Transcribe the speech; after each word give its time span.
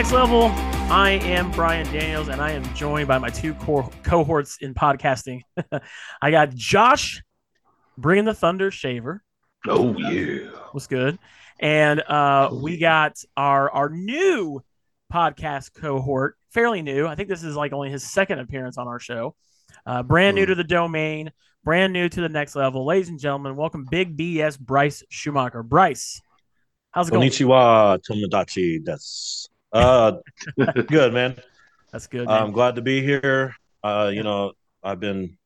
next 0.00 0.12
level. 0.12 0.44
I 0.90 1.20
am 1.24 1.50
Brian 1.50 1.84
Daniels, 1.92 2.28
and 2.28 2.40
I 2.40 2.52
am 2.52 2.64
joined 2.74 3.06
by 3.06 3.18
my 3.18 3.28
two 3.28 3.52
co- 3.52 3.92
cohorts 4.02 4.56
in 4.62 4.72
podcasting. 4.72 5.42
I 6.22 6.30
got 6.30 6.54
Josh 6.54 7.22
bringing 7.98 8.24
the 8.24 8.32
Thunder 8.32 8.70
Shaver. 8.70 9.22
Oh 9.68 9.94
yeah, 9.98 10.48
was 10.72 10.86
good, 10.86 11.18
and 11.58 12.00
uh, 12.00 12.48
we 12.50 12.78
got 12.78 13.22
our 13.36 13.70
our 13.70 13.90
new 13.90 14.64
podcast 15.12 15.74
cohort, 15.74 16.38
fairly 16.48 16.80
new. 16.80 17.06
I 17.06 17.14
think 17.14 17.28
this 17.28 17.44
is 17.44 17.54
like 17.54 17.74
only 17.74 17.90
his 17.90 18.02
second 18.02 18.38
appearance 18.38 18.78
on 18.78 18.88
our 18.88 19.00
show. 19.00 19.34
Uh, 19.84 20.02
brand 20.02 20.34
new 20.34 20.46
to 20.46 20.54
the 20.54 20.64
domain, 20.64 21.30
brand 21.62 21.92
new 21.92 22.08
to 22.08 22.20
the 22.22 22.30
next 22.30 22.56
level, 22.56 22.86
ladies 22.86 23.10
and 23.10 23.20
gentlemen. 23.20 23.54
Welcome, 23.54 23.86
Big 23.90 24.16
BS 24.16 24.58
Bryce 24.58 25.02
Schumacher. 25.10 25.62
Bryce, 25.62 26.22
how's 26.90 27.08
it 27.08 27.10
going? 27.10 27.28
Konnichiwa, 27.28 28.00
Tomodachi. 28.02 28.82
That's 28.82 29.50
uh, 29.72 30.12
good, 30.56 31.12
man. 31.12 31.36
That's 31.92 32.06
good. 32.06 32.26
Man. 32.26 32.42
I'm 32.42 32.52
glad 32.52 32.76
to 32.76 32.82
be 32.82 33.02
here. 33.02 33.54
Uh, 33.82 34.10
you 34.12 34.22
know, 34.22 34.52
I've 34.82 35.00
been. 35.00 35.36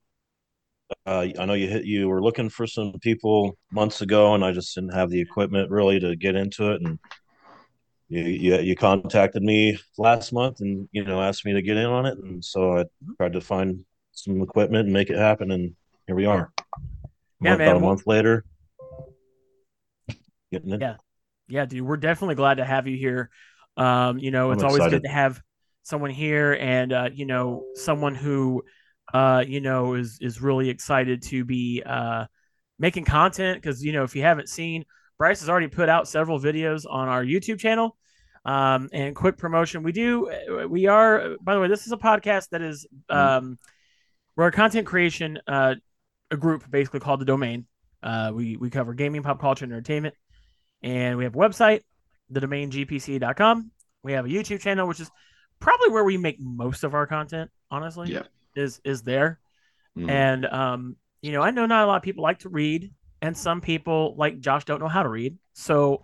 Uh, 1.06 1.28
I 1.38 1.46
know 1.46 1.54
you 1.54 1.68
hit. 1.68 1.84
You 1.84 2.08
were 2.08 2.22
looking 2.22 2.50
for 2.50 2.66
some 2.66 2.94
people 3.00 3.56
months 3.72 4.02
ago, 4.02 4.34
and 4.34 4.44
I 4.44 4.52
just 4.52 4.74
didn't 4.74 4.94
have 4.94 5.10
the 5.10 5.20
equipment 5.20 5.70
really 5.70 5.98
to 6.00 6.14
get 6.16 6.34
into 6.34 6.72
it. 6.72 6.82
And 6.82 6.98
you, 8.08 8.22
you, 8.22 8.58
you 8.58 8.76
contacted 8.76 9.42
me 9.42 9.78
last 9.96 10.32
month, 10.32 10.60
and 10.60 10.88
you 10.92 11.04
know, 11.04 11.22
asked 11.22 11.44
me 11.44 11.54
to 11.54 11.62
get 11.62 11.76
in 11.76 11.86
on 11.86 12.06
it, 12.06 12.18
and 12.18 12.44
so 12.44 12.78
I 12.78 12.84
tried 13.16 13.32
to 13.32 13.40
find 13.40 13.84
some 14.12 14.40
equipment 14.42 14.84
and 14.84 14.92
make 14.92 15.10
it 15.10 15.16
happen, 15.16 15.50
and 15.50 15.74
here 16.06 16.16
we 16.16 16.26
are. 16.26 16.52
Yeah, 17.40 17.50
month, 17.50 17.58
man. 17.58 17.68
About 17.68 17.76
a 17.76 17.80
month 17.80 18.06
later, 18.06 18.44
getting 20.52 20.72
it. 20.72 20.80
Yeah, 20.80 20.96
yeah, 21.48 21.64
dude. 21.64 21.82
We're 21.82 21.96
definitely 21.96 22.36
glad 22.36 22.58
to 22.58 22.64
have 22.64 22.86
you 22.86 22.96
here. 22.96 23.30
Um, 23.76 24.18
you 24.18 24.30
know, 24.30 24.48
I'm 24.48 24.54
it's 24.54 24.62
always 24.62 24.78
excited. 24.78 25.02
good 25.02 25.08
to 25.08 25.12
have 25.14 25.40
someone 25.82 26.10
here, 26.10 26.52
and 26.54 26.92
uh, 26.92 27.10
you 27.12 27.26
know, 27.26 27.64
someone 27.74 28.14
who, 28.14 28.62
uh, 29.12 29.44
you 29.46 29.60
know, 29.60 29.94
is 29.94 30.18
is 30.20 30.40
really 30.40 30.68
excited 30.68 31.22
to 31.22 31.44
be 31.44 31.82
uh 31.84 32.26
making 32.78 33.04
content 33.04 33.60
because 33.60 33.84
you 33.84 33.92
know, 33.92 34.04
if 34.04 34.16
you 34.16 34.22
haven't 34.22 34.48
seen, 34.48 34.84
Bryce 35.18 35.40
has 35.40 35.48
already 35.48 35.68
put 35.68 35.88
out 35.88 36.08
several 36.08 36.40
videos 36.40 36.84
on 36.88 37.08
our 37.08 37.24
YouTube 37.24 37.58
channel. 37.58 37.96
Um, 38.46 38.90
and 38.92 39.16
quick 39.16 39.38
promotion, 39.38 39.82
we 39.82 39.92
do, 39.92 40.30
we 40.68 40.86
are. 40.86 41.36
By 41.40 41.54
the 41.54 41.60
way, 41.60 41.68
this 41.68 41.86
is 41.86 41.92
a 41.92 41.96
podcast 41.96 42.50
that 42.50 42.60
is, 42.60 42.86
um, 43.08 43.58
we're 44.36 44.48
a 44.48 44.52
content 44.52 44.86
creation 44.86 45.38
uh 45.46 45.76
a 46.30 46.36
group 46.36 46.70
basically 46.70 47.00
called 47.00 47.20
the 47.20 47.24
Domain. 47.24 47.66
Uh, 48.02 48.30
we 48.34 48.56
we 48.56 48.68
cover 48.68 48.92
gaming, 48.92 49.22
pop 49.22 49.40
culture, 49.40 49.64
and 49.64 49.72
entertainment, 49.72 50.14
and 50.82 51.16
we 51.16 51.24
have 51.24 51.34
a 51.34 51.38
website, 51.38 51.80
the 52.30 52.40
domain 52.40 52.70
gpc.com. 52.70 53.70
We 54.02 54.12
have 54.12 54.24
a 54.26 54.28
YouTube 54.28 54.60
channel, 54.60 54.86
which 54.86 55.00
is 55.00 55.10
probably 55.60 55.90
where 55.90 56.04
we 56.04 56.16
make 56.16 56.36
most 56.40 56.84
of 56.84 56.94
our 56.94 57.06
content. 57.06 57.50
Honestly, 57.70 58.12
Yeah. 58.12 58.22
is 58.54 58.80
is 58.84 59.02
there. 59.02 59.38
Mhm. 59.96 60.10
And 60.10 60.46
um, 60.46 60.96
you 61.22 61.32
know, 61.32 61.42
I 61.42 61.50
know 61.50 61.66
not 61.66 61.84
a 61.84 61.86
lot 61.86 61.96
of 61.96 62.02
people 62.02 62.22
like 62.22 62.40
to 62.40 62.48
read, 62.48 62.92
and 63.22 63.36
some 63.36 63.60
people 63.60 64.14
like 64.18 64.40
Josh 64.40 64.64
don't 64.64 64.80
know 64.80 64.88
how 64.88 65.02
to 65.02 65.08
read. 65.08 65.38
So 65.54 66.02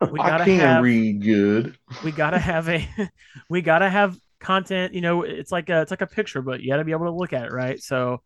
we 0.10 0.18
gotta 0.18 0.44
can 0.44 0.60
have 0.60 0.82
read 0.84 1.22
good. 1.22 1.76
we 2.04 2.12
gotta 2.12 2.38
have 2.38 2.68
a 2.68 2.86
we 3.48 3.62
gotta 3.62 3.88
have 3.88 4.16
content 4.40 4.94
you 4.94 5.00
know 5.00 5.22
it's 5.22 5.50
like 5.50 5.68
a 5.68 5.80
it's 5.82 5.90
like 5.90 6.00
a 6.00 6.06
picture 6.06 6.40
but 6.40 6.60
you 6.60 6.70
gotta 6.70 6.84
be 6.84 6.92
able 6.92 7.06
to 7.06 7.10
look 7.10 7.32
at 7.32 7.44
it 7.46 7.50
right 7.52 7.82
so 7.82 8.22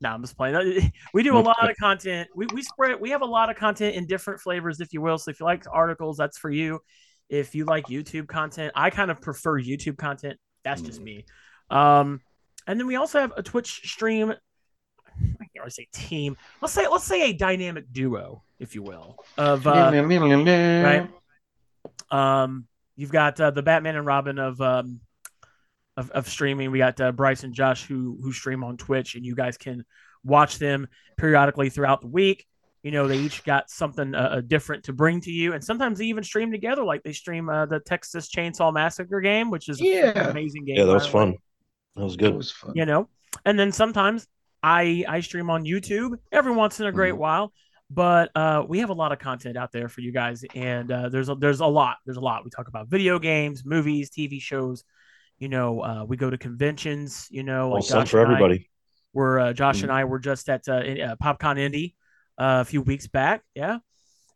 no 0.00 0.10
i'm 0.10 0.22
just 0.22 0.36
playing. 0.36 0.92
We 1.14 1.22
do 1.22 1.36
a 1.36 1.40
lot 1.40 1.68
of 1.68 1.76
content. 1.76 2.28
We, 2.34 2.46
we 2.54 2.62
spread 2.62 3.00
we 3.00 3.10
have 3.10 3.22
a 3.22 3.26
lot 3.26 3.50
of 3.50 3.56
content 3.56 3.96
in 3.96 4.06
different 4.06 4.40
flavors 4.40 4.80
if 4.80 4.92
you 4.92 5.00
will. 5.00 5.18
So 5.18 5.30
if 5.30 5.40
you 5.40 5.46
like 5.46 5.64
articles 5.70 6.16
that's 6.16 6.38
for 6.38 6.50
you. 6.50 6.80
If 7.28 7.54
you 7.54 7.64
like 7.64 7.86
youtube 7.86 8.28
content 8.28 8.72
i 8.74 8.90
kind 8.90 9.10
of 9.10 9.20
prefer 9.20 9.60
youtube 9.60 9.98
content. 9.98 10.38
That's 10.64 10.82
just 10.82 11.00
Mm. 11.00 11.04
me. 11.04 11.24
Um 11.70 12.20
and 12.66 12.78
then 12.78 12.86
we 12.86 12.96
also 12.96 13.20
have 13.20 13.32
a 13.36 13.42
twitch 13.42 13.80
stream. 13.88 14.30
I 14.30 14.34
can't 15.20 15.50
really 15.56 15.70
say 15.70 15.88
team. 15.92 16.36
Let's 16.60 16.74
say 16.74 16.86
let's 16.88 17.04
say 17.04 17.30
a 17.30 17.32
dynamic 17.32 17.92
duo 17.92 18.42
if 18.58 18.74
you 18.74 18.82
will 18.82 19.16
of 19.36 19.66
uh 19.66 19.90
right? 20.84 21.10
Um, 22.10 22.66
you've 22.96 23.12
got 23.12 23.40
uh, 23.40 23.50
the 23.50 23.62
Batman 23.62 23.96
and 23.96 24.06
Robin 24.06 24.38
of 24.38 24.60
um, 24.60 25.00
of, 25.98 26.10
of 26.12 26.28
streaming. 26.28 26.70
We 26.70 26.78
got 26.78 27.00
uh, 27.00 27.12
Bryce 27.12 27.44
and 27.44 27.52
Josh 27.54 27.84
who 27.86 28.18
who 28.22 28.32
stream 28.32 28.62
on 28.64 28.76
Twitch, 28.76 29.14
and 29.16 29.24
you 29.26 29.34
guys 29.34 29.56
can 29.58 29.84
watch 30.24 30.58
them 30.58 30.86
periodically 31.16 31.70
throughout 31.70 32.00
the 32.00 32.06
week. 32.08 32.46
You 32.82 32.92
know, 32.92 33.08
they 33.08 33.18
each 33.18 33.42
got 33.44 33.68
something 33.70 34.14
uh, 34.14 34.18
uh, 34.36 34.40
different 34.40 34.84
to 34.84 34.92
bring 34.92 35.20
to 35.22 35.30
you, 35.30 35.52
and 35.52 35.62
sometimes 35.62 35.98
they 35.98 36.06
even 36.06 36.22
stream 36.24 36.50
together. 36.52 36.84
Like 36.84 37.02
they 37.02 37.12
stream 37.12 37.48
uh, 37.48 37.66
the 37.66 37.80
Texas 37.80 38.28
Chainsaw 38.28 38.72
Massacre 38.72 39.20
game, 39.20 39.50
which 39.50 39.68
is 39.68 39.80
Yeah. 39.80 40.12
freaking 40.12 40.30
amazing 40.30 40.64
game. 40.64 40.76
Yeah, 40.76 40.84
that 40.84 40.94
was 40.94 41.02
the 41.10 41.16
way 41.18 41.24
fun. 41.24 41.34
That 41.96 42.04
was 42.04 42.14
It 42.14 42.18
good. 42.20 42.34
was 42.36 42.50
fun. 42.52 42.72
you 42.76 42.86
know 42.86 43.08
and 43.44 43.58
then 43.58 43.70
sometimes 43.72 44.26
i 44.62 45.04
i 45.08 45.20
stream 45.20 45.48
on 45.50 45.64
youtube 45.64 46.16
every 46.32 46.52
once 46.52 46.80
in 46.80 46.86
a 46.86 46.92
great 46.92 47.14
Mhm. 47.14 47.18
while 47.18 47.52
but 47.90 48.30
uh 48.34 48.64
we 48.66 48.78
have 48.80 48.90
a 48.90 48.94
lot 49.02 49.12
of 49.12 49.18
content 49.18 49.56
out 49.56 49.70
there 49.72 49.88
for 49.88 50.00
you 50.00 50.10
guys 50.12 50.44
and 50.54 50.90
uh 50.90 51.08
there's 51.08 51.28
a 51.28 51.34
there's 51.36 51.60
a 51.60 51.66
lot 51.66 51.96
there's 52.04 52.16
a 52.16 52.26
lot 52.30 52.42
we 52.44 52.50
talk 52.50 52.68
about 52.68 52.88
video 52.88 53.18
games 53.18 53.64
movies 53.64 54.10
tv 54.10 54.40
shows 54.40 54.82
you 55.38 55.48
know 55.48 55.80
uh 55.82 56.04
we 56.04 56.16
go 56.16 56.28
to 56.30 56.38
conventions 56.38 57.26
you 57.30 57.42
know 57.42 57.70
like 57.70 57.86
Josh 57.86 58.10
for 58.10 58.18
and 58.22 58.28
I- 58.28 58.32
everybody. 58.34 58.70
we're 59.12 59.38
uh, 59.38 59.52
Josh 59.52 59.78
Mhm. 59.80 59.84
and 59.84 59.92
I 59.92 60.04
were 60.04 60.18
just 60.18 60.48
at 60.48 60.68
uh, 60.68 60.72
uh, 60.74 61.16
PopCon 61.16 61.58
Indy 61.58 61.94
uh, 62.38 62.58
a 62.60 62.64
few 62.64 62.82
weeks 62.82 63.06
back, 63.08 63.42
yeah, 63.54 63.78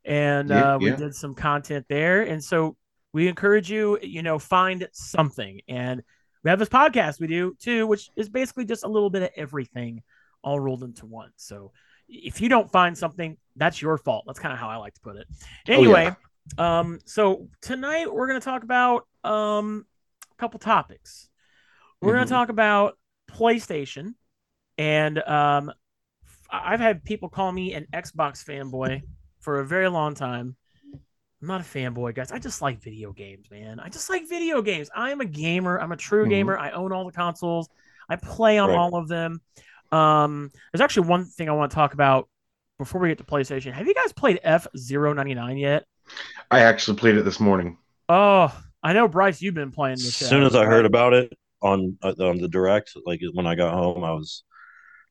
and 0.04 0.48
Yeah, 0.48 0.74
uh, 0.74 0.78
we 0.78 0.90
yeah. 0.90 0.96
did 0.96 1.14
some 1.14 1.34
content 1.34 1.86
there, 1.88 2.22
and 2.22 2.42
so 2.42 2.76
we 3.12 3.28
encourage 3.28 3.70
you, 3.70 3.98
you 4.02 4.22
know, 4.22 4.38
find 4.38 4.88
something, 4.92 5.60
and 5.68 6.02
we 6.42 6.50
have 6.50 6.58
this 6.58 6.68
podcast 6.68 7.20
we 7.20 7.26
do 7.28 7.54
too, 7.60 7.86
which 7.86 8.10
is 8.16 8.28
basically 8.28 8.64
just 8.64 8.82
a 8.84 8.88
little 8.88 9.10
bit 9.10 9.22
of 9.22 9.30
everything 9.36 10.02
all 10.42 10.58
rolled 10.58 10.82
into 10.82 11.06
one. 11.06 11.30
So 11.36 11.70
if 12.08 12.40
you 12.40 12.48
don't 12.48 12.70
find 12.72 12.98
something, 12.98 13.36
that's 13.54 13.80
your 13.80 13.96
fault. 13.98 14.24
That's 14.26 14.40
kind 14.40 14.52
of 14.52 14.58
how 14.58 14.68
I 14.68 14.76
like 14.76 14.94
to 14.94 15.00
put 15.02 15.16
it. 15.16 15.26
Oh, 15.68 15.72
Anyway, 15.72 16.10
um, 16.58 16.98
so 17.04 17.48
tonight 17.60 18.12
we're 18.12 18.26
gonna 18.26 18.40
talk 18.40 18.64
about 18.64 19.06
um 19.22 19.86
couple 20.42 20.58
topics. 20.58 21.28
We're 22.00 22.14
Mhm. 22.14 22.16
gonna 22.16 22.26
talk 22.30 22.48
about 22.48 22.98
PlayStation, 23.30 24.14
and 24.76 25.18
um, 25.22 25.72
I've 26.50 26.80
had 26.80 27.04
people 27.04 27.28
call 27.28 27.52
me 27.52 27.74
an 27.74 27.86
Xbox 27.92 28.44
fanboy 28.44 29.02
for 29.38 29.60
a 29.60 29.64
very 29.64 29.88
long 29.88 30.14
time. 30.14 30.56
I'm 31.40 31.48
not 31.48 31.60
a 31.60 31.64
fanboy, 31.64 32.14
guys. 32.16 32.32
I 32.32 32.38
just 32.40 32.60
like 32.60 32.80
video 32.82 33.12
games, 33.12 33.50
man. 33.52 33.78
I 33.78 33.88
just 33.88 34.10
like 34.10 34.28
video 34.28 34.62
games. 34.62 34.90
I 34.94 35.12
am 35.12 35.20
a 35.20 35.24
gamer. 35.24 35.78
I'm 35.78 35.92
a 35.92 35.96
true 35.96 36.26
Mhm. 36.26 36.30
gamer. 36.30 36.58
I 36.58 36.70
own 36.72 36.90
all 36.92 37.04
the 37.06 37.12
consoles. 37.12 37.68
I 38.08 38.16
play 38.16 38.58
on 38.58 38.68
Right. 38.70 38.76
all 38.76 38.96
of 38.96 39.06
them. 39.06 39.40
Um, 39.92 40.50
there's 40.72 40.80
actually 40.80 41.06
one 41.08 41.24
thing 41.24 41.48
I 41.48 41.52
want 41.52 41.70
to 41.70 41.74
talk 41.76 41.94
about 41.94 42.28
before 42.78 43.00
we 43.00 43.08
get 43.10 43.18
to 43.18 43.24
PlayStation. 43.24 43.72
Have 43.72 43.86
you 43.86 43.94
guys 43.94 44.12
played 44.12 44.40
F 44.42 44.66
Zero 44.76 45.12
99 45.12 45.56
yet? 45.56 45.86
I 46.50 46.60
actually 46.60 46.96
played 46.96 47.16
it 47.16 47.22
this 47.24 47.38
morning. 47.38 47.78
Oh, 48.08 48.52
I 48.82 48.92
know 48.92 49.08
Bryce, 49.08 49.40
you've 49.40 49.54
been 49.54 49.70
playing 49.72 49.94
As 49.94 50.04
this. 50.04 50.16
shit 50.16 50.28
soon 50.28 50.42
as 50.42 50.54
I 50.56 50.64
heard 50.64 50.86
about 50.86 51.12
it 51.12 51.32
on 51.60 51.96
uh, 52.02 52.14
on 52.20 52.38
the 52.38 52.48
direct, 52.48 52.92
like 53.06 53.20
when 53.32 53.46
I 53.46 53.54
got 53.54 53.74
home, 53.74 54.02
I 54.04 54.12
was 54.12 54.42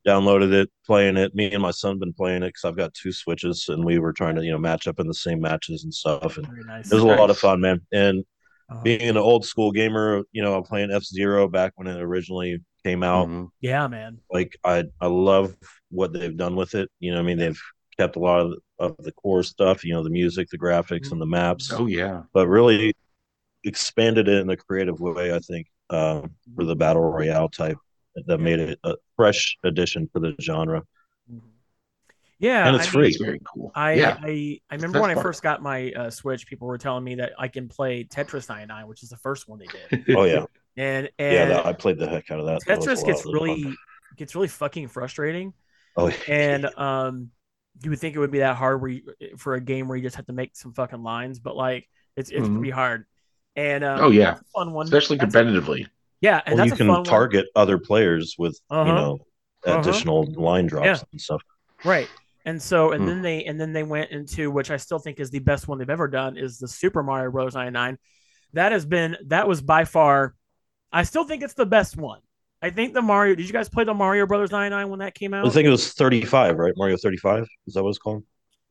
downloaded 0.05 0.51
it, 0.51 0.69
playing 0.85 1.17
it. 1.17 1.33
Me 1.35 1.51
and 1.51 1.61
my 1.61 1.71
son 1.71 1.99
been 1.99 2.13
playing 2.13 2.43
it 2.43 2.47
because 2.49 2.65
I've 2.65 2.77
got 2.77 2.93
two 2.93 3.11
switches, 3.11 3.69
and 3.69 3.85
we 3.85 3.99
were 3.99 4.13
trying 4.13 4.35
to 4.35 4.43
you 4.43 4.51
know 4.51 4.57
match 4.57 4.87
up 4.87 4.99
in 4.99 5.07
the 5.07 5.13
same 5.13 5.39
matches 5.39 5.83
and 5.83 5.93
stuff. 5.93 6.37
And 6.37 6.47
nice. 6.65 6.91
it 6.91 6.95
was 6.95 7.03
a 7.03 7.07
lot 7.07 7.29
of 7.29 7.37
fun, 7.37 7.61
man. 7.61 7.81
And 7.91 8.23
Uh, 8.69 8.81
being 8.83 9.01
an 9.09 9.17
old 9.17 9.45
school 9.45 9.71
gamer, 9.71 10.23
you 10.31 10.41
know, 10.41 10.56
I'm 10.56 10.63
playing 10.63 10.91
F 10.91 11.03
Zero 11.03 11.47
back 11.47 11.74
when 11.75 11.88
it 11.88 12.00
originally 12.01 12.62
came 12.83 13.03
out. 13.03 13.27
Mhm. 13.27 13.50
yeah, 13.59 13.88
man. 13.88 14.19
Like 14.31 14.57
I 14.63 14.85
I 15.00 15.07
love 15.07 15.56
what 15.89 16.13
they've 16.13 16.35
done 16.35 16.56
with 16.56 16.74
it. 16.75 16.89
You 17.00 17.12
know, 17.13 17.19
I 17.19 17.21
mean, 17.21 17.38
they've 17.38 17.62
kept 17.97 18.15
a 18.15 18.19
lot 18.19 18.39
of 18.41 18.53
of 18.79 18.95
the 19.00 19.12
core 19.12 19.44
stuff. 19.44 19.83
You 19.85 19.94
know, 19.94 20.03
the 20.03 20.09
music, 20.09 20.47
the 20.50 20.57
graphics, 20.57 21.12
and 21.12 21.21
the 21.21 21.25
maps. 21.25 21.71
Oh 21.71 21.85
yeah. 21.85 22.24
but 22.33 22.47
really 22.47 22.94
expanded 23.63 24.28
it 24.28 24.40
in 24.42 24.50
a 24.50 24.58
creative 24.58 25.00
way. 25.00 25.34
I 25.34 25.40
think 25.40 25.68
um, 25.90 26.31
for 26.56 26.66
the 26.66 26.75
battle 26.75 27.04
royale 27.04 27.50
type 27.50 27.78
that 28.28 28.40
made 28.40 28.60
it 28.60 28.80
a 28.84 28.96
fresh 29.16 29.58
addition 29.63 30.10
to 30.13 30.19
the 30.19 30.36
genre, 30.42 30.84
Yeah, 32.40 32.68
and 32.68 32.75
it's 32.75 32.86
I 32.86 32.90
free. 32.90 33.04
mean, 33.04 33.10
It's 33.10 33.18
very 33.18 33.40
cool. 33.54 33.72
I, 33.75 33.92
yeah. 33.92 34.18
I 34.24 34.60
I 34.69 34.75
remember 34.75 35.00
That's 35.00 35.02
when 35.02 35.12
I 35.12 35.16
first 35.16 35.44
got 35.44 35.62
my 35.62 35.92
uh, 35.92 36.10
Switch, 36.10 36.48
people 36.48 36.68
were 36.68 36.78
telling 36.78 37.04
me 37.04 37.16
that 37.16 37.34
I 37.38 37.48
can 37.48 37.69
play 37.69 38.04
Tetris 38.04 38.50
99, 38.50 38.88
which 38.88 39.04
is 39.04 39.10
the 39.10 39.18
first 39.18 39.48
one 39.48 39.60
they 39.60 39.68
did, 39.68 39.92
oh 40.16 40.24
yeah, 40.24 40.46
and 40.78 41.10
yeah. 41.30 41.46
That, 41.46 41.66
I 41.66 41.74
played 41.74 41.98
the 42.00 42.08
heck 42.10 42.31
out 42.31 42.40
of 42.40 42.46
that. 42.48 42.66
That 42.68 42.80
was 42.80 42.92
a 42.96 43.00
Tetris 43.00 43.02
lot 43.02 43.06
gets 43.06 43.25
really 43.25 43.63
fun. 43.63 43.78
gets 44.18 44.36
really 44.36 44.48
fucking 44.48 44.88
frustrating, 44.88 45.54
Oh 45.96 46.08
yeah. 46.08 46.18
and 46.28 46.66
um, 46.78 47.31
you 47.84 47.90
would 47.92 48.00
think 48.00 48.16
it 48.16 48.19
would 48.19 48.31
be 48.31 48.40
that 48.40 48.56
hard 48.58 48.81
where 48.81 48.92
you, 48.92 49.04
for 49.38 49.56
a 49.56 49.62
game 49.62 49.88
where 49.88 49.98
you 49.98 50.04
just 50.04 50.18
have 50.18 50.28
to 50.28 50.34
make 50.34 50.56
some 50.56 50.74
fucking 50.74 51.04
lines, 51.04 51.40
but 51.40 51.56
like 51.56 51.88
it's 52.18 52.31
it's 52.31 52.50
Mhm. 52.50 52.56
pretty 52.58 52.72
hard. 52.72 53.06
And 53.56 53.83
um, 53.83 54.00
Oh, 54.01 54.09
yeah. 54.12 54.38
fun 54.53 54.71
one, 54.71 54.86
Especially 54.86 55.18
That's 55.18 55.33
a- 55.36 55.38
competitively. 55.39 55.88
yeah, 56.21 56.42
and 56.45 56.56
well, 56.56 56.65
that's 56.65 56.69
you 56.69 56.74
a 56.74 56.77
fun 56.77 56.88
can 56.88 56.95
one. 56.95 57.03
target 57.03 57.48
other 57.56 57.77
players 57.77 58.36
with 58.38 58.59
Uh-huh. 58.69 58.89
you 58.89 58.95
know 58.95 59.19
Uh-huh. 59.65 59.80
additional 59.80 60.25
line 60.33 60.68
drops 60.68 60.86
Yeah. 60.86 60.98
and 61.12 61.21
stuff. 61.21 61.42
Right. 61.83 62.07
And 62.45 62.62
so 62.62 62.92
and 62.92 63.03
Hmm. 63.03 63.07
then 63.09 63.21
they 63.21 63.44
and 63.45 63.59
then 63.59 63.74
they 63.74 63.83
went 63.83 64.12
into 64.12 64.50
which 64.50 64.71
I 64.71 64.77
still 64.77 65.00
think 65.00 65.19
is 65.19 65.30
the 65.30 65.39
best 65.39 65.68
one 65.68 65.77
they've 65.77 65.89
ever 65.89 66.07
done 66.07 66.38
is 66.38 66.57
the 66.57 66.68
Super 66.68 67.03
Mario 67.03 67.30
Bros. 67.31 67.53
99. 67.56 67.98
that 68.53 68.71
has 68.74 68.86
been 68.86 69.15
that 69.27 69.48
was 69.48 69.62
by 69.62 69.86
far. 69.86 70.36
I 70.92 71.03
still 71.03 71.24
think 71.24 71.42
it's 71.44 71.53
the 71.53 71.65
best 71.65 71.95
one. 71.98 72.19
I 72.62 72.69
think 72.69 72.94
the 72.94 73.01
Mario. 73.01 73.33
Did 73.36 73.48
you 73.48 73.53
guys 73.53 73.69
play 73.69 73.83
the 73.86 73.94
Mario 73.94 74.25
Brothers 74.27 74.51
99 74.51 74.89
when 74.89 75.00
that 75.00 75.13
came 75.15 75.33
out? 75.33 75.45
I 75.45 75.50
think 75.50 75.65
it 75.65 75.69
was 75.71 75.94
35, 75.94 76.57
right? 76.57 76.74
Mario 76.75 76.98
35. 76.98 77.48
Is 77.68 77.74
that 77.75 77.83
what 77.83 77.89
it's 77.89 77.98
called? 77.98 78.24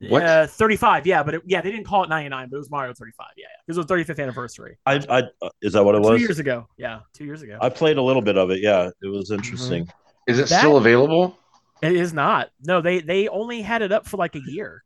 What? 0.09 0.23
Yeah, 0.23 0.47
35. 0.47 1.07
Yeah, 1.07 1.23
but 1.23 1.35
it, 1.35 1.43
yeah, 1.47 1.61
they 1.61 1.71
didn't 1.71 1.85
call 1.87 2.05
it 2.05 2.09
99, 2.09 2.49
but 2.49 2.57
it 2.57 2.59
was 2.59 2.71
Mario 2.71 2.95
35. 2.95 3.27
Yeah, 3.37 3.43
yeah. 3.43 3.47
It 3.75 3.77
was 3.77 3.87
the 3.87 3.95
35th 3.95 4.23
anniversary. 4.23 4.79
I, 4.87 4.95
I 5.11 5.23
uh, 5.43 5.51
is 5.61 5.75
that 5.75 5.85
what 5.85 5.95
it 5.95 6.03
Two 6.03 6.11
was? 6.11 6.21
years 6.21 6.39
ago. 6.39 6.67
Yeah, 6.79 7.01
two 7.13 7.25
years 7.27 7.43
ago. 7.43 7.59
I 7.61 7.69
played 7.69 7.99
a 7.99 8.03
little 8.03 8.23
bit 8.23 8.39
of 8.39 8.51
it. 8.51 8.61
Yeah, 8.61 8.89
it 9.03 9.09
was 9.09 9.31
interesting. 9.31 9.89
Is 10.27 10.39
it 10.39 10.49
That- 10.49 10.61
still 10.61 10.77
available? 10.79 11.37
it 11.83 11.93
is 11.97 12.13
not. 12.13 12.51
No, 12.63 12.81
they 12.83 13.01
they 13.01 13.29
only 13.29 13.63
had 13.63 13.83
it 13.83 13.93
up 13.93 14.07
for 14.07 14.17
like 14.17 14.35
a 14.37 14.41
year. 14.47 14.85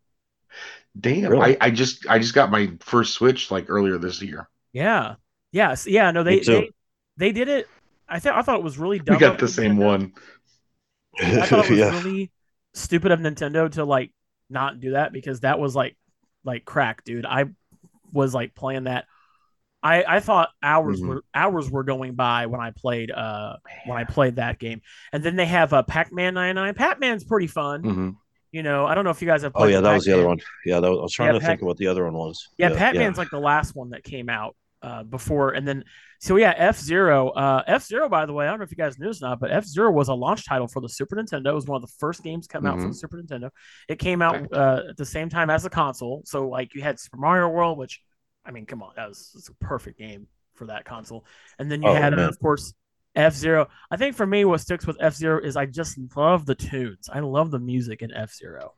Damn, 0.99 1.31
Really? 1.31 1.56
I, 1.60 1.67
I 1.67 1.70
just 1.70 2.06
I 2.08 2.19
just 2.19 2.34
got 2.34 2.50
my 2.50 2.72
first 2.81 3.14
Switch 3.14 3.50
like 3.50 3.67
earlier 3.69 3.99
this 3.99 4.22
year. 4.22 4.49
Yeah. 4.72 5.17
Yes. 5.52 5.87
Yeah. 5.87 6.10
No, 6.12 6.22
they 6.22 6.40
they, 6.40 6.70
they 7.17 7.32
did 7.32 7.49
it. 7.49 7.67
I 8.08 8.19
thought 8.20 8.34
I 8.37 8.43
thought 8.43 8.58
it 8.58 8.64
was 8.64 8.78
really 8.78 8.99
dumb. 9.00 9.17
We 9.17 9.20
got 9.20 9.34
of 9.34 9.40
the 9.40 9.49
same 9.49 9.76
Nintendo. 9.76 9.84
one. 9.84 10.12
I 11.20 11.46
thought 11.46 11.64
it 11.64 11.70
was 11.70 11.78
yeah, 11.78 11.90
really 11.90 12.31
stupid 12.75 13.10
of 13.12 13.20
Nintendo 13.20 13.70
to 13.72 13.84
like 13.84 14.12
not 14.50 14.81
do 14.81 14.93
that 14.93 15.12
because 15.12 15.41
that 15.41 15.58
was 15.58 15.75
like 15.75 15.96
like 16.44 16.64
crack, 16.64 17.05
dude. 17.05 17.26
I 17.26 17.46
was 18.12 18.35
like 18.35 18.55
playing 18.55 18.85
that. 18.85 19.06
I 19.82 20.05
I 20.05 20.20
thought 20.20 20.50
hours 20.62 21.00
Mhm. 21.00 21.06
were 21.08 21.25
hours 21.35 21.70
were 21.70 21.85
going 21.85 22.14
by 22.14 22.46
when 22.46 22.61
I 22.61 22.70
played 22.70 23.11
uh 23.11 23.56
when 23.87 23.99
I 23.99 24.05
played 24.05 24.37
that 24.37 24.58
game. 24.58 24.81
And 25.12 25.23
then 25.23 25.37
they 25.37 25.46
have 25.46 25.73
uh, 25.73 25.82
Pac-Man 25.82 26.35
99. 26.35 26.75
Pac-Man's 26.75 27.25
pretty 27.25 27.46
fun. 27.49 27.82
hmm 27.82 28.11
You 28.52 28.62
know, 28.62 28.87
I 28.87 28.94
don't 28.94 29.05
know 29.05 29.11
if 29.11 29.20
you 29.20 29.26
guys 29.29 29.43
have 29.43 29.52
Oh 29.55 29.67
yeah, 29.67 29.81
that 29.81 29.93
was 29.94 30.05
the 30.05 30.14
other 30.14 30.26
one. 30.26 30.38
Yeah, 30.64 30.81
that 30.81 30.91
was, 30.91 30.99
I 30.99 31.02
was 31.02 31.12
trying 31.12 31.29
Yeah, 31.29 31.32
to 31.35 31.41
Pac- 31.41 31.49
think 31.49 31.62
of 31.62 31.67
what 31.67 31.76
the 31.76 31.88
other 31.88 32.05
one 32.05 32.14
was. 32.14 32.49
Yeah, 32.56 32.75
Pac-Man's 32.76 33.19
like 33.19 33.31
the 33.31 33.41
last 33.41 33.75
one 33.75 33.91
that 33.91 34.05
came 34.05 34.29
out 34.29 34.56
uh, 34.84 35.02
before, 35.02 35.50
and 35.56 35.66
then 35.66 35.84
so 36.20 36.36
yeah, 36.36 36.52
F 36.56 36.78
Zero. 36.78 37.31
Uh, 37.31 37.62
F 37.66 37.82
Zero, 37.84 38.08
by 38.08 38.26
the 38.26 38.32
way, 38.32 38.46
I 38.46 38.50
don't 38.50 38.58
know 38.58 38.64
if 38.64 38.70
you 38.70 38.76
guys 38.76 38.98
knew 38.98 39.06
this 39.08 39.22
or 39.22 39.28
not, 39.28 39.40
but 39.40 39.50
F 39.50 39.64
Zero 39.64 39.90
was 39.90 40.08
a 40.08 40.14
launch 40.14 40.46
title 40.46 40.69
for 40.69 40.81
the 40.81 40.88
Super 40.88 41.16
Nintendo. 41.16 41.48
It 41.48 41.54
was 41.54 41.66
one 41.66 41.76
of 41.76 41.88
the 41.88 41.94
first 41.98 42.22
games 42.22 42.46
come 42.46 42.66
out 42.66 42.81
for 42.81 42.88
the 42.88 42.94
Super 42.94 43.16
Nintendo. 43.22 43.50
It 43.88 43.98
came 43.98 44.20
out 44.22 44.52
uh, 44.52 44.82
at 44.90 44.96
the 44.96 45.04
same 45.06 45.28
time 45.31 45.48
as 45.50 45.62
the 45.62 45.70
console, 45.70 46.22
so 46.25 46.48
like 46.48 46.75
you 46.75 46.82
had 46.82 47.00
Super 47.00 47.16
Mario 47.16 47.48
World, 47.48 47.78
which 47.78 48.00
I 48.44 48.50
mean, 48.50 48.66
come 48.66 48.82
on, 48.82 48.92
that 48.96 49.08
was 49.08 49.32
it's 49.36 49.48
a 49.48 49.54
perfect 49.54 49.98
game 49.98 50.26
for 50.54 50.66
that 50.66 50.84
console. 50.84 51.25
And 51.58 51.70
then 51.70 51.82
you 51.82 51.88
Oh, 51.88 51.94
had, 51.94 52.12
uh, 52.12 52.16
man. 52.16 52.28
of 52.28 52.38
course, 52.38 52.75
F 53.16 53.34
Zero. 53.34 53.69
I 53.90 53.96
think 53.96 54.14
for 54.16 54.26
me, 54.26 54.44
what 54.44 54.60
sticks 54.60 54.86
with 54.86 54.96
F 55.00 55.14
Zero 55.14 55.40
is 55.42 55.56
I 55.56 55.66
just 55.66 55.98
love 56.16 56.46
the 56.46 56.54
tunes. 56.54 57.08
I 57.12 57.20
love 57.20 57.50
the 57.50 57.58
music 57.58 58.02
in 58.02 58.12
F 58.12 58.32
Zero. 58.34 58.75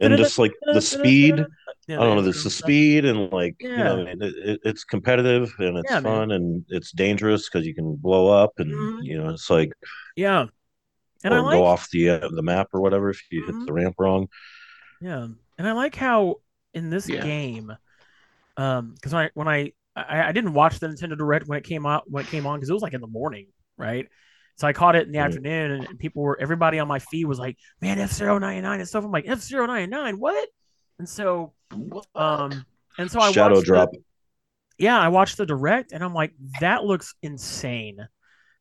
And 0.00 0.16
just 0.16 0.38
like 0.38 0.52
the 0.70 0.80
speed. 0.80 1.46
I 1.98 2.04
don't 2.04 2.16
know. 2.16 2.22
There's 2.22 2.42
the 2.42 2.50
speed 2.50 3.04
and 3.04 3.30
like 3.32 3.56
you 3.74 3.84
know, 3.84 3.98
it, 3.98 4.18
it, 4.20 4.60
it's 4.64 4.84
competitive 4.84 5.52
and 5.58 5.76
it's 5.76 5.94
Yeah, 5.94 6.00
man. 6.00 6.22
fun 6.22 6.30
and 6.32 6.64
it's 6.68 6.90
dangerous 6.92 7.48
because 7.48 7.66
you 7.66 7.74
can 7.74 7.96
blow 7.96 8.28
up 8.28 8.52
and 8.58 8.90
Mhm. 8.90 8.98
you 8.98 9.18
know 9.22 9.30
it's 9.30 9.50
like 9.50 9.72
Yeah. 10.16 10.46
And 11.24 11.34
I 11.34 11.40
like 11.40 11.50
go 11.50 11.64
off 11.66 11.88
the 11.90 12.10
uh, 12.10 12.28
the 12.28 12.42
map 12.42 12.68
or 12.72 12.80
whatever 12.80 13.10
if 13.10 13.20
you 13.30 13.42
Mhm. 13.42 13.46
hit 13.46 13.56
the 13.66 13.72
ramp 13.72 13.94
wrong. 13.98 14.28
Yeah, 15.00 15.28
and 15.58 15.68
I 15.68 15.72
like 15.72 15.94
how 15.96 16.36
in 16.74 16.90
this 16.90 17.08
Yeah. 17.08 17.20
game, 17.20 17.72
um, 18.56 18.94
because 18.94 19.14
I 19.14 19.30
when 19.34 19.48
I, 19.48 19.72
I 19.96 20.28
I 20.28 20.32
didn't 20.32 20.54
watch 20.54 20.80
the 20.80 20.88
Nintendo 20.88 21.18
Direct 21.18 21.48
when 21.48 21.58
it 21.58 21.64
came 21.64 21.86
out 21.86 22.10
when 22.10 22.22
it 22.24 22.28
came 22.30 22.46
on 22.46 22.58
because 22.58 22.70
it 22.70 22.74
was 22.74 22.82
like 22.82 22.94
in 22.94 23.00
the 23.02 23.08
morning, 23.08 23.48
right? 23.78 24.08
So 24.56 24.66
I 24.68 24.72
caught 24.72 24.96
it 24.96 25.06
in 25.06 25.12
the 25.12 25.18
afternoon, 25.18 25.70
and, 25.72 25.98
people 25.98 26.22
were 26.22 26.38
everybody 26.40 26.78
on 26.78 26.86
my 26.86 26.98
feed 26.98 27.24
was 27.24 27.38
like, 27.38 27.56
"Man, 27.80 27.98
F 27.98 28.12
Zero 28.12 28.38
ninety 28.38 28.60
nine 28.60 28.80
and 28.80 28.88
stuff." 28.88 29.04
I'm 29.04 29.10
like, 29.10 29.24
"F 29.26 29.40
Zero 29.40 29.66
ninety 29.66 29.90
nine, 29.90 30.18
what?" 30.20 30.48
And 30.98 31.08
so, 31.08 31.52
um, 32.14 32.64
and 32.98 33.10
so 33.10 33.18
I 33.20 33.32
Shadow 33.32 33.54
watched 33.54 33.66
the- 33.66 33.72
drop. 33.72 33.88
yeah, 34.78 34.98
I 34.98 35.08
watched 35.08 35.36
the 35.36 35.46
direct 35.46 35.92
and 35.92 36.04
I'm 36.04 36.14
like, 36.14 36.32
that 36.60 36.84
looks 36.84 37.14
insane. 37.22 37.96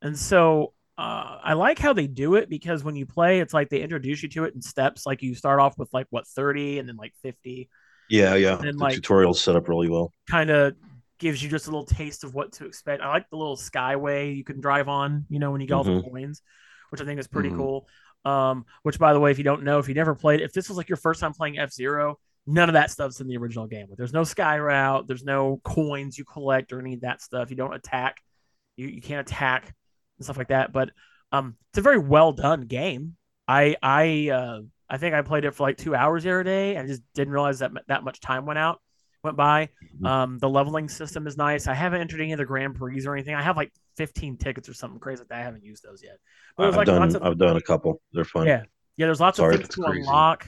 And 0.01 0.17
so 0.17 0.73
uh, 0.97 1.37
I 1.43 1.53
like 1.53 1.77
how 1.77 1.93
they 1.93 2.07
do 2.07 2.35
it 2.35 2.49
because 2.49 2.83
when 2.83 2.95
you 2.95 3.05
play, 3.05 3.39
it's 3.41 3.53
like 3.53 3.69
they 3.69 3.81
introduce 3.81 4.23
you 4.23 4.29
to 4.29 4.45
it 4.45 4.55
in 4.55 4.61
steps. 4.61 5.05
Like 5.05 5.21
you 5.21 5.35
start 5.35 5.59
off 5.59 5.77
with 5.77 5.93
like 5.93 6.07
what 6.09 6.25
30 6.27 6.79
and 6.79 6.87
then 6.87 6.95
like 6.95 7.13
50, 7.21 7.69
Yeah, 8.09 8.35
yeah. 8.35 8.57
And, 8.59 8.79
the 8.79 8.83
like- 8.83 8.95
tutorial's 8.95 9.41
set 9.41 9.55
up 9.55 9.67
really 9.67 9.89
well. 9.89 10.11
kind 10.29 10.49
of 10.49 10.75
gives 11.21 11.41
you 11.41 11.49
just 11.49 11.67
a 11.67 11.69
little 11.69 11.85
taste 11.85 12.25
of 12.25 12.33
what 12.33 12.51
to 12.53 12.65
expect. 12.65 13.01
I 13.01 13.07
like 13.07 13.29
the 13.29 13.37
little 13.37 13.55
skyway 13.55 14.35
you 14.35 14.43
can 14.43 14.59
drive 14.59 14.89
on, 14.89 15.25
you 15.29 15.39
know, 15.39 15.51
when 15.51 15.61
you 15.61 15.67
get 15.67 15.75
all 15.75 15.83
the 15.85 16.01
coins, 16.01 16.41
which 16.89 16.99
I 16.99 17.05
think 17.05 17.19
is 17.19 17.27
pretty 17.27 17.49
Mhm. 17.49 17.57
cool. 17.57 17.87
Um, 18.25 18.65
which 18.83 18.99
by 18.99 19.13
the 19.13 19.19
way, 19.19 19.31
if 19.31 19.37
you 19.37 19.45
don't 19.45 19.63
know, 19.63 19.79
if 19.79 19.87
you 19.87 19.93
never 19.93 20.13
played, 20.15 20.41
if 20.41 20.51
this 20.51 20.67
was 20.67 20.77
like 20.77 20.89
your 20.89 20.97
first 20.97 21.21
time 21.21 21.33
playing 21.33 21.57
F 21.57 21.71
Zero, 21.71 22.19
none 22.45 22.69
of 22.69 22.73
that 22.73 22.91
stuff's 22.91 23.21
in 23.21 23.27
the 23.27 23.37
original 23.37 23.67
game. 23.67 23.87
There's 23.95 24.13
no 24.13 24.23
sky 24.23 24.59
route, 24.59 25.07
there's 25.07 25.23
no 25.23 25.61
coins 25.63 26.17
you 26.17 26.25
collect 26.25 26.73
or 26.73 26.79
any 26.79 26.95
of 26.95 27.01
that 27.01 27.21
stuff. 27.21 27.49
You 27.49 27.55
don't 27.55 27.73
attack, 27.73 28.17
you, 28.75 28.87
you 28.87 29.01
can't 29.01 29.27
attack 29.27 29.73
and 30.17 30.25
stuff 30.25 30.37
like 30.37 30.49
that. 30.49 30.73
But 30.73 30.91
um, 31.31 31.55
it's 31.71 31.77
a 31.77 31.81
very 31.81 31.99
well 31.99 32.33
done 32.33 32.61
game. 32.61 33.15
I 33.47 33.75
I 33.81 34.29
uh, 34.29 34.61
I 34.89 34.97
think 34.97 35.15
I 35.15 35.21
played 35.21 35.45
it 35.45 35.51
for 35.51 35.63
like 35.63 35.77
two 35.77 35.95
hours 35.95 36.23
the 36.23 36.31
other 36.31 36.43
day 36.43 36.75
and 36.75 36.87
just 36.87 37.01
didn't 37.13 37.33
realize 37.33 37.59
that 37.59 37.71
that 37.87 38.03
much 38.03 38.19
time 38.19 38.45
went 38.45 38.59
out 38.59 38.81
went 39.23 39.37
by. 39.37 39.69
Mhm. 40.01 40.07
Um, 40.07 40.39
the 40.39 40.49
leveling 40.49 40.89
system 40.89 41.27
is 41.27 41.37
nice. 41.37 41.67
I 41.67 41.73
haven't 41.73 42.01
entered 42.01 42.21
any 42.21 42.31
of 42.31 42.37
the 42.39 42.45
Grand 42.45 42.75
Prix 42.75 43.05
or 43.05 43.13
anything. 43.15 43.35
I 43.35 43.41
have 43.41 43.57
like 43.57 43.71
15 43.97 44.37
tickets 44.37 44.67
or 44.69 44.73
something 44.73 44.99
crazy 44.99 45.19
like 45.21 45.29
that. 45.29 45.39
I 45.39 45.43
haven't 45.43 45.63
used 45.63 45.83
those 45.83 46.03
yet. 46.03 46.17
But 46.57 46.67
I've 46.67 46.75
like 46.75 46.85
done 46.87 46.99
lots 47.01 47.15
of 47.15 47.23
I've 47.23 47.37
done 47.37 47.57
a 47.57 47.61
couple. 47.61 48.01
They're 48.13 48.25
fun. 48.25 48.47
yeah, 48.47 48.63
yeah. 48.97 49.05
There's 49.05 49.19
lots 49.21 49.37
Sorry, 49.37 49.55
of 49.55 49.61
things 49.61 49.75
to 49.75 49.81
crazy. 49.83 50.01
unlock. 50.01 50.47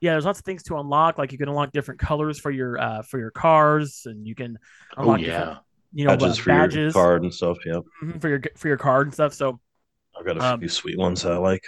Yeah, 0.00 0.12
there's 0.12 0.26
lots 0.26 0.38
of 0.38 0.44
things 0.44 0.62
to 0.64 0.76
unlock. 0.78 1.16
Like 1.18 1.32
you 1.32 1.38
can 1.38 1.48
unlock 1.48 1.72
different 1.72 1.98
colors 2.00 2.38
for 2.38 2.50
your 2.50 2.78
uh 2.78 3.02
for 3.02 3.18
your 3.18 3.30
cars, 3.30 4.02
and 4.06 4.26
you 4.26 4.34
can 4.34 4.58
Oh 4.96 5.02
unlock 5.02 5.20
different, 5.20 5.50
yeah. 5.50 5.58
you 5.92 6.04
know 6.04 6.16
badges 6.16 6.38
uh, 6.38 6.42
for 6.42 6.80
your 6.80 6.92
card 6.92 7.22
and 7.22 7.32
stuff. 7.34 7.58
Yeah, 7.64 7.80
mhm, 8.02 8.20
for 8.20 8.28
your 8.28 8.42
for 8.56 8.68
your 8.68 8.76
card 8.76 9.06
and 9.06 9.14
stuff. 9.14 9.32
So 9.32 9.60
I've 10.18 10.26
got 10.26 10.36
a 10.36 10.44
Um, 10.44 10.60
few 10.60 10.68
sweet 10.68 10.98
ones 10.98 11.22
that 11.22 11.32
I 11.32 11.38
like. 11.38 11.64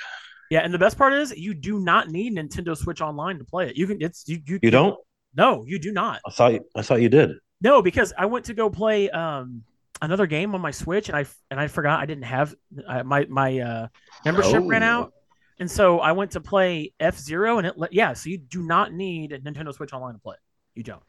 yeah, 0.51 0.61
and 0.61 0.75
the 0.75 0.79
best 0.79 0.99
part 0.99 1.15
is 1.15 1.35
you 1.37 1.55
do 1.55 1.79
not 1.81 2.11
need 2.11 2.35
Nintendo 2.35 2.77
Switch 2.77 3.01
Online 3.01 3.39
to 3.39 3.45
play 3.45 3.71
it. 3.71 3.77
You 3.77 3.87
can 3.87 4.03
it's 4.03 4.29
you 4.29 4.41
you, 4.45 4.59
You 4.63 4.71
don't? 4.71 4.99
No 5.37 5.65
you 5.67 5.79
do 5.79 5.93
not. 5.93 6.21
I 6.27 6.31
thought 6.31 6.53
I 6.75 6.83
thought 6.83 7.01
you 7.03 7.09
did. 7.09 7.33
No, 7.61 7.83
because 7.83 8.13
I 8.17 8.27
went 8.27 8.47
to 8.47 8.55
go 8.55 8.69
play 8.71 9.09
um 9.11 9.63
another 10.03 10.27
game 10.27 10.55
on 10.55 10.61
my 10.61 10.71
Switch 10.71 11.09
and 11.09 11.17
I 11.17 11.25
and 11.51 11.59
I 11.61 11.69
forgot 11.69 12.01
I 12.01 12.07
didn't 12.07 12.25
have 12.25 12.55
uh, 12.87 13.03
my 13.03 13.27
my 13.29 13.59
uh 13.61 13.89
membership 14.25 14.63
ran 14.65 14.83
Oh. 14.83 14.87
out. 14.87 15.13
And 15.59 15.71
so 15.71 16.01
I 16.01 16.13
went 16.13 16.33
to 16.33 16.41
play 16.41 16.93
F 17.01 17.17
Zero, 17.19 17.57
and 17.57 17.67
it 17.67 17.79
let 17.79 17.91
yeah. 17.95 18.13
So 18.13 18.29
you 18.29 18.37
do 18.37 18.63
not 18.63 18.93
need 18.93 19.33
a 19.33 19.39
Nintendo 19.39 19.73
Switch 19.73 19.95
Online 19.95 20.13
to 20.13 20.21
play. 20.21 20.35
it. 20.35 20.41
You 20.79 20.83
don't. 20.83 21.03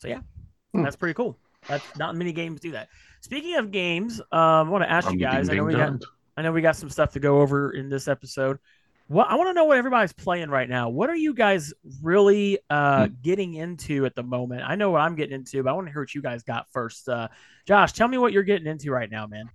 So 0.00 0.08
yeah, 0.08 0.20
Hmm. 0.74 0.82
that's 0.82 0.96
pretty 0.96 1.14
cool. 1.14 1.38
That's 1.68 1.84
not 1.96 2.16
many 2.16 2.32
games 2.32 2.60
do 2.60 2.72
that. 2.72 2.88
Speaking 3.20 3.54
of 3.56 3.70
games, 3.70 4.20
um, 4.32 4.40
I 4.40 4.62
want 4.62 4.82
to 4.82 4.90
ask 4.90 5.06
I'm 5.06 5.14
you 5.14 5.20
guys. 5.20 5.48
I 5.48 5.54
know 5.54 5.58
ding, 5.58 5.66
we 5.66 5.74
got. 5.74 5.92
I 6.36 6.42
know 6.42 6.50
we 6.50 6.60
got 6.60 6.74
some 6.74 6.90
stuff 6.90 7.12
to 7.12 7.20
go 7.20 7.40
over 7.40 7.70
in 7.72 7.88
this 7.88 8.08
episode. 8.08 8.58
What 9.08 9.28
I 9.30 9.36
want 9.36 9.48
to 9.48 9.54
know 9.54 9.64
what 9.64 9.78
everybody's 9.78 10.12
playing 10.12 10.50
right 10.50 10.68
now. 10.68 10.90
What 10.90 11.08
are 11.10 11.16
you 11.16 11.32
guys 11.34 11.72
really 12.02 12.58
uh, 12.70 13.06
Hmm. 13.06 13.12
getting 13.22 13.54
into 13.54 14.04
at 14.06 14.14
the 14.14 14.22
moment? 14.22 14.62
I 14.66 14.74
know 14.76 14.90
what 14.90 15.00
I'm 15.00 15.14
getting 15.16 15.34
into, 15.34 15.62
but 15.62 15.70
I 15.70 15.72
want 15.72 15.86
to 15.86 15.92
hear 15.92 16.02
what 16.02 16.14
you 16.14 16.22
guys 16.22 16.42
got 16.42 16.70
first. 16.70 17.08
Uh, 17.08 17.28
Josh, 17.66 17.92
tell 17.92 18.06
me 18.08 18.18
what 18.18 18.32
you're 18.32 18.42
getting 18.42 18.66
into 18.66 18.90
right 18.90 19.10
now, 19.10 19.26
man. 19.26 19.48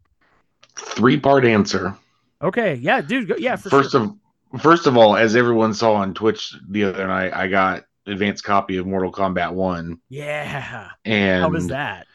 Three 0.76 1.20
part 1.20 1.46
answer. 1.46 1.96
Okay, 2.42 2.76
yeah, 2.76 3.00
dude, 3.02 3.28
go, 3.28 3.36
yeah. 3.38 3.56
First 3.56 3.92
sure. 3.92 4.02
of 4.02 4.62
first 4.62 4.88
of 4.88 4.98
all, 4.98 5.16
as 5.16 5.36
everyone 5.36 5.74
saw 5.76 5.94
on 5.94 6.14
Twitch 6.16 6.56
the 6.70 6.86
other 6.86 7.06
night, 7.08 7.32
I 7.34 7.48
got 7.48 7.84
advanced 8.08 8.44
copy 8.44 8.78
of 8.78 8.88
Mortal 8.88 9.12
Kombat 9.12 9.54
One, 9.54 10.00
yeah. 10.10 10.90
and 11.06 11.44
How 11.44 11.50
was 11.50 11.68
that? 11.68 12.08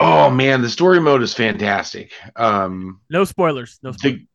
oh 0.00 0.30
man, 0.30 0.62
the 0.62 0.70
story 0.70 1.00
mode 1.00 1.22
is 1.22 1.34
fantastic. 1.34 2.12
Um, 2.34 3.00
No 3.10 3.24
spoilers. 3.24 3.78
No 3.82 3.92
spoilers. 3.92 4.18
the, 4.20 4.26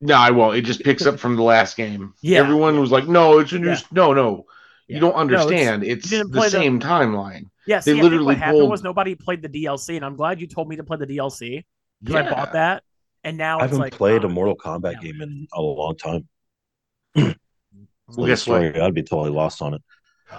no, 0.00 0.14
I 0.14 0.30
won't. 0.30 0.56
It 0.56 0.62
just 0.62 0.82
picks 0.82 1.06
up 1.06 1.18
from 1.18 1.36
the 1.36 1.42
last 1.42 1.76
game. 1.76 2.14
Yeah. 2.22 2.38
everyone 2.40 2.80
was 2.80 2.90
like, 2.90 3.06
"No, 3.08 3.38
it's 3.38 3.52
a 3.52 3.58
new." 3.58 3.68
Yeah. 3.70 3.78
No, 3.92 4.12
no, 4.12 4.44
Yeah. 4.88 4.94
you 4.96 5.00
don't 5.00 5.14
No, 5.16 5.22
it's- 5.22 5.40
understand. 5.42 5.84
it's 5.84 6.10
the 6.10 6.24
play 6.28 6.46
the- 6.48 6.50
same 6.50 6.80
timeline. 6.80 7.44
Yeah, 7.66 7.80
see, 7.80 7.92
they 7.92 7.98
I 7.98 8.02
think 8.02 8.02
literally 8.04 8.26
what 8.26 8.36
happened 8.38 8.58
pulled- 8.60 8.70
was 8.70 8.82
nobody 8.82 9.14
played 9.14 9.40
the 9.42 9.48
DLC, 9.48 9.96
and 9.96 10.04
I'm 10.04 10.16
glad 10.16 10.40
you 10.40 10.46
told 10.46 10.68
me 10.68 10.76
to 10.76 10.84
play 10.84 10.98
the 10.98 11.06
DLC 11.06 11.64
because 12.02 12.16
I 12.26 12.30
bought 12.30 12.52
that, 12.52 12.82
and 13.22 13.38
now 13.38 13.58
I 13.58 13.62
haven't 13.62 13.78
like 13.78 13.92
played 13.94 14.22
ah, 14.24 14.26
a 14.26 14.30
Mortal 14.30 14.56
Kombat 14.56 14.94
yeah. 14.94 15.12
game 15.12 15.22
in 15.22 15.46
a 15.54 15.62
long 15.62 15.96
time. 15.96 16.28
Well, 18.06 18.16
So 18.16 18.20
the 18.22 18.26
guess 18.28 18.46
what? 18.46 18.80
I'd 18.82 18.92
be 18.94 19.02
totally 19.02 19.30
lost 19.30 19.62
on 19.62 19.72
it. 19.74 19.82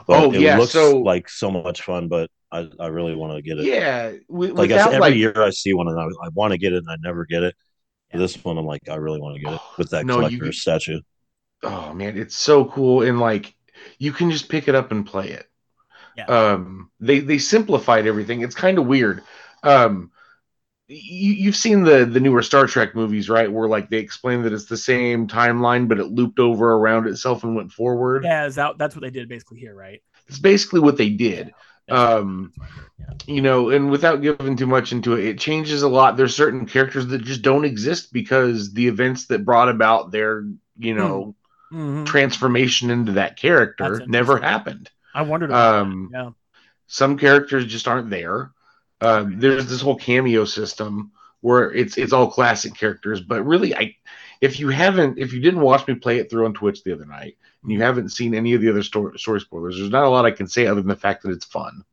Oh, 0.08 0.32
it 0.32 0.40
yeah, 0.40 0.58
looks 0.60 0.74
so- 0.74 1.00
like 1.00 1.28
so 1.30 1.50
much 1.50 1.82
fun, 1.82 2.08
but 2.08 2.30
I, 2.52 2.70
I 2.80 2.88
really 2.88 3.16
want 3.16 3.36
to 3.36 3.42
get 3.42 3.58
it. 3.58 3.66
Yeah, 3.66 4.12
wi- 4.30 4.54
like 4.54 4.70
I, 4.70 4.76
without 4.76 4.88
every 4.94 5.00
like 5.00 5.16
year 5.16 5.34
I 5.42 5.50
see 5.50 5.74
one 5.74 5.88
and 5.88 6.00
I, 6.00 6.04
I 6.04 6.30
want 6.36 6.52
to 6.52 6.60
get 6.60 6.74
it 6.74 6.78
and 6.86 6.90
I 6.92 6.98
never 7.02 7.26
get 7.26 7.42
it. 7.42 7.56
Yeah. 8.16 8.20
This 8.20 8.44
one 8.44 8.58
I'm 8.58 8.66
like 8.66 8.90
I 8.90 8.96
really 8.96 9.20
want 9.20 9.36
to 9.36 9.42
get 9.42 9.54
it 9.54 9.62
with 9.78 9.90
that 9.92 10.06
No, 10.06 10.16
you- 10.28 10.38
collector 10.38 10.52
statue. 10.54 11.02
oh 11.64 11.94
man, 11.94 12.18
it's 12.18 12.36
so 12.36 12.66
cool 12.66 13.02
and 13.04 13.20
like 13.20 13.54
you 14.00 14.12
can 14.12 14.32
just 14.32 14.50
pick 14.50 14.68
it 14.68 14.76
up 14.76 14.92
and 14.92 15.06
play 15.06 15.30
it. 15.30 15.46
Yeah. 16.18 16.26
Um 16.26 16.92
they 17.00 17.20
they 17.20 17.38
simplified 17.38 18.08
everything. 18.08 18.42
It's 18.42 18.56
kind 18.56 18.78
of 18.78 18.88
weird. 18.88 19.24
Um 19.64 20.12
you, 20.88 21.34
you've 21.34 21.56
seen 21.56 21.84
the 21.84 22.06
the 22.06 22.20
newer 22.20 22.44
Star 22.44 22.68
Trek 22.68 22.94
movies, 22.94 23.28
right? 23.30 23.52
Where 23.52 23.68
like 23.68 23.90
they 23.90 23.98
explain 23.98 24.44
that 24.44 24.54
it's 24.54 24.66
the 24.66 24.78
same 24.78 25.28
timeline, 25.28 25.88
but 25.88 26.00
it 26.00 26.06
looped 26.06 26.40
over 26.40 26.74
around 26.76 27.08
itself 27.08 27.44
and 27.44 27.56
went 27.56 27.72
forward. 27.72 28.24
Yeah, 28.24 28.46
is 28.46 28.56
that, 28.56 28.78
that's 28.78 28.96
what 28.96 29.02
they 29.02 29.10
did 29.10 29.28
basically 29.28 29.60
here, 29.60 29.74
right? 29.74 30.02
It's 30.28 30.38
basically 30.40 30.82
what 30.82 30.98
they 30.98 31.10
did. 31.10 31.54
Um, 31.90 32.54
you 33.28 33.42
know, 33.42 33.70
and 33.70 33.92
without 33.92 34.22
giving 34.22 34.58
too 34.58 34.68
much 34.68 34.92
into 34.92 35.14
it, 35.14 35.26
it 35.26 35.40
changes 35.40 35.82
a 35.84 35.90
lot. 35.90 36.18
There's 36.18 36.36
certain 36.36 36.66
characters 36.66 37.08
that 37.08 37.24
just 37.24 37.42
don't 37.42 37.66
exist 37.66 38.12
because 38.14 38.74
the 38.74 38.88
events 38.88 39.28
that 39.28 39.46
brought 39.46 39.70
about 39.70 40.12
their, 40.12 40.46
you 40.78 40.94
know, 40.96 41.36
Mhm. 41.72 42.06
transformation 42.06 42.90
into 42.92 43.14
that 43.14 43.38
character 43.38 44.02
never 44.08 44.38
happened. 44.38 44.90
I 45.14 45.24
wondered. 45.24 45.50
About 45.50 45.82
Um, 45.82 46.10
that. 46.12 46.18
Yeah. 46.18 46.30
some 46.88 47.18
characters 47.18 47.66
just 47.66 47.88
aren't 47.88 48.10
there. 48.10 48.52
Um, 49.02 49.40
there's 49.40 49.68
this 49.68 49.82
whole 49.82 49.96
cameo 49.98 50.46
system 50.46 51.12
where 51.42 51.72
it's 51.72 51.98
it's 51.98 52.14
all 52.14 52.32
classic 52.32 52.76
characters, 52.76 53.22
but 53.22 53.46
really, 53.46 53.76
I 53.76 53.96
if 54.42 54.60
you 54.60 54.70
haven't 54.70 55.18
if 55.18 55.34
you 55.34 55.40
didn't 55.40 55.62
watch 55.62 55.88
me 55.88 55.96
play 55.96 56.18
it 56.20 56.30
through 56.30 56.46
on 56.46 56.54
Twitch 56.54 56.84
the 56.84 56.94
other 56.94 57.06
night 57.06 57.38
and 57.64 57.72
you 57.72 57.82
haven't 57.82 58.10
seen 58.10 58.34
any 58.36 58.54
of 58.54 58.62
the 58.62 58.70
other 58.70 58.84
story, 58.84 59.18
story 59.18 59.40
spoilers, 59.40 59.78
there's 59.78 59.90
not 59.90 60.04
a 60.04 60.10
lot 60.10 60.26
I 60.26 60.32
can 60.32 60.48
say 60.48 60.68
other 60.68 60.82
than 60.82 60.88
the 60.90 60.96
fact 60.96 61.24
that 61.24 61.32
it's 61.32 61.46
fun. 61.46 61.84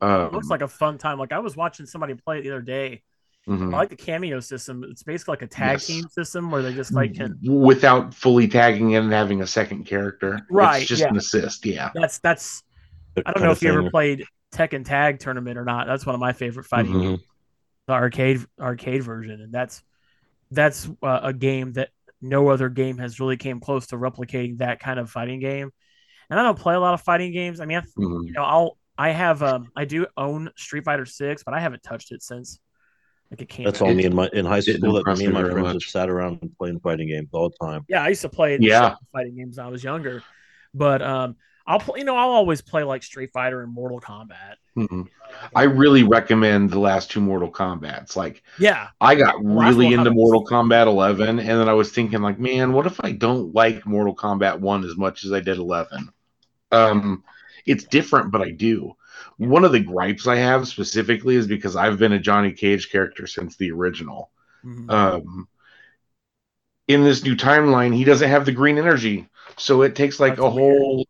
Um, 0.00 0.26
It 0.26 0.32
looks 0.32 0.48
like 0.48 0.62
a 0.62 0.68
fun 0.68 0.98
time. 0.98 1.18
Like 1.18 1.32
I 1.32 1.38
was 1.38 1.56
watching 1.56 1.86
somebody 1.86 2.14
play 2.14 2.38
it 2.38 2.42
the 2.42 2.50
other 2.50 2.60
day. 2.62 3.02
mhm. 3.48 3.72
I 3.74 3.78
like 3.78 3.88
the 3.88 3.96
cameo 3.96 4.40
system. 4.40 4.84
It's 4.88 5.02
basically 5.02 5.32
like 5.32 5.42
a 5.42 5.46
tag 5.46 5.72
Yes. 5.76 5.86
team 5.86 6.08
system 6.08 6.50
where 6.50 6.62
they 6.62 6.74
just 6.74 6.92
like 6.92 7.14
can. 7.14 7.38
without 7.42 8.12
fully 8.14 8.46
tagging 8.46 8.92
in 8.92 9.04
and 9.04 9.12
having 9.12 9.40
a 9.42 9.46
second 9.46 9.84
character. 9.86 10.38
Right, 10.50 10.80
It's 10.82 10.88
just 10.88 11.02
yeah. 11.02 11.08
an 11.08 11.16
assist. 11.16 11.64
Yeah. 11.66 11.90
That's 11.94 12.18
that's. 12.18 12.62
I 13.26 13.32
don't 13.32 13.42
know 13.42 13.50
if 13.50 13.62
you 13.62 13.70
ever 13.70 13.90
played 13.90 14.24
Tekken 14.52 14.84
Tag 14.84 15.18
Tournament 15.18 15.58
or 15.58 15.64
not. 15.64 15.86
That's 15.86 16.06
one 16.06 16.14
of 16.14 16.20
my 16.20 16.32
favorite 16.32 16.66
fighting 16.66 16.92
Mhm. 16.92 17.02
games, 17.02 17.22
the 17.86 17.92
arcade 17.94 18.44
arcade 18.60 19.02
version, 19.02 19.40
and 19.40 19.52
that's 19.52 19.82
that's 20.50 20.88
uh, 21.02 21.20
a 21.22 21.32
game 21.32 21.72
that 21.74 21.90
no 22.20 22.48
other 22.48 22.68
game 22.68 22.98
has 22.98 23.20
really 23.20 23.36
came 23.36 23.60
close 23.60 23.88
to 23.88 23.96
replicating 23.96 24.58
that 24.58 24.80
kind 24.80 24.98
of 24.98 25.10
fighting 25.10 25.40
game. 25.40 25.70
And 26.30 26.38
I 26.38 26.42
don't 26.42 26.58
play 26.58 26.74
a 26.74 26.80
lot 26.80 26.94
of 26.94 27.00
fighting 27.02 27.32
games. 27.32 27.60
I 27.60 27.66
mean, 27.66 27.78
I, 27.78 27.82
Mhm. 27.98 28.26
you 28.26 28.32
know, 28.32 28.42
I'll 28.42 28.78
I 28.96 29.10
have 29.10 29.42
um 29.42 29.70
I 29.76 29.84
do 29.84 30.06
own 30.16 30.50
Street 30.56 30.84
Fighter 30.84 31.06
Six, 31.06 31.44
but 31.44 31.54
I 31.54 31.60
haven't 31.60 31.82
touched 31.82 32.12
it 32.12 32.22
since 32.22 32.58
like 33.30 33.42
it 33.42 33.48
came. 33.48 33.66
That's 33.66 33.80
out. 33.80 33.88
all 33.88 33.94
me 33.94 34.04
in 34.04 34.14
my 34.14 34.28
in 34.32 34.44
high 34.44 34.60
school 34.60 34.94
that 34.94 35.18
me 35.18 35.26
and 35.26 35.34
my 35.34 35.44
friends 35.44 35.62
much. 35.68 35.82
just 35.82 35.92
sat 35.92 36.10
around 36.10 36.50
playing 36.58 36.80
fighting 36.80 37.08
games 37.08 37.28
all 37.32 37.50
the 37.50 37.66
time. 37.66 37.84
Yeah, 37.88 38.02
I 38.02 38.08
used 38.08 38.22
to 38.22 38.28
play 38.28 38.58
Yeah. 38.60 38.96
fighting 39.12 39.36
games 39.36 39.58
when 39.58 39.66
I 39.66 39.70
was 39.70 39.84
younger, 39.84 40.22
but 40.74 41.02
um, 41.02 41.36
I'll 41.68 41.78
play. 41.78 41.98
You 42.00 42.04
know, 42.06 42.16
I'll 42.16 42.30
always 42.30 42.62
play 42.62 42.82
like 42.82 43.02
Street 43.02 43.30
Fighter 43.30 43.62
and 43.62 43.72
Mortal 43.72 44.00
Kombat. 44.00 44.54
Mhm. 44.76 45.06
I 45.54 45.64
really 45.64 46.02
recommend 46.02 46.70
the 46.70 46.78
last 46.78 47.10
two 47.10 47.20
Mortal 47.20 47.52
Kombat's. 47.52 48.16
Like, 48.16 48.42
Yeah, 48.58 48.88
I 49.00 49.14
got 49.14 49.36
really 49.44 49.92
into 49.92 50.10
Mortal 50.10 50.44
Kombat 50.46 50.86
11, 50.86 51.38
and 51.38 51.48
then 51.48 51.68
I 51.68 51.74
was 51.74 51.92
thinking, 51.92 52.22
like, 52.22 52.38
man, 52.40 52.72
what 52.72 52.86
if 52.86 53.04
I 53.04 53.12
don't 53.12 53.54
like 53.54 53.84
Mortal 53.86 54.16
Kombat 54.16 54.60
1 54.60 54.84
as 54.84 54.96
much 54.96 55.24
as 55.24 55.32
I 55.32 55.40
did 55.40 55.58
11? 55.58 56.08
Um, 56.72 57.22
it's 57.66 57.84
different, 57.84 58.30
but 58.32 58.40
I 58.40 58.50
do. 58.50 58.96
One 59.36 59.64
of 59.64 59.72
the 59.72 59.80
gripes 59.80 60.26
I 60.26 60.36
have 60.36 60.66
specifically 60.66 61.36
is 61.36 61.46
because 61.46 61.76
I've 61.76 61.98
been 61.98 62.12
a 62.12 62.18
Johnny 62.18 62.52
Cage 62.52 62.90
character 62.90 63.26
since 63.26 63.56
the 63.56 63.70
original. 63.72 64.30
Mhm. 64.64 64.90
um, 64.90 65.48
in 66.88 67.04
this 67.04 67.22
new 67.22 67.36
timeline, 67.36 67.94
he 67.94 68.04
doesn't 68.04 68.28
have 68.30 68.46
the 68.46 68.52
green 68.52 68.78
energy, 68.78 69.28
so 69.58 69.82
it 69.82 69.94
takes 69.94 70.18
like 70.18 70.36
That's 70.36 70.46
a 70.46 70.50
weird. 70.50 70.78
whole 70.78 71.06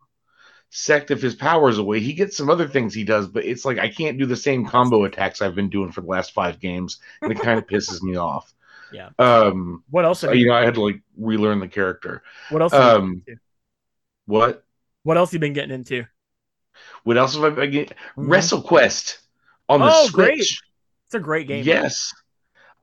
sect 0.70 1.10
of 1.10 1.20
his 1.22 1.34
powers 1.34 1.78
away. 1.78 2.00
He 2.00 2.12
gets 2.12 2.36
some 2.36 2.50
other 2.50 2.68
things 2.68 2.92
he 2.94 3.04
does, 3.04 3.26
but 3.28 3.44
it's 3.44 3.64
like 3.64 3.78
I 3.78 3.88
can't 3.88 4.18
do 4.18 4.26
the 4.26 4.36
same 4.36 4.66
combo 4.66 5.04
attacks 5.04 5.40
I've 5.42 5.54
been 5.54 5.70
doing 5.70 5.92
for 5.92 6.00
the 6.02 6.08
last 6.08 6.32
five 6.32 6.60
games, 6.60 6.98
and 7.22 7.32
it 7.32 7.40
kind 7.40 7.58
of 7.58 7.66
pisses 7.68 8.02
me 8.02 8.16
off. 8.16 8.52
Yeah. 8.92 9.10
Um. 9.18 9.84
what 9.90 10.04
else? 10.04 10.20
So, 10.20 10.28
have 10.28 10.36
you, 10.36 10.42
you 10.42 10.48
know, 10.48 10.54
I 10.56 10.64
had 10.64 10.74
to 10.74 10.82
like 10.82 11.00
relearn 11.18 11.60
the 11.60 11.68
character. 11.68 12.22
what 12.50 12.62
else? 12.62 12.72
have 12.72 13.02
you 13.02 13.10
been 13.26 13.32
Um. 13.34 13.40
What? 14.26 14.64
What 15.02 15.16
else 15.16 15.32
you 15.32 15.38
been 15.38 15.52
getting 15.54 15.74
into? 15.74 16.04
What 17.04 17.16
else 17.18 17.34
have 17.34 17.44
I 17.44 17.50
been 17.50 17.70
getting? 17.70 17.96
Mhm. 18.16 18.26
WrestleQuest 18.28 19.18
on 19.68 19.80
the 19.80 19.86
Oh, 19.90 20.06
Switch. 20.06 20.12
great. 20.14 20.38
It's 20.40 21.14
a 21.14 21.20
great 21.20 21.48
game. 21.48 21.64
Yes. 21.64 22.12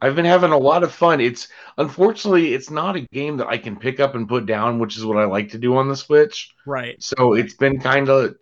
I've 0.02 0.16
been 0.16 0.26
having 0.26 0.52
a 0.52 0.58
lot 0.58 0.84
of 0.84 0.94
fun. 0.94 1.22
It's 1.22 1.48
unfortunately 1.78 2.54
it's 2.54 2.70
not 2.70 2.96
a 2.96 3.02
game 3.02 3.38
that 3.38 3.48
I 3.48 3.58
can 3.58 3.78
pick 3.78 4.00
up 4.00 4.16
and 4.16 4.28
put 4.28 4.46
down, 4.46 4.80
which 4.80 4.98
is 4.98 5.06
what 5.06 5.18
I 5.18 5.26
like 5.26 5.52
to 5.52 5.58
do 5.58 5.76
on 5.78 5.88
the 5.88 5.96
Switch. 5.96 6.52
Right. 6.66 7.00
So 7.00 7.34
it's 7.34 7.56
been 7.56 7.80
kind 7.80 8.10
of 8.10 8.36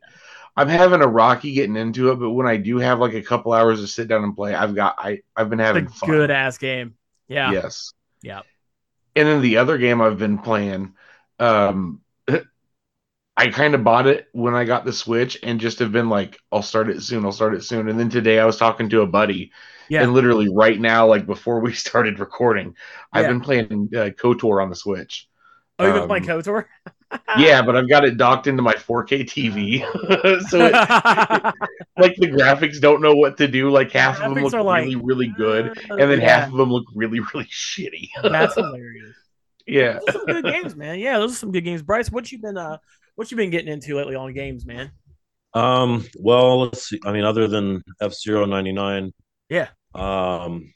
I'm 0.56 0.68
having 0.70 1.02
a 1.02 1.08
rocky 1.08 1.54
getting 1.54 1.76
into 1.78 2.12
it, 2.12 2.18
but 2.18 2.32
when 2.32 2.48
I 2.48 2.58
do 2.58 2.78
have 2.80 3.00
like 3.00 3.14
a 3.14 3.24
couple 3.24 3.54
hours 3.54 3.82
to 3.82 3.88
sit 3.88 4.08
down 4.08 4.24
and 4.24 4.36
play, 4.36 4.54
I've 4.56 4.76
got 4.76 4.96
I 4.98 5.22
I've 5.36 5.50
been 5.50 5.60
It's 5.60 5.68
having 5.68 5.86
a 5.88 5.90
fun. 5.90 6.10
good 6.10 6.32
ass 6.32 6.58
game. 6.58 6.96
Yeah. 7.28 7.52
Yes. 7.52 7.94
Yeah. 8.22 8.42
And 9.16 9.28
then 9.28 9.42
the 9.42 9.58
other 9.58 9.78
game 9.78 10.02
I've 10.02 10.18
been 10.18 10.40
playing, 10.40 10.96
um 11.40 12.02
I 13.36 13.48
kind 13.48 13.74
of 13.74 13.84
bought 13.84 14.08
it 14.08 14.28
when 14.32 14.54
I 14.54 14.64
got 14.64 14.86
the 14.86 14.94
Switch 14.94 15.38
and 15.42 15.60
just 15.60 15.80
have 15.80 15.92
been 15.92 16.10
like, 16.10 16.38
I'll 16.52 16.62
start 16.62 16.90
it 16.90 17.02
soon, 17.02 17.26
I'll 17.26 17.32
start 17.32 17.56
it 17.56 17.64
soon. 17.64 17.90
And 17.90 18.00
then 18.00 18.10
today 18.10 18.40
I 18.40 18.46
was 18.46 18.58
talking 18.58 18.90
to 18.90 19.02
a 19.02 19.08
buddy 19.08 19.52
Yeah. 19.90 20.04
and 20.04 20.14
literally 20.14 20.50
right 20.50 20.80
now, 20.80 21.08
like 21.08 21.26
before 21.26 21.60
we 21.60 21.74
started 21.74 22.20
recording, 22.20 22.76
I've 23.12 23.28
been 23.28 23.42
playing 23.42 23.90
uh, 23.96 24.10
KOTOR 24.10 24.62
on 24.62 24.70
the 24.70 24.76
Switch. 24.76 25.28
oh, 25.80 25.86
you've 25.86 25.96
been 25.96 26.08
playing 26.08 26.30
um, 26.30 26.42
KOTOR? 26.42 26.66
Yeah, 27.38 27.62
but 27.62 27.76
I've 27.76 27.88
got 27.88 28.06
it 28.06 28.18
docked 28.18 28.48
into 28.48 28.64
my 28.64 28.74
4K 28.74 29.22
TV, 29.26 29.82
so 30.50 30.66
it, 30.66 30.74
like 31.96 32.16
the 32.16 32.28
graphics 32.28 32.82
don't 32.82 33.04
know 33.04 33.14
what 33.14 33.38
to 33.38 33.48
do. 33.48 33.70
Like 33.70 33.92
half 33.92 34.20
of 34.20 34.34
them 34.34 34.44
look 34.44 34.52
are 34.56 34.64
like, 34.64 34.86
really, 34.86 34.96
really 34.96 35.28
good, 35.28 35.78
uh, 35.92 35.98
and 35.98 36.10
then 36.12 36.22
yeah. 36.22 36.40
half 36.40 36.52
of 36.52 36.58
them 36.58 36.72
look 36.72 36.86
really, 36.96 37.20
really 37.20 37.46
shitty. 37.52 38.10
That's 38.24 38.56
hilarious. 38.56 39.16
yeah. 39.68 40.00
Those 40.00 40.10
are 40.10 40.12
some 40.12 40.26
good 40.26 40.46
games, 40.46 40.76
man. 40.76 40.98
Yeah, 40.98 41.20
those 41.20 41.34
are 41.34 41.38
some 41.38 41.52
good 41.52 41.64
games. 41.64 41.84
Bryce, 41.84 42.12
what 42.12 42.32
you 42.32 42.40
been 42.40 42.58
uh 42.58 42.78
what 43.16 43.32
you 43.32 43.38
been 43.38 43.50
getting 43.50 43.72
into 43.72 43.96
lately 43.96 44.16
on 44.16 44.34
games, 44.34 44.66
man? 44.66 44.92
Um, 45.54 46.06
well, 46.20 46.62
let's 46.62 46.90
see. 46.90 47.00
I 47.06 47.12
mean, 47.12 47.24
other 47.24 47.48
than 47.48 47.84
F 48.02 48.14
Zero 48.14 48.46
ninety 48.46 48.72
nine, 48.72 49.12
Yeah. 49.50 49.68
Um, 49.94 50.74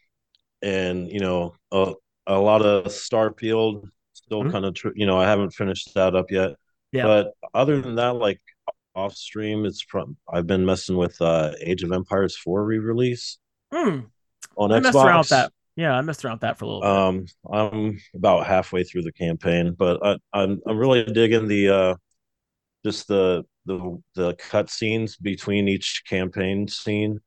and 0.61 1.11
you 1.11 1.19
know, 1.19 1.55
a, 1.71 1.93
a 2.27 2.37
lot 2.39 2.61
of 2.63 2.85
Starfield 2.85 3.83
still 4.13 4.43
Mhm. 4.43 4.51
kind 4.51 4.65
of, 4.65 4.73
tr- 4.75 4.89
you 4.95 5.05
know, 5.05 5.17
I 5.17 5.25
haven't 5.25 5.51
finished 5.51 5.93
that 5.95 6.15
up 6.15 6.29
yet. 6.29 6.51
Yeah. 6.91 7.03
But 7.03 7.33
other 7.53 7.81
than 7.81 7.95
that, 7.95 8.15
like 8.15 8.39
off 8.95 9.15
stream, 9.15 9.65
it's 9.65 9.81
from 9.81 10.17
I've 10.31 10.47
been 10.47 10.65
messing 10.65 10.97
with 10.97 11.19
uh 11.21 11.53
Age 11.61 11.83
of 11.83 11.91
Empires 11.91 12.35
four 12.37 12.63
re 12.63 12.77
release 12.79 13.37
Hmm. 13.73 14.01
on 14.55 14.71
I 14.71 14.79
Xbox. 14.79 14.83
messed 14.83 14.95
around 14.95 15.17
with 15.19 15.29
that. 15.29 15.51
Yeah, 15.75 15.93
I 15.95 16.01
messed 16.01 16.25
around 16.25 16.35
with 16.35 16.41
that 16.41 16.57
for 16.57 16.65
a 16.65 16.67
little 16.67 16.81
bit. 16.81 16.89
Um, 16.89 17.25
I'm 17.51 17.99
about 18.15 18.47
halfway 18.47 18.83
through 18.83 19.03
the 19.03 19.11
campaign, 19.11 19.73
but 19.77 20.03
I, 20.05 20.17
I'm 20.33 20.59
I'm 20.67 20.77
really 20.77 21.03
digging 21.03 21.47
the 21.47 21.69
uh, 21.69 21.95
just 22.87 23.07
the 23.07 23.43
the 23.65 23.97
the 24.15 24.35
cut 24.35 24.69
scenes 24.69 25.17
between 25.17 25.67
each 25.67 26.03
campaign 26.07 26.67
scene, 26.67 27.19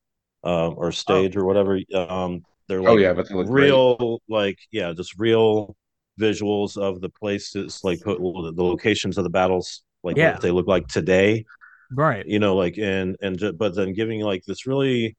um, 0.45 0.75
or 0.76 0.93
stage 0.93 1.37
or 1.37 1.45
whatever. 1.45 1.79
Um, 1.95 2.45
they're 2.69 2.83
like 2.83 2.93
oh 2.93 2.97
yeah, 2.97 3.12
but 3.12 3.29
they 3.29 3.35
real, 3.35 4.21
like 4.29 4.59
yeah, 4.71 4.93
just 4.93 5.19
real 5.19 5.76
visuals 6.21 6.76
of 6.76 7.00
the 7.00 7.09
places, 7.09 7.81
like 7.83 8.00
put 8.00 8.19
the 8.19 8.64
locations 8.64 9.19
of 9.19 9.25
the 9.25 9.31
battles, 9.31 9.83
like 10.02 10.17
Yeah. 10.17 10.33
what 10.33 10.40
they 10.43 10.50
look 10.50 10.67
like 10.67 10.87
today 10.88 11.45
right. 11.93 12.26
you 12.26 12.38
know 12.38 12.57
like 12.57 12.79
and 12.79 13.17
and 13.23 13.40
but 13.59 13.75
then 13.75 13.93
giving 13.93 14.21
like 14.21 14.45
this 14.45 14.67
really 14.67 15.17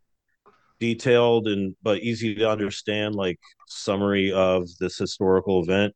detailed 0.80 1.48
and 1.48 1.76
but 1.84 2.00
easy 2.00 2.36
to 2.36 2.50
understand 2.50 3.16
like 3.16 3.40
summary 3.68 4.32
of 4.32 4.68
this 4.80 4.98
historical 4.98 5.64
event 5.64 5.94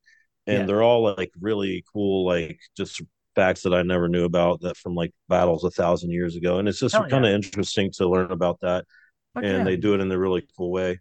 and 0.48 0.60
Yeah. 0.62 0.66
they're 0.68 0.84
all 0.84 1.04
like 1.18 1.32
really 1.40 1.84
cool 1.92 2.26
like 2.26 2.60
just 2.78 3.02
facts 3.36 3.62
that 3.64 3.74
i 3.74 3.82
never 3.84 4.08
knew 4.08 4.24
about 4.26 4.62
that 4.62 4.78
from 4.78 4.96
like 4.96 5.12
battles 5.30 5.64
a 5.64 5.72
thousand 5.72 6.12
years 6.12 6.36
ago 6.36 6.60
and 6.60 6.68
it's 6.68 6.80
just 6.80 6.96
Hell 6.96 7.04
yeah. 7.06 7.10
kind 7.10 7.26
of 7.26 7.32
interesting 7.34 7.92
to 7.98 8.10
learn 8.10 8.32
about 8.32 8.60
that 8.62 8.86
Fuck 9.34 9.44
and 9.44 9.58
yeah. 9.60 9.64
they 9.66 9.76
do 9.78 9.94
it 9.94 10.00
in 10.02 10.12
a 10.12 10.18
really 10.20 10.48
cool 10.58 10.72
way 10.72 11.00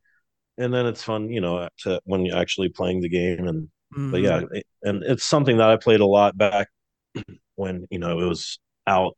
and 0.58 0.72
then 0.72 0.86
it's 0.86 1.02
fun 1.02 1.30
you 1.30 1.40
know 1.40 1.68
to 1.78 2.00
when 2.04 2.24
you're 2.26 2.36
actually 2.38 2.68
playing 2.68 3.00
the 3.00 3.08
game 3.08 3.46
and 3.48 3.68
but 4.10 4.20
Mhm. 4.20 4.24
yeah 4.24 4.42
it- 4.52 4.66
and 4.82 5.02
it's 5.04 5.24
something 5.24 5.56
that 5.58 5.70
i 5.70 5.76
played 5.76 6.00
a 6.00 6.06
lot 6.06 6.36
back 6.36 6.68
when 7.56 7.86
you 7.90 7.98
know 7.98 8.20
it 8.20 8.24
was 8.26 8.58
out 8.86 9.16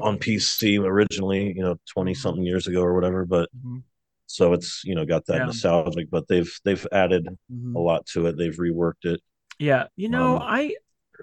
on 0.00 0.18
pc 0.18 0.80
originally 0.80 1.52
you 1.56 1.62
know 1.62 1.76
20 1.92 2.14
something 2.14 2.44
years 2.44 2.66
ago 2.66 2.82
or 2.82 2.94
whatever 2.94 3.24
but 3.24 3.48
Mhm. 3.56 3.82
so 4.26 4.52
it's 4.52 4.82
you 4.84 4.94
know 4.94 5.04
got 5.04 5.24
that 5.26 5.38
Yeah. 5.38 5.46
nostalgic 5.46 6.10
but 6.10 6.26
they've 6.28 6.52
they've 6.64 6.86
added 6.92 7.28
Mhm. 7.52 7.76
a 7.76 7.78
lot 7.78 8.06
to 8.06 8.26
it 8.26 8.36
they've 8.36 8.56
reworked 8.56 9.04
it 9.04 9.20
Yeah, 9.58 9.86
you 9.96 10.08
know, 10.10 10.36
Um, 10.36 10.42
I 10.42 10.76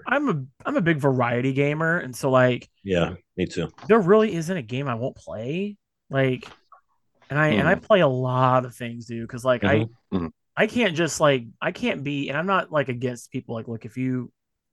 I'm 0.06 0.28
a 0.28 0.44
I'm 0.66 0.76
a 0.76 0.80
big 0.80 0.98
variety 0.98 1.52
gamer, 1.52 1.98
and 1.98 2.14
so 2.14 2.30
like 2.30 2.68
yeah 2.82 3.14
me 3.36 3.46
too 3.46 3.68
there 3.88 4.00
really 4.00 4.34
isn't 4.34 4.56
a 4.56 4.62
game 4.62 4.88
I 4.88 4.94
won't 4.94 5.16
play. 5.16 5.76
Like, 6.10 6.46
and 7.30 7.38
I 7.38 7.48
and 7.48 7.66
I 7.66 7.74
play 7.74 8.00
a 8.00 8.08
lot 8.08 8.64
of 8.64 8.74
things, 8.74 9.06
dude. 9.06 9.26
Because 9.26 9.44
like 9.44 9.62
Mhm. 9.62 9.68
I 10.12 10.16
Mhm. 10.16 10.30
I 10.56 10.66
can't 10.66 10.94
just 10.94 11.20
like 11.20 11.44
I 11.60 11.72
can't 11.72 12.04
be, 12.04 12.28
and 12.28 12.38
I'm 12.38 12.46
not 12.46 12.70
like 12.70 12.88
against 12.88 13.30
people. 13.30 13.54
Like, 13.54 13.68
look, 13.68 13.84
if 13.84 13.96
you 13.96 14.30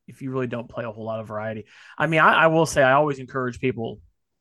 if 0.07 0.21
you 0.21 0.31
really 0.31 0.47
don't 0.47 0.69
play 0.69 0.83
a 0.83 0.91
whole 0.91 1.05
lot 1.05 1.19
of 1.19 1.27
variety, 1.27 1.65
I 1.97 2.07
mean, 2.07 2.19
I, 2.19 2.33
I 2.43 2.47
will 2.47 2.65
say 2.65 2.83
I 2.83 2.93
always 2.93 3.19
encourage 3.19 3.59
people. 3.59 3.99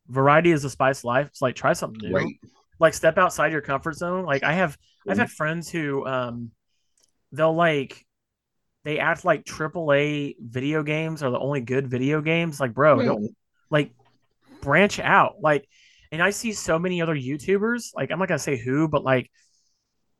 Variety 0.08 0.50
is 0.50 0.62
the 0.62 0.70
spice 0.70 1.00
of 1.00 1.04
life. 1.04 1.28
It's 1.28 1.40
like 1.40 1.54
try 1.54 1.72
something 1.72 2.08
new. 2.10 2.14
Right. 2.14 2.34
Like 2.78 2.94
step 2.94 3.18
outside 3.18 3.52
your 3.52 3.60
comfort 3.60 3.94
zone. 3.96 4.24
Like 4.24 4.42
I 4.42 4.52
have 4.52 4.76
I've 5.08 5.18
had 5.18 5.30
friends 5.30 5.70
who 5.70 6.04
um 6.06 6.50
they'll 7.32 7.54
like 7.54 8.04
they 8.84 8.98
act 8.98 9.24
like 9.24 9.44
AAA 9.44 10.36
video 10.40 10.82
games 10.82 11.22
are 11.22 11.30
the 11.30 11.38
only 11.38 11.60
good 11.60 11.88
video 11.90 12.20
games. 12.20 12.60
Like, 12.60 12.74
bro, 12.74 13.02
don't 13.02 13.34
like 13.70 13.92
branch 14.62 14.98
out. 14.98 15.36
Like, 15.40 15.68
and 16.12 16.22
I 16.22 16.30
see 16.30 16.52
so 16.52 16.78
many 16.78 17.02
other 17.02 17.14
YouTubers, 17.14 17.90
like 17.94 18.10
I'm 18.10 18.18
not 18.18 18.28
gonna 18.28 18.38
say 18.38 18.56
who, 18.56 18.88
but 18.88 19.04
like 19.04 19.30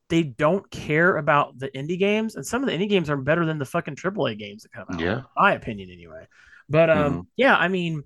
they 0.09 0.23
don't 0.25 0.69
care 0.71 1.17
about 1.17 1.59
the 1.59 1.69
indie 1.69 1.99
games, 1.99 2.35
and 2.37 2.45
some 2.45 2.63
of 2.63 2.69
the 2.69 2.75
indie 2.77 2.89
games 2.89 3.09
are 3.09 3.17
better 3.17 3.47
than 3.47 3.59
the 3.59 3.65
fucking 3.65 3.97
AAA 3.97 4.39
games 4.39 4.63
that 4.63 4.73
come 4.73 4.87
out. 4.93 5.01
Yeah. 5.01 5.19
in 5.19 5.25
my 5.37 5.53
opinion, 5.55 5.91
anyway. 5.91 6.27
But 6.69 6.91
um, 6.91 7.29
yeah, 7.37 7.57
I 7.57 7.69
mean, 7.69 8.03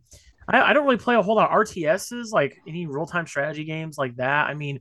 I, 0.49 0.61
I 0.63 0.73
don't 0.73 0.85
really 0.85 0.97
play 0.97 1.17
a 1.17 1.23
whole 1.23 1.37
lot 1.37 1.51
of 1.51 1.57
RTSs, 1.67 2.33
like 2.33 2.57
any 2.67 2.87
real 2.87 3.07
time 3.07 3.27
strategy 3.27 3.65
games 3.65 3.99
like 3.99 4.17
that. 4.17 4.49
I 4.49 4.55
mean, 4.55 4.81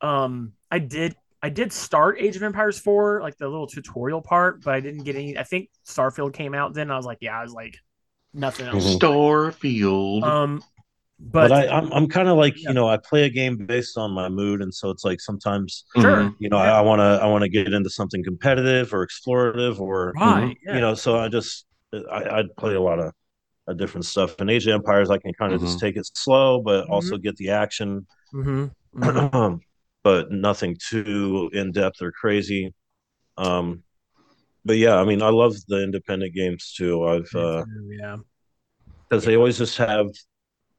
um, 0.00 0.52
I 0.70 0.78
did 0.78 1.16
I 1.42 1.48
did 1.48 1.72
start 1.72 2.16
Age 2.20 2.36
of 2.36 2.42
Empires 2.42 2.78
4, 2.78 3.20
like 3.22 3.36
the 3.38 3.48
little 3.48 3.66
tutorial 3.66 4.20
part, 4.20 4.62
but 4.62 4.74
I 4.74 4.80
didn't 4.80 5.04
get 5.04 5.16
any. 5.16 5.38
I 5.38 5.42
think 5.44 5.70
Starfield 5.86 6.34
came 6.34 6.54
out 6.54 6.74
then. 6.74 6.90
I 6.90 6.96
was 6.96 7.06
like, 7.06 7.18
yeah, 7.20 7.38
I 7.38 7.42
was 7.42 7.52
like, 7.52 7.76
nothing 8.34 8.66
else. 8.66 8.84
Mhm. 8.84 8.98
Starfield. 8.98 10.22
Um, 10.22 10.62
but, 11.18 11.48
But, 11.48 11.52
I, 11.52 11.68
I'm 11.68 11.92
I'm 11.92 12.08
kind 12.08 12.28
of 12.28 12.36
like 12.38 12.54
Yeah. 12.56 12.68
you 12.68 12.74
know 12.74 12.88
I 12.88 12.96
play 12.98 13.24
a 13.24 13.30
game 13.30 13.56
based 13.66 13.96
on 13.98 14.10
my 14.12 14.28
mood, 14.28 14.62
and 14.62 14.72
so 14.74 14.90
it's 14.90 15.04
like 15.04 15.20
sometimes 15.20 15.84
sure, 15.96 16.20
Mhm. 16.20 16.36
you 16.38 16.48
know 16.48 16.56
Yeah. 16.58 16.74
I, 16.74 16.78
I 16.78 16.80
want 16.82 17.00
to 17.00 17.22
I 17.22 17.26
want 17.26 17.42
to 17.42 17.48
get 17.48 17.72
into 17.72 17.90
something 17.90 18.22
competitive 18.24 18.92
or 18.94 19.06
explorative 19.06 19.80
or 19.80 20.14
right, 20.14 20.56
yeah. 20.64 20.74
you 20.74 20.80
know 20.80 20.94
so 20.94 21.18
I 21.18 21.28
just 21.28 21.66
I 21.94 22.40
I 22.40 22.44
play 22.58 22.74
a 22.74 22.80
lot 22.80 22.98
of, 22.98 23.12
of 23.68 23.78
different 23.78 24.06
stuff. 24.06 24.40
In 24.40 24.50
Age 24.50 24.66
of 24.68 24.74
Empires, 24.74 25.10
I 25.10 25.18
can 25.18 25.32
kind 25.34 25.54
of 25.54 25.60
Mhm. 25.60 25.66
just 25.66 25.80
take 25.80 25.96
it 25.96 26.08
slow, 26.14 26.60
but 26.62 26.86
Mhm. 26.88 26.90
also 26.90 27.18
get 27.18 27.36
the 27.36 27.50
action. 27.50 28.06
hmm 28.32 28.66
hmm 29.02 29.56
but 30.02 30.30
nothing 30.30 30.76
too 30.88 31.50
in 31.52 31.72
depth 31.72 32.00
or 32.02 32.12
crazy. 32.12 32.72
Um, 33.36 33.82
but 34.64 34.76
yeah, 34.76 34.96
I 34.96 35.04
mean, 35.04 35.22
I 35.22 35.30
love 35.30 35.54
the 35.68 35.82
independent 35.82 36.34
games 36.34 36.74
too. 36.76 37.04
I've 37.04 37.34
uh, 37.34 37.64
yeah, 37.88 38.16
because 39.08 39.24
they 39.24 39.36
always 39.36 39.58
just 39.58 39.78
have 39.78 40.06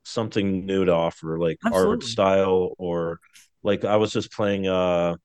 something 0.04 0.66
new 0.66 0.86
to 0.86 0.92
offer, 0.94 1.38
like 1.40 1.58
art 1.72 2.04
style 2.04 2.74
or 2.78 3.20
like 3.64 3.86
I 3.86 3.96
was 3.98 4.12
just 4.12 4.32
playing 4.32 4.68
uh 4.68 5.16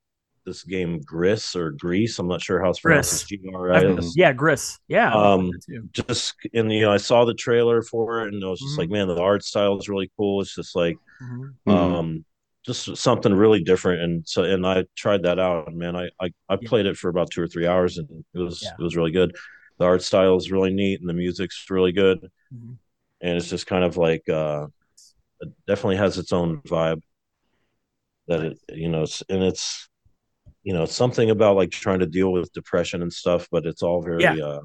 this 0.44 0.62
game 0.62 1.00
Gris 1.00 1.56
or 1.56 1.72
Grease. 1.72 2.18
I'm 2.18 2.28
not 2.28 2.40
sure 2.40 2.62
how 2.62 2.70
it's 2.70 2.80
pronounced. 2.80 3.26
G 3.28 3.40
R 3.52 3.72
I 3.72 3.78
I've- 3.80 3.98
S. 3.98 4.12
yeah, 4.16 4.32
Gris, 4.32 4.78
yeah, 4.88 5.12
Um. 5.12 5.50
Just 5.92 6.34
and 6.54 6.70
you 6.72 6.82
know, 6.82 6.92
I 6.92 6.98
saw 6.98 7.24
the 7.24 7.34
trailer 7.34 7.82
for 7.82 8.22
it, 8.26 8.32
and 8.32 8.44
I 8.44 8.48
was 8.48 8.60
just 8.60 8.74
Mhm. 8.74 8.78
like, 8.78 8.90
man, 8.90 9.08
the 9.08 9.20
art 9.20 9.44
style 9.44 9.76
is 9.78 9.88
really 9.88 10.10
cool. 10.16 10.40
It's 10.40 10.54
just 10.54 10.76
like 10.76 10.96
Mhm. 11.22 11.54
Mhm. 11.66 11.72
um 11.72 12.24
just 12.66 12.96
something 12.96 13.32
really 13.32 13.62
different 13.62 14.02
and 14.02 14.26
so 14.28 14.42
and 14.44 14.66
i 14.66 14.84
tried 14.96 15.22
that 15.22 15.38
out 15.38 15.68
and 15.68 15.76
man 15.78 15.96
i 15.96 16.08
i, 16.20 16.30
I 16.48 16.56
Yeah. 16.60 16.68
played 16.68 16.86
it 16.86 16.96
for 16.96 17.08
about 17.08 17.30
two 17.30 17.42
or 17.42 17.46
three 17.48 17.66
hours 17.66 17.98
and 17.98 18.08
it 18.34 18.38
was 18.38 18.62
Yeah. 18.62 18.72
it 18.78 18.82
was 18.82 18.96
really 18.96 19.12
good 19.12 19.36
the 19.78 19.84
art 19.84 20.02
style 20.02 20.36
is 20.36 20.50
really 20.50 20.72
neat 20.72 21.00
and 21.00 21.08
the 21.08 21.14
music's 21.14 21.64
really 21.70 21.92
good 21.92 22.18
Mhm. 22.52 22.76
and 23.20 23.36
it's 23.36 23.48
just 23.50 23.66
kind 23.66 23.84
of 23.84 23.96
like 23.96 24.28
uh 24.28 24.66
it 25.40 25.50
definitely 25.66 25.96
has 25.96 26.18
its 26.18 26.32
own 26.32 26.60
vibe 26.62 27.02
that 28.28 28.40
it 28.42 28.58
you 28.70 28.88
know 28.88 29.02
it's 29.02 29.22
and 29.28 29.42
it's 29.42 29.88
you 30.64 30.72
know 30.74 30.82
it's 30.84 30.94
something 30.94 31.30
about 31.30 31.56
like 31.56 31.70
trying 31.70 32.00
to 32.00 32.06
deal 32.06 32.32
with 32.32 32.52
depression 32.52 33.02
and 33.02 33.12
stuff 33.12 33.48
but 33.50 33.66
it's 33.66 33.82
all 33.82 34.02
very 34.02 34.24
Yeah. 34.24 34.44
uh 34.44 34.60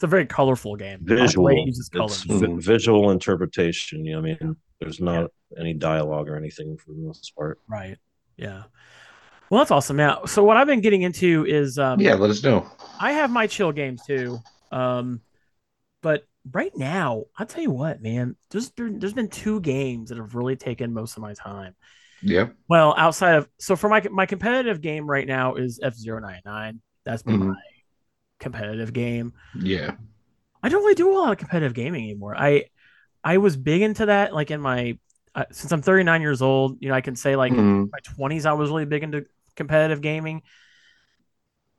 It's 0.00 0.04
a 0.04 0.06
very 0.06 0.24
colorful 0.24 0.76
game. 0.76 1.04
I 1.10 1.12
like 1.12 1.18
the 1.18 1.26
visual 1.26 1.66
uses 1.66 1.90
it's 1.92 2.66
visual 2.66 3.10
interpretation 3.10 4.02
you 4.02 4.12
know 4.12 4.18
i 4.20 4.22
mean 4.22 4.56
there's 4.80 4.98
not 4.98 5.30
any 5.58 5.74
dialogue 5.74 6.26
or 6.26 6.36
anything 6.36 6.78
for 6.78 6.92
the 6.92 7.02
most 7.02 7.30
part 7.36 7.58
Right. 7.68 7.98
Yeah. 8.38 8.62
Well, 9.50 9.58
that's 9.58 9.70
awesome. 9.70 9.98
Now, 9.98 10.24
so 10.24 10.42
what 10.42 10.56
I've 10.56 10.66
been 10.66 10.80
getting 10.80 11.02
into 11.02 11.44
is 11.46 11.78
um, 11.78 12.00
yeah, 12.00 12.14
let 12.14 12.30
us 12.30 12.42
know. 12.42 12.66
I 12.98 13.12
have 13.12 13.30
my 13.30 13.46
chill 13.46 13.72
games 13.72 14.00
too. 14.06 14.40
Um, 14.72 15.20
but 16.00 16.26
right 16.50 16.74
now, 16.74 17.24
I'll 17.36 17.44
tell 17.44 17.62
you 17.62 17.70
what, 17.70 18.00
man, 18.00 18.36
there's 18.50 18.70
there, 18.70 18.90
there's 18.90 19.12
been 19.12 19.28
two 19.28 19.60
games 19.60 20.08
that 20.08 20.16
have 20.16 20.34
really 20.34 20.56
taken 20.56 20.94
most 20.94 21.18
of 21.18 21.22
my 21.22 21.34
time. 21.34 21.74
Yeah. 22.22 22.46
Well, 22.68 22.94
outside 22.96 23.34
of 23.34 23.48
so 23.58 23.76
for 23.76 23.90
my 23.90 24.00
my 24.10 24.24
competitive 24.24 24.80
game 24.80 25.06
right 25.06 25.26
now 25.26 25.56
is 25.56 25.78
F 25.82 25.94
99 26.06 26.80
That's 27.04 27.22
been 27.22 27.40
Mhm. 27.40 27.48
my 27.48 27.60
competitive 28.40 28.92
game. 28.92 29.32
Yeah. 29.54 29.92
I 30.62 30.68
don't 30.68 30.82
really 30.82 30.94
do 30.94 31.10
a 31.10 31.16
lot 31.18 31.32
of 31.32 31.38
competitive 31.38 31.74
gaming 31.74 32.04
anymore. 32.04 32.36
I 32.36 32.64
I 33.22 33.38
was 33.38 33.56
big 33.56 33.82
into 33.82 34.06
that 34.06 34.34
like 34.34 34.50
in 34.50 34.60
my 34.60 34.98
uh, 35.34 35.44
since 35.52 35.72
I'm 35.72 35.82
39 35.82 36.20
years 36.22 36.42
old, 36.42 36.78
you 36.80 36.88
know, 36.88 36.94
I 36.94 37.00
can 37.00 37.16
say 37.16 37.36
like 37.36 37.52
Mhm. 37.52 37.88
my 37.92 37.98
20s 38.02 38.46
I 38.46 38.52
was 38.52 38.68
really 38.70 38.84
big 38.86 39.02
into 39.02 39.26
competitive 39.56 40.00
gaming. 40.00 40.42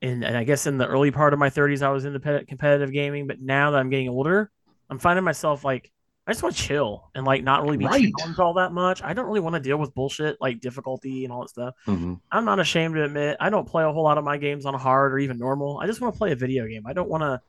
And, 0.00 0.24
and 0.24 0.36
I 0.36 0.42
guess 0.42 0.66
in 0.66 0.78
the 0.78 0.86
early 0.86 1.12
part 1.12 1.32
of 1.32 1.38
my 1.38 1.48
30s 1.50 1.82
I 1.82 1.90
was 1.90 2.04
into 2.04 2.18
pe- 2.18 2.44
competitive 2.44 2.92
gaming, 2.92 3.26
but 3.28 3.40
now 3.40 3.70
that 3.70 3.78
I'm 3.78 3.90
getting 3.90 4.08
older, 4.08 4.50
I'm 4.90 4.98
finding 4.98 5.24
myself 5.24 5.64
like 5.64 5.92
I 6.26 6.30
just 6.32 6.42
want 6.42 6.54
to 6.54 6.62
chill 6.62 7.10
and 7.16 7.26
like 7.26 7.42
not 7.42 7.62
really 7.62 7.78
be 7.78 7.84
Right. 7.86 8.12
challenged 8.18 8.38
all 8.38 8.54
that 8.54 8.72
much. 8.72 9.02
I 9.02 9.12
don't 9.12 9.26
really 9.26 9.40
want 9.40 9.54
to 9.54 9.60
deal 9.60 9.76
with 9.76 9.92
bullshit 9.92 10.36
like 10.40 10.60
difficulty 10.60 11.24
and 11.24 11.32
all 11.32 11.40
that 11.40 11.48
stuff. 11.48 11.74
Mhm. 11.86 12.20
I'm 12.30 12.44
not 12.44 12.60
ashamed 12.60 12.94
to 12.94 13.02
admit 13.04 13.36
I 13.40 13.50
don't 13.50 13.66
play 13.66 13.82
a 13.82 13.90
whole 13.90 14.04
lot 14.04 14.18
of 14.18 14.24
my 14.24 14.36
games 14.36 14.64
on 14.64 14.74
hard 14.74 15.12
or 15.12 15.18
even 15.18 15.36
normal. 15.38 15.78
I 15.80 15.86
just 15.86 16.00
want 16.00 16.14
to 16.14 16.18
play 16.18 16.30
a 16.30 16.36
video 16.36 16.66
game. 16.68 16.86
I 16.86 16.92
don't 16.92 17.08
want 17.08 17.22
to 17.22 17.40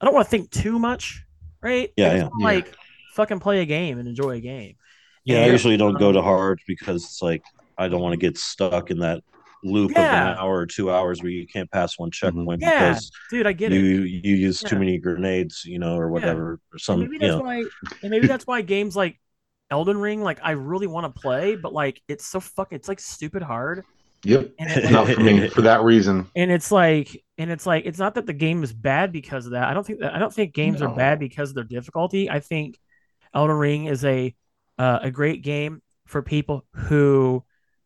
I 0.00 0.04
don't 0.04 0.14
want 0.14 0.26
to 0.26 0.30
think 0.30 0.50
too 0.50 0.78
much, 0.78 1.22
right? 1.60 1.92
Yeah, 1.96 2.14
yeah. 2.14 2.28
Like 2.40 2.74
fucking 3.14 3.40
play 3.40 3.60
a 3.60 3.66
game 3.66 3.98
and 3.98 4.08
enjoy 4.08 4.30
a 4.30 4.40
game. 4.40 4.76
Yeah, 5.24 5.42
I 5.44 5.46
usually 5.46 5.76
don't 5.76 5.98
go 5.98 6.08
um, 6.08 6.14
to 6.14 6.22
hard 6.22 6.60
because 6.66 7.04
it's 7.04 7.22
like 7.22 7.42
I 7.78 7.88
don't 7.88 8.00
want 8.00 8.14
to 8.14 8.16
get 8.16 8.38
stuck 8.38 8.90
in 8.90 8.98
that 9.00 9.22
loop 9.64 9.92
Yeah. 9.92 10.30
of 10.32 10.32
an 10.32 10.38
hour 10.44 10.56
or 10.58 10.66
two 10.66 10.90
hours 10.90 11.22
where 11.22 11.30
you 11.30 11.46
can't 11.46 11.70
pass 11.70 11.98
one 11.98 12.10
checkpoint 12.10 12.60
Yeah, 12.60 12.90
because 12.90 13.10
Dude, 13.30 13.46
I 13.46 13.52
get 13.52 13.72
you 13.72 14.02
it. 14.02 14.08
you 14.24 14.36
use 14.36 14.60
too 14.60 14.78
many 14.78 14.98
grenades, 14.98 15.64
you 15.64 15.78
know, 15.78 15.96
or 15.96 16.08
whatever, 16.10 16.54
or 16.54 16.60
And 16.72 16.80
some, 16.80 17.00
maybe 17.00 17.14
you 17.14 17.18
that's 17.20 17.32
know. 17.36 17.40
why 17.42 17.64
and 18.02 18.10
maybe 18.10 18.26
that's 18.26 18.46
why 18.46 18.62
games 18.62 18.96
like 18.96 19.18
Elden 19.70 19.98
Ring, 19.98 20.22
like 20.22 20.40
I 20.42 20.50
really 20.52 20.86
want 20.86 21.14
to 21.14 21.20
play, 21.20 21.56
but 21.56 21.72
like 21.72 22.00
it's 22.08 22.26
so 22.26 22.40
fucking 22.40 22.76
it's 22.76 22.88
like 22.88 23.00
stupid 23.00 23.42
hard. 23.42 23.84
Yep. 24.24 24.52
And 24.58 24.70
it, 24.70 24.90
Not 24.92 25.08
for 25.08 25.20
me 25.20 25.48
for 25.48 25.62
that 25.62 25.82
reason. 25.82 26.28
and 26.36 26.50
it's 26.50 26.70
like 26.70 27.24
and 27.38 27.50
it's 27.50 27.66
like 27.66 27.86
it's 27.86 27.98
not 27.98 28.14
that 28.14 28.26
the 28.26 28.32
game 28.32 28.62
is 28.62 28.72
bad 28.72 29.10
because 29.12 29.46
of 29.46 29.52
that. 29.52 29.68
I 29.68 29.74
don't 29.74 29.84
think 29.86 30.00
that 30.00 30.14
I 30.14 30.18
don't 30.18 30.32
think 30.32 30.54
games 30.54 30.80
are 30.82 30.94
bad 30.94 31.18
because 31.18 31.48
of 31.50 31.54
their 31.56 31.64
difficulty. 31.64 32.30
I 32.30 32.38
think 32.40 32.78
Elden 33.34 33.56
Ring 33.56 33.86
is 33.86 34.04
a 34.04 34.34
uh, 34.78 34.98
a 35.02 35.10
great 35.10 35.42
game 35.42 35.82
for 36.06 36.22
people 36.22 36.64
who 36.74 37.42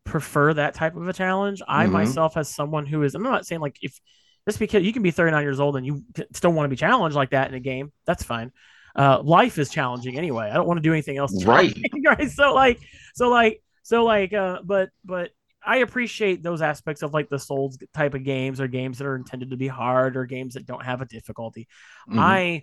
prefer 0.07 0.55
that 0.55 0.75
type 0.75 0.97
of 0.97 1.07
a 1.09 1.13
challenge. 1.13 1.61
I 1.69 1.87
Mhm. 1.87 1.91
myself, 1.93 2.37
as 2.37 2.49
someone 2.49 2.87
who 2.87 3.03
is, 3.03 3.15
I'm 3.15 3.23
not 3.23 3.47
saying 3.47 3.61
like 3.61 3.77
if 3.83 4.01
just 4.47 4.59
because 4.59 4.83
you 4.85 4.93
can 4.93 5.03
be 5.03 5.11
39 5.11 5.43
years 5.43 5.61
old 5.61 5.77
and 5.77 5.85
you 5.85 6.05
still 6.33 6.53
want 6.53 6.65
to 6.67 6.69
be 6.71 6.77
challenged 6.77 7.17
like 7.17 7.31
that 7.31 7.49
in 7.49 7.55
a 7.55 7.61
game, 7.61 7.93
that's 8.07 8.23
fine. 8.23 8.53
Uh, 8.95 9.21
life 9.23 9.59
is 9.59 9.69
challenging 9.69 10.17
anyway. 10.17 10.49
I 10.49 10.55
don't 10.55 10.67
want 10.67 10.79
to 10.79 10.83
do 10.83 10.93
anything 10.93 11.19
else. 11.19 11.45
Right. 11.45 11.77
right. 12.07 12.31
So 12.31 12.55
like, 12.55 12.81
so 13.15 13.29
like, 13.29 13.63
so 13.83 14.05
like, 14.05 14.33
uh, 14.33 14.61
but 14.65 14.89
but 15.05 15.33
I 15.65 15.79
appreciate 15.79 16.43
those 16.43 16.63
aspects 16.63 17.03
of 17.03 17.13
like 17.13 17.29
the 17.29 17.39
Souls 17.41 17.77
type 17.93 18.15
of 18.15 18.23
games 18.23 18.61
or 18.61 18.69
games 18.69 18.99
that 18.99 19.07
are 19.07 19.17
intended 19.17 19.51
to 19.51 19.57
be 19.57 19.69
hard 19.69 20.17
or 20.17 20.25
games 20.25 20.55
that 20.55 20.65
don't 20.65 20.85
have 20.85 21.03
a 21.03 21.07
difficulty. 21.07 21.67
Mhm. 22.09 22.19
I 22.21 22.63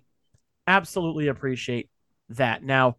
absolutely 0.66 1.28
appreciate 1.28 1.90
that. 2.30 2.64
Now, 2.64 2.96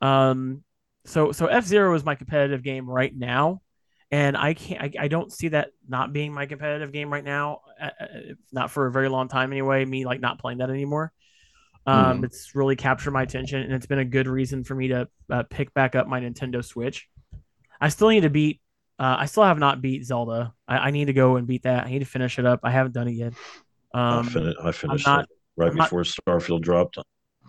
um, 0.00 0.64
so 1.06 1.32
so 1.32 1.46
F 1.46 1.64
Zero 1.64 1.94
is 1.94 2.04
my 2.04 2.16
competitive 2.16 2.62
game 2.62 2.90
right 2.90 3.14
now, 3.14 3.62
and 4.14 4.36
I 4.36 4.54
can't. 4.54 4.80
I, 4.82 4.90
I 5.04 5.08
don't 5.08 5.32
see 5.32 5.48
that 5.48 5.70
not 5.88 6.12
being 6.12 6.32
my 6.32 6.46
competitive 6.46 6.92
game 6.92 7.12
right 7.12 7.24
now. 7.24 7.60
Uh, 7.80 7.90
uh, 8.00 8.06
not 8.52 8.70
for 8.70 8.86
a 8.86 8.92
very 8.92 9.08
long 9.08 9.26
time 9.28 9.50
anyway. 9.52 9.84
Me 9.84 10.04
like 10.06 10.20
not 10.20 10.38
playing 10.38 10.58
that 10.58 10.70
anymore. 10.70 11.12
Um, 11.86 12.20
Mhm. 12.20 12.24
It's 12.26 12.54
really 12.54 12.76
captured 12.76 13.10
my 13.10 13.22
attention, 13.22 13.60
and 13.62 13.72
it's 13.72 13.86
been 13.86 13.98
a 13.98 14.04
good 14.04 14.26
reason 14.28 14.62
for 14.64 14.74
me 14.74 14.88
to 14.88 15.08
uh, 15.30 15.42
pick 15.50 15.74
back 15.74 15.94
up 15.94 16.06
my 16.06 16.20
Nintendo 16.20 16.64
Switch. 16.64 17.08
I 17.80 17.88
still 17.88 18.08
need 18.08 18.22
to 18.22 18.30
beat. 18.30 18.60
Uh, 18.98 19.16
I 19.18 19.26
still 19.26 19.42
have 19.42 19.58
not 19.58 19.82
beat 19.82 20.04
Zelda. 20.04 20.54
I, 20.68 20.76
I 20.78 20.90
need 20.92 21.06
to 21.06 21.12
go 21.12 21.36
and 21.36 21.46
beat 21.46 21.64
that. 21.64 21.84
I 21.86 21.90
need 21.90 21.98
to 21.98 22.04
finish 22.04 22.38
it 22.38 22.46
up. 22.46 22.60
I 22.62 22.70
haven't 22.70 22.92
done 22.92 23.08
it 23.08 23.12
yet. 23.14 23.32
I, 23.92 24.18
Um, 24.18 24.26
fin- 24.26 24.54
I 24.62 24.70
finished 24.72 25.06
not- 25.06 25.24
it 25.24 25.30
right 25.56 25.70
I'm 25.70 25.76
not- 25.76 25.86
before 25.90 26.02
Starfield 26.04 26.62
dropped. 26.62 26.98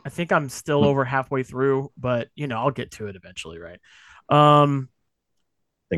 I 0.05 0.09
think 0.09 0.31
I'm 0.31 0.49
still 0.49 0.81
Hmm. 0.81 0.87
over 0.89 1.05
halfway 1.05 1.43
through, 1.43 1.91
but 1.97 2.29
you 2.35 2.47
know, 2.47 2.57
I'll 2.57 2.71
get 2.71 2.91
to 2.93 3.07
it 3.07 3.15
eventually, 3.15 3.59
right? 3.59 3.79
Um, 4.29 4.89
I 4.89 4.94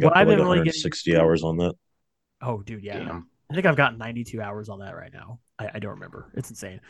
think 0.02 0.10
What 0.12 0.18
I 0.18 0.22
I've 0.22 0.28
put 0.28 0.38
been 0.38 0.40
like 0.48 0.56
really 0.56 0.66
getting 0.66 0.80
160 0.82 1.12
into- 1.12 1.22
hours 1.24 1.44
on 1.44 1.58
that. 1.58 1.76
oh, 2.42 2.62
dude, 2.62 2.84
yeah, 2.84 3.00
Damn. 3.00 3.30
I 3.50 3.54
think 3.54 3.66
I've 3.66 3.76
got 3.78 3.98
92 3.98 4.42
hours 4.42 4.70
on 4.70 4.80
that 4.80 4.96
right 4.96 5.12
now. 5.14 5.40
I, 5.58 5.72
I 5.76 5.80
don't 5.80 5.92
remember. 5.92 6.32
It's 6.36 6.50
insane. 6.50 6.82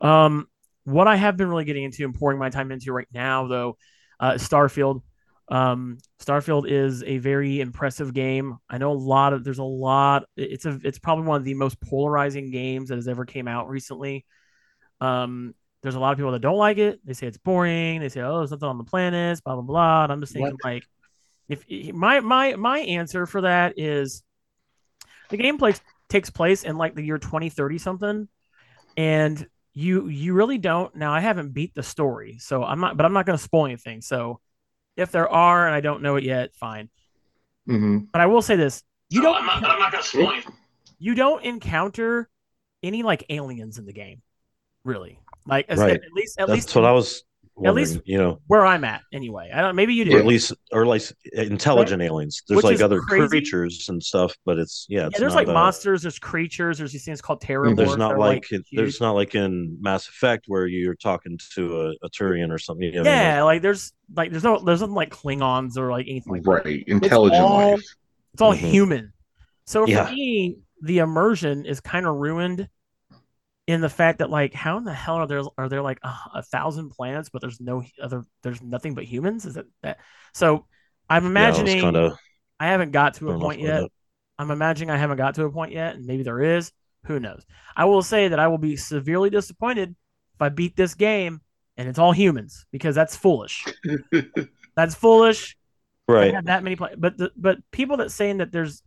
Um, 0.00 0.48
what 0.84 1.08
I 1.08 1.16
have 1.16 1.36
been 1.36 1.48
really 1.48 1.64
getting 1.64 1.84
into 1.84 2.04
and 2.04 2.14
pouring 2.14 2.38
my 2.38 2.48
time 2.50 2.70
into 2.72 2.92
right 2.92 3.08
now, 3.12 3.46
though, 3.46 3.76
uh, 4.20 4.32
Starfield. 4.32 5.02
Um, 5.48 5.98
Starfield 6.20 6.68
is 6.68 7.02
a 7.04 7.18
very 7.18 7.60
impressive 7.60 8.12
game. 8.14 8.56
I 8.68 8.78
know 8.78 8.92
a 8.92 8.94
lot 8.94 9.32
of 9.32 9.44
there's 9.44 9.58
a 9.58 9.62
lot. 9.64 10.24
It's 10.36 10.64
a 10.66 10.78
it's 10.82 10.98
probably 10.98 11.24
one 11.26 11.36
of 11.36 11.44
the 11.44 11.54
most 11.54 11.80
polarizing 11.80 12.50
games 12.50 12.88
that 12.88 12.96
has 12.96 13.06
ever 13.08 13.24
came 13.24 13.46
out 13.46 13.68
recently. 13.68 14.24
Um, 15.00 15.54
there's 15.82 15.94
a 15.94 16.00
lot 16.00 16.12
of 16.12 16.18
people 16.18 16.32
that 16.32 16.40
don't 16.40 16.56
like 16.56 16.78
it. 16.78 16.98
They 17.04 17.12
say 17.12 17.26
it's 17.28 17.36
boring. 17.38 18.00
They 18.00 18.08
say, 18.08 18.22
oh, 18.22 18.38
there's 18.38 18.50
nothing 18.50 18.68
on 18.68 18.78
the 18.78 18.84
planets, 18.84 19.40
blah 19.40 19.54
blah 19.54 19.62
blah. 19.62 20.02
And 20.04 20.12
I'm 20.12 20.20
just 20.20 20.32
thinking 20.32 20.52
What? 20.54 20.64
like, 20.64 20.84
if 21.48 21.64
my 21.94 22.20
my 22.20 22.56
my 22.56 22.80
answer 22.80 23.26
for 23.26 23.42
that 23.42 23.74
is 23.78 24.22
the 25.30 25.38
gameplay 25.38 25.78
takes 26.08 26.30
place 26.30 26.62
in 26.64 26.76
like 26.76 26.94
the 26.94 27.02
year 27.02 27.18
2030 27.18 27.78
something 27.78 28.28
and 28.96 29.46
you 29.74 30.08
you 30.08 30.32
really 30.34 30.58
don't 30.58 30.94
now 30.96 31.12
i 31.12 31.20
haven't 31.20 31.52
beat 31.52 31.74
the 31.74 31.82
story 31.82 32.38
so 32.38 32.62
i'm 32.64 32.80
not 32.80 32.96
but 32.96 33.04
i'm 33.04 33.12
not 33.12 33.26
going 33.26 33.36
to 33.38 33.42
spoil 33.42 33.66
anything 33.66 34.00
so 34.00 34.40
If 34.96 35.10
there 35.12 35.28
are, 35.28 35.66
and 35.66 35.74
I 35.74 35.80
don't 35.82 36.00
know 36.00 36.16
it 36.16 36.24
yet, 36.24 36.54
fine. 36.54 36.88
hmm 37.66 37.98
But 38.12 38.22
I 38.22 38.26
will 38.26 38.40
say 38.40 38.56
this: 38.56 38.82
you 39.10 39.20
So 39.20 39.28
don't 39.28 39.36
I'm 39.36 39.46
not, 39.46 39.62
I'm 39.64 39.78
not 39.78 39.92
gonna 39.92 40.02
spoil 40.02 40.34
you. 40.36 40.42
you 40.98 41.14
don't 41.14 41.44
encounter 41.44 42.30
any 42.82 43.02
like 43.02 43.24
aliens 43.28 43.78
in 43.78 43.84
the 43.84 43.92
game, 43.92 44.22
really. 44.84 45.20
Like 45.46 45.66
as- 45.68 45.78
Right. 45.78 46.00
at 46.02 46.12
least 46.14 46.40
at 46.40 46.48
That's 46.48 46.56
least 46.56 46.74
what 46.76 46.86
I 46.86 46.92
was 46.92 47.24
wondering. 47.56 47.86
least- 47.86 48.00
you 48.04 48.18
know, 48.18 48.40
where 48.46 48.64
I'm 48.66 48.84
at 48.84 49.00
anyway. 49.12 49.50
I 49.52 49.60
don't. 49.62 49.74
Maybe 49.76 49.94
you 49.94 50.02
or 50.02 50.10
do. 50.10 50.18
at 50.18 50.26
least 50.26 50.52
or 50.72 50.82
at 50.82 50.88
least 50.88 51.14
intelligent 51.32 52.02
aliens. 52.02 52.42
There's 52.48 52.56
Which 52.56 52.64
like 52.64 52.80
other 52.80 53.00
crazy. 53.00 53.28
creatures 53.28 53.86
and 53.88 54.02
stuff, 54.02 54.34
but 54.44 54.58
it's 54.58 54.86
yeah. 54.88 55.04
yeah, 55.12 55.18
there's 55.18 55.32
not, 55.34 55.38
like 55.40 55.48
uh, 55.48 55.52
monsters, 55.54 56.02
there's 56.02 56.18
creatures, 56.18 56.78
there's 56.78 56.92
these 56.92 57.04
things 57.04 57.20
called 57.22 57.40
terror. 57.40 57.74
There's 57.74 57.96
not 57.96 58.18
like, 58.18 58.46
there's 58.72 59.00
not 59.00 59.12
like 59.12 59.34
in 59.34 59.78
Mass 59.80 60.08
Effect 60.08 60.44
where 60.48 60.66
you're 60.66 60.94
talking 60.94 61.38
to 61.54 61.80
a, 61.82 62.06
a 62.06 62.10
Turian 62.10 62.50
or 62.52 62.58
something. 62.58 62.84
You 62.86 62.92
know 62.92 63.00
what 63.02 63.08
I 63.08 63.12
mean? 63.12 63.22
yeah, 63.22 63.42
like 63.42 63.62
there's 63.62 63.92
like 64.14 64.30
there's 64.30 64.44
no 64.44 64.62
there's 64.62 64.80
nothing 64.80 64.94
like 64.94 65.10
Klingons 65.10 65.76
or 65.76 65.90
like 65.90 66.06
anything 66.08 66.32
like 66.34 66.42
that. 66.42 66.64
Right. 66.64 66.84
Intelligent 66.86 67.40
all- 67.42 67.70
life. 67.72 67.82
It's 68.34 68.42
all 68.42 68.52
Mhm. 68.54 68.70
human. 68.70 69.12
So 69.64 69.84
for 69.86 69.90
Yeah. 69.90 70.10
me, 70.12 70.58
the 70.82 70.98
immersion 70.98 71.64
is 71.64 71.80
kind 71.80 72.06
of 72.06 72.16
ruined 72.16 72.68
in 73.66 73.80
the 73.80 73.88
fact 73.88 74.18
that 74.18 74.30
like 74.30 74.54
how 74.54 74.78
in 74.78 74.84
the 74.84 74.92
hell 74.92 75.16
are 75.16 75.26
there 75.26 75.42
are 75.58 75.68
there 75.68 75.82
like 75.82 75.98
a, 76.02 76.14
a 76.34 76.42
thousand 76.42 76.90
planets 76.90 77.28
but 77.28 77.40
there's 77.40 77.60
no 77.60 77.82
other 78.00 78.24
there's 78.42 78.62
nothing 78.62 78.94
but 78.94 79.04
humans? 79.04 79.46
Is 79.46 79.56
it 79.56 79.66
that 79.82 79.98
so 80.34 80.66
i'm 81.08 81.26
imagining 81.26 81.80
kind 81.80 81.96
of 81.96 82.18
i 82.58 82.66
haven't 82.68 82.92
got 82.92 83.14
to 83.14 83.30
a 83.30 83.38
point 83.38 83.60
yet. 83.60 83.84
i'm 84.38 84.50
imagining 84.50 84.90
i 84.90 84.96
haven't 84.96 85.18
got 85.18 85.34
to 85.36 85.44
a 85.44 85.50
point 85.50 85.72
yet 85.72 85.94
and 85.94 86.06
maybe 86.06 86.22
there 86.22 86.40
is. 86.40 86.72
Who 87.06 87.20
knows? 87.20 87.44
I 87.76 87.84
will 87.84 88.02
say 88.02 88.28
that 88.28 88.38
i 88.38 88.48
will 88.48 88.58
be 88.58 88.76
severely 88.76 89.30
disappointed 89.30 89.94
if 90.34 90.42
i 90.42 90.48
beat 90.48 90.76
this 90.76 90.94
game 90.94 91.40
and 91.76 91.88
it's 91.88 91.98
all 91.98 92.12
humans 92.12 92.66
because 92.72 92.94
that's 92.94 93.16
foolish. 93.16 93.64
That's 94.76 94.94
foolish. 94.94 95.56
Right. 96.06 96.34
have 96.34 96.44
that 96.44 96.62
many 96.62 96.76
planets. 96.76 97.00
But 97.00 97.16
the, 97.16 97.32
but 97.36 97.58
people 97.72 97.96
that 97.96 98.12
saying 98.12 98.38
that 98.38 98.52
there's 98.52 98.82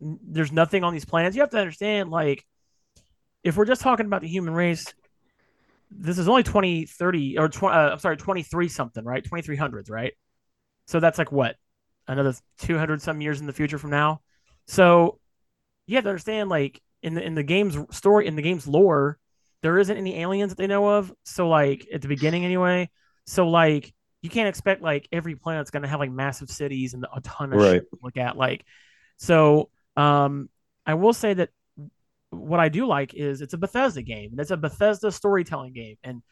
there's 0.00 0.50
nothing 0.50 0.82
on 0.82 0.92
these 0.92 1.04
planets, 1.04 1.36
you 1.36 1.42
have 1.42 1.50
to 1.50 1.58
understand 1.58 2.10
like 2.10 2.44
if 3.46 3.56
we're 3.56 3.64
just 3.64 3.80
talking 3.80 4.06
about 4.06 4.22
the 4.22 4.28
human 4.28 4.52
race, 4.52 4.92
this 5.90 6.18
is 6.18 6.28
only 6.28 6.42
2030 6.42 7.38
or 7.38 7.48
20, 7.48 7.74
uh, 7.74 7.90
I'm 7.92 7.98
sorry, 8.00 8.16
23 8.16 8.68
something, 8.68 9.04
right? 9.04 9.24
2300s, 9.24 9.88
right? 9.88 10.12
So 10.86 10.98
that's 10.98 11.16
like 11.16 11.30
what 11.30 11.54
another 12.08 12.34
200 12.58 13.00
some 13.00 13.20
years 13.20 13.40
in 13.40 13.46
the 13.46 13.52
future 13.52 13.78
from 13.78 13.90
now. 13.90 14.20
So 14.66 15.20
you 15.86 15.94
have 15.94 16.04
to 16.04 16.10
understand 16.10 16.48
like 16.48 16.82
in 17.02 17.14
the 17.14 17.22
in 17.22 17.36
the 17.36 17.44
game's 17.44 17.76
story 17.96 18.26
in 18.26 18.34
the 18.34 18.42
game's 18.42 18.66
lore, 18.66 19.16
there 19.62 19.78
isn't 19.78 19.96
any 19.96 20.20
aliens 20.20 20.50
that 20.50 20.58
they 20.58 20.66
know 20.66 20.88
of. 20.88 21.12
So 21.24 21.48
like 21.48 21.86
at 21.94 22.02
the 22.02 22.08
beginning 22.08 22.44
anyway. 22.44 22.90
So 23.26 23.48
like 23.48 23.94
you 24.22 24.30
can't 24.30 24.48
expect 24.48 24.82
like 24.82 25.08
every 25.12 25.36
planet's 25.36 25.70
going 25.70 25.84
to 25.84 25.88
have 25.88 26.00
like 26.00 26.10
massive 26.10 26.50
cities 26.50 26.94
and 26.94 27.06
a 27.14 27.20
ton 27.20 27.52
of 27.52 27.60
Right. 27.60 27.74
shit 27.74 27.90
to 27.90 27.98
look 28.02 28.16
at. 28.16 28.36
Like, 28.36 28.64
so 29.18 29.70
um, 29.96 30.48
I 30.84 30.94
will 30.94 31.12
say 31.12 31.34
that 31.34 31.50
what 32.38 32.60
I 32.60 32.68
do 32.68 32.86
like 32.86 33.14
is 33.14 33.40
it's 33.40 33.54
a 33.54 33.58
Bethesda 33.58 34.02
game. 34.02 34.30
and 34.32 34.40
It's 34.40 34.50
a 34.50 34.56
Bethesda 34.56 35.10
storytelling 35.12 35.72
game, 35.72 35.96
and 36.04 36.22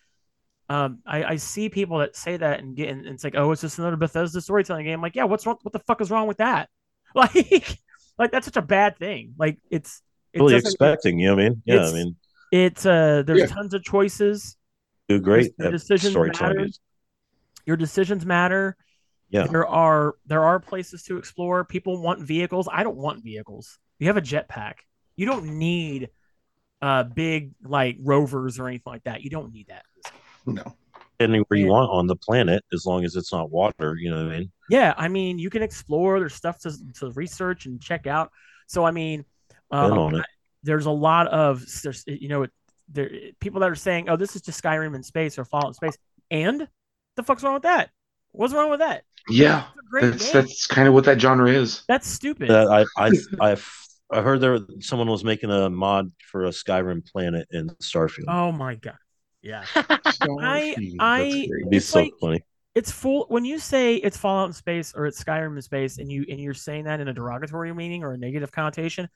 um, 0.69 1.01
I, 1.07 1.25
I 1.25 1.37
see 1.37 1.69
people 1.69 1.99
that 1.99 2.17
say 2.17 2.37
that 2.37 2.61
and 2.61 2.75
get 2.75 2.89
and 2.89 3.07
it's 3.07 3.23
like, 3.25 3.35
oh, 3.37 3.53
it's 3.53 3.61
just 3.61 3.79
another 3.79 3.97
Bethesda 3.97 4.41
storytelling 4.41 4.85
game. 4.87 5.01
like, 5.03 5.15
yeah, 5.15 5.25
what's 5.25 5.45
wrong? 5.47 5.59
What 5.63 5.73
the 5.73 5.79
fuck 5.81 6.01
is 6.01 6.11
wrong 6.11 6.27
with 6.27 6.39
that? 6.39 6.69
Like, 7.15 7.79
like 8.19 8.33
that's 8.33 8.47
such 8.47 8.57
a 8.57 8.63
bad 8.63 8.99
thing. 8.99 9.35
Like, 9.39 9.59
it's 9.71 10.03
it 10.33 10.41
Really 10.41 10.57
expecting, 10.57 11.19
you 11.21 11.29
know 11.29 11.37
what 11.37 11.45
I 11.45 11.49
mean? 11.51 11.63
Yeah, 11.65 11.87
I 11.87 11.93
mean, 11.93 12.17
It's 12.51 12.85
uh, 12.85 13.23
there's 13.25 13.41
Yeah. 13.41 13.47
tons 13.47 13.73
of 13.73 13.85
choices. 13.85 14.57
do 15.09 15.21
great 15.21 15.53
your 15.59 15.71
decisions 15.71 16.17
matter. 16.17 16.67
Your 17.67 17.77
decisions 17.77 18.27
matter. 18.27 18.77
Yeah. 19.31 19.47
There 19.47 19.67
are 19.67 20.15
there 20.27 20.43
are 20.45 20.59
places 20.61 21.03
to 21.05 21.19
explore. 21.19 21.65
People 21.65 22.01
want 22.03 22.21
vehicles. 22.21 22.69
I 22.71 22.83
don't 22.83 22.97
want 22.97 23.23
vehicles. 23.23 23.79
You 23.99 24.09
have 24.09 24.17
a 24.17 24.23
jetpack. 24.23 24.75
You 25.17 25.27
don't 25.27 25.59
need 25.59 26.11
uh 26.83 27.05
big 27.05 27.53
like 27.65 27.97
rovers 28.01 28.59
or 28.59 28.69
anything 28.69 28.93
like 28.93 29.05
that. 29.05 29.23
You 29.23 29.31
don't 29.31 29.53
need 29.53 29.69
that. 29.69 29.85
No. 30.47 30.77
Anywhere 31.21 31.59
you 31.59 31.69
want 31.69 31.91
on 31.91 32.07
the 32.07 32.17
planet, 32.17 32.65
as 32.73 32.85
long 32.85 33.05
as 33.05 33.15
it's 33.15 33.33
not 33.33 33.51
water, 33.51 33.97
you 33.97 34.11
know 34.11 34.25
what 34.25 34.33
I 34.33 34.39
mean? 34.39 34.53
Yeah, 34.69 34.95
I 34.97 35.07
mean, 35.09 35.39
you 35.39 35.49
can 35.49 35.63
explore. 35.63 36.19
There's 36.19 36.35
stuff 36.35 36.59
to, 36.61 36.73
to 36.95 37.13
research 37.13 37.67
and 37.67 37.81
check 37.81 38.07
out. 38.07 38.31
So 38.67 38.85
I 38.85 38.91
mean, 38.91 39.25
Been 39.71 39.81
um, 39.81 39.99
on 39.99 40.15
it. 40.17 40.27
there's 40.65 40.87
a 40.87 40.91
lot 40.91 41.29
of 41.29 41.65
there's 41.83 42.03
you 42.07 42.29
know 42.29 42.47
there 42.89 43.11
people 43.41 43.61
that 43.61 43.71
are 43.71 43.77
saying, 43.77 44.09
oh, 44.09 44.17
this 44.17 44.35
is 44.35 44.43
just 44.43 44.63
Skyrim 44.63 44.95
in 44.95 45.03
space 45.03 45.39
or 45.39 45.45
Fallout 45.45 45.69
in 45.69 45.75
space, 45.75 45.97
and 46.31 46.67
the 47.17 47.23
fuck's 47.23 47.43
wrong 47.43 47.55
with 47.55 47.63
that? 47.63 47.91
What's 48.33 48.53
wrong 48.53 48.71
with 48.71 48.81
that? 48.81 49.05
Yeah. 49.29 49.67
It's 49.77 49.87
a 49.87 49.91
great 49.91 50.11
That's 50.11 50.33
that's 50.33 50.67
kind 50.67 50.89
of 50.89 50.95
what 50.95 51.05
that 51.05 51.21
genre 51.21 51.49
is. 51.49 51.85
That's 51.87 52.07
stupid. 52.07 52.51
That 52.51 52.69
I 52.69 52.85
I 52.99 53.11
I 53.41 53.57
I 54.15 54.23
heard 54.23 54.41
there 54.41 54.59
someone 54.81 55.09
was 55.09 55.25
making 55.25 55.51
a 55.51 55.69
mod 55.69 56.11
for 56.31 56.45
a 56.45 56.51
Skyrim 56.51 57.05
planet 57.11 57.49
in 57.51 57.69
Starfield. 57.83 58.25
oh 58.29 58.53
my 58.53 58.77
god. 58.77 58.97
Yeah. 59.43 59.65
Starfield, 59.75 60.97
I- 61.01 61.47
that's 61.51 61.69
be 61.69 61.77
it's 61.77 61.87
so 61.87 62.01
like- 62.01 62.13
funny. 62.21 62.41
It's 62.75 62.91
full 62.91 63.27
when 63.29 63.45
you 63.45 63.61
say 63.61 63.95
it's 63.97 64.17
Fallout 64.17 64.49
in 64.49 64.53
space 64.53 64.95
or 64.97 65.07
it's 65.07 65.23
Skyrim 65.23 65.55
in 65.55 65.63
space 65.63 65.99
and 65.99 66.11
you 66.11 66.25
and 66.29 66.41
you're 66.41 66.55
saying 66.55 66.85
that 66.85 66.99
in 66.99 67.07
a 67.07 67.13
derogatory 67.13 67.73
meaning 67.73 68.03
or 68.03 68.13
a 68.15 68.19
negative 68.19 68.51
connotation. 68.51 69.09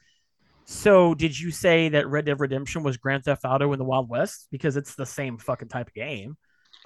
So 0.65 1.15
did 1.15 1.39
you 1.39 1.51
say 1.51 1.89
that 1.89 2.07
Red 2.09 2.27
Dead 2.27 2.39
Redemption 2.39 2.83
was 2.85 2.99
Grand 2.99 3.25
Theft 3.25 3.45
Auto 3.45 3.73
in 3.73 3.79
the 3.81 3.85
Wild 3.85 4.09
West? 4.09 4.47
Because 4.53 4.77
it's 4.77 4.95
the 4.95 5.07
same 5.07 5.39
fucking 5.39 5.69
type 5.69 5.89
of 5.89 5.95
game. 5.95 6.37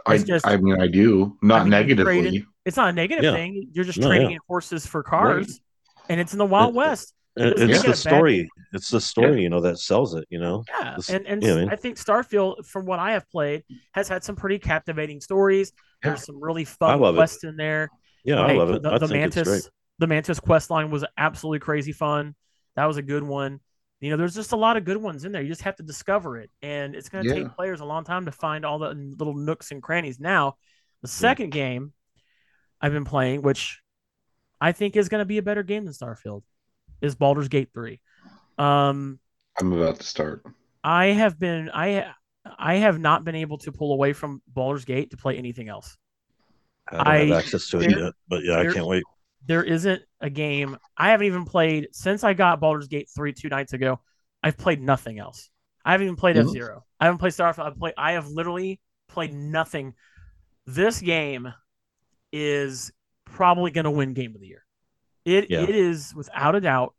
I, 0.07 0.17
just- 0.19 0.47
I 0.47 0.57
mean, 0.57 0.81
I 0.81 0.87
do 0.87 1.37
not 1.43 1.61
I 1.61 1.65
mean, 1.65 1.71
negatively. 1.71 2.21
traded- 2.23 2.45
It's 2.65 2.77
not 2.77 2.89
a 2.91 2.93
negative 2.93 3.25
Yeah. 3.25 3.33
thing. 3.35 3.69
You're 3.73 3.85
just 3.85 3.99
No, 3.99 4.07
trading 4.09 4.31
yeah. 4.31 4.39
horses 4.49 4.87
for 4.87 5.03
cars. 5.03 5.61
And 6.09 6.21
it's 6.21 6.33
in 6.33 6.39
the 6.39 6.47
Wild 6.47 6.71
It- 6.71 6.77
West. 6.77 7.13
It- 7.37 7.59
It's 7.71 7.81
the 7.83 7.89
a 7.89 7.91
bad 7.91 7.97
story. 7.97 8.51
It's 8.75 8.91
the 8.91 9.01
story, 9.01 9.43
you 9.43 9.49
know, 9.51 9.61
that 9.63 9.79
sells 9.79 10.15
it. 10.15 10.27
You 10.31 10.39
know, 10.39 10.65
Yeah, 10.69 10.97
and 11.09 11.27
and 11.27 11.43
yeah, 11.43 11.49
s- 11.51 11.57
man. 11.57 11.69
I 11.71 11.77
think 11.77 11.97
Starfield, 11.97 12.67
from 12.67 12.85
what 12.87 12.99
I 12.99 13.13
have 13.13 13.29
played, 13.31 13.65
has 13.93 14.09
had 14.09 14.23
some 14.25 14.37
pretty 14.37 14.59
captivating 14.59 15.21
stories. 15.21 15.73
Yeah. 16.03 16.11
There's 16.11 16.25
some 16.25 16.43
really 16.43 16.65
fun 16.65 17.01
love 17.01 17.15
it. 17.15 17.19
quests 17.19 17.45
in 17.45 17.57
there. 17.57 17.91
yeah, 18.25 18.47
Hey, 18.47 18.55
I 18.55 18.57
love 18.57 18.71
it. 18.71 18.83
The, 18.83 18.91
I 18.93 18.99
the 18.99 19.09
think 19.09 19.25
it's 19.27 19.35
great. 19.37 19.47
Mantis, 19.47 19.71
the 19.99 20.07
Mantis 20.07 20.41
quest 20.41 20.71
line 20.71 20.91
was 20.91 21.05
absolutely 21.17 21.61
crazy 21.61 21.93
fun. 21.93 22.35
That 22.77 22.87
was 22.87 22.97
a 22.99 23.03
good 23.03 23.23
one. 23.23 23.61
You 24.01 24.11
know, 24.11 24.17
there's 24.17 24.35
just 24.35 24.53
a 24.53 24.57
lot 24.57 24.77
of 24.77 24.85
good 24.85 24.97
ones 24.97 25.25
in 25.25 25.31
there. 25.33 25.43
You 25.43 25.49
just 25.49 25.63
have 25.63 25.77
to 25.77 25.83
discover 25.85 26.39
it, 26.39 26.51
and 26.61 26.95
it's 26.97 27.09
going 27.09 27.25
to 27.25 27.31
Yeah. 27.31 27.43
take 27.45 27.55
players 27.55 27.81
a 27.81 27.85
long 27.85 28.05
time 28.05 28.25
to 28.27 28.33
find 28.33 28.65
all 28.65 28.79
the 28.81 28.89
little 28.95 29.35
nooks 29.35 29.71
and 29.71 29.81
crannies. 29.83 30.19
Now, 30.19 30.57
the 31.03 31.09
second 31.09 31.51
game 31.51 31.93
I've 32.81 32.93
been 32.93 33.05
playing, 33.05 33.43
which 33.43 33.81
I 34.61 34.73
think 34.73 34.97
is 34.97 35.09
going 35.09 35.21
to 35.21 35.25
be 35.25 35.39
a 35.39 35.43
better 35.43 35.63
game 35.63 35.85
than 35.85 35.93
Starfield, 35.95 36.43
is 37.03 37.15
Baldur's 37.15 37.49
Gate 37.49 37.69
three. 37.75 38.01
Um, 38.59 39.19
I'm 39.61 39.73
about 39.73 40.01
to 40.01 40.07
start. 40.07 40.45
I 40.83 41.07
have 41.07 41.39
been 41.39 41.71
I 41.73 42.13
I 42.59 42.77
have 42.77 42.99
not 42.99 43.25
been 43.25 43.35
able 43.35 43.59
to 43.59 43.73
pull 43.73 43.93
away 43.93 44.13
from 44.15 44.41
Baldur's 44.49 44.85
Gate 44.85 45.11
to 45.11 45.17
play 45.17 45.37
anything 45.37 45.69
else. 45.69 45.97
I 46.91 46.97
don't 46.97 47.07
I- 47.07 47.19
have 47.27 47.39
access 47.39 47.69
to 47.69 47.81
it 47.81 47.91
yet, 47.91 48.13
but 48.29 48.43
yeah, 48.45 48.59
I 48.59 48.67
can't 48.73 48.87
wait. 48.87 49.05
There 49.47 49.65
isn't 49.65 50.03
a 50.21 50.31
game 50.31 50.77
I 50.97 51.11
haven't 51.11 51.27
even 51.27 51.45
played 51.45 51.89
since 51.93 52.23
I 52.25 52.33
got 52.33 52.61
Baldur's 52.61 52.87
Gate 52.89 53.09
3 53.15 53.33
two 53.33 53.49
nights 53.49 53.73
ago. 53.73 54.01
I've 54.43 54.57
played 54.57 54.81
nothing 54.81 55.19
else. 55.19 55.51
I 55.85 55.93
haven't 55.93 56.07
even 56.07 56.17
played 56.17 56.37
Mhm. 56.37 56.45
F 56.45 56.49
Zero. 56.51 56.85
I 57.01 57.07
haven't 57.07 57.19
played 57.19 57.33
Starfield. 57.33 57.67
I've 57.67 57.77
played 57.77 57.95
I 57.99 58.13
have 58.13 58.29
literally 58.29 58.81
played 59.09 59.35
nothing. 59.35 59.95
This 60.67 61.01
game 61.01 61.53
is 62.33 62.93
probably 63.25 63.71
gonna 63.73 63.91
win 63.91 64.15
game 64.15 64.35
of 64.35 64.41
the 64.41 64.47
year. 64.47 64.65
It 65.25 65.51
Yeah. 65.51 65.63
it 65.63 65.71
is 65.71 66.15
without 66.15 66.55
a 66.55 66.61
doubt 66.61 66.95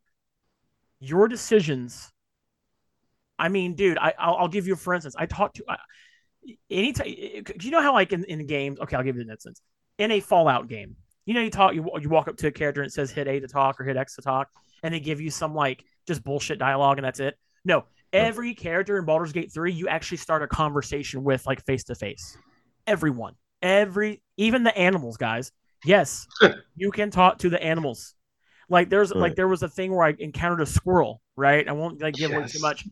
your 1.00 1.28
decisions 1.28 2.10
I 3.40 3.50
mean, 3.50 3.74
dude, 3.76 3.98
I 3.98 4.14
I'll, 4.18 4.36
I'll 4.36 4.48
give 4.48 4.68
you 4.68 4.76
for 4.76 4.94
instance. 4.94 5.16
I 5.18 5.26
talked 5.26 5.58
to 5.58 5.64
I, 5.68 5.78
anytime. 6.70 7.08
Do 7.08 7.66
you 7.66 7.72
know 7.72 7.82
how 7.82 7.94
like 7.94 8.14
in, 8.14 8.24
in 8.26 8.46
games? 8.46 8.80
Okay, 8.80 8.96
I'll 8.96 9.04
give 9.04 9.16
you 9.16 9.22
an 9.22 9.30
instance. 9.30 9.62
In 9.98 10.12
a 10.12 10.20
Fallout 10.20 10.68
game, 10.68 10.96
you 11.26 11.34
know, 11.34 11.42
you 11.42 11.50
talk, 11.50 11.74
you 11.74 11.90
you 12.00 12.10
walk 12.10 12.28
up 12.28 12.38
to 12.38 12.48
a 12.48 12.52
character 12.52 12.82
and 12.82 12.90
it 12.90 12.94
says 12.94 13.12
hit 13.12 13.28
A 13.28 13.40
to 13.40 13.48
talk 13.48 13.80
or 13.80 13.84
hit 13.84 13.98
X 13.98 14.16
to 14.16 14.22
talk, 14.22 14.50
and 14.82 14.94
they 14.94 15.00
give 15.00 15.20
you 15.20 15.30
some 15.30 15.54
like 15.54 15.84
just 16.08 16.24
bullshit 16.24 16.60
dialogue 16.60 16.98
and 16.98 17.06
that's 17.06 17.20
it. 17.20 17.38
No, 17.66 17.86
every 18.12 18.54
character 18.54 18.98
in 18.98 19.06
Baldur's 19.06 19.34
Gate 19.34 19.52
three, 19.54 19.74
you 19.74 19.88
actually 19.88 20.18
start 20.18 20.44
a 20.44 20.48
conversation 20.48 21.24
with 21.24 21.46
like 21.46 21.66
face 21.66 21.86
to 21.86 21.96
face. 21.96 22.38
Everyone, 22.86 23.34
every 23.62 24.22
even 24.38 24.64
the 24.64 24.78
animals, 24.78 25.18
guys. 25.18 25.52
Yes, 25.86 26.28
you 26.76 26.92
can 26.92 27.12
talk 27.12 27.40
to 27.40 27.50
the 27.50 27.62
animals. 27.62 28.16
Like 28.70 28.90
there's 28.90 29.14
like 29.14 29.36
there 29.36 29.48
was 29.48 29.64
a 29.64 29.70
thing 29.70 29.94
where 29.94 30.06
I 30.06 30.16
encountered 30.18 30.62
a 30.62 30.66
squirrel, 30.66 31.22
right? 31.36 31.68
I 31.68 31.74
won't 31.74 32.02
like 32.02 32.16
give 32.16 32.32
away 32.32 32.48
too 32.48 32.60
much, 32.60 32.88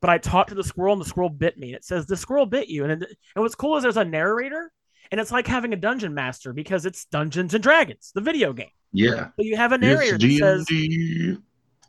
but 0.00 0.10
I 0.10 0.18
talked 0.18 0.50
to 0.50 0.54
the 0.54 0.64
squirrel 0.64 0.92
and 0.92 1.02
the 1.02 1.08
squirrel 1.08 1.28
bit 1.28 1.58
me. 1.58 1.74
It 1.74 1.84
says 1.84 2.06
the 2.06 2.16
squirrel 2.16 2.46
bit 2.46 2.68
you, 2.68 2.84
and 2.84 3.02
it, 3.02 3.16
and 3.34 3.42
what's 3.42 3.54
cool 3.54 3.76
is 3.76 3.82
there's 3.82 3.96
a 3.96 4.04
narrator, 4.04 4.72
and 5.10 5.20
it's 5.20 5.32
like 5.32 5.46
having 5.46 5.72
a 5.72 5.76
dungeon 5.76 6.14
master 6.14 6.52
because 6.52 6.86
it's 6.86 7.04
Dungeons 7.06 7.54
and 7.54 7.62
Dragons, 7.62 8.12
the 8.14 8.20
video 8.20 8.52
game. 8.52 8.70
Yeah. 8.92 9.26
So 9.36 9.42
you 9.42 9.56
have 9.56 9.72
a 9.72 9.78
narrator 9.78 10.16
that 10.16 10.38
says 10.38 10.66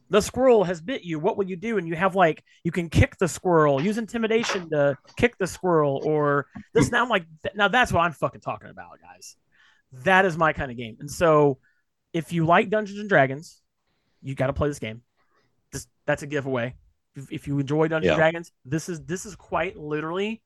the 0.10 0.22
squirrel 0.22 0.64
has 0.64 0.82
bit 0.82 1.04
you. 1.04 1.20
What 1.20 1.38
will 1.38 1.46
you 1.46 1.56
do? 1.56 1.78
And 1.78 1.88
you 1.88 1.96
have 1.96 2.16
like 2.16 2.44
you 2.64 2.72
can 2.72 2.90
kick 2.90 3.18
the 3.18 3.28
squirrel, 3.28 3.82
use 3.82 3.98
intimidation 3.98 4.70
to 4.72 4.98
kick 5.18 5.38
the 5.38 5.48
squirrel, 5.48 6.02
or 6.04 6.48
this. 6.74 6.92
Now 6.92 7.04
I'm 7.04 7.10
like, 7.10 7.26
now 7.56 7.68
that's 7.68 7.94
what 7.94 8.02
I'm 8.02 8.14
fucking 8.14 8.42
talking 8.42 8.70
about, 8.70 9.00
guys. 9.02 9.36
That 9.92 10.26
is 10.26 10.38
my 10.38 10.54
kind 10.54 10.72
of 10.72 10.78
game. 10.78 10.98
And 11.00 11.10
so, 11.10 11.58
if 12.14 12.34
you 12.34 12.46
like 12.46 12.70
Dungeons 12.70 13.00
and 13.00 13.10
Dragons, 13.10 13.62
you 14.22 14.36
got 14.36 14.48
to 14.48 14.54
play 14.54 14.68
this 14.68 14.80
game. 14.80 15.02
This, 15.72 15.88
that's 16.06 16.24
a 16.24 16.28
giveaway. 16.28 16.76
If, 17.16 17.32
if 17.32 17.48
you 17.48 17.60
enjoy 17.60 17.88
Dungeons 17.88 18.08
Yeah. 18.08 18.14
and 18.14 18.20
Dragons, 18.20 18.52
this 18.66 18.90
is 18.90 19.02
this 19.06 19.26
is 19.26 19.36
quite 19.36 19.78
literally 19.78 20.42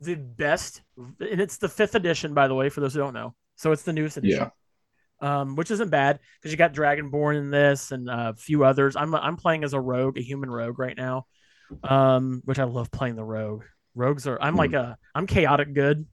the 0.00 0.14
best, 0.16 0.82
and 0.96 1.40
it's 1.40 1.58
the 1.58 1.68
fifth 1.68 1.94
edition, 1.94 2.34
by 2.34 2.48
the 2.48 2.54
way, 2.54 2.68
for 2.68 2.80
those 2.80 2.94
who 2.94 3.00
don't 3.00 3.14
know. 3.14 3.34
So 3.56 3.70
it's 3.72 3.82
the 3.82 3.92
newest 3.92 4.16
edition. 4.16 4.50
Um, 5.20 5.54
which 5.54 5.70
isn't 5.70 5.90
bad 5.90 6.18
because 6.40 6.50
you 6.50 6.58
got 6.58 6.74
Dragonborn 6.74 7.38
in 7.38 7.50
this 7.52 7.92
and 7.92 8.10
uh, 8.10 8.32
a 8.34 8.36
few 8.36 8.64
others. 8.64 8.96
I'm 8.96 9.14
I'm 9.14 9.36
playing 9.36 9.62
as 9.62 9.72
a 9.72 9.80
rogue, 9.80 10.18
a 10.18 10.20
human 10.20 10.50
rogue 10.50 10.80
right 10.80 10.96
now, 10.96 11.26
um, 11.84 12.42
which 12.44 12.58
I 12.58 12.64
love 12.64 12.90
playing 12.90 13.14
the 13.14 13.22
rogue. 13.24 13.62
Rogues 13.94 14.26
are 14.26 14.36
I'm 14.42 14.56
like 14.56 14.72
a 14.72 14.98
I'm 15.14 15.28
chaotic 15.28 15.72
good 15.74 16.06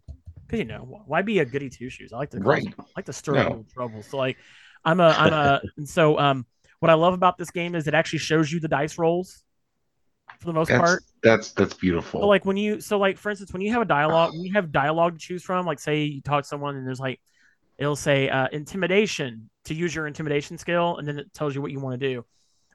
because 0.49 0.59
you 0.59 0.65
know 0.65 1.03
why 1.05 1.21
be 1.21 1.39
a 1.39 1.45
goody 1.45 1.69
two 1.69 1.89
shoes? 1.89 2.11
I 2.11 2.17
like 2.17 2.31
to 2.31 2.39
Right. 2.39 2.65
I 2.77 2.83
like 2.95 3.05
to 3.05 3.13
stir 3.13 3.35
No. 3.35 3.41
up 3.41 3.69
trouble. 3.73 4.01
So 4.01 4.17
like 4.17 4.37
I'm 4.83 4.99
a 4.99 5.09
I'm 5.09 5.33
a 5.33 5.61
and 5.77 5.87
so 5.87 6.17
um 6.17 6.45
what 6.79 6.89
I 6.89 6.95
love 6.95 7.13
about 7.13 7.37
this 7.37 7.51
game 7.51 7.75
is 7.75 7.87
it 7.87 7.93
actually 7.93 8.19
shows 8.19 8.51
you 8.51 8.59
the 8.59 8.67
dice 8.67 8.97
rolls 8.97 9.43
for 10.39 10.47
the 10.47 10.53
most 10.53 10.69
That's 10.69 10.79
part. 10.79 11.03
that's 11.21 11.51
that's 11.51 11.73
beautiful. 11.73 12.21
So 12.21 12.27
like 12.27 12.45
when 12.45 12.57
you 12.57 12.81
so 12.81 12.97
like 12.97 13.17
for 13.17 13.29
instance 13.29 13.53
when 13.53 13.61
you 13.61 13.71
have 13.73 13.81
a 13.81 13.85
dialogue 13.85 14.33
when 14.33 14.43
you 14.43 14.53
have 14.53 14.71
dialogue 14.71 15.13
to 15.13 15.19
choose 15.19 15.43
from 15.43 15.65
like 15.65 15.79
say 15.79 16.03
you 16.03 16.21
talk 16.21 16.43
to 16.43 16.47
someone 16.47 16.75
and 16.75 16.87
there's 16.87 16.99
like 16.99 17.19
it'll 17.77 17.95
say 17.95 18.29
uh, 18.29 18.47
intimidation 18.51 19.49
to 19.65 19.73
use 19.73 19.93
your 19.93 20.07
intimidation 20.07 20.57
skill 20.57 20.97
and 20.97 21.07
then 21.07 21.19
it 21.19 21.31
tells 21.33 21.53
you 21.53 21.61
what 21.61 21.71
you 21.71 21.79
want 21.79 21.99
to 21.99 22.13
do 22.13 22.25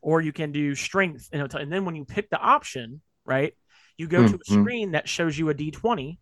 or 0.02 0.20
you 0.20 0.32
can 0.32 0.52
do 0.52 0.74
strength 0.74 1.28
and, 1.32 1.40
it'll 1.40 1.48
tell, 1.48 1.60
and 1.60 1.72
then 1.72 1.84
when 1.84 1.94
you 1.94 2.04
pick 2.04 2.28
the 2.30 2.38
option 2.38 3.00
right 3.24 3.54
you 3.96 4.06
go 4.06 4.22
to 4.22 4.34
a 4.34 4.38
Mhm. 4.38 4.44
screen 4.44 4.92
that 4.92 5.08
shows 5.08 5.38
you 5.38 5.48
a 5.48 5.54
d20 5.54 6.18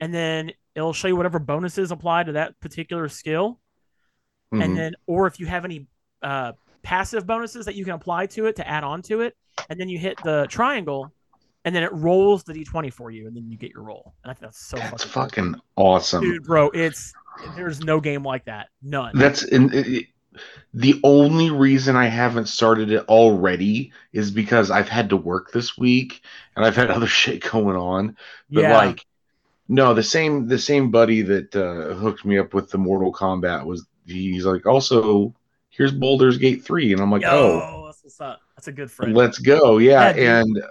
and 0.00 0.12
then 0.14 0.52
it'll 0.74 0.92
show 0.92 1.08
you 1.08 1.16
whatever 1.16 1.38
bonuses 1.38 1.90
apply 1.90 2.24
to 2.24 2.32
that 2.32 2.58
particular 2.60 3.08
skill 3.08 3.60
Mhm. 4.52 4.64
and 4.64 4.76
then 4.76 4.94
or 5.06 5.26
if 5.26 5.38
you 5.38 5.46
have 5.46 5.64
any 5.64 5.86
uh, 6.22 6.52
passive 6.82 7.26
bonuses 7.26 7.66
that 7.66 7.74
you 7.74 7.84
can 7.84 7.94
apply 7.94 8.26
to 8.26 8.46
it 8.46 8.56
to 8.56 8.68
add 8.68 8.84
on 8.84 9.02
to 9.02 9.20
it 9.20 9.36
and 9.68 9.78
then 9.78 9.88
you 9.88 9.98
hit 9.98 10.18
the 10.24 10.46
triangle 10.48 11.12
and 11.64 11.74
then 11.74 11.82
it 11.82 11.92
rolls 11.92 12.42
the 12.44 12.52
d20 12.52 12.92
for 12.92 13.10
you 13.10 13.26
and 13.26 13.36
then 13.36 13.48
you 13.50 13.56
get 13.56 13.70
your 13.70 13.82
roll 13.82 14.14
and 14.24 14.30
i 14.30 14.34
think 14.34 14.42
that's 14.42 14.66
so 14.66 14.76
that's 14.76 15.04
fucking, 15.04 15.52
fucking 15.52 15.60
awesome. 15.76 16.22
dude 16.22 16.42
bro 16.44 16.68
it's 16.70 17.12
there's 17.54 17.80
no 17.84 18.00
game 18.00 18.22
like 18.22 18.44
that 18.46 18.68
none 18.82 19.12
That's 19.14 19.44
in 19.44 19.70
it, 19.72 20.06
the 20.72 21.00
only 21.02 21.50
reason 21.50 21.96
I 21.96 22.06
haven't 22.06 22.46
started 22.46 22.90
it 22.92 23.04
already 23.08 23.92
is 24.12 24.30
because 24.30 24.70
I've 24.70 24.88
had 24.88 25.10
to 25.10 25.16
work 25.16 25.52
this 25.52 25.76
week 25.76 26.22
and 26.54 26.64
I've 26.64 26.76
had 26.76 26.90
other 26.90 27.06
shit 27.20 27.42
going 27.42 27.76
on. 27.76 28.16
But 28.50 28.62
yeah 28.62 28.76
like, 28.76 29.06
no, 29.70 29.94
the 29.94 30.02
same 30.02 30.46
the 30.48 30.58
same 30.58 30.90
buddy 30.90 31.22
that 31.22 31.54
uh, 31.56 31.94
hooked 31.94 32.24
me 32.24 32.38
up 32.38 32.52
with 32.54 32.70
the 32.70 32.78
Mortal 32.78 33.12
Kombat 33.12 33.64
was 33.64 33.86
he's 34.06 34.44
like, 34.44 34.66
also 34.66 35.34
here's 35.70 35.92
Baldur's 35.92 36.36
Gate 36.36 36.64
three, 36.64 36.92
and 36.92 37.00
I'm 37.00 37.10
like, 37.10 37.22
Yo, 37.22 37.30
oh, 37.30 37.86
that's 37.86 38.02
what's 38.04 38.20
up. 38.20 38.40
That's 38.56 38.68
a 38.68 38.72
good 38.72 38.90
friend. 38.90 39.14
let's 39.16 39.38
go, 39.38 39.78
yeah, 39.78 40.14
Yeah, 40.14 40.40
and 40.40 40.62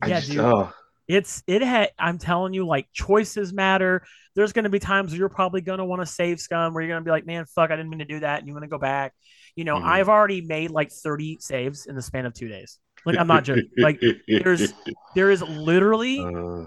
I 0.00 0.08
Yeah, 0.08 0.20
just 0.20 0.30
dude. 0.30 0.40
oh. 0.40 0.72
It's 1.08 1.42
it 1.48 1.60
had 1.62 1.90
i'm 1.98 2.18
telling 2.18 2.54
you 2.54 2.64
like 2.66 2.86
choices 2.92 3.52
matter. 3.52 4.04
There's 4.36 4.52
going 4.52 4.62
to 4.62 4.70
be 4.70 4.78
times 4.78 5.10
where 5.10 5.18
you're 5.18 5.28
probably 5.28 5.60
going 5.60 5.78
to 5.78 5.84
want 5.84 6.00
to 6.02 6.06
save 6.06 6.38
scum 6.40 6.72
where 6.72 6.82
you're 6.84 6.92
going 6.92 7.02
to 7.02 7.04
be 7.04 7.10
like 7.10 7.26
man 7.26 7.46
fuck 7.46 7.72
i 7.72 7.76
didn't 7.76 7.90
mean 7.90 7.98
to 7.98 8.04
do 8.04 8.20
that 8.20 8.38
and 8.38 8.46
you 8.46 8.54
want 8.54 8.62
to 8.62 8.68
go 8.68 8.78
back. 8.78 9.12
You 9.56 9.64
know 9.64 9.74
Mhm. 9.76 9.84
i've 9.84 10.08
already 10.08 10.40
made 10.40 10.70
like 10.70 10.92
30 10.92 11.38
saves 11.40 11.86
in 11.86 11.96
the 11.96 12.02
span 12.02 12.26
of 12.26 12.32
two 12.34 12.46
days. 12.46 12.78
Like 13.04 13.18
i'm 13.18 13.26
not 13.26 13.42
joking. 13.42 13.68
Like 13.76 14.00
there's- 14.28 14.72
there 15.16 15.32
is 15.32 15.42
literally 15.42 16.20
uh, 16.24 16.66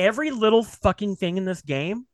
every 0.00 0.30
little 0.30 0.62
fucking 0.64 1.16
thing 1.16 1.36
in 1.36 1.44
this 1.44 1.62
game 1.62 2.06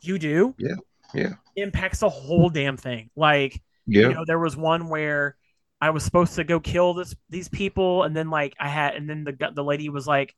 you 0.00 0.18
do 0.18 0.54
Yeah, 0.58 0.74
yeah. 1.14 1.34
impacts 1.56 2.00
the 2.00 2.08
whole 2.08 2.50
damn 2.50 2.76
thing 2.76 3.10
like 3.16 3.60
yeah, 3.86 4.08
you 4.08 4.14
know 4.14 4.24
there 4.26 4.38
was 4.38 4.56
one 4.56 4.88
where 4.88 5.36
i 5.80 5.90
was 5.90 6.02
supposed 6.04 6.34
to 6.36 6.44
go 6.44 6.58
kill 6.60 6.94
this 6.94 7.14
these 7.30 7.48
people 7.48 8.02
and 8.04 8.16
then 8.16 8.30
like 8.30 8.54
i 8.58 8.68
had 8.68 8.94
and 8.94 9.08
then 9.08 9.24
the 9.24 9.52
the 9.54 9.64
lady 9.64 9.88
was 9.88 10.06
like 10.06 10.34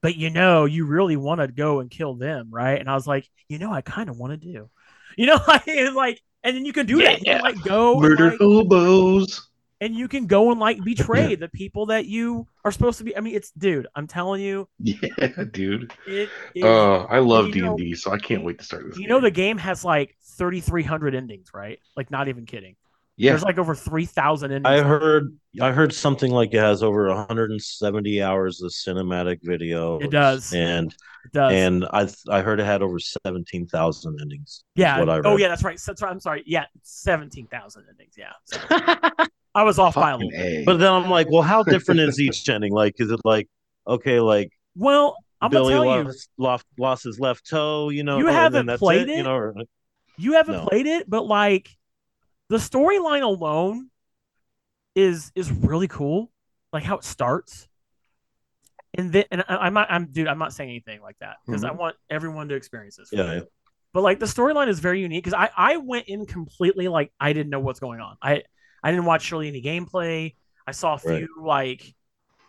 but 0.00 0.16
you 0.16 0.30
know 0.30 0.64
you 0.64 0.86
really 0.86 1.16
want 1.16 1.40
to 1.40 1.48
go 1.48 1.80
and 1.80 1.90
kill 1.90 2.14
them 2.14 2.48
right 2.50 2.80
and 2.80 2.88
i 2.90 2.94
was 2.94 3.06
like 3.06 3.28
you 3.48 3.58
know 3.58 3.72
i 3.72 3.80
kind 3.82 4.08
of 4.08 4.16
want 4.18 4.32
to 4.32 4.36
do 4.36 4.68
you 5.16 5.26
know 5.26 5.38
like 5.48 5.66
and 5.68 5.94
like 5.94 6.20
and 6.44 6.56
then 6.56 6.64
you 6.64 6.72
can 6.72 6.86
do 6.86 7.02
that 7.02 7.18
you 7.18 7.24
Yeah. 7.26 7.38
can 7.38 7.42
like 7.42 7.62
go 7.64 7.92
and, 7.92 8.02
murder 8.02 8.30
like, 8.30 8.38
hobos. 8.38 9.47
And 9.80 9.94
you 9.94 10.08
can 10.08 10.26
go 10.26 10.50
and 10.50 10.58
like 10.60 10.82
betray 10.82 11.34
the 11.34 11.48
people 11.48 11.86
that 11.86 12.06
you 12.06 12.46
are 12.64 12.72
supposed 12.72 12.98
to 12.98 13.04
be 13.04 13.16
i 13.16 13.20
mean 13.20 13.34
it's 13.34 13.50
dude 13.52 13.86
i'm 13.94 14.06
telling 14.06 14.40
you 14.42 14.68
Yeah, 14.78 14.96
dude. 15.50 15.92
it 16.06 16.28
is 16.54 16.64
Oh, 16.64 17.06
I 17.08 17.18
love 17.20 17.52
D 17.52 17.60
and 17.60 17.76
D, 17.78 17.94
so 17.94 18.10
I 18.12 18.18
can't 18.18 18.44
wait 18.44 18.58
to 18.58 18.64
start 18.64 18.84
this. 18.88 18.98
you 18.98 19.08
know 19.08 19.20
the 19.20 19.30
game 19.30 19.58
has 19.58 19.84
like 19.84 20.16
3300 20.36 21.14
endings 21.14 21.48
right 21.54 21.78
like 21.96 22.10
not 22.10 22.28
even 22.28 22.44
kidding 22.46 22.76
yeah, 23.20 23.32
there's 23.32 23.42
like 23.42 23.58
over 23.58 23.74
3000 23.74 24.52
endings 24.52 24.64
I 24.64 24.80
heard 24.86 25.36
I 25.60 25.72
heard 25.72 25.92
something 25.92 26.30
like 26.30 26.54
it 26.54 26.58
has 26.60 26.84
over 26.84 27.08
170 27.08 28.22
hours 28.22 28.62
of 28.62 28.70
cinematic 28.70 29.40
video. 29.42 29.98
It 29.98 30.12
does. 30.12 30.52
and 30.54 30.92
it 31.24 31.32
does 31.32 31.52
and 31.52 31.84
I 31.92 32.08
I 32.30 32.42
heard 32.42 32.60
it 32.60 32.64
had 32.66 32.80
over 32.80 33.00
17,000 33.00 34.18
endings. 34.20 34.62
Yeah. 34.76 35.00
what 35.00 35.08
I 35.08 35.20
Oh 35.24 35.36
yeah, 35.36 35.48
that's 35.48 35.64
right. 35.64 35.80
That's 35.84 36.00
right. 36.00 36.12
I'm 36.12 36.20
sorry. 36.20 36.44
Yeah, 36.46 36.66
seventeen 36.84 37.48
thousand 37.48 37.86
endings. 37.90 38.14
Yeah. 38.16 39.10
So, 39.58 39.62
I 39.62 39.64
was 39.64 39.78
off 39.78 39.94
by 39.94 40.10
a 40.12 40.16
little. 40.16 40.30
bit. 40.30 40.64
But 40.66 40.78
then 40.78 40.92
I'm 40.92 41.10
like, 41.10 41.28
well, 41.30 41.42
how 41.42 41.62
different 41.62 42.00
is 42.00 42.20
each 42.20 42.48
ending? 42.48 42.72
Like, 42.72 42.94
is 42.98 43.10
it 43.10 43.20
like 43.24 43.48
okay, 43.86 44.20
like 44.20 44.50
Well, 44.76 45.16
I'm 45.40 45.50
Billy 45.50 45.74
gonna 45.74 45.86
tell 45.86 45.98
you, 45.98 46.04
lost, 46.04 46.28
lost 46.38 46.66
lost 46.78 47.04
his 47.04 47.20
left 47.20 47.48
toe, 47.48 47.90
you 47.90 48.04
know? 48.04 48.18
You 48.18 48.26
haven't 48.26 48.66
that's 48.66 48.78
played 48.78 49.08
it, 49.08 49.10
it? 49.10 49.16
you 49.18 49.22
know? 49.24 49.34
Or, 49.34 49.54
you 50.16 50.32
haven't 50.34 50.56
No. 50.56 50.66
played 50.66 50.86
it, 50.86 51.08
but 51.08 51.26
like 51.26 51.70
the 52.48 52.56
storyline 52.56 53.22
alone 53.22 53.90
is 54.94 55.32
is 55.34 55.50
really 55.50 55.88
cool. 55.88 56.30
Like 56.72 56.82
how 56.82 56.96
it 56.96 57.04
starts, 57.04 57.66
and 58.94 59.12
then 59.12 59.24
and 59.30 59.44
I, 59.48 59.56
I'm 59.56 59.74
not. 59.74 59.90
I'm 59.90 60.06
dude. 60.06 60.28
I'm 60.28 60.38
not 60.38 60.52
saying 60.52 60.68
anything 60.70 61.00
like 61.00 61.16
that 61.20 61.36
because 61.46 61.64
I 61.64 61.70
mm-hmm. 61.70 61.78
want 61.78 61.96
everyone 62.10 62.48
to 62.48 62.56
experience 62.56 62.96
this. 62.96 63.08
yeah, 63.10 63.32
yeah. 63.32 63.40
But 63.94 64.02
like 64.02 64.20
the 64.20 64.26
storyline 64.26 64.68
is 64.68 64.80
very 64.80 65.00
unique 65.00 65.24
because 65.24 65.34
I 65.34 65.50
I 65.56 65.76
went 65.78 66.08
in 66.08 66.26
completely 66.26 66.88
like 66.88 67.10
I 67.18 67.32
didn't 67.32 67.48
know 67.48 67.60
what's 67.60 67.80
going 67.80 68.00
on. 68.00 68.18
I 68.20 68.42
I 68.82 68.90
didn't 68.90 69.06
watch 69.06 69.30
really 69.32 69.48
any 69.48 69.62
gameplay. 69.62 70.34
I 70.66 70.72
saw 70.72 70.94
a 70.94 70.98
few 70.98 71.10
Right. 71.10 71.26
like 71.38 71.94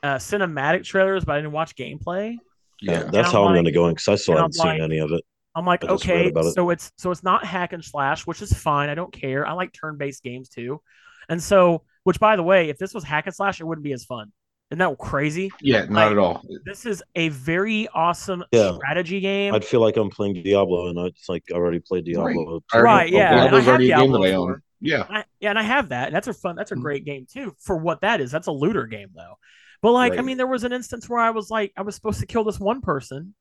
uh, 0.04 0.16
cinematic 0.16 0.84
trailers, 0.84 1.26
but 1.26 1.34
I 1.34 1.38
didn't 1.40 1.52
watch 1.54 1.76
gameplay. 1.76 2.38
yeah. 2.82 2.92
yeah, 2.92 3.04
That's 3.12 3.28
I'm 3.30 3.34
how 3.34 3.44
I'm 3.46 3.54
going 3.54 3.66
to 3.66 3.72
go 3.72 3.88
in 3.88 3.94
because 3.96 4.08
I 4.08 4.16
still 4.16 4.34
and 4.36 4.40
haven't 4.42 4.60
I'm 4.60 4.64
seen 4.74 4.82
like- 4.82 4.92
any 4.92 5.00
of 5.00 5.12
it. 5.12 5.24
I'm 5.56 5.66
like, 5.66 5.84
I 5.84 5.88
okay, 5.90 6.28
it. 6.34 6.54
so 6.54 6.70
it's 6.70 6.92
so 6.98 7.10
it's 7.12 7.24
not 7.24 7.44
hack 7.44 7.74
and 7.74 7.84
slash, 7.84 8.26
which 8.28 8.42
is 8.42 8.54
fine. 8.54 8.88
I 8.90 8.96
don't 8.96 9.12
care. 9.12 9.46
I 9.48 9.54
like 9.54 9.74
turn-based 9.74 10.22
games 10.24 10.48
too. 10.48 10.80
And 11.28 11.42
so, 11.42 11.82
which 12.04 12.20
by 12.20 12.36
the 12.36 12.44
way, 12.44 12.70
if 12.70 12.78
this 12.78 12.94
was 12.94 13.04
hack 13.04 13.26
and 13.26 13.36
slash, 13.36 13.60
it 13.60 13.66
wouldn't 13.66 13.84
be 13.84 13.92
as 13.92 14.06
fun. 14.06 14.32
Isn't 14.72 14.78
that 14.80 14.98
crazy? 15.00 15.52
yeah, 15.60 15.80
not 15.86 15.90
like- 15.92 16.12
at 16.12 16.18
all. 16.20 16.44
This 16.66 16.86
is 16.86 17.04
a 17.16 17.30
very 17.30 17.88
awesome 17.94 18.44
Yeah. 18.52 18.74
strategy 18.76 19.20
game. 19.20 19.54
I'd 19.56 19.66
feel 19.66 19.82
like 19.82 19.98
I'm 19.98 20.12
playing 20.12 20.36
Diablo, 20.44 20.90
and 20.90 21.00
it's 21.08 21.28
like 21.28 21.44
I 21.52 21.56
already 21.56 21.80
played 21.80 22.06
Diablo. 22.06 22.62
I 22.72 22.80
Right, 22.80 23.10
yeah, 23.10 23.32
I 23.32 23.36
Diablo's 23.40 23.62
have 23.62 23.70
already 23.70 23.92
a 23.92 23.98
game 23.98 24.12
that 24.12 24.20
I 24.22 24.32
own. 24.34 24.62
Yeah, 24.82 25.06
I, 25.10 25.24
yeah, 25.40 25.50
and 25.50 25.60
I 25.60 25.64
have 25.64 25.90
that. 25.90 26.08
And 26.08 26.16
that's 26.16 26.28
a 26.28 26.34
fun. 26.34 26.56
That's 26.56 26.72
a 26.72 26.76
Mhm. 26.76 26.82
great 26.82 27.06
game 27.06 27.26
too 27.32 27.56
for 27.60 27.76
what 27.78 28.02
that 28.02 28.22
is. 28.22 28.32
That's 28.32 28.48
a 28.48 28.52
looter 28.52 28.86
game 28.88 29.10
though. 29.16 29.36
But 29.82 29.94
like, 29.94 30.18
I 30.18 30.22
mean, 30.22 30.38
there 30.38 30.48
was 30.48 30.64
an 30.64 30.74
instance 30.74 31.08
where 31.10 31.20
I 31.22 31.30
was 31.32 31.50
like, 31.50 31.72
I 31.78 31.82
was 31.84 31.96
supposed 31.96 32.20
to 32.20 32.26
kill 32.26 32.44
this 32.44 32.60
one 32.60 32.82
person, 32.82 33.34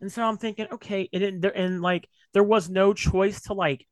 and 0.00 0.12
so 0.12 0.22
I'm 0.22 0.36
thinking, 0.38 0.66
okay, 0.72 1.08
it 1.12 1.18
didn't. 1.18 1.44
And 1.44 1.80
like, 1.82 2.08
there 2.34 2.44
was 2.44 2.68
no 2.68 2.92
choice 2.92 3.42
to 3.42 3.54
like 3.54 3.86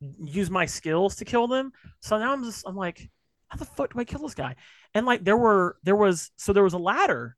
use 0.00 0.50
my 0.50 0.66
skills 0.66 1.16
to 1.16 1.24
kill 1.24 1.46
them. 1.48 1.72
So 2.00 2.18
now 2.18 2.32
I'm 2.32 2.44
just, 2.44 2.66
I'm 2.66 2.76
like, 2.76 3.10
how 3.48 3.58
the 3.58 3.64
fuck 3.64 3.92
do 3.92 4.00
I 4.00 4.04
kill 4.04 4.20
this 4.22 4.34
guy? 4.34 4.56
And 4.94 5.04
like, 5.06 5.24
there 5.24 5.36
were, 5.36 5.76
there 5.82 5.96
was, 5.96 6.30
so 6.36 6.52
there 6.52 6.64
was 6.64 6.72
a 6.72 6.78
ladder 6.78 7.36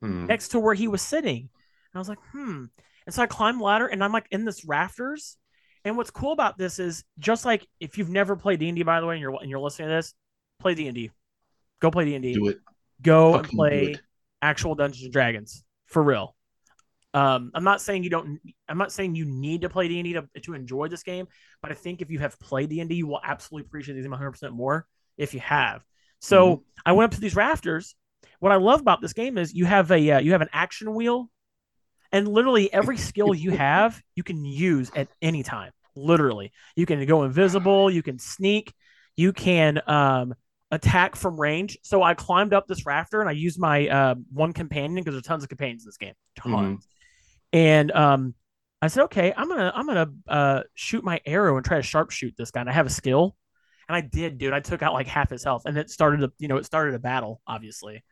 Hmm. 0.00 0.26
next 0.26 0.48
to 0.48 0.58
where 0.60 0.74
he 0.74 0.88
was 0.88 1.00
sitting. 1.00 1.38
And 1.42 1.94
I 1.94 1.98
was 1.98 2.08
like, 2.08 2.18
hmm. 2.32 2.64
And 3.06 3.14
so 3.14 3.22
I 3.22 3.26
climbed 3.26 3.60
the 3.60 3.64
ladder 3.64 3.86
and 3.86 4.02
I'm 4.02 4.12
like 4.12 4.26
in 4.32 4.44
this 4.44 4.64
rafters. 4.64 5.36
And 5.84 5.96
what's 5.96 6.10
cool 6.10 6.32
about 6.32 6.58
this 6.58 6.78
is 6.78 7.04
just 7.18 7.44
like 7.44 7.66
if 7.80 7.98
you've 7.98 8.10
never 8.10 8.36
played 8.36 8.60
D&D 8.60 8.82
by 8.82 9.00
the 9.00 9.06
way 9.06 9.14
and 9.14 9.20
you're 9.20 9.36
and 9.40 9.50
you're 9.50 9.60
listening 9.60 9.88
to 9.88 9.94
this, 9.94 10.14
play 10.60 10.74
D&D. 10.74 11.10
Go 11.80 11.90
play 11.90 12.04
D&D. 12.04 12.34
do 12.34 12.48
it. 12.48 12.58
Go 13.00 13.34
and 13.34 13.44
Fucking 13.44 13.56
play 13.56 13.96
actual 14.40 14.74
Dungeons 14.74 15.04
and 15.04 15.12
Dragons 15.12 15.64
for 15.86 16.02
real. 16.02 16.36
Um, 17.14 17.50
I'm 17.54 17.64
not 17.64 17.80
saying 17.82 18.04
you 18.04 18.10
don't. 18.10 18.40
I'm 18.68 18.78
not 18.78 18.92
saying 18.92 19.16
you 19.16 19.26
need 19.26 19.62
to 19.62 19.68
play 19.68 19.86
D 19.88 19.98
and 19.98 20.04
D 20.04 20.12
to 20.14 20.40
to 20.42 20.54
enjoy 20.54 20.88
this 20.88 21.02
game, 21.02 21.26
but 21.60 21.70
I 21.70 21.74
think 21.74 22.00
if 22.00 22.10
you 22.10 22.18
have 22.20 22.38
played 22.40 22.70
D 22.70 22.80
and 22.80 22.88
D, 22.88 22.96
you 22.96 23.06
will 23.06 23.20
absolutely 23.22 23.66
appreciate 23.66 23.96
these 23.96 24.08
100 24.08 24.30
percent 24.30 24.54
more 24.54 24.86
if 25.18 25.34
you 25.34 25.40
have. 25.40 25.84
So 26.20 26.56
Mm-hmm. 26.56 26.62
I 26.86 26.92
went 26.92 27.12
up 27.12 27.14
to 27.16 27.20
these 27.20 27.36
rafters. 27.36 27.94
What 28.38 28.52
I 28.52 28.56
love 28.56 28.80
about 28.80 29.00
this 29.00 29.12
game 29.12 29.36
is 29.38 29.52
you 29.52 29.66
have 29.66 29.90
a 29.90 30.10
uh, 30.12 30.20
you 30.20 30.32
have 30.32 30.40
an 30.40 30.48
action 30.52 30.94
wheel, 30.94 31.30
and 32.12 32.28
literally 32.28 32.72
every 32.72 32.96
skill 33.08 33.34
you 33.34 33.50
have 33.52 34.00
you 34.14 34.22
can 34.22 34.44
use 34.44 34.90
at 34.94 35.08
any 35.20 35.42
time. 35.42 35.72
Literally, 35.94 36.52
you 36.76 36.86
can 36.86 37.04
go 37.06 37.24
invisible, 37.24 37.90
you 37.90 38.02
can 38.02 38.18
sneak, 38.18 38.72
you 39.16 39.32
can 39.32 39.80
um, 39.86 40.34
attack 40.70 41.16
from 41.16 41.38
range. 41.38 41.78
So 41.82 42.02
I 42.02 42.14
climbed 42.14 42.54
up 42.54 42.66
this 42.66 42.86
rafter 42.86 43.20
and 43.20 43.28
I 43.28 43.32
used 43.32 43.58
my 43.60 43.88
uh, 43.88 44.14
one 44.32 44.52
companion 44.54 44.94
because 44.94 45.14
there's 45.14 45.24
tons 45.24 45.42
of 45.42 45.50
companions 45.50 45.84
in 45.84 45.88
this 45.88 45.98
game, 45.98 46.14
tons. 46.36 46.88
And 47.52 47.92
um, 47.92 48.34
I 48.80 48.88
said, 48.88 49.04
okay, 49.04 49.32
I'm 49.36 49.48
gonna 49.48 49.72
I'm 49.74 49.86
gonna 49.86 50.10
uh, 50.26 50.62
shoot 50.74 51.04
my 51.04 51.20
arrow 51.26 51.56
and 51.56 51.64
try 51.64 51.80
to 51.80 51.86
sharpshoot 51.86 52.36
this 52.36 52.50
guy. 52.50 52.60
And 52.60 52.70
I 52.70 52.72
have 52.72 52.86
a 52.86 52.90
skill, 52.90 53.36
and 53.88 53.94
I 53.96 54.00
did, 54.00 54.38
dude. 54.38 54.52
I 54.54 54.60
took 54.60 54.82
out 54.82 54.94
like 54.94 55.06
half 55.06 55.30
his 55.30 55.44
health, 55.44 55.62
and 55.66 55.76
it 55.76 55.90
started 55.90 56.24
a 56.24 56.32
you 56.38 56.48
know 56.48 56.56
it 56.56 56.64
started 56.64 56.94
a 56.94 56.98
battle, 56.98 57.40
obviously. 57.46 58.02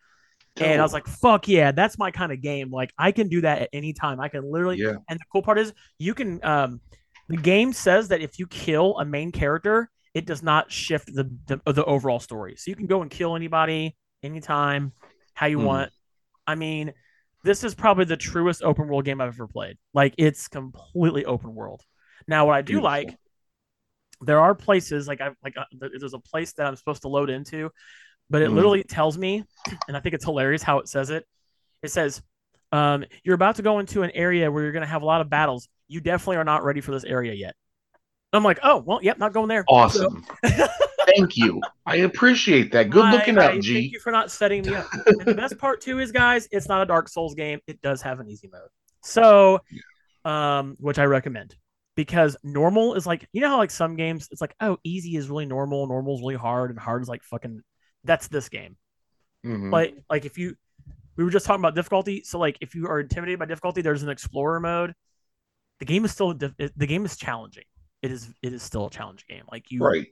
And 0.57 0.81
I 0.81 0.85
was 0.85 0.93
like, 0.93 1.07
fuck 1.07 1.49
yeah, 1.49 1.73
that's 1.73 1.97
my 1.99 2.11
kind 2.11 2.33
of 2.33 2.43
game. 2.43 2.71
Like 2.71 2.93
I 2.99 3.13
can 3.13 3.29
do 3.29 3.41
that 3.43 3.63
at 3.63 3.69
any 3.73 3.93
time. 3.93 4.21
I 4.21 4.29
can 4.29 4.51
literally. 4.51 4.79
Yeah. 4.79 4.97
And 5.09 5.19
the 5.19 5.25
cool 5.33 5.43
part 5.43 5.59
is 5.59 5.73
you 5.99 6.15
can. 6.15 6.45
Um, 6.45 6.81
the 7.29 7.37
game 7.37 7.73
says 7.73 8.09
that 8.09 8.21
if 8.21 8.39
you 8.39 8.47
kill 8.47 8.99
a 8.99 9.05
main 9.05 9.33
character, 9.33 9.89
it 10.15 10.27
does 10.27 10.43
not 10.43 10.71
shift 10.71 11.07
the 11.15 11.31
the, 11.47 11.73
the 11.73 11.85
overall 11.85 12.21
story. 12.21 12.57
So 12.57 12.71
you 12.71 12.77
can 12.77 12.87
go 12.87 13.01
and 13.03 13.11
kill 13.11 13.37
anybody 13.37 13.97
anytime, 14.23 14.93
how 15.35 15.47
you 15.47 15.59
Hmm. 15.59 15.65
want. 15.65 15.93
I 16.47 16.57
mean, 16.57 16.93
this 17.45 17.65
is 17.65 17.75
probably 17.75 18.05
the 18.05 18.17
truest 18.17 18.63
open 18.63 18.89
world 18.89 19.05
game 19.05 19.21
I've 19.21 19.29
ever 19.29 19.47
played. 19.47 19.79
Like 19.95 20.15
it's 20.19 20.49
completely 20.49 21.25
open 21.25 21.55
world. 21.55 21.83
Now, 22.29 22.47
what 22.47 22.57
I 22.57 22.63
do 22.63 22.81
Beautiful. 22.81 22.85
like, 22.91 23.17
there 24.21 24.41
are 24.41 24.55
places 24.55 25.09
like 25.09 25.21
I 25.21 25.31
like 25.43 25.57
uh, 25.57 25.65
there's 25.73 26.13
a 26.13 26.19
place 26.19 26.53
that 26.55 26.67
I'm 26.67 26.77
supposed 26.77 27.03
to 27.03 27.09
load 27.09 27.31
into, 27.31 27.71
but 28.31 28.41
it 28.43 28.51
Mhm. 28.51 28.55
literally 28.55 28.83
tells 28.85 29.19
me, 29.19 29.45
and 29.89 29.97
I 29.97 30.01
think 30.01 30.15
it's 30.15 30.25
hilarious 30.25 30.63
how 30.63 30.79
it 30.79 30.89
says 30.89 31.11
it. 31.11 31.27
It 31.83 31.91
says, 31.91 32.23
um, 32.73 33.05
"You're 33.25 33.35
about 33.35 33.57
to 33.57 33.63
go 33.63 33.79
into 33.81 34.03
an 34.03 34.11
area 34.13 34.51
where 34.51 34.63
you're 34.63 34.73
going 34.73 34.83
to 34.83 34.89
have 34.89 35.03
a 35.03 35.07
lot 35.07 35.21
of 35.21 35.29
battles. 35.29 35.69
You 35.89 36.01
definitely 36.01 36.37
are 36.37 36.45
not 36.45 36.63
ready 36.65 36.81
for 36.81 36.93
this 36.93 37.05
area 37.05 37.33
yet." 37.35 37.55
I'm 38.33 38.45
like, 38.45 38.61
"Oh, 38.63 38.79
well, 38.79 39.01
yep, 39.03 39.19
not 39.19 39.33
going 39.33 39.49
there." 39.49 39.65
Awesome. 39.69 40.25
Thank 41.17 41.37
you. 41.37 41.61
I 41.87 41.97
appreciate 41.97 42.71
that. 42.73 42.91
Good 42.91 43.05
I- 43.05 43.13
looking 43.13 43.37
I 43.39 43.47
out, 43.47 43.61
G. 43.61 43.75
Thank 43.75 43.93
you 43.93 43.99
for 44.01 44.13
not 44.13 44.31
setting 44.31 44.63
me 44.63 44.75
up. 44.77 44.87
and 45.07 45.21
the 45.23 45.35
best 45.35 45.59
part 45.59 45.81
too 45.81 45.99
is, 45.99 46.13
guys, 46.13 46.47
it's 46.53 46.69
not 46.69 46.83
a 46.83 46.87
Dark 46.87 47.09
Souls 47.09 47.35
game. 47.35 47.59
It 47.67 47.81
does 47.83 48.01
have 48.03 48.21
an 48.21 48.29
easy 48.29 48.49
mode, 48.53 48.69
so, 49.03 49.61
um, 50.25 50.77
which 50.79 50.99
I 51.01 51.05
recommend 51.07 51.57
because 51.97 52.37
normal 52.45 52.95
is 52.95 53.07
like 53.07 53.27
you 53.33 53.41
know 53.41 53.49
how 53.49 53.57
like 53.59 53.71
some 53.73 53.97
games 53.97 54.29
it's 54.31 54.41
like 54.41 54.55
oh 54.61 54.79
easy 54.85 55.17
is 55.17 55.29
really 55.29 55.47
normal, 55.47 55.87
normal 55.89 56.15
is 56.15 56.21
really 56.21 56.37
hard, 56.37 56.71
and 56.71 56.79
hard 56.79 57.03
is 57.03 57.09
like 57.09 57.23
fucking. 57.25 57.63
That's 58.05 58.29
this 58.29 58.49
game. 58.49 58.77
Mhm. 59.45 59.73
Like 59.73 59.97
like 60.09 60.25
if 60.25 60.39
you, 60.39 60.57
we 61.17 61.25
were 61.25 61.31
just 61.31 61.47
talking 61.47 61.61
about 61.61 61.75
difficulty. 61.75 62.23
So 62.25 62.39
like 62.39 62.59
if 62.61 62.75
you 62.75 62.87
are 62.89 63.01
intimidated 63.01 63.39
by 63.39 63.47
difficulty, 63.47 63.83
there's 63.83 64.03
an 64.03 64.09
explorer 64.11 64.61
mode. 64.61 64.95
The 65.79 65.85
game 65.87 66.05
is 66.05 66.13
still 66.13 66.35
the 66.35 66.87
game 66.87 67.05
is 67.05 67.17
challenging. 67.17 67.65
It 68.03 68.11
is 68.11 68.33
it 68.43 68.53
is 68.53 68.63
still 68.63 68.87
a 68.87 68.91
challenging 68.91 69.27
game. 69.29 69.45
Like 69.51 69.71
you 69.71 69.81
Right. 69.83 70.07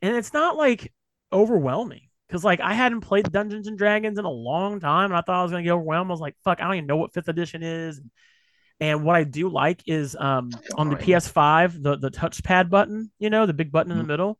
and 0.00 0.16
it's 0.16 0.32
not 0.32 0.56
like 0.56 0.92
overwhelming 1.32 2.08
because 2.28 2.44
like 2.44 2.60
I 2.60 2.72
hadn't 2.74 3.00
played 3.02 3.30
Dungeons 3.30 3.66
and 3.68 3.76
Dragons 3.78 4.18
in 4.18 4.24
a 4.24 4.30
long 4.30 4.80
time, 4.80 5.06
and 5.10 5.16
I 5.16 5.20
thought 5.20 5.36
I 5.40 5.42
was 5.42 5.50
gonna 5.52 5.62
get 5.64 5.72
overwhelmed. 5.72 6.10
I 6.10 6.12
was 6.12 6.20
like, 6.20 6.36
"Fuck, 6.44 6.60
I 6.60 6.64
don't 6.64 6.74
even 6.76 6.86
know 6.86 6.96
what 6.96 7.12
fifth 7.12 7.28
edition 7.28 7.62
is." 7.62 8.00
And 8.80 9.04
what 9.04 9.16
I 9.16 9.24
do 9.24 9.48
like 9.48 9.82
is 9.86 10.16
um 10.18 10.50
on 10.76 10.88
the 10.90 10.96
PS5, 10.96 11.82
the 11.82 11.96
the 11.96 12.10
touchpad 12.10 12.68
button, 12.70 13.10
you 13.18 13.30
know, 13.30 13.46
the 13.46 13.54
big 13.54 13.70
button 13.70 13.92
in 13.92 13.98
the 13.98 14.04
Mhm. 14.04 14.08
middle. 14.08 14.38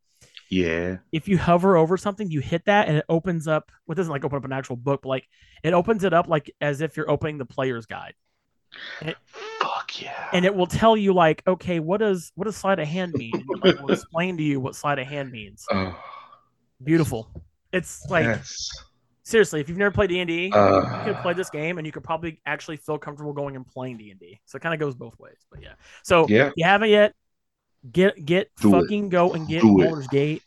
Yeah. 0.52 0.98
If 1.12 1.28
you 1.28 1.38
hover 1.38 1.78
over 1.78 1.96
something, 1.96 2.30
you 2.30 2.40
hit 2.40 2.66
that, 2.66 2.86
and 2.86 2.98
it 2.98 3.06
opens 3.08 3.48
up. 3.48 3.72
Well, 3.86 3.94
doesn't 3.94 4.12
like 4.12 4.22
open 4.22 4.36
up 4.36 4.44
an 4.44 4.52
actual 4.52 4.76
book, 4.76 5.00
but 5.02 5.08
like 5.08 5.26
it 5.62 5.72
opens 5.72 6.04
it 6.04 6.12
up 6.12 6.28
like 6.28 6.54
as 6.60 6.82
if 6.82 6.94
you're 6.94 7.10
opening 7.10 7.38
the 7.38 7.46
player's 7.46 7.86
guide, 7.86 8.12
Fuck 9.24 10.02
yeah. 10.02 10.28
and 10.34 10.44
it 10.44 10.54
will 10.54 10.66
tell 10.66 10.94
you 10.94 11.14
like, 11.14 11.42
okay, 11.46 11.80
what 11.80 12.00
does 12.00 12.32
what 12.34 12.44
does 12.44 12.54
sleight 12.54 12.78
of 12.78 12.86
hand 12.86 13.14
mean? 13.14 13.32
And 13.34 13.64
it 13.64 13.64
like, 13.64 13.80
will 13.80 13.94
explain 13.94 14.36
to 14.36 14.42
you 14.42 14.60
what 14.60 14.76
sleight 14.76 14.98
of 14.98 15.06
hand 15.06 15.32
means. 15.32 15.64
oh, 15.72 15.98
Beautiful. 16.84 17.30
It's 17.72 18.04
like 18.10 18.24
yes. 18.24 18.68
seriously, 19.22 19.60
if 19.62 19.70
you've 19.70 19.78
never 19.78 19.90
played 19.90 20.10
D 20.10 20.20
and 20.20 20.28
D, 20.28 20.46
you 20.48 20.52
Uh, 20.52 21.04
could 21.04 21.16
play 21.22 21.32
this 21.32 21.48
game 21.48 21.78
and 21.78 21.86
you 21.86 21.92
could 21.92 22.04
probably 22.04 22.42
actually 22.44 22.76
feel 22.76 22.98
comfortable 22.98 23.32
going 23.32 23.56
and 23.56 23.66
playing 23.66 23.96
D 23.96 24.10
and 24.10 24.20
D. 24.20 24.38
So 24.44 24.56
it 24.56 24.60
kind 24.60 24.74
of 24.74 24.80
goes 24.80 24.94
both 24.94 25.18
ways. 25.18 25.38
But 25.50 25.62
yeah, 25.62 25.74
so 26.02 26.26
yeah. 26.28 26.48
if 26.48 26.52
you 26.56 26.64
haven't 26.66 26.90
yet, 26.90 27.14
get 27.90 28.24
get 28.24 28.50
Do 28.60 28.74
it. 28.76 28.80
fucking 28.82 29.08
go 29.08 29.32
and 29.32 29.48
get 29.48 29.62
Do 29.62 29.80
it. 29.80 29.84
Baldur's 29.86 30.08
Gate. 30.08 30.42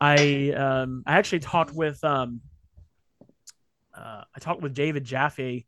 I 0.00 0.50
um 0.52 1.02
I 1.06 1.14
actually 1.18 1.40
talked 1.40 1.72
with 1.72 2.02
um 2.04 2.40
uh 3.96 4.22
I 4.34 4.38
talked 4.40 4.62
with 4.62 4.74
David 4.74 5.04
Jaffe 5.04 5.66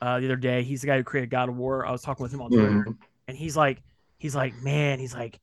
uh 0.00 0.18
the 0.20 0.26
other 0.26 0.36
day. 0.36 0.62
He's 0.62 0.80
the 0.80 0.86
guy 0.86 0.96
who 0.96 1.04
created 1.04 1.30
God 1.30 1.48
of 1.48 1.56
War. 1.56 1.86
I 1.86 1.92
was 1.92 2.02
talking 2.02 2.22
with 2.22 2.32
him 2.32 2.42
on 2.42 2.50
Twitter 2.50 2.84
Mhm. 2.84 2.96
and 3.28 3.36
he's 3.36 3.56
like 3.56 3.82
he's 4.18 4.34
like 4.34 4.54
man 4.62 4.98
he's 4.98 5.14
like 5.14 5.38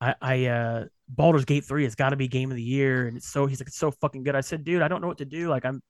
I, 0.00 0.14
I 0.20 0.46
uh 0.46 0.84
Baldur's 1.08 1.44
Gate 1.44 1.64
3 1.64 1.84
has 1.84 1.94
got 1.94 2.10
to 2.10 2.16
be 2.16 2.28
game 2.28 2.50
of 2.50 2.56
the 2.56 2.62
year 2.62 3.06
and 3.06 3.16
it's 3.16 3.28
so 3.28 3.46
he's 3.46 3.60
like 3.60 3.68
it's 3.68 3.78
so 3.78 3.90
fucking 3.90 4.24
good. 4.24 4.34
I 4.34 4.42
said, 4.42 4.62
dude, 4.64 4.82
I 4.82 4.88
don't 4.88 5.00
know 5.00 5.08
what 5.08 5.18
to 5.18 5.24
do. 5.24 5.48
Like 5.48 5.64
I'm 5.64 5.82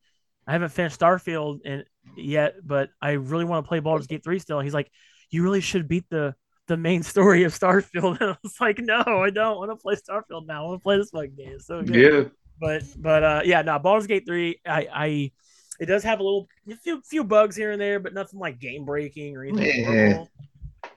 I 0.46 0.52
haven't 0.52 0.70
finished 0.70 0.98
Starfield 0.98 1.60
and 1.64 1.84
yet, 2.16 2.54
but 2.66 2.90
I 3.02 3.12
really 3.12 3.44
want 3.44 3.64
to 3.64 3.68
play 3.68 3.80
Baldur's 3.80 4.06
Gate 4.06 4.24
3 4.24 4.38
still. 4.38 4.58
And 4.58 4.64
He's 4.66 4.72
like, 4.74 4.90
you 5.30 5.42
really 5.42 5.60
should 5.60 5.88
beat 5.88 6.04
the 6.08 6.34
the 6.68 6.76
main 6.76 7.02
story 7.02 7.42
of 7.44 7.52
Starfield. 7.58 8.18
And 8.20 8.30
I 8.32 8.36
was 8.42 8.60
like, 8.60 8.78
no, 8.78 9.00
I 9.00 9.30
don't 9.30 9.56
want 9.58 9.70
to 9.70 9.76
play 9.76 9.96
Starfield 9.96 10.46
now. 10.46 10.64
I 10.64 10.68
want 10.68 10.80
to 10.80 10.82
play 10.82 10.96
this 10.98 11.10
fucking 11.10 11.34
game. 11.34 11.52
It's 11.54 11.66
so 11.66 11.82
good. 11.82 11.96
Yeah. 11.96 12.28
But 12.60 12.82
but 12.96 13.22
uh 13.24 13.40
yeah, 13.44 13.62
no, 13.62 13.78
Baldur's 13.78 14.06
Gate 14.06 14.24
3, 14.26 14.60
I 14.66 14.88
I 14.92 15.32
it 15.80 15.86
does 15.86 16.02
have 16.04 16.20
a 16.20 16.22
little 16.22 16.48
a 16.70 16.76
few 16.76 17.00
few 17.02 17.24
bugs 17.24 17.54
here 17.56 17.70
and 17.72 17.80
there, 17.80 18.00
but 18.00 18.14
nothing 18.14 18.38
like 18.40 18.58
game 18.58 18.84
breaking 18.84 19.36
or 19.36 19.44
anything 19.44 19.66
Yeah. 19.66 19.84
horrible. 19.86 20.28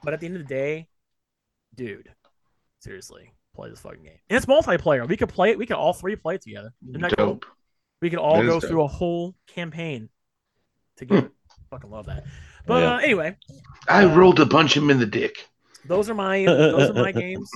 But 0.02 0.12
at 0.14 0.20
the 0.20 0.26
end 0.26 0.36
of 0.36 0.42
the 0.42 0.48
day, 0.48 0.88
dude, 1.74 2.08
seriously, 2.80 3.32
play 3.54 3.70
this 3.70 3.78
fucking 3.80 4.02
game. 4.02 4.18
And 4.28 4.36
it's 4.36 4.46
multiplayer. 4.46 5.06
We 5.08 5.16
could 5.16 5.28
play 5.28 5.50
it. 5.50 5.58
We 5.58 5.66
could 5.66 5.76
all 5.76 5.92
three 5.92 6.16
play 6.16 6.34
it 6.34 6.42
together. 6.42 6.72
That 6.82 7.16
cool? 7.16 7.26
Dope. 7.26 7.46
We 8.00 8.10
could 8.10 8.18
all 8.18 8.42
go 8.42 8.58
dope. 8.58 8.64
through 8.68 8.82
a 8.82 8.88
whole 8.88 9.36
campaign 9.46 10.08
together. 10.96 11.30
Fucking 11.70 11.90
love 11.90 12.06
that. 12.06 12.24
But 12.66 12.82
Yeah. 12.82 12.94
uh, 12.94 12.98
anyway, 12.98 13.36
I 13.88 14.04
Uh, 14.04 14.16
rolled 14.16 14.46
bunch 14.50 14.76
of 14.76 14.82
him 14.82 14.90
in 14.90 14.98
the 14.98 15.06
dick. 15.06 15.46
Those 15.86 16.08
are 16.10 16.14
my 16.14 16.44
those 16.44 16.90
are 16.90 16.94
my 16.94 17.12
games, 17.12 17.50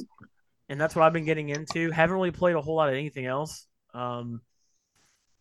and 0.68 0.80
that's 0.80 0.94
what 0.96 1.04
I've 1.04 1.12
been 1.12 1.24
getting 1.24 1.48
into. 1.48 1.90
Haven't 1.90 2.14
really 2.14 2.30
played 2.30 2.56
a 2.56 2.60
whole 2.60 2.76
lot 2.76 2.88
of 2.88 2.94
anything 2.94 3.26
else. 3.26 3.66
Um, 3.94 4.40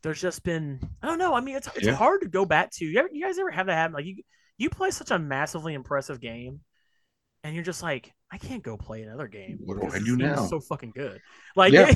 there's 0.03 0.21
just 0.21 0.43
been 0.43 0.79
I 1.01 1.07
don't 1.07 1.19
know. 1.19 1.33
I 1.33 1.41
mean, 1.41 1.55
it's 1.55 1.67
it's 1.75 1.87
Yeah. 1.87 1.95
hard 1.95 2.21
to 2.21 2.27
go 2.27 2.45
back 2.45 2.71
to. 2.73 2.85
You, 2.85 2.99
ever, 2.99 3.09
you 3.11 3.23
guys 3.25 3.37
ever 3.39 3.51
have 3.51 3.67
that 3.67 3.73
happen? 3.75 3.93
Like 3.95 4.05
you 4.05 4.23
you 4.57 4.69
play 4.69 4.91
such 4.91 5.11
a 5.11 5.19
massively 5.19 5.73
impressive 5.73 6.19
game, 6.21 6.61
and 7.43 7.55
you're 7.55 7.63
just 7.63 7.83
like, 7.83 8.13
I 8.31 8.37
can't 8.37 8.63
go 8.63 8.77
play 8.77 9.01
another 9.03 9.27
game. 9.27 9.59
What 9.65 9.75
do 9.75 9.81
because 9.81 9.95
I 10.01 10.05
do 10.05 10.15
now? 10.15 10.45
So 10.45 10.59
fucking 10.59 10.91
good. 10.95 11.19
Like 11.55 11.73
Yeah. 11.73 11.91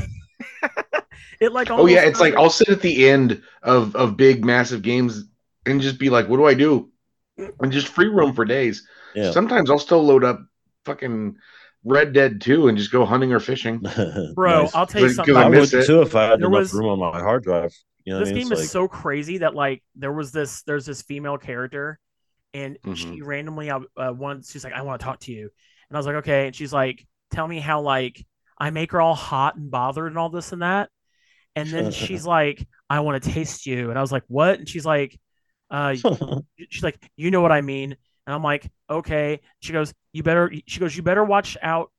it 1.40 1.52
like 1.54 1.70
Oh 1.70 1.86
yeah, 1.86 2.04
it's 2.04 2.20
like 2.20 2.36
I'll 2.36 2.50
sit 2.50 2.70
at 2.70 2.82
the 2.82 3.08
end 3.10 3.42
of 3.64 3.96
of 3.96 4.18
big 4.18 4.44
massive 4.44 4.82
games 4.82 5.26
and 5.66 5.82
just 5.82 6.00
be 6.00 6.10
like, 6.10 6.28
what 6.28 6.38
do 6.38 6.46
I 6.46 6.54
do? 6.54 6.90
And 7.38 7.72
just 7.72 7.88
free 7.88 8.08
roam 8.08 8.34
for 8.34 8.44
days. 8.44 8.86
Yeah. 9.16 9.32
Sometimes 9.32 9.70
I'll 9.70 9.80
still 9.80 10.04
load 10.04 10.24
up 10.24 10.42
fucking 10.90 11.36
Red 11.84 12.14
Dead 12.14 12.42
2 12.42 12.68
and 12.68 12.78
just 12.78 12.92
go 12.92 13.06
hunting 13.06 13.32
or 13.32 13.40
fishing. 13.40 13.80
bro. 14.36 14.64
Nice. 14.64 14.76
I'll 14.76 14.86
tell 14.88 15.02
you 15.02 15.10
something. 15.10 15.36
I 15.36 15.44
I 15.44 15.50
would 15.50 15.58
miss 15.60 15.74
it. 15.74 15.86
too 15.86 16.02
if 16.02 16.16
I 16.16 16.24
had 16.26 16.40
There 16.40 16.48
enough 16.48 16.60
was- 16.60 16.74
room 16.74 16.88
on 16.88 17.00
my 17.00 17.20
hard 17.20 17.44
drive. 17.44 17.74
You 18.06 18.14
know 18.14 18.20
this 18.20 18.30
I 18.30 18.34
mean? 18.34 18.44
game 18.46 18.52
It's 18.54 18.62
is 18.62 18.72
so 18.72 18.88
crazy 18.88 19.40
that 19.40 19.54
like 19.56 19.84
there 19.96 20.12
was 20.12 20.32
this 20.32 20.64
there's 20.64 20.86
this 20.86 21.02
female 21.04 21.38
character 21.38 22.00
and 22.56 22.80
Mhm. 22.82 22.96
she 22.96 23.22
randomly 23.22 23.70
uh, 23.70 23.82
uh 23.96 24.12
once 24.16 24.50
she's 24.52 24.64
like 24.64 24.74
i 24.74 24.82
want 24.82 25.00
to 25.00 25.04
talk 25.06 25.20
to 25.20 25.32
you 25.32 25.42
and 25.90 25.96
i 25.96 26.00
was 26.00 26.08
like 26.08 26.16
okay 26.16 26.48
and 26.48 26.56
she's 26.56 26.74
like 26.74 27.06
tell 27.30 27.48
me 27.48 27.60
how 27.60 27.82
like 27.82 28.26
i 28.58 28.72
make 28.72 28.92
her 28.94 29.00
all 29.00 29.14
hot 29.14 29.56
and 29.58 29.70
bothered 29.70 30.08
and 30.08 30.18
all 30.18 30.30
this 30.30 30.52
and 30.52 30.64
that 30.64 30.90
and 31.56 31.70
then 31.70 31.92
she's 32.02 32.26
like 32.26 32.66
i 32.90 33.02
want 33.02 33.22
to 33.22 33.30
taste 33.30 33.68
you 33.68 33.92
and 33.92 34.00
i 34.00 34.02
was 34.02 34.12
like 34.12 34.24
what 34.28 34.58
and 34.58 34.68
she's 34.68 34.86
like 34.86 35.20
uh 35.70 35.94
she's 36.70 36.82
like 36.84 36.98
you 37.16 37.30
know 37.30 37.42
what 37.42 37.52
i 37.52 37.62
mean 37.62 37.96
and 38.30 38.36
i'm 38.36 38.44
like 38.44 38.70
okay 38.92 39.40
she 39.60 39.74
goes 39.74 39.92
you 40.14 40.22
better 40.22 40.52
she 40.68 40.80
goes 40.80 40.96
you 40.96 41.02
better 41.02 41.24
watch 41.24 41.58
out 41.64 41.92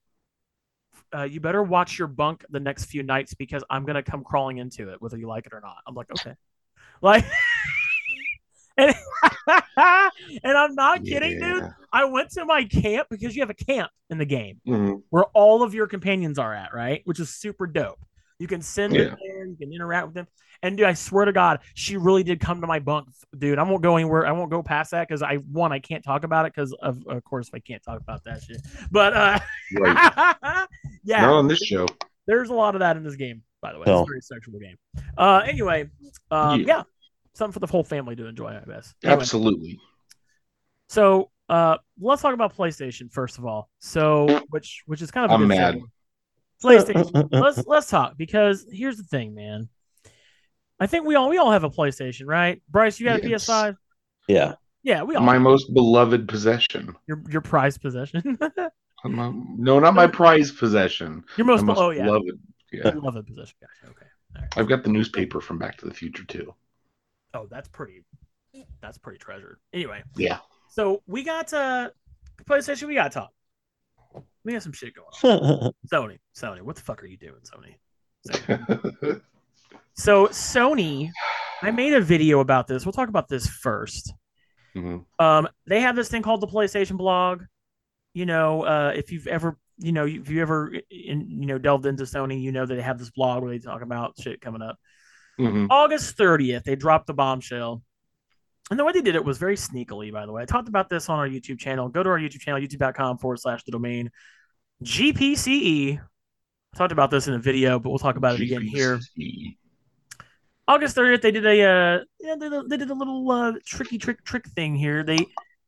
uh, 1.13 1.25
you 1.25 1.40
better 1.40 1.61
watch 1.61 1.98
your 1.98 2.07
bunk 2.07 2.44
the 2.50 2.61
next 2.61 2.85
few 2.85 3.02
nights 3.02 3.35
because 3.35 3.65
i'm 3.69 3.85
gonna 3.85 4.02
come 4.02 4.23
crawling 4.23 4.59
into 4.59 4.92
it 4.92 5.02
whether 5.02 5.19
you 5.19 5.27
like 5.27 5.44
it 5.44 5.52
or 5.52 5.61
not 5.61 5.79
i'm 5.88 5.94
like 5.96 6.07
okay 6.17 6.35
like 7.02 7.25
and, 8.77 8.94
and 9.48 10.57
i'm 10.57 10.75
not 10.77 11.04
kidding 11.04 11.37
dude 11.40 11.65
i 11.92 12.04
went 12.04 12.31
to 12.31 12.44
my 12.44 12.63
camp 12.63 13.09
because 13.11 13.35
you 13.35 13.42
have 13.42 13.50
a 13.50 13.54
camp 13.54 13.90
in 14.09 14.19
the 14.19 14.25
game 14.25 14.61
Mhm. 14.65 15.02
where 15.11 15.25
all 15.35 15.65
of 15.65 15.75
your 15.75 15.88
companions 15.88 16.38
are 16.38 16.54
at, 16.54 16.73
right? 16.73 17.02
Which 17.04 17.19
is 17.19 17.31
super 17.31 17.67
dope. 17.67 17.98
You 18.41 18.49
can 18.49 18.61
send 18.63 18.95
Yeah. 18.95 19.05
them 19.05 19.17
there, 19.25 19.47
you 19.47 19.57
can 19.57 19.73
interact 19.73 20.07
with 20.09 20.15
them. 20.15 20.27
And 20.63 20.77
dude, 20.77 20.87
I 20.87 20.95
swear 20.95 21.25
to 21.27 21.33
God, 21.33 21.61
she 21.75 21.97
really 21.97 22.23
did 22.23 22.41
come 22.41 22.61
to 22.61 22.67
my 22.67 22.81
bunk, 22.81 23.09
dude. 23.38 23.59
I 23.59 23.63
won't 23.63 23.83
go 23.83 23.97
anywhere. 23.97 24.27
I 24.27 24.33
won't 24.33 24.51
go 24.51 24.63
past 24.63 24.91
that 24.91 25.07
because 25.09 25.23
I 25.23 25.37
one, 25.37 25.73
I 25.73 25.79
can't 25.79 26.03
talk 26.05 26.25
about 26.25 26.45
it 26.47 26.53
because 26.55 26.73
of 26.83 27.07
of 27.07 27.23
course 27.25 27.51
I 27.55 27.61
can't 27.61 27.83
talk 27.83 28.01
about 28.01 28.25
that 28.25 28.43
shit. 28.43 28.61
But 28.91 29.15
uh 29.15 29.38
Right. 29.79 30.67
yeah, 31.05 31.21
Not 31.23 31.33
on 31.35 31.49
this 31.49 31.61
show. 31.61 31.87
there's 32.27 32.51
a 32.51 32.55
lot 32.55 32.75
of 32.75 32.81
that 32.81 32.97
in 32.97 33.05
this 33.05 33.17
game, 33.17 33.43
by 33.63 33.73
the 33.73 33.79
way. 33.79 33.85
Oh. 33.87 34.01
It's 34.03 34.09
a 34.09 34.11
very 34.11 34.21
sexual 34.23 34.59
game. 34.59 34.77
Uh 35.17 35.43
anyway, 35.47 35.88
um 36.31 36.61
Yeah. 36.61 36.67
yeah. 36.67 36.83
Something 37.35 37.53
for 37.55 37.61
the 37.61 37.67
whole 37.69 37.85
family 37.85 38.17
to 38.17 38.27
enjoy, 38.27 38.49
I 38.49 38.63
guess. 38.67 38.93
Anyway, 39.05 39.21
Absolutely. 39.21 39.81
so 40.88 41.31
uh 41.49 41.77
let's 42.01 42.23
talk 42.23 42.35
about 42.35 42.55
PlayStation 42.57 43.11
first 43.11 43.38
of 43.38 43.47
all. 43.47 43.71
So 43.79 44.43
which 44.51 44.83
which 44.87 45.01
is 45.03 45.11
kind 45.11 45.25
of 45.25 45.31
a 45.31 45.35
I'm 45.35 45.41
good 45.41 45.49
mad. 45.49 45.75
segue. 45.77 45.83
PlayStation. 46.63 47.29
let's 47.33 47.67
let's 47.67 47.88
talk 47.88 48.17
because 48.17 48.67
here's 48.71 48.96
the 48.96 49.04
thing, 49.04 49.35
man. 49.35 49.69
I 50.79 50.87
think 50.87 51.04
we 51.06 51.15
all 51.15 51.29
we 51.29 51.38
all 51.38 51.50
have 51.50 51.65
a 51.65 51.71
PlayStation, 51.71 52.27
right? 52.27 52.63
Bryce, 52.69 52.98
you 53.00 53.06
got 53.06 53.21
a 53.25 53.29
Yes. 53.29 53.46
PS5. 53.46 53.77
yeah. 54.29 54.54
Yeah, 54.83 55.02
we 55.02 55.15
all 55.15 55.23
my 55.23 55.38
most 55.38 55.73
beloved 55.75 56.27
possession. 56.29 56.94
your 57.06 57.23
your 57.29 57.40
prized 57.42 57.81
possession. 57.83 58.38
My- 59.04 59.33
no, 59.56 59.79
not 59.79 59.94
my 59.94 60.06
prized 60.06 60.58
possession. 60.58 61.25
your 61.38 61.46
most, 61.46 61.65
most 61.65 61.79
oh 61.79 61.88
yeah, 61.90 62.04
beloved. 62.04 62.38
Yeah, 62.71 62.90
beloved 62.90 63.27
possession. 63.27 63.56
Gotcha. 63.61 63.92
Okay. 63.92 64.06
All 64.37 64.42
right. 64.42 64.52
I've 64.58 64.69
got 64.69 64.83
the 64.85 64.90
newspaper 64.90 65.40
from 65.40 65.58
Back 65.58 65.79
to 65.79 65.87
the 65.87 65.94
Future 65.94 66.25
too. 66.25 66.54
Oh, 67.35 67.46
that's 67.50 67.69
pretty. 67.69 68.04
That's 68.83 68.98
pretty 68.98 69.19
treasured. 69.19 69.58
Anyway, 69.73 70.02
Yeah. 70.17 70.38
so 70.69 71.02
we 71.06 71.23
got 71.25 71.52
uh 71.54 71.90
PlayStation. 72.44 72.88
We 72.88 72.94
got 72.94 73.04
to 73.13 73.19
talk. 73.21 73.33
We 74.45 74.53
got 74.53 74.63
some 74.63 74.73
shit 74.73 74.95
going 74.95 75.35
on. 75.41 75.73
Sony, 75.93 76.19
Sony, 76.37 76.63
what 76.63 76.77
the 76.77 76.83
fuck 76.83 77.03
are 77.03 77.07
you 77.07 77.17
doing, 77.19 77.41
Sony? 77.45 77.77
Sony. 78.29 79.21
So 79.95 80.29
Sony, 80.29 81.11
I 81.63 81.71
made 81.73 81.93
a 81.93 82.01
video 82.01 82.41
about 82.41 82.67
this. 82.67 82.87
We'll 82.87 82.93
talk 82.93 83.09
about 83.11 83.29
this 83.29 83.47
first. 83.47 84.15
Mhm. 84.75 85.05
Um, 85.19 85.49
they 85.67 85.81
have 85.81 85.95
this 85.95 86.09
thing 86.09 86.23
called 86.23 86.41
the 86.41 86.47
PlayStation 86.47 86.97
Blog. 86.97 87.43
You 88.15 88.25
know, 88.25 88.63
uh, 88.63 88.93
if 88.95 89.13
you've 89.13 89.27
ever, 89.27 89.59
you 89.79 89.93
know, 89.93 90.07
if 90.07 90.31
you 90.31 90.41
ever, 90.41 90.73
in, 90.91 91.27
you 91.29 91.47
know, 91.47 91.59
delved 91.59 91.87
into 91.87 92.05
Sony, 92.05 92.41
you 92.41 92.51
know 92.51 92.65
that 92.65 92.75
they 92.75 92.81
have 92.83 92.99
this 92.99 93.11
blog 93.11 93.43
where 93.43 93.51
they 93.53 93.59
talk 93.59 93.83
about 93.83 94.15
shit 94.19 94.41
coming 94.41 94.63
up. 94.63 94.79
Mhm. 95.38 95.67
August 95.71 96.17
30th, 96.17 96.65
they 96.65 96.77
dropped 96.77 97.07
the 97.07 97.15
bombshell. 97.15 97.83
And 98.71 98.79
the 98.79 98.85
way 98.85 98.92
they 98.92 99.02
did 99.02 99.16
it 99.16 99.25
was 99.25 99.38
very 99.38 99.56
sneakily, 99.56 100.12
by 100.12 100.27
the 100.27 100.33
way. 100.33 100.42
I 100.42 100.44
talked 100.44 100.68
about 100.68 100.88
this 100.88 101.08
on 101.08 101.18
our 101.18 101.29
YouTube 101.29 101.58
channel. 101.58 101.88
Go 101.88 102.04
to 102.04 102.08
our 102.08 102.18
YouTube 102.18 102.40
channel, 102.40 102.60
youtube.com 102.60 103.18
forward 103.18 103.40
slash 103.40 103.64
the 103.64 103.73
domain. 103.73 104.10
GPCE. 104.85 105.98
I 105.98 106.77
talked 106.77 106.92
about 106.92 107.10
this 107.10 107.27
in 107.27 107.35
a 107.35 107.38
video, 107.38 107.81
but 107.81 107.90
we'll 107.90 107.98
talk 107.98 108.16
about 108.16 108.37
it 108.37 108.42
again 108.42 108.62
here. 108.62 109.00
August 110.68 110.96
30th, 110.96 111.23
they 111.23 111.33
did 111.33 111.44
a 111.44 111.62
uh, 111.62 111.98
yeah, 112.21 112.37
they, 112.37 112.48
they 112.68 112.77
did 112.77 112.90
a 112.90 112.94
little 112.94 113.29
uh, 113.29 113.52
tricky 113.66 113.98
trick 113.98 114.23
trick 114.23 114.46
thing 114.50 114.77
here. 114.77 115.02
They 115.02 115.18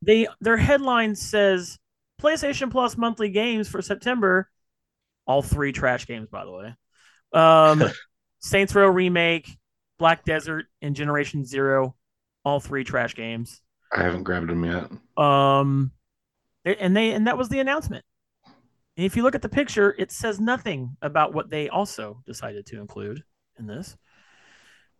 they 0.01 0.29
their 0.41 0.57
headline 0.57 1.17
says 1.17 1.79
PlayStation 2.21 2.71
Plus 2.71 2.97
monthly 2.97 3.31
games 3.31 3.69
for 3.69 3.83
September. 3.83 4.49
All 5.27 5.43
three 5.43 5.73
trash 5.73 6.07
games, 6.07 6.29
by 6.31 6.45
the 6.45 6.53
way. 6.53 6.75
Um, 7.33 7.91
Saints 8.39 8.75
Row 8.77 8.87
remake, 8.87 9.49
Black 9.99 10.25
Desert, 10.25 10.67
and 10.81 10.95
Generation 10.95 11.45
Zero. 11.45 11.97
All 12.45 12.61
three 12.61 12.85
trash 12.85 13.15
games. 13.15 13.63
I 13.93 14.03
haven't 14.03 14.25
grabbed 14.25 14.49
them 14.49 14.65
yet. 14.65 14.91
Um, 15.23 15.93
and 16.65 16.97
they 16.97 17.13
and 17.13 17.27
that 17.27 17.39
was 17.39 17.49
the 17.49 17.61
announcement. 17.61 18.05
And 18.97 19.07
if 19.07 19.17
you 19.17 19.23
look 19.23 19.35
at 19.35 19.43
the 19.43 19.49
picture, 19.49 19.95
it 19.99 20.13
says 20.13 20.41
nothing 20.41 20.97
about 21.03 21.35
what 21.35 21.51
they 21.51 21.69
also 21.69 22.23
decided 22.27 22.67
to 22.67 22.81
include 22.81 23.23
in 23.59 23.67
this, 23.67 23.97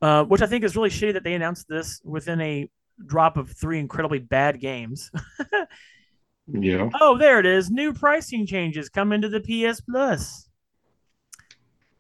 uh, 0.01 0.25
which 0.25 0.43
I 0.43 0.47
think 0.47 0.65
is 0.65 0.77
really 0.77 0.91
shitty 0.91 1.15
that 1.15 1.25
they 1.25 1.35
announced 1.35 1.69
this 1.69 2.01
within 2.05 2.41
a 2.41 2.71
drop 3.07 3.37
of 3.37 3.51
three 3.51 3.79
incredibly 3.79 4.19
bad 4.19 4.61
games. 4.61 5.11
Yeah. 6.49 6.91
oh, 7.01 7.17
there 7.17 7.39
it 7.39 7.47
is. 7.47 7.71
New 7.71 7.93
pricing 7.93 8.47
changes 8.47 8.89
come 8.89 9.13
into 9.13 9.29
the 9.29 9.41
PS 9.41 9.81
Plus. 9.81 10.49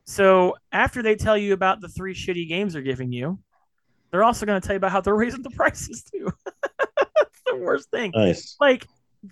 So 0.05 0.57
after 0.72 1.03
they 1.03 1.14
tell 1.14 1.38
you 1.38 1.53
about 1.53 1.80
the 1.80 1.88
three 1.88 2.12
shitty 2.12 2.49
games 2.49 2.72
they're 2.72 2.82
giving 2.82 3.12
you, 3.12 3.38
they're 4.12 4.22
also 4.22 4.46
going 4.46 4.60
to 4.60 4.64
tell 4.64 4.74
you 4.74 4.78
about 4.78 4.92
how 4.92 5.00
they're 5.00 5.16
raising 5.16 5.42
the 5.42 5.50
prices 5.50 6.04
too. 6.04 6.30
That's 6.78 7.40
the 7.46 7.56
worst 7.56 7.90
thing 7.90 8.12
nice. 8.14 8.56
like 8.60 8.86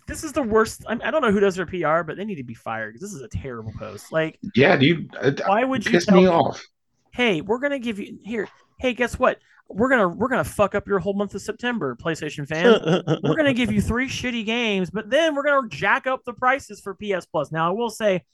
this 0.06 0.24
is 0.24 0.32
the 0.32 0.42
worst. 0.42 0.84
I, 0.88 0.98
I 1.02 1.10
don't 1.10 1.22
know 1.22 1.32
who 1.32 1.40
does 1.40 1.56
their 1.56 1.66
PR, 1.66 2.02
but 2.02 2.16
they 2.16 2.24
need 2.24 2.36
to 2.36 2.44
be 2.44 2.54
fired 2.54 2.94
because 2.94 3.10
this 3.10 3.14
is 3.14 3.22
a 3.22 3.28
terrible 3.28 3.72
post. 3.78 4.12
Like, 4.12 4.38
Yeah, 4.54 4.76
dude. 4.76 5.14
It 5.22 5.40
why 5.46 5.64
would 5.64 5.84
you 5.84 5.92
pissed 5.92 6.08
tell 6.08 6.16
me 6.16 6.24
me, 6.24 6.28
off. 6.28 6.64
Hey, 7.12 7.40
we're 7.40 7.58
gonna 7.58 7.78
give 7.78 7.98
you 7.98 8.18
here. 8.24 8.48
Hey, 8.78 8.94
guess 8.94 9.18
what? 9.18 9.38
We're 9.68 9.90
gonna 9.90 10.08
we're 10.08 10.28
gonna 10.28 10.44
fuck 10.44 10.74
up 10.74 10.86
your 10.86 11.00
whole 11.00 11.14
month 11.14 11.34
of 11.34 11.42
September, 11.42 11.96
PlayStation 11.96 12.46
fan. 12.46 13.02
we're 13.22 13.36
gonna 13.36 13.52
give 13.52 13.72
you 13.72 13.80
three 13.80 14.08
shitty 14.08 14.46
games, 14.46 14.90
but 14.90 15.10
then 15.10 15.34
we're 15.34 15.44
gonna 15.44 15.68
jack 15.68 16.06
up 16.06 16.24
the 16.24 16.32
prices 16.32 16.80
for 16.80 16.94
PS 16.94 17.26
Plus. 17.26 17.50
Now, 17.50 17.68
I 17.68 17.72
will 17.72 17.90
say, 17.90 18.24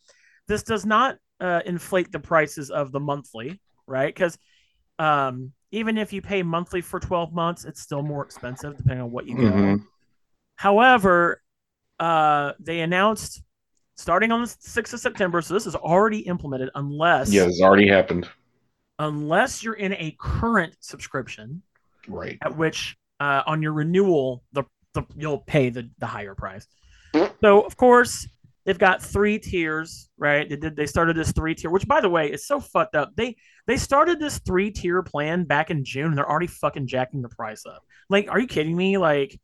this 0.47 0.62
does 0.62 0.84
not 0.84 1.16
uh, 1.40 1.61
inflate 1.64 2.12
the 2.12 2.20
prices 2.20 2.70
of 2.70 2.92
the 2.92 3.01
monthly, 3.01 3.61
right? 3.86 4.14
Because 4.14 4.38
um, 4.99 5.53
even 5.73 5.99
if 5.99 6.12
you 6.12 6.23
pay 6.23 6.43
monthly 6.43 6.81
for 6.81 6.99
twelve 7.01 7.33
months, 7.33 7.64
it's 7.64 7.81
still 7.81 8.03
more 8.03 8.25
expensive 8.25 8.77
depending 8.77 9.03
on 9.03 9.11
what 9.11 9.27
you 9.27 9.37
get. 9.37 9.53
Mhm. 9.53 9.85
However, 10.57 11.43
uh, 11.99 12.53
they 12.61 12.81
announced 12.81 13.43
starting 13.95 14.31
on 14.31 14.43
the 14.43 14.47
6th 14.47 14.93
of 14.93 15.01
September, 15.01 15.41
so 15.41 15.55
this 15.55 15.67
is 15.67 15.75
already 15.75 16.19
implemented 16.21 16.71
unless 16.75 17.33
Yeah, 17.33 17.45
it's 17.47 17.61
already 17.62 17.89
happened. 17.89 18.29
unless 18.99 19.62
you're 19.62 19.75
in 19.75 19.93
a 19.95 20.14
current 20.19 20.75
subscription 20.81 21.62
Right. 22.09 22.39
at 22.43 22.57
which 22.57 22.97
uh, 23.21 23.43
on 23.47 23.62
your 23.62 23.73
renewal 23.73 24.45
the, 24.53 24.64
the 24.93 25.03
you'll 25.17 25.39
pay 25.39 25.71
the, 25.71 25.91
the 25.99 26.07
higher 26.07 26.35
price. 26.35 26.67
So 27.41 27.62
of 27.62 27.77
course 27.77 28.29
they've 28.67 28.79
got 28.79 29.01
three 29.03 29.39
tiers, 29.39 30.11
right? 30.19 30.47
They 30.49 30.57
did 30.57 30.77
they 30.77 30.87
started 30.87 31.17
this 31.17 31.33
three 31.33 31.55
tier, 31.55 31.71
which 31.71 31.87
by 31.89 32.01
the 32.03 32.11
way 32.11 32.31
is 32.31 32.47
so 32.47 32.61
fucked 32.61 32.95
up. 32.97 33.12
They 33.17 33.37
they 33.67 33.79
started 33.79 34.21
this 34.21 34.39
three 34.41 34.71
tier 34.71 35.03
plan 35.03 35.45
back 35.45 35.71
in 35.71 35.85
June, 35.85 36.07
and 36.09 36.19
they're 36.19 36.29
already 36.29 36.49
fucking 36.49 36.87
jacking 36.89 37.23
the 37.23 37.29
price 37.31 37.64
up. 37.64 37.83
Like, 38.11 38.31
are 38.31 38.39
you 38.39 38.47
kidding 38.47 38.77
me? 38.77 38.99
Like, 38.99 39.41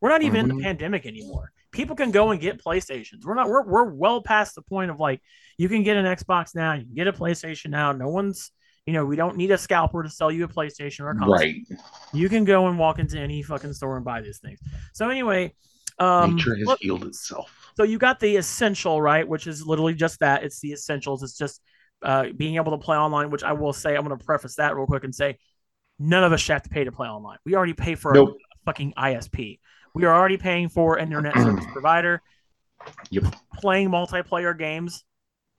we're 0.00 0.10
not 0.10 0.22
even 0.22 0.40
in 0.40 0.50
Mhm. 0.50 0.58
the 0.58 0.62
pandemic 0.64 1.06
anymore. 1.06 1.52
People 1.70 1.96
can 1.96 2.10
go 2.10 2.30
and 2.30 2.40
get 2.40 2.62
PlayStations. 2.62 3.24
We're 3.24 3.34
not. 3.34 3.48
We're 3.48 3.64
we're 3.66 3.84
well 3.84 4.20
past 4.22 4.54
the 4.54 4.62
point 4.62 4.90
of 4.90 4.98
like 5.00 5.20
you 5.56 5.68
can 5.68 5.82
get 5.82 5.96
an 5.96 6.04
Xbox 6.04 6.54
now, 6.54 6.74
you 6.74 6.84
can 6.84 6.94
get 6.94 7.06
a 7.08 7.12
PlayStation 7.12 7.70
now. 7.70 7.92
No 7.92 8.08
one's 8.08 8.50
you 8.86 8.94
know 8.94 9.04
we 9.04 9.16
don't 9.16 9.36
need 9.36 9.50
a 9.50 9.58
scalper 9.58 10.02
to 10.02 10.08
sell 10.08 10.32
you 10.32 10.44
a 10.44 10.48
PlayStation 10.48 11.00
or 11.00 11.10
a 11.10 11.14
console 11.14 11.34
Right. 11.34 11.56
you 12.14 12.28
can 12.30 12.44
go 12.44 12.68
and 12.68 12.78
walk 12.78 12.98
into 12.98 13.18
any 13.18 13.42
fucking 13.42 13.74
store 13.74 13.96
and 13.96 14.04
buy 14.04 14.22
these 14.22 14.38
things. 14.38 14.58
So 14.94 15.10
anyway, 15.10 15.54
um, 15.98 16.36
Nature 16.36 16.56
has 16.56 16.66
look- 16.66 16.80
healed 16.80 17.04
itself. 17.04 17.72
so 17.76 17.82
you 17.82 17.98
got 17.98 18.20
the 18.20 18.36
essential, 18.36 19.00
right? 19.02 19.26
Which 19.26 19.46
is 19.46 19.66
literally 19.66 19.94
just 19.94 20.20
that. 20.20 20.42
It's 20.44 20.60
the 20.60 20.72
essentials. 20.72 21.22
It's 21.22 21.36
just 21.36 21.60
uh, 22.02 22.26
being 22.36 22.56
able 22.56 22.72
to 22.72 22.78
play 22.78 22.96
online. 22.96 23.30
Which 23.30 23.42
I 23.42 23.52
will 23.52 23.72
say, 23.72 23.96
I'm 23.96 24.04
going 24.06 24.16
to 24.18 24.24
preface 24.24 24.56
that 24.56 24.76
real 24.76 24.86
quick 24.86 25.04
and 25.04 25.14
say, 25.14 25.38
none 25.98 26.22
of 26.24 26.32
us 26.32 26.46
have 26.46 26.62
to 26.62 26.68
pay 26.70 26.84
to 26.84 26.92
play 26.92 27.08
online. 27.08 27.38
We 27.44 27.54
already 27.56 27.72
pay 27.74 27.94
for 27.94 28.12
Nope. 28.12 28.36
a 28.38 28.58
fucking 28.66 28.94
ISP. 28.96 29.58
We 29.94 30.04
are 30.04 30.14
already 30.14 30.36
paying 30.36 30.68
for 30.68 30.96
an 30.96 31.06
internet 31.08 31.34
service 31.42 31.64
provider. 31.72 32.22
Yep. 33.10 33.24
Playing 33.56 33.90
multiplayer 33.90 34.56
games 34.56 35.04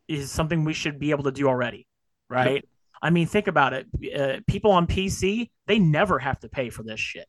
is 0.07 0.31
something 0.31 0.63
we 0.63 0.73
should 0.73 0.97
be 0.99 1.11
able 1.11 1.25
to 1.25 1.31
do 1.31 1.47
already, 1.47 1.85
right? 2.29 2.65
I 3.01 3.09
mean, 3.11 3.27
think 3.27 3.47
about 3.47 3.73
it. 3.73 3.87
Uh, 4.17 4.39
people 4.47 4.71
on 4.71 4.87
PC, 4.87 5.49
they 5.67 5.79
never 5.79 6.17
have 6.19 6.39
to 6.39 6.49
pay 6.49 6.69
for 6.69 6.83
this 6.83 6.99
shit, 6.99 7.27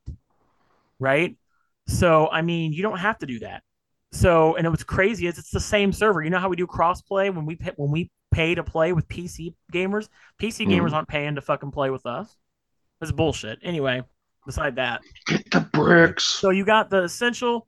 right? 0.99 1.35
So, 1.87 2.29
I 2.29 2.41
mean, 2.41 2.73
you 2.73 2.83
don't 2.83 2.97
have 2.97 3.17
to 3.19 3.25
do 3.25 3.39
that. 3.39 3.63
So, 4.13 4.55
and 4.55 4.65
it 4.65 4.69
was 4.69 4.83
crazy 4.83 5.27
is 5.27 5.37
it's 5.37 5.51
the 5.51 5.59
same 5.59 5.93
server. 5.93 6.21
You 6.21 6.29
know 6.29 6.39
how 6.39 6.49
we 6.49 6.55
do 6.55 6.67
crossplay 6.67 7.33
when 7.33 7.45
we 7.45 7.55
pay, 7.55 7.71
when 7.77 7.91
we 7.91 8.11
pay 8.31 8.55
to 8.55 8.63
play 8.63 8.91
with 8.93 9.07
PC 9.07 9.53
gamers? 9.73 10.09
PC 10.39 10.65
gamers 10.67 10.89
Mhm. 10.89 10.93
aren't 10.93 11.07
paying 11.07 11.35
to 11.35 11.41
fucking 11.41 11.71
play 11.71 11.89
with 11.89 12.05
us. 12.05 12.35
That's 12.99 13.11
bullshit. 13.11 13.59
Anyway, 13.63 14.03
beside 14.45 14.75
that, 14.75 15.01
Get 15.27 15.49
the 15.51 15.61
bricks. 15.61 16.25
so 16.25 16.49
you 16.49 16.65
got 16.65 16.89
the 16.89 17.03
essential 17.03 17.67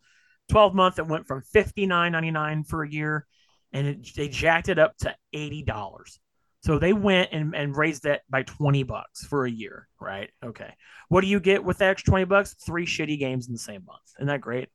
12 0.49 0.73
month 0.75 0.95
that 0.95 1.07
went 1.07 1.27
from 1.27 1.41
59.99 1.41 2.63
for 2.65 2.83
a 2.83 2.89
year 2.89 3.25
and 3.71 3.87
it, 3.87 4.15
they 4.15 4.27
jacked 4.27 4.69
it 4.69 4.77
up 4.77 4.95
to 4.97 5.15
$80. 5.33 6.19
So 6.63 6.79
they 6.79 6.93
went 6.93 7.29
and, 7.33 7.53
and 7.55 7.75
raised 7.75 8.03
that 8.03 8.21
by 8.29 8.43
20 8.43 8.83
bucks 8.83 9.25
for 9.25 9.45
a 9.45 9.51
year, 9.51 9.87
right? 9.99 10.29
Okay. 10.43 10.73
What 11.09 11.21
do 11.21 11.27
you 11.27 11.39
get 11.39 11.63
with 11.63 11.79
the 11.79 11.85
extra 11.85 12.11
20 12.11 12.25
bucks? 12.25 12.55
Three 12.65 12.85
shitty 12.85 13.19
games 13.19 13.47
in 13.47 13.53
the 13.53 13.59
same 13.59 13.83
month. 13.85 14.01
Isn't 14.17 14.27
that 14.27 14.41
great? 14.41 14.69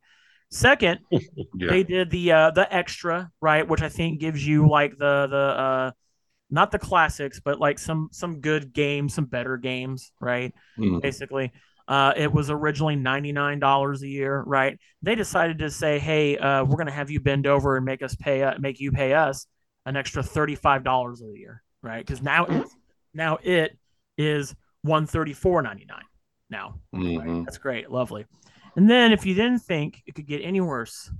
Second, 0.51 1.01
Yeah. 1.11 1.21
they 1.71 1.83
did 1.83 2.11
the 2.11 2.33
uh 2.33 2.51
the 2.53 2.73
extra, 2.73 3.31
right, 3.41 3.67
which 3.67 3.83
I 3.83 3.89
think 3.89 4.21
gives 4.21 4.47
you 4.47 4.69
like 4.69 4.97
the 4.99 5.27
the 5.29 5.37
uh 5.37 5.91
not 6.51 6.71
the 6.71 6.79
classics, 6.79 7.41
but 7.45 7.59
like 7.59 7.79
some 7.79 8.09
some 8.13 8.41
good 8.41 8.73
games, 8.73 9.15
some 9.15 9.27
better 9.27 9.57
games, 9.57 10.13
right? 10.21 10.55
Mhm. 10.79 11.01
basically. 11.03 11.53
Uh, 11.87 12.13
it 12.19 12.31
was 12.31 12.51
originally 12.51 12.97
$99 12.97 14.03
a 14.03 14.07
year, 14.07 14.43
right? 14.47 14.79
They 15.01 15.15
decided 15.15 15.61
to 15.61 15.71
say, 15.71 15.99
hey, 15.99 16.37
uh, 16.37 16.63
we're 16.63 16.77
going 16.77 16.85
to 16.87 16.93
have 16.93 17.11
you 17.11 17.19
bend 17.19 17.47
over 17.47 17.77
and 17.77 17.85
make 17.87 18.03
us 18.03 18.15
pay, 18.15 18.43
uh, 18.43 18.59
make 18.59 18.79
you 18.79 18.93
pay 18.93 19.15
us 19.15 19.47
an 19.87 19.97
extra 19.97 20.23
$35 20.23 21.23
a 21.23 21.39
year, 21.39 21.63
right? 21.83 22.05
Because 22.05 22.23
now, 22.23 22.45
it's, 22.47 22.75
now 23.15 23.39
it 23.43 23.77
is 24.17 24.55
$134.99 24.87 25.87
now. 26.51 26.79
Mhm. 26.95 27.45
That's 27.45 27.59
great. 27.59 27.91
Lovely. 27.91 28.27
And 28.77 28.89
then 28.89 29.13
if 29.13 29.27
you 29.27 29.35
didn't 29.35 29.61
think 29.61 30.03
it 30.07 30.15
could 30.15 30.27
get 30.27 30.43
any 30.43 30.61
worse, 30.61 31.11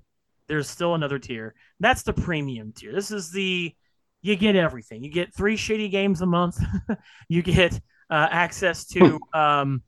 there's 0.47 0.69
still 0.69 0.95
another 0.95 1.19
tier. 1.19 1.55
That's 1.81 2.03
the 2.03 2.13
premium 2.13 2.73
tier. 2.73 2.93
This 2.93 3.11
is 3.11 3.31
the 3.31 3.75
you 4.23 4.37
get 4.37 4.57
everything. 4.57 5.03
You 5.05 5.11
get 5.11 5.35
three 5.35 5.57
shitty 5.57 5.91
games 5.91 6.23
a 6.23 6.27
month. 6.27 6.59
you 7.29 7.43
get 7.43 7.75
uh, 8.11 8.27
access 8.31 8.85
to 8.87 9.19
um, 9.33 9.83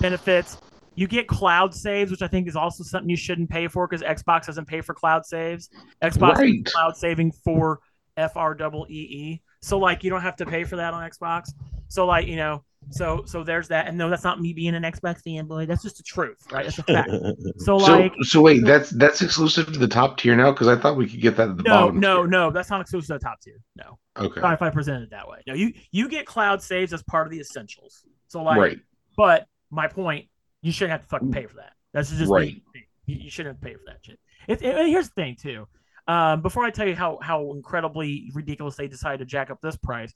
benefits. 0.00 0.58
You 0.94 1.06
get 1.06 1.26
cloud 1.26 1.74
saves, 1.74 2.10
which 2.10 2.20
I 2.20 2.28
think 2.28 2.48
is 2.48 2.56
also 2.56 2.84
something 2.84 3.08
you 3.08 3.16
shouldn't 3.16 3.48
pay 3.48 3.68
for 3.68 3.86
because 3.88 4.02
Xbox 4.02 4.46
doesn't 4.46 4.66
pay 4.66 4.82
for 4.82 4.92
cloud 4.94 5.24
saves. 5.24 5.70
Xbox 6.02 6.34
Right. 6.36 6.54
is 6.66 6.72
cloud 6.72 6.96
saving 6.96 7.32
for 7.32 7.80
FREE. 8.16 9.40
So 9.62 9.78
like 9.78 10.04
you 10.04 10.10
don't 10.10 10.22
have 10.22 10.36
to 10.36 10.46
pay 10.46 10.64
for 10.64 10.76
that 10.76 10.92
on 10.92 11.08
Xbox. 11.08 11.52
So 11.88 12.06
like 12.06 12.26
you 12.26 12.36
know 12.36 12.64
So 12.90 13.22
so 13.26 13.44
there's 13.44 13.68
that. 13.68 13.86
And 13.86 13.96
no, 13.96 14.10
that's 14.10 14.24
not 14.24 14.40
me 14.40 14.52
being 14.52 14.74
an 14.74 14.82
Xbox 14.82 15.22
fanboy. 15.22 15.66
That's 15.68 15.82
just 15.82 15.98
the 15.98 16.02
truth, 16.02 16.38
right? 16.50 16.64
That's 16.64 16.78
a 16.78 16.82
fact. 16.82 17.10
So 17.58 17.78
So, 17.78 17.92
like 17.98 18.12
so 18.22 18.40
wait, 18.42 18.64
that's 18.64 18.90
that's 18.90 19.22
exclusive 19.22 19.72
to 19.72 19.78
the 19.78 19.86
top 19.88 20.18
tier 20.18 20.34
now 20.34 20.50
because 20.52 20.68
I 20.68 20.76
thought 20.76 20.96
we 20.96 21.08
could 21.08 21.20
get 21.20 21.36
that 21.36 21.48
at 21.50 21.56
the 21.56 21.62
no, 21.62 21.70
bottom. 21.86 22.00
no, 22.00 22.16
no, 22.24 22.26
no, 22.26 22.50
that's 22.50 22.70
not 22.70 22.80
exclusive 22.80 23.06
to 23.08 23.12
the 23.14 23.18
top 23.20 23.40
tier. 23.40 23.60
No. 23.76 23.98
Okay. 24.18 24.40
Not 24.40 24.54
if 24.54 24.62
I 24.62 24.70
present 24.70 25.02
it 25.04 25.10
that 25.10 25.28
way. 25.28 25.38
No, 25.46 25.54
you 25.54 25.72
you 25.92 26.08
get 26.08 26.26
cloud 26.26 26.60
saves 26.62 26.92
as 26.92 27.02
part 27.04 27.26
of 27.26 27.30
the 27.30 27.38
essentials. 27.40 28.04
So 28.26 28.42
like 28.42 28.58
right. 28.58 28.78
but 29.16 29.46
my 29.70 29.86
point, 29.86 30.26
you 30.62 30.72
shouldn't 30.72 30.92
have 30.92 31.02
to 31.02 31.08
fucking 31.08 31.30
pay 31.32 31.46
for 31.46 31.56
that. 31.56 31.72
That's 31.92 32.10
just 32.10 32.30
Right. 32.30 32.60
You, 33.06 33.16
you 33.24 33.30
shouldn't 33.30 33.54
have 33.56 33.60
to 33.60 33.66
pay 33.66 33.74
for 33.74 33.84
that 33.86 33.98
shit. 34.02 34.18
It, 34.48 34.62
it- 34.62 34.74
and 34.76 34.88
here's 34.88 35.08
the 35.08 35.14
thing 35.14 35.36
too. 35.36 35.66
Um, 36.08 36.42
before 36.42 36.64
I 36.64 36.70
tell 36.70 36.86
you 36.88 36.96
how 36.96 37.18
how 37.22 37.52
incredibly 37.52 38.30
ridiculous 38.34 38.76
they 38.76 38.88
decided 38.88 39.18
to 39.18 39.24
jack 39.24 39.50
up 39.50 39.60
this 39.62 39.76
price, 39.76 40.12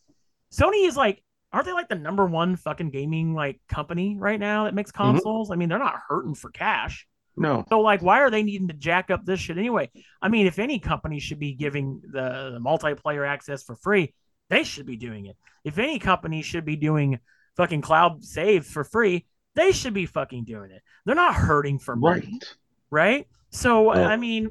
Sony 0.53 0.87
is 0.87 0.97
like, 0.97 1.22
aren't 1.53 1.66
they 1.66 1.72
like 1.72 1.89
the 1.89 1.95
number 1.95 2.26
one 2.26 2.57
fucking 2.57 2.91
gaming 2.91 3.34
like 3.34 3.61
company 3.68 4.16
right 4.18 4.41
now 4.41 4.64
that 4.64 4.74
makes 4.74 4.91
Mm-hmm. 4.93 5.12
consoles? 5.14 5.51
I 5.51 5.57
mean, 5.57 5.68
they're 5.68 5.78
not 5.78 6.01
hurting 6.09 6.34
for 6.34 6.51
cash. 6.51 7.07
No. 7.37 7.64
So 7.68 7.80
like, 7.80 8.01
why 8.03 8.20
are 8.20 8.30
they 8.30 8.43
needing 8.43 8.68
to 8.68 8.74
jack 8.74 9.11
up 9.11 9.24
this 9.24 9.39
shit 9.41 9.59
anyway? 9.59 9.91
I 10.22 10.28
mean, 10.28 10.47
if 10.47 10.59
any 10.59 10.78
company 10.78 11.20
should 11.20 11.39
be 11.39 11.53
giving 11.53 12.01
the, 12.11 12.51
the 12.55 12.61
multiplayer 12.61 13.28
access 13.28 13.62
for 13.62 13.76
free, 13.76 14.14
they 14.49 14.64
should 14.64 14.87
be 14.87 14.97
doing 14.97 15.26
it. 15.26 15.37
If 15.64 15.78
any 15.78 15.99
company 15.99 16.41
should 16.43 16.64
be 16.64 16.76
doing 16.76 17.18
fucking 17.57 17.82
cloud 17.82 18.24
saves 18.24 18.70
for 18.70 18.84
free, 18.84 19.26
they 19.55 19.72
should 19.72 19.93
be 19.95 20.07
fucking 20.07 20.45
doing 20.45 20.70
it. 20.70 20.82
They're 21.05 21.14
not 21.14 21.34
hurting 21.34 21.78
for 21.78 21.95
money, 21.95 22.20
Right. 22.26 22.45
right? 22.91 23.28
So 23.51 23.95
Yeah. 23.95 24.07
I 24.09 24.16
mean, 24.16 24.49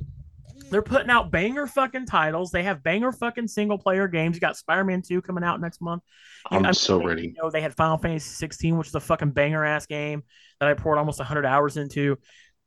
they're 0.70 0.82
putting 0.82 1.10
out 1.10 1.32
banger 1.32 1.68
fucking 1.68 2.06
titles. 2.06 2.52
They 2.52 2.64
have 2.64 2.82
banger 2.84 3.12
fucking 3.12 3.48
single 3.48 3.78
player 3.78 4.08
games. 4.08 4.36
You 4.36 4.42
got 4.42 4.58
Spider 4.58 4.84
Man 4.84 5.02
Two 5.02 5.22
coming 5.22 5.44
out 5.44 5.60
next 5.62 5.82
month. 5.82 6.04
You- 6.52 6.58
I'm 6.58 6.64
I 6.66 6.68
mean, 6.70 6.74
so 6.74 7.04
ready. 7.04 7.24
You 7.28 7.34
know, 7.42 7.50
they 7.50 7.62
had 7.62 7.76
Final 7.76 7.98
Fantasy 7.98 8.30
16, 8.30 8.78
which 8.78 8.88
is 8.88 8.96
a 8.96 9.00
fucking 9.00 9.32
banger 9.32 9.64
ass 9.66 9.86
game 9.86 10.24
that 10.60 10.70
I 10.70 10.74
poured 10.74 10.98
almost 10.98 11.20
100 11.20 11.46
hours 11.46 11.78
into 11.78 12.18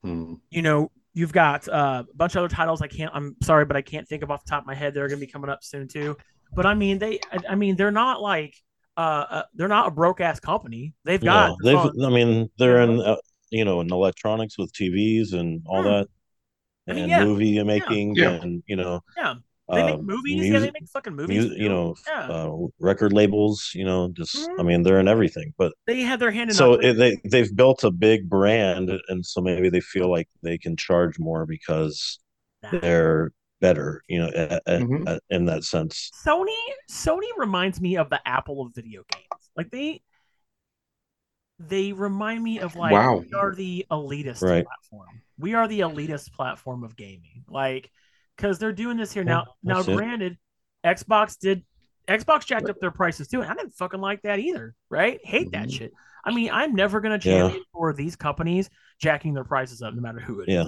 Hmm. 0.03 0.35
you 0.51 0.63
know, 0.63 0.93
you've 1.13 1.33
got 1.33 1.67
uh, 1.69 2.05
a 2.09 2.17
bunch 2.17 2.37
of 2.37 2.45
other 2.45 2.55
titles. 2.55 2.81
I 2.83 2.87
can't. 2.87 3.11
I'm 3.13 3.35
sorry, 3.43 3.65
but 3.65 3.77
I 3.77 3.83
can't 3.83 4.07
think 4.07 4.23
of 4.23 4.31
off 4.31 4.45
the 4.45 4.51
top 4.51 4.63
of 4.63 4.67
my 4.69 4.75
head. 4.77 4.95
They're 4.95 5.09
going 5.09 5.19
to 5.19 5.27
be 5.27 5.33
coming 5.33 5.51
up 5.51 5.65
soon 5.65 5.89
too. 5.89 6.17
But 6.55 6.67
I 6.67 6.75
mean, 6.75 6.99
they. 6.99 7.19
I, 7.33 7.39
I 7.51 7.55
mean, 7.57 7.75
they're 7.77 7.91
not 7.91 8.21
like. 8.23 8.55
Uh, 8.97 9.25
uh, 9.31 9.43
they're 9.55 9.69
not 9.69 9.89
a 9.89 9.91
broke 9.91 10.21
ass 10.21 10.39
company. 10.41 10.95
They've 11.05 11.21
got. 11.21 11.57
No, 11.63 11.91
they've. 11.93 12.05
I 12.05 12.11
mean, 12.11 12.49
they're 12.59 12.81
in. 12.83 13.01
Uh, 13.01 13.17
you 13.51 13.65
know, 13.65 13.81
in 13.81 13.91
electronics 13.93 14.57
with 14.59 14.73
TVs 14.73 15.33
and 15.33 15.63
all 15.67 15.83
Hmm. 15.83 15.89
that, 15.89 16.09
I 16.89 16.93
and 16.93 17.01
mean, 17.01 17.09
yeah. 17.11 17.25
movie 17.25 17.63
making, 17.65 18.15
Yeah. 18.17 18.31
and 18.43 18.63
you 18.67 18.77
know, 18.77 19.01
yeah, 19.17 19.35
they 19.69 19.85
make 19.85 19.95
uh, 19.97 19.99
movies. 19.99 20.35
yeah, 20.37 20.51
music- 20.51 20.61
they 20.73 20.81
make 20.81 20.89
fucking 20.89 21.15
movies. 21.15 21.47
mu- 21.47 21.55
you 21.57 21.69
know, 21.69 21.95
yeah, 22.07 22.29
uh, 22.29 22.57
record 22.81 23.13
labels. 23.13 23.73
You 23.75 23.85
know, 23.85 24.09
just 24.09 24.37
I 24.37 24.63
Mhm. 24.63 24.67
mean, 24.67 24.83
they're 24.83 25.01
in 25.01 25.09
everything. 25.09 25.53
But 25.59 25.75
they 25.87 26.01
have 26.03 26.19
their 26.21 26.31
hand 26.31 26.51
in. 26.51 26.57
so 26.57 26.75
it, 26.75 26.95
they 26.95 27.17
they've 27.25 27.55
built 27.55 27.85
a 27.85 27.91
big 27.91 28.29
brand, 28.29 28.91
and 29.09 29.25
so 29.25 29.41
maybe 29.41 29.69
they 29.69 29.81
feel 29.81 30.11
like 30.11 30.29
they 30.43 30.57
can 30.59 30.77
charge 30.77 31.19
more 31.19 31.45
because 31.47 32.19
Nah. 32.63 32.79
they're 32.81 33.33
better. 33.61 34.03
You 34.09 34.21
know, 34.21 34.31
a- 34.35 34.61
a- 34.67 34.79
Mhm. 34.79 35.09
a- 35.09 35.21
in 35.31 35.45
that 35.47 35.65
sense. 35.65 36.11
Sony 36.25 36.57
Sony 36.91 37.29
reminds 37.37 37.81
me 37.81 37.97
of 37.97 38.09
the 38.09 38.21
Apple 38.27 38.63
of 38.63 38.75
video 38.75 39.03
games. 39.13 39.51
Like 39.57 39.71
they 39.71 40.01
they 41.61 41.93
remind 41.93 42.43
me 42.45 42.61
of 42.61 42.77
like 42.77 42.93
Wow. 42.93 43.17
we 43.17 43.33
are 43.35 43.53
the 43.53 43.85
elitist 43.91 44.43
Right. 44.43 44.65
platform. 44.65 45.23
We 45.39 45.55
are 45.55 45.69
the 45.69 45.81
elitist 45.81 46.33
platform 46.33 46.85
of 46.85 46.97
gaming. 46.97 47.45
Like 47.49 47.91
because 48.37 48.59
they're 48.59 48.73
doing 48.73 48.97
this 48.97 49.13
here 49.13 49.23
Yeah, 49.25 49.33
now. 49.33 49.45
Now, 49.63 49.75
that's 49.77 49.89
it. 49.89 49.97
granted, 49.97 50.39
Xbox 50.85 51.39
did 51.39 51.65
Xbox 52.09 52.47
jacked 52.47 52.69
up 52.71 52.77
their 52.81 52.91
prices 52.91 53.29
too, 53.29 53.43
and 53.43 53.51
I 53.51 53.55
didn't 53.55 53.75
fucking 53.75 54.01
like 54.01 54.23
that 54.23 54.39
either. 54.39 54.75
Right? 54.91 55.21
Hate 55.25 55.51
that 55.53 55.69
Mhm. 55.69 55.73
shit. 55.79 55.93
I 56.25 56.33
mean, 56.33 56.51
I'm 56.53 56.75
never 56.75 57.01
gonna 57.01 57.15
Yeah. 57.17 57.41
champion 57.43 57.65
for 57.73 57.93
these 57.93 58.17
companies 58.17 58.71
jacking 58.99 59.35
their 59.35 59.45
prices 59.45 59.83
up, 59.83 59.95
no 59.95 60.01
matter 60.01 60.21
who 60.21 60.41
it 60.41 60.49
is. 60.49 60.55
Yeah. 60.55 60.63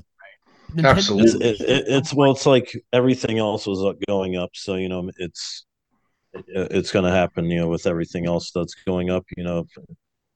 Right? 0.77 0.85
Absolutely. 0.85 1.49
It's, 1.49 1.61
it, 1.63 1.69
it, 1.69 1.85
it's 1.89 2.15
well, 2.15 2.31
it's 2.33 2.47
like 2.47 2.73
everything 2.93 3.39
else 3.39 3.67
was 3.67 3.81
going 4.07 4.37
up, 4.37 4.51
so 4.55 4.77
you 4.77 4.89
know, 4.89 5.11
it's 5.19 5.67
it, 6.33 6.45
it's 6.71 6.93
going 6.93 7.05
to 7.05 7.11
happen. 7.11 7.47
You 7.47 7.59
know, 7.61 7.69
with 7.69 7.87
everything 7.87 8.27
else 8.27 8.53
that's 8.55 8.75
going 8.87 9.11
up, 9.11 9.25
you 9.37 9.43
know, 9.43 9.65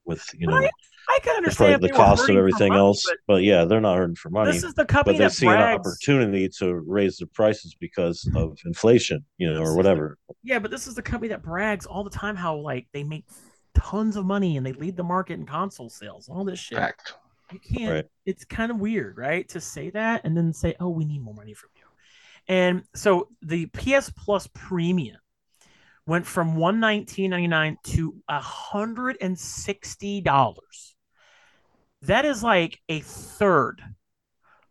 with 0.04 0.28
you 0.36 0.46
know 0.48 0.56
Right. 0.58 0.70
I 1.08 1.18
can 1.22 1.34
the, 1.34 1.36
understand 1.38 1.80
pri- 1.80 1.88
the 1.88 1.94
cost 1.94 2.12
of 2.12 2.18
hurting 2.20 2.34
for 2.36 2.38
everything 2.38 2.68
money, 2.70 2.80
else. 2.80 3.04
but 3.06 3.16
But 3.26 3.42
yeah, 3.42 3.64
they're 3.64 3.80
not 3.80 3.96
hurting 3.96 4.16
for 4.16 4.30
money. 4.30 4.52
This 4.52 4.64
is 4.64 4.74
the 4.74 4.84
company 4.84 5.16
but 5.16 5.18
they 5.18 5.24
that 5.24 5.32
see 5.32 5.46
an 5.46 5.60
opportunity 5.60 6.48
to 6.60 6.74
raise 6.74 7.18
the 7.18 7.26
prices 7.26 7.74
because 7.78 8.28
of 8.34 8.58
inflation, 8.64 9.24
you 9.38 9.52
know, 9.52 9.60
This 9.60 9.68
or 9.68 9.72
is 9.72 9.76
whatever. 9.76 10.18
Yeah, 10.42 10.58
but 10.58 10.70
this 10.70 10.86
is 10.86 10.94
the 10.94 11.02
company 11.02 11.28
that 11.28 11.42
brags 11.42 11.86
all 11.86 12.04
the 12.04 12.10
time 12.10 12.36
how 12.36 12.56
like 12.56 12.86
they 12.92 13.04
make 13.04 13.26
tons 13.74 14.16
of 14.16 14.24
money 14.24 14.56
and 14.56 14.64
they 14.64 14.72
lead 14.72 14.96
the 14.96 15.04
market 15.04 15.34
in 15.34 15.46
console 15.46 15.90
sales, 15.90 16.28
all 16.28 16.44
this 16.44 16.58
shit. 16.58 16.78
Fact. 16.78 17.14
You 17.52 17.58
can't. 17.58 17.92
Right. 17.92 18.04
It's 18.24 18.44
kind 18.44 18.70
of 18.70 18.80
weird, 18.80 19.18
right, 19.18 19.46
to 19.50 19.60
say 19.60 19.90
that 19.90 20.22
and 20.24 20.36
then 20.36 20.52
say, 20.52 20.74
"Oh, 20.80 20.88
we 20.88 21.04
need 21.04 21.22
more 21.22 21.34
money 21.34 21.52
from 21.54 21.70
you." 21.76 21.82
And 22.48 22.82
so 22.94 23.28
the 23.42 23.66
PS 23.66 24.10
Plus 24.10 24.48
Premium 24.54 25.18
went 26.06 26.26
from 26.26 26.56
one 26.56 26.80
nineteen 26.80 27.30
ninety 27.30 27.48
nine 27.48 27.76
to 27.84 28.16
hundred 28.28 29.18
and 29.20 29.38
sixty 29.38 30.20
dollars. 30.20 30.93
That 32.06 32.24
is 32.24 32.42
like 32.42 32.80
a 32.88 33.00
third, 33.00 33.82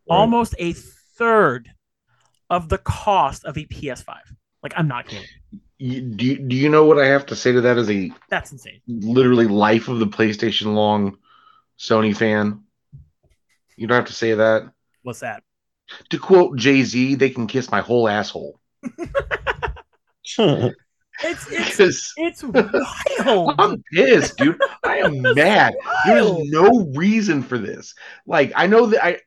almost 0.07 0.55
a 0.59 0.73
third 0.73 1.71
of 2.49 2.69
the 2.69 2.77
cost 2.77 3.45
of 3.45 3.57
a 3.57 3.65
PS5. 3.65 4.17
Like 4.61 4.73
I'm 4.77 4.88
not 4.88 5.07
kidding. 5.07 5.27
You, 5.79 6.01
do, 6.01 6.25
you, 6.25 6.38
do 6.38 6.55
you 6.55 6.69
know 6.69 6.86
what 6.86 6.99
I 6.99 7.07
have 7.07 7.25
to 7.27 7.36
say 7.36 7.51
to 7.51 7.61
that 7.61 7.77
as 7.77 7.89
a 7.89 8.11
That's 8.29 8.51
insane. 8.51 8.81
literally 8.88 9.47
life 9.47 9.88
of 9.88 9.99
the 9.99 10.07
PlayStation 10.07 10.75
long 10.75 11.17
Sony 11.77 12.15
fan? 12.15 12.63
You 13.75 13.88
don't 13.88 13.95
have 13.95 14.07
to 14.07 14.13
say 14.13 14.36
that. 14.36 14.71
What's 15.01 15.21
that? 15.21 15.43
To 16.09 16.19
quote 16.19 16.57
Jay 16.57 16.84
Z, 16.84 17.15
they 17.15 17.29
can 17.31 17.47
kiss 17.47 17.71
my 17.71 17.81
whole 17.81 18.07
asshole. 18.07 18.59
It's 21.24 21.47
it's 21.80 22.13
it's 22.17 22.43
wild. 22.43 23.55
I'm 23.59 23.84
pissed, 23.93 24.38
dude. 24.38 24.59
I 24.84 24.97
am 24.97 25.21
mad. 25.36 25.76
There's 26.05 26.32
no 26.49 26.91
reason 26.95 27.41
for 27.41 27.57
this. 27.57 27.95
Like, 28.26 28.51
I 28.55 28.67
know 28.67 28.86
that 28.88 29.03
I. 29.03 29.19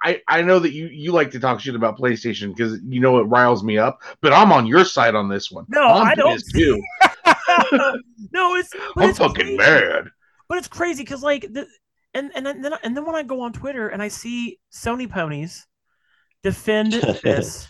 I, 0.00 0.22
I 0.28 0.42
know 0.42 0.60
that 0.60 0.72
you, 0.72 0.86
you 0.86 1.10
like 1.10 1.32
to 1.32 1.40
talk 1.40 1.58
shit 1.58 1.74
about 1.74 1.98
PlayStation 1.98 2.54
because 2.54 2.78
you 2.86 3.00
know 3.00 3.18
it 3.18 3.24
riles 3.24 3.64
me 3.64 3.78
up, 3.78 4.00
but 4.20 4.32
I'm 4.32 4.52
on 4.52 4.64
your 4.64 4.84
side 4.84 5.16
on 5.16 5.28
this 5.28 5.50
one. 5.50 5.64
No, 5.68 5.82
I'm 5.82 6.06
I 6.06 6.14
don't. 6.14 6.40
too. 6.54 6.80
no, 8.32 8.54
it's 8.54 8.70
I'm 8.96 9.10
it's 9.10 9.18
fucking 9.18 9.34
crazy. 9.34 9.56
mad. 9.56 10.04
But 10.48 10.58
it's 10.58 10.68
crazy 10.68 11.02
because 11.02 11.24
like 11.24 11.52
the 11.52 11.66
and 12.14 12.30
and 12.36 12.46
then 12.46 12.74
and 12.84 12.96
then 12.96 13.04
when 13.06 13.16
I 13.16 13.24
go 13.24 13.40
on 13.40 13.52
Twitter 13.52 13.88
and 13.88 14.00
I 14.00 14.06
see 14.06 14.60
Sony 14.72 15.10
ponies 15.10 15.66
defend 16.44 16.92
this, 16.92 17.66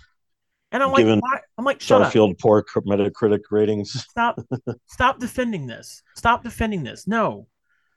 and 0.70 0.82
I'm 0.82 0.92
like, 0.92 1.06
why? 1.06 1.40
I'm 1.56 1.64
like, 1.64 1.80
shut 1.80 2.02
up. 2.02 2.12
Starfield 2.12 2.38
poor 2.38 2.62
Metacritic 2.62 3.42
ratings. 3.50 3.92
Stop, 4.10 4.38
stop 4.86 5.18
defending 5.18 5.66
this. 5.66 6.02
Stop 6.14 6.42
defending 6.42 6.82
this. 6.82 7.06
No. 7.06 7.46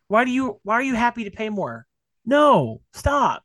Why 0.07 0.25
do 0.25 0.31
you? 0.31 0.59
Why 0.63 0.75
are 0.75 0.81
you 0.81 0.95
happy 0.95 1.23
to 1.25 1.31
pay 1.31 1.49
more? 1.49 1.85
No, 2.25 2.81
stop. 2.93 3.43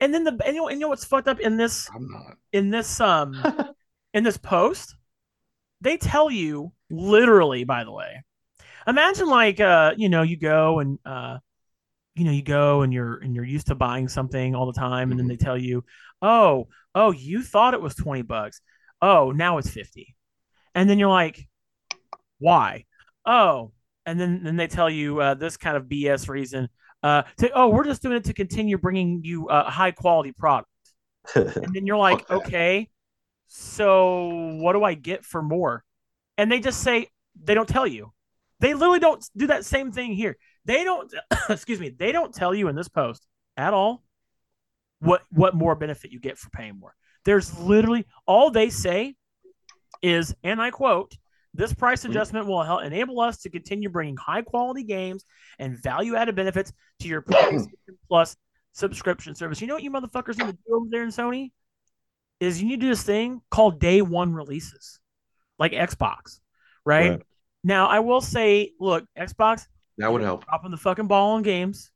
And 0.00 0.14
then 0.14 0.24
the 0.24 0.36
and 0.44 0.54
you 0.54 0.62
know, 0.62 0.68
and 0.68 0.78
you 0.78 0.86
know 0.86 0.88
what's 0.88 1.04
fucked 1.04 1.28
up 1.28 1.40
in 1.40 1.56
this 1.56 1.88
I'm 1.94 2.08
not. 2.10 2.36
in 2.52 2.70
this 2.70 3.00
um 3.00 3.34
in 4.14 4.24
this 4.24 4.38
post 4.38 4.96
they 5.82 5.96
tell 5.96 6.30
you 6.30 6.72
literally 6.90 7.64
by 7.64 7.84
the 7.84 7.92
way 7.92 8.24
imagine 8.86 9.28
like 9.28 9.60
uh 9.60 9.92
you 9.96 10.08
know 10.08 10.22
you 10.22 10.38
go 10.38 10.78
and 10.78 10.98
uh 11.04 11.38
you 12.14 12.24
know 12.24 12.30
you 12.30 12.42
go 12.42 12.80
and 12.80 12.92
you're 12.94 13.18
and 13.18 13.34
you're 13.34 13.44
used 13.44 13.66
to 13.68 13.74
buying 13.74 14.08
something 14.08 14.54
all 14.54 14.66
the 14.66 14.78
time 14.78 15.10
and 15.10 15.20
then 15.20 15.28
they 15.28 15.36
tell 15.36 15.56
you 15.56 15.84
oh 16.22 16.66
oh 16.94 17.10
you 17.10 17.42
thought 17.42 17.74
it 17.74 17.82
was 17.82 17.94
20 17.94 18.22
bucks 18.22 18.60
oh 19.00 19.30
now 19.30 19.58
it's 19.58 19.70
50 19.70 20.14
and 20.74 20.88
then 20.88 20.98
you're 20.98 21.08
like 21.08 21.46
why 22.38 22.84
oh 23.24 23.72
and 24.06 24.18
then 24.18 24.42
then 24.42 24.56
they 24.56 24.66
tell 24.66 24.90
you 24.90 25.20
uh, 25.20 25.34
this 25.34 25.56
kind 25.56 25.76
of 25.76 25.84
bs 25.84 26.28
reason 26.28 26.68
uh 27.02 27.22
to, 27.38 27.50
oh 27.52 27.68
we're 27.68 27.84
just 27.84 28.02
doing 28.02 28.16
it 28.16 28.24
to 28.24 28.32
continue 28.32 28.78
bringing 28.78 29.20
you 29.24 29.46
a 29.48 29.70
high 29.70 29.90
quality 29.90 30.32
product 30.32 30.66
and 31.34 31.74
then 31.74 31.86
you're 31.86 31.96
like, 31.96 32.26
that. 32.28 32.34
okay, 32.34 32.88
so 33.48 34.56
what 34.60 34.72
do 34.72 34.84
I 34.84 34.94
get 34.94 35.24
for 35.24 35.42
more? 35.42 35.84
And 36.38 36.50
they 36.50 36.60
just 36.60 36.82
say 36.82 37.08
they 37.42 37.54
don't 37.54 37.68
tell 37.68 37.86
you. 37.86 38.12
They 38.60 38.74
literally 38.74 38.98
don't 38.98 39.24
do 39.36 39.46
that 39.48 39.64
same 39.64 39.92
thing 39.92 40.12
here. 40.12 40.36
They 40.64 40.84
don't 40.84 41.12
excuse 41.48 41.80
me, 41.80 41.90
they 41.90 42.12
don't 42.12 42.34
tell 42.34 42.54
you 42.54 42.68
in 42.68 42.76
this 42.76 42.88
post 42.88 43.26
at 43.56 43.74
all 43.74 44.02
what 45.00 45.22
what 45.30 45.54
more 45.54 45.74
benefit 45.74 46.10
you 46.12 46.20
get 46.20 46.38
for 46.38 46.50
paying 46.50 46.78
more. 46.78 46.94
There's 47.24 47.58
literally 47.58 48.06
all 48.26 48.50
they 48.50 48.70
say 48.70 49.14
is, 50.02 50.34
and 50.42 50.60
I 50.60 50.70
quote, 50.70 51.16
this 51.54 51.74
price 51.74 52.02
mm-hmm. 52.02 52.12
adjustment 52.12 52.46
will 52.46 52.62
help 52.62 52.82
enable 52.82 53.20
us 53.20 53.38
to 53.38 53.50
continue 53.50 53.88
bringing 53.88 54.16
high 54.16 54.42
quality 54.42 54.84
games 54.84 55.24
and 55.58 55.76
value 55.76 56.14
added 56.16 56.36
benefits 56.36 56.72
to 57.00 57.08
your 57.08 57.22
PlayStation 57.22 57.68
Plus 58.08 58.36
subscription 58.72 59.34
service. 59.34 59.60
You 59.60 59.66
know 59.66 59.74
what 59.74 59.82
you 59.82 59.90
motherfuckers 59.90 60.38
need 60.38 60.46
to 60.46 60.52
do 60.52 60.74
over 60.74 60.86
there 60.90 61.02
in 61.02 61.10
Sony? 61.10 61.52
Is 62.38 62.62
you 62.62 62.68
need 62.68 62.80
to 62.80 62.86
do 62.86 62.88
this 62.88 63.02
thing 63.02 63.42
called 63.50 63.80
day 63.80 64.00
one 64.00 64.32
releases, 64.32 64.98
like 65.58 65.72
Xbox, 65.72 66.40
right? 66.86 67.10
Right. 67.10 67.22
Now, 67.62 67.88
I 67.88 67.98
will 67.98 68.22
say, 68.22 68.72
look, 68.80 69.04
Xbox, 69.18 69.66
That 69.98 70.10
would 70.10 70.22
help. 70.22 70.46
dropping 70.46 70.70
the 70.70 70.78
fucking 70.78 71.06
ball 71.06 71.32
on 71.32 71.42
games. 71.42 71.90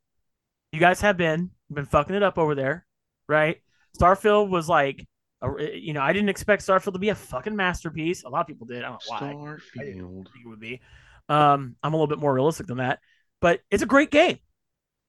You 0.71 0.79
guys 0.79 1.01
have 1.01 1.17
been 1.17 1.49
been 1.71 1.85
fucking 1.85 2.15
it 2.15 2.21
up 2.21 2.37
over 2.37 2.53
there, 2.53 2.85
right? 3.27 3.57
Starfield 3.97 4.49
was 4.49 4.67
like, 4.67 5.05
a, 5.41 5.47
eh, 5.59 5.75
you 5.75 5.93
know, 5.93 6.01
I 6.01 6.13
didn't 6.13 6.29
expect 6.29 6.65
Starfield 6.65 6.93
to 6.93 6.99
be 6.99 7.09
a 7.09 7.15
fucking 7.15 7.55
masterpiece. 7.55 8.23
A 8.23 8.29
lot 8.29 8.41
of 8.41 8.47
people 8.47 8.67
did. 8.67 8.83
I 8.83 8.89
don't 8.89 8.93
know 8.93 8.99
why. 9.07 9.19
Starfield. 9.19 10.27
it 10.27 10.47
would 10.47 10.59
be. 10.59 10.81
Um, 11.29 11.75
I'm 11.81 11.93
a 11.93 11.97
little 11.97 12.07
bit 12.07 12.19
more 12.19 12.33
realistic 12.33 12.67
than 12.67 12.77
that, 12.77 12.99
but 13.41 13.61
it's 13.71 13.83
a 13.83 13.87
great 13.87 14.11
game, 14.11 14.37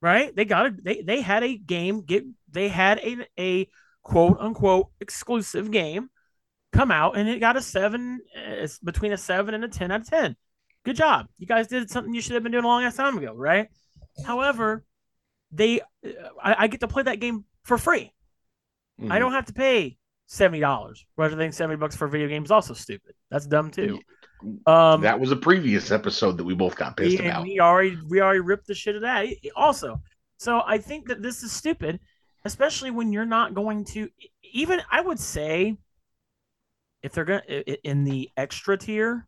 right? 0.01 0.35
They 0.35 0.45
got 0.45 0.67
it. 0.67 0.85
They 0.85 1.03
they 1.03 1.21
had 1.21 1.43
a 1.43 1.57
game. 1.57 2.03
Get 2.03 2.25
they 2.51 2.69
had 2.69 2.99
a 3.01 3.27
a 3.39 3.69
quote 4.03 4.39
unquote 4.41 4.89
exclusive 5.01 5.71
game 5.71 6.09
come 6.73 6.91
out, 6.91 7.19
and 7.19 7.29
it 7.29 7.41
got 7.41 7.57
a 7.57 7.63
seven. 7.63 8.21
Eh, 8.35 8.63
it's 8.63 8.79
between 8.79 9.13
a 9.13 9.19
seven 9.19 9.55
and 9.55 9.65
a 9.65 9.69
ten 9.69 9.91
out 9.91 10.01
of 10.01 10.09
ten. 10.09 10.37
Good 10.85 10.97
job. 10.97 11.27
You 11.39 11.47
guys 11.47 11.67
did 11.67 11.91
something 11.91 12.15
you 12.15 12.23
should 12.23 12.35
have 12.35 12.43
been 12.43 12.53
doing 12.53 12.65
a 12.65 12.69
long 12.69 12.85
ass 12.85 12.97
time 12.97 13.19
ago, 13.19 13.35
right? 13.35 13.69
However, 14.25 14.85
they 15.53 15.81
eh, 16.03 16.13
I, 16.43 16.55
I 16.61 16.67
get 16.69 16.81
to 16.81 16.89
play 16.89 17.03
that 17.03 17.21
game 17.21 17.45
for 17.67 17.77
free. 17.77 18.13
Mm-hmm. 19.01 19.13
I 19.13 19.19
don't 19.19 19.33
have 19.33 19.47
to 19.47 19.53
pay 19.53 19.99
seventy 20.27 20.61
dollars. 20.61 21.05
Which 21.17 21.33
than 21.33 21.53
seventy 21.53 21.77
bucks 21.77 21.97
for 21.97 22.07
a 22.07 22.11
video 22.11 22.29
game 22.29 22.45
is 22.45 22.51
also 22.51 22.75
stupid. 22.75 23.15
That's 23.31 23.47
dumb 23.47 23.71
too. 23.71 24.01
Um, 24.67 25.01
that 25.01 25.19
was 25.19 25.33
a 25.33 25.37
previous 25.37 25.91
episode 25.91 26.37
that 26.39 26.45
we 26.45 26.55
both 26.55 26.77
got 26.77 26.97
pissed 26.97 27.19
about. 27.19 27.43
we 27.43 27.59
already 27.59 27.99
we 28.09 28.21
already 28.21 28.41
ripped 28.41 28.67
the 28.67 28.75
shit 28.75 28.95
of 28.95 29.03
that 29.03 29.27
also. 29.55 30.01
So 30.39 30.63
I 30.67 30.79
think 30.79 31.09
that 31.09 31.23
this 31.23 31.43
is 31.43 31.53
stupid, 31.53 32.01
especially 32.45 32.91
when 32.91 33.13
you're 33.13 33.25
not 33.25 33.55
going 33.55 33.85
to 33.87 34.09
even 34.53 34.81
I 34.91 35.01
would 35.01 35.19
say 35.19 35.77
if 37.03 37.13
they're 37.13 37.25
gonna 37.25 37.43
in 37.49 38.05
the 38.05 38.31
extra 38.37 38.77
tier, 38.77 39.27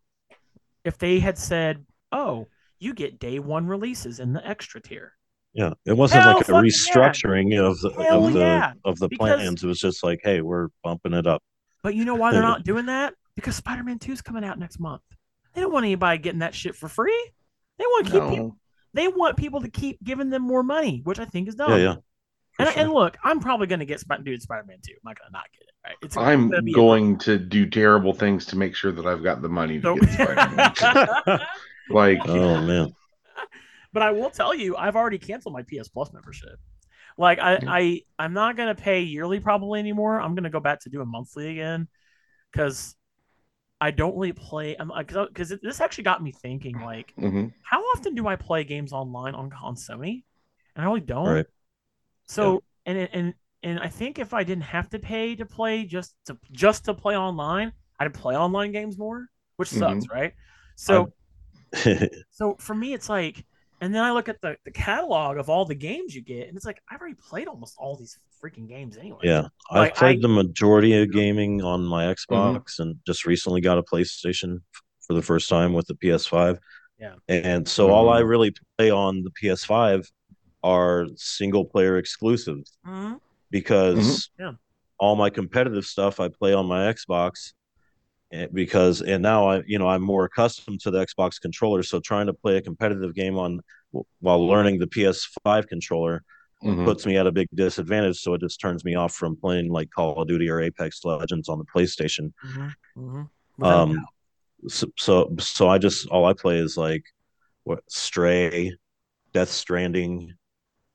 if 0.84 0.98
they 0.98 1.18
had 1.18 1.38
said, 1.38 1.84
"Oh, 2.12 2.46
you 2.78 2.94
get 2.94 3.18
day 3.18 3.38
one 3.38 3.66
releases 3.66 4.20
in 4.20 4.32
the 4.32 4.46
extra 4.46 4.80
tier," 4.80 5.14
Yeah, 5.58 5.72
it 5.86 5.92
wasn't 5.96 6.22
Hell 6.22 6.34
like 6.34 6.42
a 6.42 6.44
fucking 6.44 6.64
yeah. 6.64 6.70
restructuring 6.70 7.58
of 7.60 7.80
the 7.80 7.90
Hell 8.02 8.26
of 8.26 8.32
the 8.32 8.38
yeah. 8.38 8.72
of 8.84 8.98
the 9.00 9.08
Because- 9.08 9.18
plans. 9.36 9.64
It 9.64 9.66
was 9.66 9.80
just 9.80 10.04
like, 10.04 10.20
hey, 10.22 10.40
we're 10.40 10.68
bumping 10.84 11.14
it 11.14 11.26
up. 11.26 11.42
But 11.82 11.94
you 11.96 12.04
know 12.04 12.14
why 12.14 12.32
they're 12.32 12.42
not 12.42 12.64
doing 12.64 12.86
that? 12.86 13.14
Because 13.34 13.56
Spider-Man 13.56 13.98
2 13.98 14.12
is 14.12 14.22
coming 14.22 14.44
out 14.44 14.58
next 14.58 14.78
month. 14.78 15.02
They 15.54 15.60
don't 15.60 15.72
want 15.72 15.84
anybody 15.84 16.18
getting 16.18 16.40
that 16.40 16.54
shit 16.54 16.76
for 16.76 16.88
free. 16.88 17.30
They 17.78 17.84
want 17.84 18.06
to 18.06 18.12
keep 18.12 18.22
No. 18.22 18.30
people, 18.30 18.56
they 18.94 19.08
want 19.08 19.36
people 19.36 19.60
to 19.62 19.68
keep 19.68 20.02
giving 20.02 20.30
them 20.30 20.42
more 20.42 20.62
money, 20.62 21.00
which 21.04 21.18
I 21.18 21.24
think 21.24 21.48
is 21.48 21.54
dumb. 21.56 21.70
Yeah, 21.72 21.76
yeah. 21.76 21.94
And, 22.60 22.68
sure. 22.68 22.82
and 22.82 22.92
look, 22.92 23.16
I'm 23.24 23.40
probably 23.40 23.66
going 23.68 23.78
to 23.80 23.84
get 23.86 24.00
Sp- 24.02 24.22
dude 24.24 24.42
Spider-Man 24.42 24.78
2. 24.86 24.92
I'm 24.92 24.98
not 25.04 25.18
going 25.18 25.28
to 25.28 25.32
not 25.32 25.44
get 25.52 25.62
it. 25.62 25.74
Right? 25.86 25.96
It's 26.02 26.16
I'm 26.16 26.50
gonna 26.50 26.62
a- 26.68 26.72
going 26.72 27.18
to 27.18 27.38
do 27.38 27.66
terrible 27.66 28.12
things 28.12 28.44
to 28.46 28.56
make 28.56 28.74
sure 28.74 28.90
that 28.92 29.06
I've 29.06 29.22
got 29.22 29.42
the 29.42 29.48
money 29.48 29.80
to 29.80 29.82
So- 29.82 29.96
get 29.96 30.10
Spider-Man. 30.12 31.40
like, 31.90 32.18
oh 32.26 32.60
man, 32.66 32.92
but 33.92 34.02
I 34.02 34.10
will 34.10 34.30
tell 34.30 34.54
you, 34.54 34.76
I've 34.76 34.96
already 34.96 35.18
canceled 35.18 35.54
my 35.54 35.62
PS 35.62 35.88
Plus 35.88 36.12
membership. 36.12 36.58
Like 37.16 37.38
I, 37.40 37.58
I 37.66 38.02
I'm 38.18 38.32
not 38.32 38.56
gonna 38.56 38.74
pay 38.74 39.00
yearly 39.00 39.40
probably 39.40 39.80
anymore. 39.80 40.20
I'm 40.20 40.34
gonna 40.34 40.50
go 40.50 40.60
back 40.60 40.80
to 40.80 40.90
doing 40.90 41.08
monthly 41.08 41.50
again 41.50 41.88
because 42.52 42.94
I 43.80 43.90
don't 43.90 44.16
really 44.16 44.32
play. 44.32 44.76
I'm 44.78 44.92
because 44.96 45.52
this 45.62 45.80
actually 45.80 46.04
got 46.04 46.22
me 46.22 46.32
thinking. 46.32 46.80
Like, 46.80 47.12
mhm. 47.18 47.52
how 47.62 47.80
often 47.80 48.14
do 48.14 48.28
I 48.28 48.36
play 48.36 48.64
games 48.64 48.92
online 48.92 49.34
on 49.34 49.52
on 49.62 49.74
Sony? 49.74 50.24
And 50.76 50.84
I 50.84 50.88
really 50.88 51.00
don't. 51.00 51.28
Right. 51.28 51.46
So 52.26 52.62
and 52.86 53.08
and 53.12 53.34
and 53.62 53.80
I 53.80 53.88
think 53.88 54.18
if 54.18 54.32
I 54.32 54.44
didn't 54.44 54.64
have 54.64 54.88
to 54.90 54.98
pay 54.98 55.34
to 55.36 55.46
play 55.46 55.84
just 55.84 56.14
to 56.26 56.36
just 56.52 56.84
to 56.84 56.94
play 56.94 57.16
online, 57.16 57.72
I'd 57.98 58.14
play 58.14 58.36
online 58.36 58.72
games 58.72 58.96
more, 58.96 59.26
which 59.56 59.70
sucks, 59.70 60.08
right? 60.08 60.34
So 60.76 61.12
so 62.30 62.56
for 62.58 62.74
me, 62.74 62.94
it's 62.94 63.08
like, 63.08 63.44
and 63.80 63.94
then 63.94 64.02
I 64.02 64.12
look 64.12 64.28
at 64.28 64.40
the, 64.40 64.56
the 64.64 64.70
catalog 64.70 65.36
of 65.38 65.48
all 65.48 65.64
the 65.64 65.74
games 65.74 66.14
you 66.14 66.22
get, 66.22 66.48
and 66.48 66.56
it's 66.56 66.66
like 66.66 66.80
I've 66.90 67.00
already 67.00 67.16
played 67.16 67.48
almost 67.48 67.74
all 67.78 67.96
these 67.96 68.18
freaking 68.42 68.68
games 68.68 68.96
anyway. 68.96 69.18
yeah. 69.24 69.42
Like, 69.72 69.92
I've 69.92 69.94
played 69.96 70.08
I- 70.08 70.12
Mm-hmm. 70.14 70.22
the 70.22 70.28
majority 70.44 71.02
of 71.02 71.10
gaming 71.12 71.62
on 71.62 71.84
my 71.84 72.04
Xbox, 72.14 72.78
and 72.78 72.96
just 73.06 73.26
recently 73.26 73.60
got 73.60 73.78
a 73.78 73.82
PlayStation 73.82 74.60
for 75.06 75.14
the 75.14 75.22
first 75.22 75.48
time 75.48 75.72
with 75.72 75.86
the 75.86 75.94
PS5. 75.94 76.58
Yeah. 76.98 77.14
And 77.28 77.66
so 77.68 77.90
all 77.90 78.06
Mm. 78.06 78.16
I 78.16 78.18
really 78.20 78.54
play 78.76 78.90
on 78.90 79.22
the 79.22 79.30
PS5 79.30 80.06
are 80.62 81.06
single 81.16 81.64
player 81.64 81.96
exclusives. 81.98 82.76
Mhm. 82.86 83.20
because 83.50 84.28
Yeah. 84.38 84.52
all 84.98 85.16
my 85.16 85.30
competitive 85.30 85.84
stuff 85.86 86.20
I 86.20 86.28
play 86.28 86.52
on 86.52 86.66
my 86.66 86.92
Xbox 86.92 87.30
and 87.30 87.57
because 88.52 89.00
and 89.00 89.22
now 89.22 89.48
I 89.48 89.62
you 89.66 89.78
know 89.78 89.88
I'm 89.88 90.02
more 90.02 90.24
accustomed 90.24 90.80
to 90.80 90.90
the 90.90 91.04
Xbox 91.04 91.40
controller 91.40 91.82
so 91.82 92.00
trying 92.00 92.26
to 92.26 92.34
play 92.34 92.56
a 92.56 92.62
competitive 92.62 93.14
game 93.14 93.38
on 93.38 93.60
while 94.20 94.46
learning 94.46 94.78
the 94.78 94.86
PS5 94.86 95.66
controller 95.66 96.22
Mhm. 96.62 96.84
puts 96.84 97.06
me 97.06 97.16
at 97.16 97.26
a 97.26 97.32
big 97.32 97.46
disadvantage 97.54 98.18
so 98.18 98.34
it 98.34 98.40
just 98.40 98.60
turns 98.60 98.84
me 98.84 98.96
off 98.96 99.14
from 99.14 99.36
playing 99.36 99.70
like 99.70 99.90
Call 99.90 100.20
of 100.20 100.26
Duty 100.28 100.48
or 100.50 100.60
Apex 100.60 101.04
Legends 101.04 101.48
on 101.48 101.58
the 101.58 101.64
PlayStation 101.64 102.32
Mhm. 102.44 102.74
Mhm. 102.96 103.28
Um 103.64 104.06
so, 104.66 104.88
so 104.96 105.34
so 105.38 105.68
I 105.68 105.78
just 105.78 106.08
all 106.08 106.26
I 106.26 106.32
play 106.32 106.58
is 106.58 106.76
like 106.76 107.04
what 107.64 107.80
Stray 107.88 108.76
Death 109.32 109.50
Stranding 109.50 110.34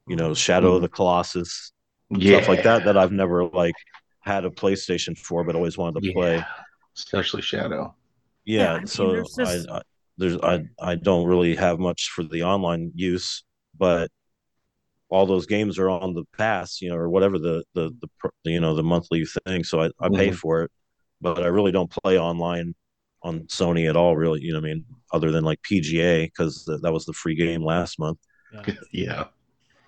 you 0.08 0.16
know 0.18 0.34
Shadow 0.34 0.76
of 0.76 0.82
the 0.82 0.90
Colossus 0.90 1.72
yeah, 2.10 2.38
stuff 2.38 2.50
like 2.50 2.64
that 2.64 2.84
that 2.86 2.98
I've 2.98 3.14
never 3.14 3.46
like 3.46 3.74
had 4.20 4.46
a 4.46 4.50
PlayStation 4.50 5.18
for, 5.18 5.44
but 5.44 5.56
always 5.56 5.78
wanted 5.78 6.02
to 6.02 6.08
Yeah. 6.08 6.14
play. 6.14 6.44
Especially 6.96 7.42
Shadow. 7.42 7.96
Yeah, 8.46 8.62
Yeah, 8.64 8.74
I 8.74 8.78
mean, 8.80 8.88
so 8.88 9.12
there's 9.12 9.36
just- 9.36 9.70
I, 9.70 9.78
I 9.78 9.82
there's 10.18 10.38
I 10.44 10.64
I 10.80 10.96
don't 10.96 11.26
really 11.28 11.56
have 11.56 11.80
much 11.80 12.10
for 12.16 12.24
the 12.24 12.44
online 12.44 12.92
use, 12.94 13.44
but 13.78 14.12
all 15.10 15.26
those 15.26 15.46
games 15.46 15.78
are 15.80 15.90
on 15.90 16.14
the 16.14 16.24
pass, 16.38 16.82
you 16.82 16.90
know, 16.90 16.96
or 16.96 17.10
whatever 17.10 17.40
the 17.40 17.64
the 17.74 17.90
the 18.02 18.08
you 18.44 18.60
know 18.60 18.76
the 18.76 18.84
monthly 18.84 19.26
thing. 19.46 19.64
So 19.64 19.82
I, 19.82 19.86
I 20.00 20.10
pay 20.10 20.30
Mhm. 20.30 20.36
for 20.36 20.64
it, 20.64 20.72
but 21.22 21.42
I 21.42 21.48
really 21.48 21.72
don't 21.72 21.90
play 21.90 22.20
online 22.20 22.76
on 23.24 23.42
Sony 23.48 23.90
at 23.90 23.96
all. 23.96 24.16
Really, 24.16 24.42
you 24.42 24.54
know, 24.54 24.60
what 24.60 24.70
I 24.70 24.74
mean, 24.74 24.86
other 25.12 25.32
than 25.32 25.44
like 25.44 25.60
PGA 25.64 26.26
because 26.26 26.64
that 26.84 26.92
was 26.94 27.06
the 27.06 27.14
free 27.14 27.36
game 27.36 27.64
last 27.64 27.98
month. 28.00 28.20
Yeah. 28.54 28.74
yeah, 28.92 29.24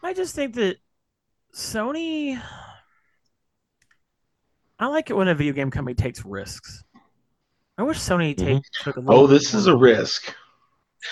I 0.01 0.13
just 0.13 0.33
think 0.35 0.55
that 0.55 0.77
Sony. 1.53 2.41
I 4.79 4.87
like 4.87 5.09
it 5.09 5.13
when 5.13 5.27
a 5.27 5.35
video 5.35 5.53
game 5.53 5.71
company 5.71 5.95
takes 5.95 6.25
risks. 6.25 6.83
I 7.77 7.83
wish 7.83 7.97
Sony 7.99 8.35
take, 8.37 8.63
took 8.81 8.95
a 8.95 8.99
little. 8.99 9.23
oh, 9.23 9.27
this 9.27 9.53
is 9.53 9.67
a 9.67 9.75
risk. 9.75 10.33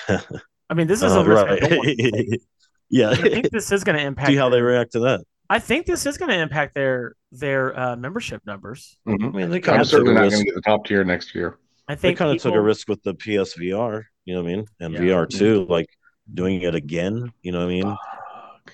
I 0.08 0.74
mean, 0.74 0.88
this 0.88 1.02
is 1.04 1.12
Uh, 1.12 1.20
a 1.20 1.26
risk. 1.26 1.46
I 1.46 1.50
right. 1.50 1.62
don't 1.70 1.84
take. 1.86 2.42
yeah. 2.90 3.10
I 3.10 3.16
think 3.16 3.50
this 3.52 3.72
is 3.72 3.84
going 3.84 3.98
to 4.00 4.04
impact. 4.04 4.30
See 4.30 4.36
how 4.36 4.50
they 4.50 4.62
react 4.62 4.94
to 4.94 5.00
that. 5.02 5.22
I 5.50 5.60
think 5.60 5.86
this 5.86 6.06
is 6.06 6.18
going 6.18 6.32
to 6.32 6.38
impact 6.40 6.74
their 6.74 7.16
their 7.32 7.78
uh, 7.78 7.96
membership 7.96 8.42
numbers. 8.46 8.98
Mhm. 9.08 9.26
I 9.34 9.38
mean, 9.38 9.50
they 9.50 9.60
kind 9.60 9.76
I'm 9.76 9.82
of 9.82 9.88
certainly 9.88 10.14
not 10.14 10.30
going 10.30 10.40
to 10.40 10.46
get 10.46 10.56
the 10.56 10.62
top 10.62 10.86
tier 10.86 11.04
next 11.04 11.36
year. 11.36 11.58
I 11.88 11.96
they 11.96 12.02
think 12.02 12.18
kind 12.18 12.32
of 12.32 12.42
took 12.42 12.56
a 12.56 12.62
risk 12.62 12.88
with 12.88 13.04
the 13.04 13.14
PSVR, 13.14 14.04
you 14.26 14.34
know 14.34 14.42
what 14.42 14.50
I 14.52 14.56
mean, 14.56 14.66
and 14.80 14.94
Yeah. 14.94 15.00
VR 15.02 15.30
too, 15.30 15.66
like 15.70 15.88
doing 16.34 16.62
it 16.62 16.76
again, 16.76 17.34
you 17.42 17.52
know 17.52 17.60
what 17.60 17.66
I 17.66 17.68
mean. 17.68 17.98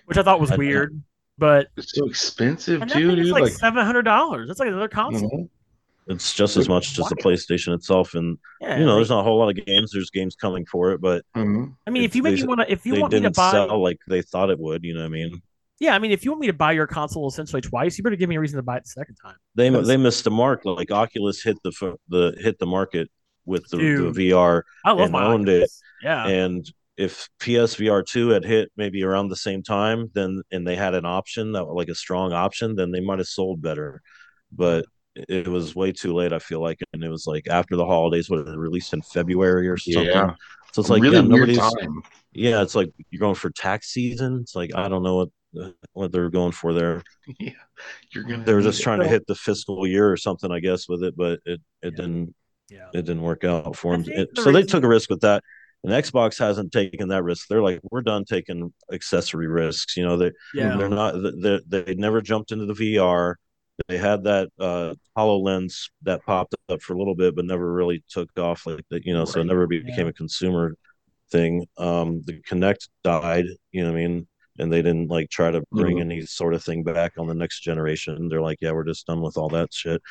Which 0.05 0.17
I 0.19 0.21
thought 0.23 0.39
was 0.39 0.51
I- 0.51 0.57
weird, 0.57 1.01
but 1.39 1.69
It's 1.75 1.95
so 1.95 2.05
expensive 2.05 2.81
too, 2.81 3.07
thing 3.07 3.15
dude. 3.23 3.27
like, 3.29 3.43
Like, 3.43 3.53
seven 3.53 3.83
hundred 3.83 4.03
dollars. 4.03 4.47
That's 4.47 4.59
like 4.59 4.69
another 4.69 4.87
console. 4.89 5.29
mhm. 5.31 5.49
It's 6.09 6.33
just 6.33 6.57
as 6.57 6.67
much 6.67 6.97
as 6.97 7.05
the 7.07 7.15
PlayStation 7.15 7.73
itself, 7.75 8.15
and 8.15 8.37
Yeah, 8.59 8.79
you 8.79 8.85
know, 8.85 8.93
like- 8.93 8.97
there's 8.99 9.09
not 9.11 9.19
a 9.19 9.23
whole 9.23 9.37
lot 9.37 9.49
of 9.57 9.65
games. 9.65 9.91
There's 9.93 10.09
games 10.09 10.35
coming 10.35 10.65
for 10.65 10.91
it, 10.91 10.99
but 11.01 11.23
Mhm. 11.37 11.75
I 11.85 11.91
mean, 11.91 12.03
if 12.03 12.07
it's- 12.11 12.15
you 12.15 12.23
maybe 12.23 12.41
they- 12.41 12.47
want 12.47 12.61
to, 12.61 12.71
if 12.71 12.85
you 12.85 12.95
they 12.95 12.99
want 13.01 13.13
me 13.13 13.21
to 13.21 13.29
buy, 13.31 13.51
sell 13.51 13.81
like 13.81 13.99
they 14.07 14.21
thought 14.23 14.49
it 14.49 14.59
would. 14.59 14.83
You 14.83 14.95
know 14.95 15.01
what 15.01 15.05
I 15.05 15.09
mean? 15.09 15.41
yeah, 15.79 15.93
I 15.95 15.99
mean, 15.99 16.11
if 16.11 16.25
you 16.25 16.31
want 16.31 16.41
me 16.41 16.47
to 16.47 16.53
buy 16.53 16.71
your 16.71 16.87
console 16.87 17.27
essentially 17.27 17.61
twice, 17.61 17.97
you 17.97 18.03
better 18.03 18.15
give 18.15 18.27
me 18.27 18.35
a 18.37 18.39
reason 18.39 18.57
to 18.57 18.63
buy 18.63 18.77
it 18.77 18.83
the 18.85 18.89
second 18.89 19.15
time. 19.23 19.35
They 19.55 19.69
they 19.69 19.97
missed 19.97 20.23
the 20.23 20.31
mark. 20.31 20.65
Like 20.65 20.91
Oculus 20.91 21.43
hit 21.43 21.57
the 21.63 21.95
the 22.09 22.35
hit 22.39 22.57
the 22.59 22.65
market 22.65 23.09
with 23.45 23.67
the, 23.69 23.77
the 23.77 24.11
VR, 24.31 24.63
I 24.85 24.91
love 24.91 24.99
And 25.01 25.11
my 25.11 25.23
owned 25.25 25.47
Oculus. 25.47 25.79
Yeah, 26.03 26.27
and 26.27 26.69
if 26.97 27.29
PSVR 27.39 28.01
two 28.03 28.29
had 28.29 28.43
hit 28.43 28.71
maybe 28.75 29.03
around 29.03 29.29
the 29.29 29.35
same 29.35 29.61
time, 29.63 30.09
then 30.15 30.41
and 30.51 30.67
they 30.67 30.75
had 30.75 30.95
an 30.95 31.05
option 31.05 31.51
that 31.53 31.63
like 31.65 31.87
a 31.89 31.95
strong 31.95 32.33
option, 32.33 32.75
then 32.75 32.89
they 32.91 32.99
might 32.99 33.19
have 33.19 33.27
sold 33.27 33.61
better. 33.61 34.01
But 34.51 34.85
it 35.15 35.47
was 35.47 35.75
way 35.75 35.91
too 35.91 36.13
late. 36.13 36.33
I 36.33 36.39
feel 36.39 36.61
like, 36.61 36.79
and 36.93 37.03
it 37.03 37.09
was 37.09 37.25
like 37.27 37.47
after 37.47 37.75
the 37.75 37.85
holidays, 37.85 38.29
what 38.29 38.39
it 38.47 38.57
released 38.57 38.93
in 38.93 39.01
February 39.01 39.67
or 39.67 39.77
something. 39.77 40.05
Yeah. 40.05 40.35
So 40.71 40.81
it's 40.81 40.89
like 40.89 41.01
really 41.01 41.15
yeah, 41.15 41.21
weird 41.23 41.49
nobody's. 41.49 41.57
time. 41.57 42.01
Yeah, 42.31 42.61
it's 42.61 42.75
like 42.75 42.91
you're 43.09 43.19
going 43.19 43.35
for 43.35 43.49
tax 43.49 43.89
season. 43.91 44.39
It's 44.41 44.55
like 44.55 44.71
I 44.75 44.87
don't 44.87 45.03
know 45.03 45.15
what 45.15 45.29
uh, 45.61 45.71
what 45.93 46.11
they're 46.11 46.29
going 46.29 46.51
for 46.51 46.73
there. 46.73 47.01
Yeah, 47.39 47.51
you're 48.13 48.23
gonna. 48.23 48.43
They 48.43 48.53
were 48.53 48.59
need 48.59 48.65
just 48.67 48.79
it. 48.79 48.83
trying 48.83 48.99
to 48.99 49.07
hit 49.07 49.25
the 49.27 49.35
fiscal 49.35 49.85
year 49.87 50.11
or 50.11 50.17
something, 50.17 50.51
I 50.51 50.59
guess, 50.59 50.87
with 50.87 51.03
it, 51.03 51.15
but 51.17 51.39
it 51.45 51.59
it 51.81 51.83
Yeah. 51.83 51.89
didn't 51.91 52.35
yeah. 52.69 52.87
it 52.93 53.01
didn't 53.05 53.21
work 53.23 53.43
out 53.43 53.75
for 53.75 53.97
them. 53.97 54.05
It- 54.07 54.29
the 54.35 54.41
so 54.43 54.51
they 54.51 54.63
took 54.63 54.83
a 54.83 54.87
risk 54.87 55.09
with 55.09 55.21
that. 55.21 55.43
And 55.83 55.93
Xbox 55.93 56.37
hasn't 56.37 56.73
taken 56.73 57.07
that 57.07 57.23
risk. 57.23 57.47
They're 57.47 57.61
like, 57.61 57.79
we're 57.89 58.01
done 58.01 58.25
taking 58.25 58.73
accessory 58.91 59.47
risks. 59.47 59.95
You 59.95 60.03
know, 60.05 60.17
they 60.17 60.31
Yeah. 60.53 60.75
they're 60.75 60.89
not 60.89 61.15
they 61.41 61.61
they 61.67 61.95
never 61.95 62.21
jumped 62.21 62.51
into 62.51 62.65
the 62.65 62.73
VR. 62.73 63.35
They 63.87 63.97
had 63.97 64.23
that 64.23 64.49
uh 64.59 64.95
HoloLens 65.17 65.89
that 66.03 66.25
popped 66.25 66.55
up 66.69 66.81
for 66.81 66.93
a 66.93 66.97
little 66.97 67.15
bit, 67.15 67.35
but 67.35 67.45
never 67.45 67.71
really 67.71 68.03
took 68.09 68.29
off 68.37 68.65
like 68.65 68.85
that. 68.89 69.05
You 69.05 69.13
know, 69.13 69.25
so 69.25 69.41
it 69.41 69.45
never 69.45 69.67
be- 69.67 69.79
became 69.79 70.05
Yeah. 70.05 70.11
a 70.11 70.13
consumer 70.13 70.75
thing. 71.31 71.67
Um, 71.77 72.21
the 72.25 72.41
Kinect 72.41 72.89
died, 73.03 73.45
you 73.71 73.83
know 73.83 73.91
what 73.91 73.99
I 73.99 74.07
mean? 74.07 74.27
And 74.57 74.73
they 74.73 74.81
didn't 74.81 75.09
like 75.09 75.29
try 75.29 75.51
to 75.51 75.63
bring 75.71 75.97
Mhm. 75.97 76.01
any 76.01 76.21
sort 76.25 76.53
of 76.53 76.63
thing 76.63 76.83
back 76.83 77.13
on 77.17 77.27
the 77.27 77.33
next 77.33 77.61
generation. 77.61 78.27
They're 78.27 78.41
like, 78.41 78.57
yeah, 78.61 78.71
we're 78.71 78.83
just 78.83 79.05
done 79.07 79.21
with 79.21 79.37
all 79.37 79.49
that 79.49 79.73
shit. 79.73 80.01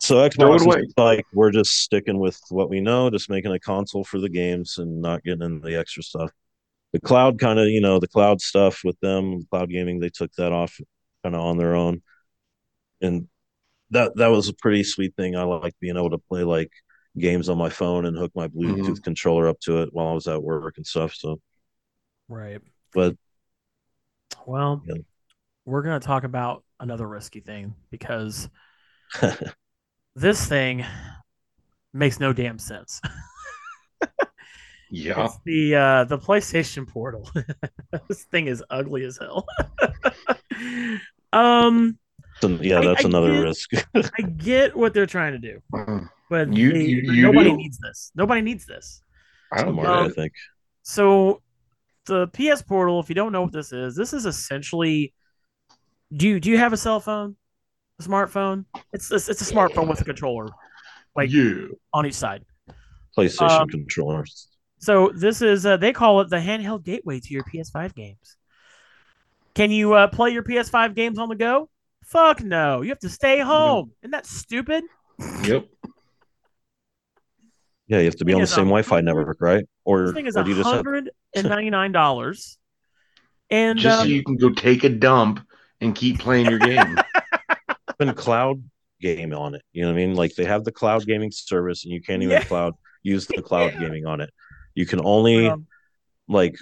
So 0.00 0.16
Xbox 0.16 0.60
is 0.80 0.94
like 0.96 1.26
we're 1.32 1.50
just 1.50 1.72
sticking 1.82 2.18
with 2.18 2.40
what 2.50 2.70
we 2.70 2.80
know, 2.80 3.10
just 3.10 3.28
making 3.28 3.52
a 3.52 3.58
console 3.58 4.04
for 4.04 4.20
the 4.20 4.28
games 4.28 4.78
and 4.78 5.02
not 5.02 5.24
getting 5.24 5.42
into 5.42 5.66
the 5.68 5.76
extra 5.78 6.02
stuff. 6.02 6.30
The 6.92 7.00
cloud 7.00 7.38
kind 7.38 7.58
of, 7.58 7.66
you 7.66 7.80
know, 7.80 7.98
the 7.98 8.08
cloud 8.08 8.40
stuff 8.40 8.80
with 8.84 8.98
them, 9.00 9.44
cloud 9.50 9.68
gaming, 9.68 9.98
they 9.98 10.08
took 10.08 10.32
that 10.34 10.52
off 10.52 10.80
kind 11.22 11.34
of 11.34 11.42
on 11.42 11.58
their 11.58 11.74
own, 11.74 12.00
and 13.00 13.28
that 13.90 14.16
that 14.16 14.28
was 14.28 14.48
a 14.48 14.54
pretty 14.54 14.84
sweet 14.84 15.14
thing. 15.16 15.36
I 15.36 15.42
like 15.44 15.74
being 15.80 15.96
able 15.96 16.10
to 16.10 16.18
play 16.18 16.44
like 16.44 16.70
games 17.18 17.48
on 17.48 17.58
my 17.58 17.70
phone 17.70 18.06
and 18.06 18.16
hook 18.16 18.32
my 18.34 18.48
Bluetooth 18.48 19.00
Mhm. 19.00 19.04
controller 19.04 19.48
up 19.48 19.58
to 19.60 19.82
it 19.82 19.90
while 19.92 20.08
I 20.08 20.12
was 20.12 20.28
at 20.28 20.42
work 20.42 20.76
and 20.76 20.86
stuff. 20.86 21.14
So, 21.14 21.40
Right. 22.28 22.60
but 22.92 23.16
Well, 24.46 24.82
Yeah. 24.86 24.96
we're 25.64 25.82
going 25.82 26.00
to 26.00 26.06
talk 26.06 26.24
about 26.24 26.64
another 26.80 27.06
risky 27.06 27.40
thing 27.40 27.74
because 27.90 28.48
this 30.14 30.46
thing 30.46 30.84
makes 31.92 32.20
no 32.20 32.32
damn 32.32 32.58
sense. 32.58 33.00
Yeah. 34.90 35.26
It's 35.26 35.38
the 35.44 35.74
uh, 35.74 36.04
the 36.04 36.18
PlayStation 36.18 36.88
Portal. 36.88 37.30
this 38.08 38.24
thing 38.24 38.46
is 38.46 38.64
ugly 38.70 39.04
as 39.04 39.18
hell. 39.18 39.46
um, 41.32 41.98
yeah, 42.42 42.80
that's 42.80 43.04
I 43.04 43.08
another 43.08 43.32
get- 43.32 43.42
risk. 43.42 43.70
I 43.94 44.22
get 44.22 44.76
what 44.76 44.94
they're 44.94 45.06
trying 45.06 45.32
to 45.32 45.38
do, 45.38 45.60
but 46.30 46.52
You- 46.52 46.72
they- 46.72 46.84
you- 46.84 47.12
you 47.12 47.22
nobody 47.22 47.50
do? 47.50 47.56
needs 47.56 47.78
this. 47.78 48.12
Nobody 48.14 48.40
needs 48.40 48.66
this. 48.66 49.02
I 49.52 49.62
don't 49.62 49.74
Smart, 49.74 49.86
get 49.86 50.10
I 50.10 50.14
think. 50.22 50.32
So 50.82 51.42
the 52.06 52.28
PS 52.28 52.62
Portal, 52.62 53.00
if 53.00 53.08
you 53.08 53.14
don't 53.14 53.32
know 53.32 53.42
what 53.42 53.52
this 53.52 53.72
is, 53.72 53.96
this 53.96 54.12
is 54.12 54.26
essentially 54.26 55.12
do 56.16 56.26
you 56.26 56.40
do 56.40 56.50
you 56.50 56.56
have 56.58 56.72
a 56.72 56.76
cell 56.76 57.00
phone? 57.00 57.36
A 58.00 58.02
smartphone? 58.02 58.64
It's 58.92 59.10
it's, 59.12 59.28
it's 59.28 59.42
a 59.50 59.54
smartphone 59.54 59.88
with 59.88 60.00
a 60.00 60.04
controller 60.04 60.48
like 61.16 61.30
yeah. 61.30 61.66
on 61.92 62.06
each 62.06 62.14
side. 62.14 62.44
PlayStation 63.16 63.60
Um, 63.62 63.68
controllers. 63.68 64.48
So 64.78 65.10
this 65.14 65.42
is 65.42 65.66
uh, 65.66 65.76
they 65.76 65.92
call 65.92 66.20
it 66.20 66.30
the 66.30 66.36
handheld 66.36 66.84
gateway 66.84 67.20
to 67.20 67.34
your 67.34 67.42
PS5 67.44 67.94
games. 67.94 68.36
Can 69.54 69.70
you 69.70 69.92
uh, 69.94 70.06
play 70.06 70.30
your 70.30 70.44
PS5 70.44 70.94
games 70.94 71.18
on 71.18 71.28
the 71.28 71.34
go? 71.34 71.68
Fuck 72.08 72.42
no. 72.42 72.80
You 72.82 72.88
have 72.88 72.98
to 73.00 73.08
stay 73.10 73.40
home. 73.40 73.92
Isn't 74.02 74.12
that 74.12 74.26
stupid? 74.26 74.84
Yep. 75.44 75.66
Yeah, 77.90 78.00
you 78.00 78.04
have 78.04 78.16
to 78.16 78.24
be 78.26 78.34
on 78.34 78.42
the 78.42 78.46
same 78.46 78.64
um, 78.64 78.68
Wi-Fi 78.68 79.00
network, 79.00 79.38
right? 79.40 79.64
Or, 79.86 80.04
This 80.04 80.12
thing 80.12 80.26
is 80.26 80.36
or 80.36 80.42
do 80.42 80.50
you 80.50 80.56
just 80.56 80.68
have 80.68 80.84
hundred 80.84 81.10
and 81.34 81.48
ninety 81.48 81.70
nine 81.70 81.90
dollars. 81.90 82.58
And 83.48 83.78
Just 83.78 84.00
um, 84.00 84.06
so 84.06 84.12
you 84.12 84.22
can 84.22 84.36
go 84.36 84.50
take 84.50 84.84
a 84.84 84.90
dump 84.90 85.40
and 85.80 85.94
keep 85.94 86.18
playing 86.18 86.48
your 86.50 86.58
game. 86.58 86.98
been 87.98 88.12
cloud 88.12 88.62
game 89.00 89.32
on 89.32 89.54
it? 89.54 89.62
You 89.72 89.82
know 89.82 89.88
what 89.88 89.94
I 89.94 90.06
mean? 90.06 90.14
Like 90.16 90.34
they 90.34 90.44
have 90.44 90.64
the 90.64 90.72
cloud 90.72 91.06
gaming 91.06 91.30
service, 91.30 91.84
and 91.84 91.92
you 91.94 92.02
can't 92.02 92.22
even 92.22 92.36
Yeah. 92.36 92.44
cloud 92.44 92.74
use 93.02 93.26
the 93.26 93.40
cloud 93.42 93.72
Yeah. 93.72 93.86
gaming 93.86 94.04
on 94.04 94.20
it. 94.20 94.30
You 94.74 94.84
can 94.84 95.00
only 95.02 95.48
um, 95.48 95.66
like 96.28 96.56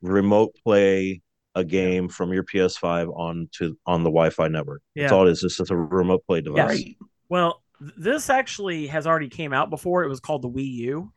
remote 0.00 0.54
play 0.62 1.22
a 1.54 1.64
game 1.64 2.08
from 2.08 2.32
your 2.32 2.44
PS5 2.44 3.16
on 3.18 3.48
to 3.52 3.76
on 3.86 4.02
the 4.02 4.10
Wi-Fi 4.10 4.48
network. 4.48 4.82
That's 4.96 5.12
all 5.12 5.26
it 5.28 5.32
is. 5.32 5.44
It's 5.44 5.56
just 5.58 5.70
a 5.70 5.76
remote 5.76 6.24
play 6.26 6.40
device. 6.40 6.66
right. 6.68 6.96
well, 7.28 7.62
th- 7.78 7.92
this 7.96 8.30
actually 8.30 8.86
has 8.88 9.06
already 9.06 9.28
came 9.28 9.52
out 9.52 9.68
before. 9.70 10.04
It 10.04 10.08
was 10.08 10.20
called 10.20 10.42
the 10.42 10.48
Wii 10.50 10.72
U. 10.72 11.12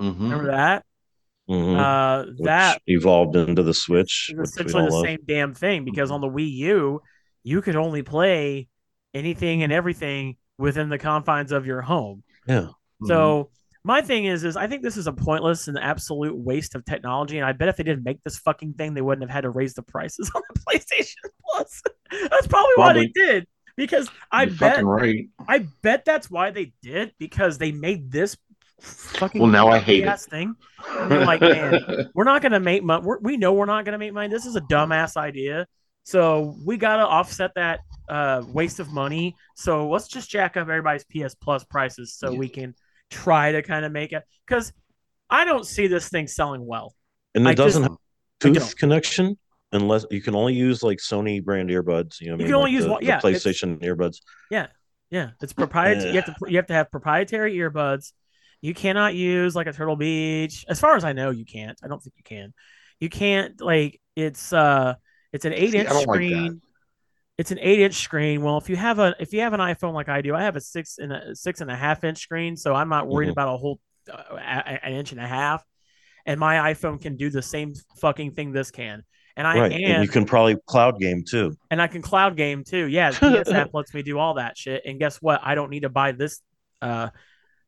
Mhm. 0.00 0.18
Remember 0.20 0.46
that? 0.46 0.84
Mhm. 1.48 1.78
Uh, 1.78 2.26
Which 2.32 2.38
that 2.46 2.82
evolved 2.86 3.36
into 3.36 3.62
the 3.62 3.74
Switch, 3.74 4.32
which 4.34 4.48
essentially 4.48 4.84
the 4.86 4.90
love. 4.92 5.04
same 5.04 5.20
damn 5.26 5.54
thing 5.54 5.84
because 5.84 6.10
on 6.10 6.20
the 6.20 6.28
Wii 6.28 6.50
U, 6.52 7.02
you 7.44 7.62
could 7.62 7.76
only 7.76 8.02
play 8.02 8.68
anything 9.14 9.62
and 9.62 9.72
everything 9.72 10.36
within 10.58 10.88
the 10.88 10.98
confines 10.98 11.52
of 11.52 11.64
your 11.66 11.82
home. 11.82 12.22
Yeah. 12.48 12.60
Mm-hmm. 12.62 13.06
So 13.06 13.50
my 13.86 14.02
thing 14.02 14.24
is, 14.24 14.42
is 14.42 14.56
I 14.56 14.66
think 14.66 14.82
this 14.82 14.96
is 14.96 15.06
a 15.06 15.12
pointless 15.12 15.68
and 15.68 15.78
absolute 15.78 16.36
waste 16.36 16.74
of 16.74 16.84
technology. 16.84 17.38
And 17.38 17.46
I 17.46 17.52
bet 17.52 17.68
if 17.68 17.76
they 17.76 17.84
didn't 17.84 18.02
make 18.02 18.20
this 18.24 18.36
fucking 18.36 18.74
thing, 18.74 18.94
they 18.94 19.00
wouldn't 19.00 19.22
have 19.22 19.32
had 19.32 19.42
to 19.42 19.50
raise 19.50 19.74
the 19.74 19.82
prices 19.82 20.28
on 20.34 20.42
the 20.52 20.60
PlayStation 20.60 21.30
Plus. 21.44 21.82
that's 22.30 22.48
probably 22.48 22.72
why 22.74 22.92
they 22.94 23.06
did. 23.14 23.46
Because 23.76 24.10
I 24.32 24.44
You're 24.44 24.56
bet, 24.56 24.84
right. 24.84 25.28
I 25.46 25.68
bet 25.82 26.04
that's 26.04 26.28
why 26.28 26.50
they 26.50 26.72
did 26.82 27.12
because 27.20 27.58
they 27.58 27.70
made 27.70 28.10
this 28.10 28.36
fucking 28.80 29.40
Well, 29.40 29.50
now 29.50 29.68
I 29.68 29.78
hate 29.78 30.02
it. 30.04 30.20
thing. 30.20 30.56
They're 31.08 31.24
like, 31.24 31.40
man, 31.40 32.10
we're 32.14 32.24
not 32.24 32.42
gonna 32.42 32.58
make 32.58 32.82
money. 32.82 33.06
We 33.20 33.36
know 33.36 33.52
we're 33.52 33.66
not 33.66 33.84
gonna 33.84 33.98
make 33.98 34.12
money. 34.12 34.26
This 34.26 34.46
is 34.46 34.56
a 34.56 34.62
dumbass 34.62 35.16
idea. 35.16 35.64
So 36.02 36.56
we 36.64 36.76
gotta 36.76 37.06
offset 37.06 37.52
that 37.54 37.80
uh, 38.08 38.42
waste 38.48 38.80
of 38.80 38.92
money. 38.92 39.36
So 39.54 39.88
let's 39.88 40.08
just 40.08 40.28
jack 40.28 40.56
up 40.56 40.62
everybody's 40.62 41.04
PS 41.04 41.36
Plus 41.36 41.62
prices 41.62 42.14
so 42.14 42.32
we 42.32 42.48
can 42.48 42.74
try 43.10 43.52
to 43.52 43.62
kind 43.62 43.84
of 43.84 43.92
make 43.92 44.12
it. 44.12 44.22
Because 44.46 44.72
I 45.30 45.44
don't 45.44 45.66
see 45.66 45.86
this 45.86 46.08
thing 46.08 46.26
selling 46.26 46.64
well. 46.66 46.94
and 47.34 47.46
it 47.46 47.50
I 47.50 47.54
doesn't 47.54 47.82
just- 47.82 47.90
have 48.42 48.50
I 48.52 48.54
tooth 48.58 48.76
connection 48.76 49.38
unless 49.72 50.06
you 50.10 50.22
can 50.22 50.34
only 50.34 50.54
use 50.54 50.82
like 50.82 50.98
Sony 50.98 51.42
brand 51.44 51.68
earbuds. 51.70 52.20
You 52.20 52.28
know, 52.28 52.32
what 52.34 52.40
I 52.42 52.44
You 52.44 52.44
mean? 52.44 52.46
can 52.46 52.54
only 52.54 52.70
Like 52.70 52.72
use 52.72 52.84
the, 52.84 52.90
one- 52.90 53.00
the 53.00 53.06
yeah, 53.06 53.18
it's- 53.18 53.44
PlayStation 53.44 53.82
earbuds. 53.82 54.18
Yeah, 54.50 54.66
yeah, 55.10 55.30
it's 55.42 55.52
proprietary. 55.52 56.10
You 56.10 56.20
have 56.20 56.24
to 56.26 56.34
you 56.50 56.56
have 56.56 56.66
to 56.66 56.74
have 56.74 56.90
proprietary 56.90 57.54
earbuds. 57.56 58.12
You 58.62 58.74
cannot 58.74 59.14
use 59.14 59.54
like 59.54 59.66
a 59.66 59.72
Turtle 59.72 59.96
Beach. 59.96 60.64
As 60.68 60.80
far 60.80 60.96
as 60.96 61.04
I 61.04 61.12
know, 61.12 61.30
you 61.30 61.44
can't. 61.44 61.78
I 61.82 61.88
don't 61.88 62.02
think 62.02 62.14
you 62.16 62.22
can. 62.24 62.54
You 63.00 63.08
can't 63.10 63.60
like 63.60 64.00
it's 64.16 64.52
uh 64.52 64.94
it's 65.32 65.44
an 65.44 65.52
eight 65.52 65.72
See, 65.72 65.78
inch 65.78 65.88
I 65.88 65.92
don't 65.92 66.06
like 66.06 66.06
that. 66.06 66.14
screen. 66.14 66.62
It's 67.38 67.50
an 67.50 67.58
eight 67.60 67.80
inch 67.80 67.94
screen. 67.96 68.42
Well, 68.42 68.56
if 68.58 68.68
you 68.70 68.76
have 68.76 68.98
a 68.98 69.14
if 69.20 69.32
you 69.32 69.40
have 69.40 69.52
an 69.52 69.60
iPhone 69.60 69.92
like 69.92 70.08
I 70.08 70.22
do, 70.22 70.34
I 70.34 70.42
have 70.42 70.56
a 70.56 70.60
six 70.60 70.98
and 70.98 71.12
a 71.12 71.34
six 71.36 71.60
and 71.60 71.70
a 71.70 71.76
half 71.76 72.02
inch 72.02 72.18
screen, 72.18 72.56
so 72.56 72.74
I'm 72.74 72.88
not 72.88 73.06
worried 73.08 73.28
Mhm. 73.28 73.32
about 73.32 73.54
a 73.54 73.56
whole 73.58 73.80
uh, 74.10 74.36
an 74.38 74.92
inch 74.94 75.12
and 75.12 75.20
a 75.20 75.26
half. 75.26 75.62
And 76.24 76.40
my 76.40 76.72
iPhone 76.72 77.00
can 77.00 77.16
do 77.16 77.28
the 77.30 77.42
same 77.42 77.74
fucking 78.00 78.32
thing 78.32 78.52
this 78.52 78.70
can. 78.70 79.02
And 79.36 79.46
I 79.46 79.58
right. 79.60 79.72
and, 79.72 79.84
And 79.84 80.02
you 80.02 80.08
can 80.08 80.24
probably 80.24 80.56
cloud 80.66 80.98
game 80.98 81.22
too. 81.28 81.54
and 81.70 81.80
I 81.82 81.88
can 81.88 82.00
cloud 82.02 82.36
game 82.36 82.64
too. 82.64 82.86
Yeah, 82.86 83.10
the 83.10 83.42
PS 83.44 83.50
app 83.50 83.70
lets 83.74 83.92
me 83.92 84.02
do 84.02 84.18
all 84.18 84.34
that 84.34 84.56
shit. 84.56 84.82
And 84.86 84.98
guess 84.98 85.18
what? 85.18 85.40
I 85.44 85.54
don't 85.54 85.70
need 85.70 85.80
to 85.82 85.88
buy 85.90 86.12
this 86.12 86.40
uh 86.80 87.10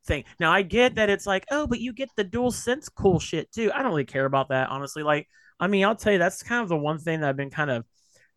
thing. 0.07 0.25
Now 0.41 0.51
I 0.51 0.62
get 0.62 0.95
that 0.95 1.11
it's 1.11 1.27
like, 1.27 1.45
oh, 1.51 1.66
but 1.66 1.79
you 1.79 1.93
get 1.93 2.09
the 2.16 2.25
DualSense 2.25 2.89
cool 2.95 3.21
shit 3.21 3.53
too. 3.53 3.71
I 3.75 3.83
don't 3.83 3.91
really 3.91 4.07
care 4.07 4.25
about 4.25 4.49
that, 4.49 4.71
honestly. 4.71 5.03
Like, 5.03 5.29
I 5.61 5.66
mean, 5.66 5.85
I'll 5.85 5.95
tell 5.97 6.12
you 6.14 6.19
that's 6.19 6.43
kind 6.43 6.62
of 6.62 6.69
the 6.71 6.77
one 6.77 6.99
thing 6.99 7.21
that 7.21 7.29
I've 7.29 7.37
been 7.37 7.51
kind 7.51 7.71
of 7.71 7.85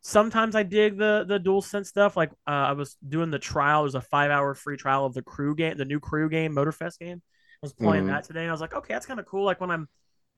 sometimes 0.02 0.56
I 0.56 0.64
dig 0.64 0.98
the 0.98 1.26
the 1.28 1.40
DualSense 1.40 1.86
stuff. 1.88 2.18
Like 2.18 2.32
uh, 2.48 2.52
I 2.52 2.72
was 2.74 2.98
doing 3.08 3.32
the 3.32 3.40
trial, 3.40 3.84
there's 3.84 3.96
a 3.96 4.02
five 4.02 4.32
hour 4.32 4.54
free 4.54 4.78
trial 4.78 5.06
of 5.06 5.14
the 5.14 5.22
crew 5.22 5.56
game, 5.56 5.78
the 5.78 5.86
new 5.86 6.00
crew 6.00 6.30
game, 6.30 6.54
Motorfest 6.54 7.00
game. 7.00 7.22
I 7.64 7.66
was 7.66 7.74
playing 7.74 8.06
Mhm. 8.06 8.08
that 8.08 8.24
today 8.24 8.42
and 8.42 8.50
I 8.50 8.52
was 8.52 8.62
like, 8.62 8.74
okay, 8.74 8.94
that's 8.94 9.06
kind 9.06 9.20
of 9.20 9.26
cool. 9.28 9.46
Like 9.46 9.62
when 9.62 9.70
I'm 9.72 9.88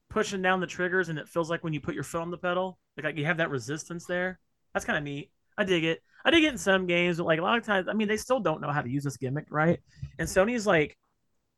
pushing 0.09 0.41
down 0.41 0.59
the 0.59 0.67
triggers 0.67 1.09
and 1.09 1.17
it 1.17 1.27
feels 1.29 1.49
like 1.49 1.63
when 1.63 1.73
you 1.73 1.79
put 1.79 1.95
your 1.95 2.03
foot 2.03 2.21
on 2.21 2.31
the 2.31 2.37
pedal, 2.37 2.77
like, 2.97 3.05
like 3.05 3.17
you 3.17 3.25
have 3.25 3.37
that 3.37 3.49
resistance 3.49 4.05
there. 4.05 4.39
That's 4.73 4.85
kind 4.85 4.97
of 4.97 5.03
neat. 5.03 5.31
I 5.57 5.63
dig 5.63 5.83
it. 5.85 6.01
I 6.25 6.31
dig 6.31 6.43
it 6.43 6.51
in 6.51 6.57
some 6.57 6.85
games, 6.85 7.17
but 7.17 7.25
like 7.25 7.39
a 7.39 7.41
lot 7.41 7.57
of 7.57 7.65
times, 7.65 7.87
I 7.87 7.93
mean, 7.93 8.07
they 8.07 8.17
still 8.17 8.39
don't 8.39 8.61
know 8.61 8.71
how 8.71 8.81
to 8.81 8.89
use 8.89 9.03
this 9.03 9.17
gimmick, 9.17 9.45
right? 9.49 9.79
And 10.19 10.27
Sony's 10.27 10.67
like, 10.67 10.97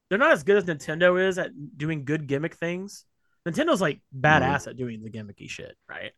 they're 0.09 0.19
not 0.19 0.31
as 0.33 0.43
good 0.43 0.57
as 0.57 0.65
Nintendo 0.65 1.19
is 1.27 1.37
at 1.39 1.51
doing 1.77 2.05
good 2.05 2.27
gimmick 2.27 2.55
things. 2.55 3.05
Nintendo's 3.47 3.81
like 3.81 4.01
badass 4.15 4.67
at 4.67 4.77
doing 4.77 5.03
the 5.03 5.09
gimmicky 5.09 5.49
shit, 5.49 5.75
right? 5.89 6.11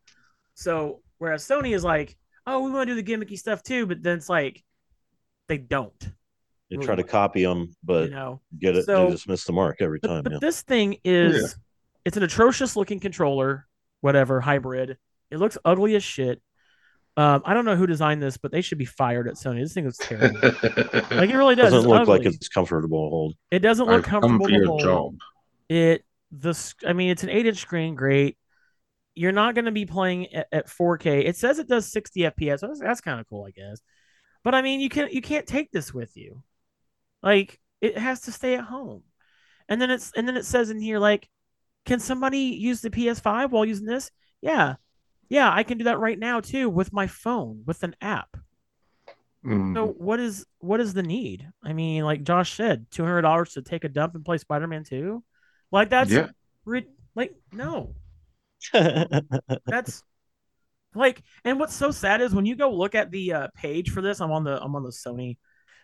So 0.56 1.02
whereas 1.18 1.44
Sony 1.46 1.76
is 1.76 1.84
like, 1.84 2.16
oh, 2.46 2.62
we 2.62 2.72
want 2.72 2.88
to 2.88 2.96
do 2.96 3.02
the 3.02 3.12
gimmicky 3.12 3.38
stuff 3.38 3.64
too, 3.64 3.86
but 3.86 4.02
then 4.04 4.18
it's 4.18 4.30
like 4.30 4.64
they 5.48 5.58
don't, 5.58 6.00
They 6.70 6.76
Really 6.78 6.86
try 6.86 6.96
to 6.96 7.04
copy 7.04 7.44
them, 7.44 7.76
but 7.84 8.06
you 8.10 8.16
know. 8.16 8.42
get 8.60 8.76
it. 8.76 8.86
So- 8.86 9.06
they 9.06 9.12
just 9.12 9.28
miss 9.28 9.44
the 9.46 9.54
mark 9.54 9.78
every 9.82 10.00
But, 10.02 10.08
time. 10.10 10.24
but 10.24 10.32
yeah. 10.34 10.40
this 10.42 10.62
thing 10.62 10.98
is 11.04 11.56
it's 12.06 12.18
an 12.18 12.24
atrocious 12.24 12.76
looking 12.76 13.00
controller, 13.00 13.68
whatever, 14.02 14.40
hybrid. 14.42 14.98
It 15.32 15.38
looks 15.40 15.58
ugly 15.66 15.96
as 15.96 16.04
shit. 16.04 16.42
Um, 17.18 17.42
I 17.46 17.54
don't 17.56 17.66
know 17.66 17.76
who 17.76 17.88
designed 17.88 18.22
this, 18.22 18.38
but 18.38 18.52
they 18.52 18.62
should 18.62 18.78
be 18.78 18.86
fired 18.86 19.28
at 19.28 19.34
Sony. 19.36 19.62
This 19.64 19.74
thing 19.74 19.88
is 19.88 19.98
terrible. 19.98 20.40
like 20.44 21.30
it 21.32 21.36
really 21.36 21.56
does. 21.56 21.72
doesn't 21.72 21.80
It's 21.80 21.88
look 22.00 22.08
like 22.08 22.26
it's 22.26 22.48
comfortable 22.48 23.08
to 23.08 23.10
hold. 23.10 23.34
It 23.50 23.60
doesn't 23.60 23.88
look 23.88 24.06
I've 24.06 24.10
comfortable 24.10 24.46
for 24.46 24.52
to 24.52 24.66
hold. 24.68 24.82
job. 24.82 25.16
It 25.68 26.06
the 26.32 26.74
I 26.88 26.94
mean, 26.94 27.10
it's 27.10 27.24
an 27.24 27.30
eight 27.30 27.48
inch 27.48 27.58
screen, 27.58 27.96
great. 27.96 28.38
You're 29.18 29.32
not 29.32 29.56
going 29.56 29.66
to 29.66 29.72
be 29.72 29.86
playing 29.86 30.34
at, 30.34 30.48
at 30.52 30.68
4K. 30.68 31.26
It 31.26 31.36
says 31.36 31.60
it 31.60 31.68
does 31.68 31.92
60 31.92 32.22
FPS. 32.22 32.60
So 32.60 32.68
that's, 32.68 32.80
that's 32.80 33.02
kind 33.02 33.20
of 33.20 33.28
cool, 33.28 33.46
I 33.48 33.52
guess. 33.52 33.82
But 34.44 34.56
I 34.56 34.62
mean, 34.62 34.80
you 34.80 34.90
can't 34.90 35.12
you 35.12 35.22
can't 35.22 35.46
take 35.46 35.72
this 35.72 35.94
with 35.94 36.16
you. 36.16 36.44
Like 37.22 37.60
it 37.82 37.98
has 37.98 38.22
to 38.22 38.32
stay 38.32 38.56
at 38.56 38.64
home. 38.64 39.04
And 39.68 39.82
then 39.82 39.92
it's 39.92 40.12
and 40.16 40.28
then 40.28 40.38
it 40.38 40.46
says 40.46 40.70
in 40.70 40.80
here 40.80 41.00
like, 41.00 41.28
can 41.86 42.00
somebody 42.00 42.40
use 42.40 42.82
the 42.82 42.90
PS5 42.90 43.50
while 43.50 43.66
using 43.66 43.86
this? 43.86 44.10
Yeah, 44.42 44.76
yeah, 45.30 45.52
I 45.52 45.64
can 45.64 45.78
do 45.78 45.86
that 45.86 46.00
right 46.00 46.18
now 46.18 46.40
too 46.40 46.70
with 46.70 46.94
my 46.94 47.08
phone 47.08 47.64
with 47.66 47.84
an 47.84 47.96
app. 48.00 48.38
Mm. 49.46 49.76
So 49.76 49.88
what 49.88 50.20
is 50.20 50.46
what 50.60 50.80
is 50.80 50.94
the 50.94 51.04
need? 51.04 51.48
I 51.64 51.74
mean, 51.74 52.04
like 52.04 52.24
Josh 52.24 52.54
said, 52.54 52.88
two 52.92 53.04
hundred 53.04 53.22
dollars 53.22 53.54
to 53.54 53.62
take 53.62 53.84
a 53.84 53.90
dump 53.90 54.16
and 54.16 54.24
play 54.24 54.38
Spider 54.38 54.68
Man 54.68 54.84
Two, 54.84 55.24
like 55.72 55.90
that's 55.90 56.12
yeah, 56.12 56.30
like 57.16 57.34
no, 57.52 57.96
that's 59.66 60.04
like, 60.96 61.22
and 61.44 61.60
what's 61.60 61.76
so 61.76 61.92
sad 61.92 62.22
is 62.22 62.34
when 62.34 62.46
you 62.46 62.56
go 62.56 62.72
look 62.72 62.96
at 62.96 63.12
the 63.12 63.34
uh, 63.34 63.48
page 63.56 63.92
for 63.92 64.02
this. 64.02 64.20
I'm 64.20 64.32
on 64.32 64.44
the 64.44 64.62
I'm 64.62 64.76
on 64.76 64.84
the 64.84 64.90
Sony 64.90 65.38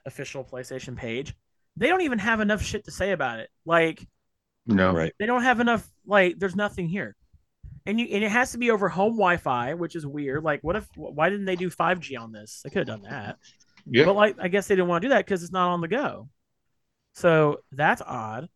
official 0.06 0.44
PlayStation 0.44 0.96
page. 0.96 1.36
They 1.78 1.88
don't 1.88 2.02
even 2.02 2.20
have 2.20 2.40
enough 2.40 2.62
shit 2.62 2.86
to 2.86 2.92
say 2.92 3.12
about 3.12 3.40
it. 3.40 3.50
Like, 3.66 4.06
No. 4.66 4.94
right. 4.94 5.14
they 5.20 5.26
don't 5.26 5.44
have 5.44 5.60
enough. 5.60 5.88
Like, 6.06 6.38
there's 6.40 6.56
nothing 6.56 6.88
here, 6.88 7.16
and 7.86 8.00
you 8.00 8.08
and 8.12 8.24
it 8.24 8.32
has 8.32 8.52
to 8.52 8.58
be 8.58 8.72
over 8.72 8.90
home 8.90 9.14
Wi-Fi, 9.14 9.74
which 9.76 9.96
is 9.96 10.06
weird. 10.06 10.44
Like, 10.44 10.62
what 10.62 10.76
if? 10.76 10.88
Why 10.96 11.30
didn't 11.30 11.46
they 11.46 11.56
do 11.56 11.70
5G 11.70 12.20
on 12.20 12.32
this? 12.32 12.62
They 12.64 12.70
could 12.70 12.88
have 12.88 13.02
done 13.02 13.10
that. 13.10 13.38
Yeah. 13.86 14.06
But 14.06 14.16
like, 14.16 14.36
I 14.40 14.48
guess 14.48 14.68
they 14.68 14.76
didn't 14.76 14.88
want 14.88 15.02
to 15.02 15.08
do 15.10 15.14
that 15.14 15.26
because 15.26 15.44
it's 15.44 15.52
not 15.52 15.72
on 15.72 15.82
the 15.82 15.88
go. 15.88 16.30
So 17.16 17.60
that's 17.72 18.02
odd. 18.02 18.48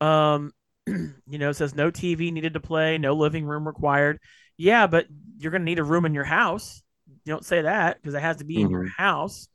Um, 0.00 0.52
you 0.86 1.38
know, 1.38 1.50
it 1.50 1.54
says 1.54 1.74
no 1.74 1.90
TV 1.90 2.30
needed 2.30 2.54
to 2.54 2.60
play, 2.60 2.98
no 2.98 3.14
living 3.14 3.44
room 3.44 3.66
required. 3.66 4.18
Yeah, 4.56 4.86
but 4.86 5.06
you're 5.38 5.52
gonna 5.52 5.64
need 5.64 5.78
a 5.78 5.84
room 5.84 6.04
in 6.04 6.14
your 6.14 6.24
house. 6.24 6.82
You 7.24 7.32
don't 7.32 7.44
say 7.44 7.62
that 7.62 7.96
because 8.00 8.14
it 8.14 8.22
has 8.22 8.38
to 8.38 8.44
be 8.44 8.60
in 8.60 8.70
your 8.70 8.86
house. 8.86 9.48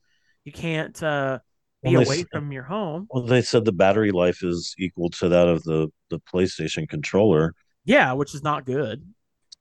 You 0.45 0.51
can't 0.51 1.01
uh, 1.03 1.39
be 1.83 1.93
Well, 1.93 2.03
away 2.03 2.19
s- 2.19 2.25
from 2.31 2.51
your 2.51 2.63
home. 2.63 3.07
Well, 3.09 3.23
they 3.23 3.41
said 3.41 3.65
the 3.65 3.71
battery 3.71 4.11
life 4.11 4.43
is 4.43 4.75
equal 4.79 5.09
to 5.11 5.29
that 5.29 5.47
of 5.47 5.63
the 5.63 5.89
the 6.09 6.19
PlayStation 6.19 6.87
controller. 6.87 7.53
Yeah, 7.85 8.13
which 8.13 8.33
is 8.35 8.43
not 8.43 8.65
good. 8.65 9.03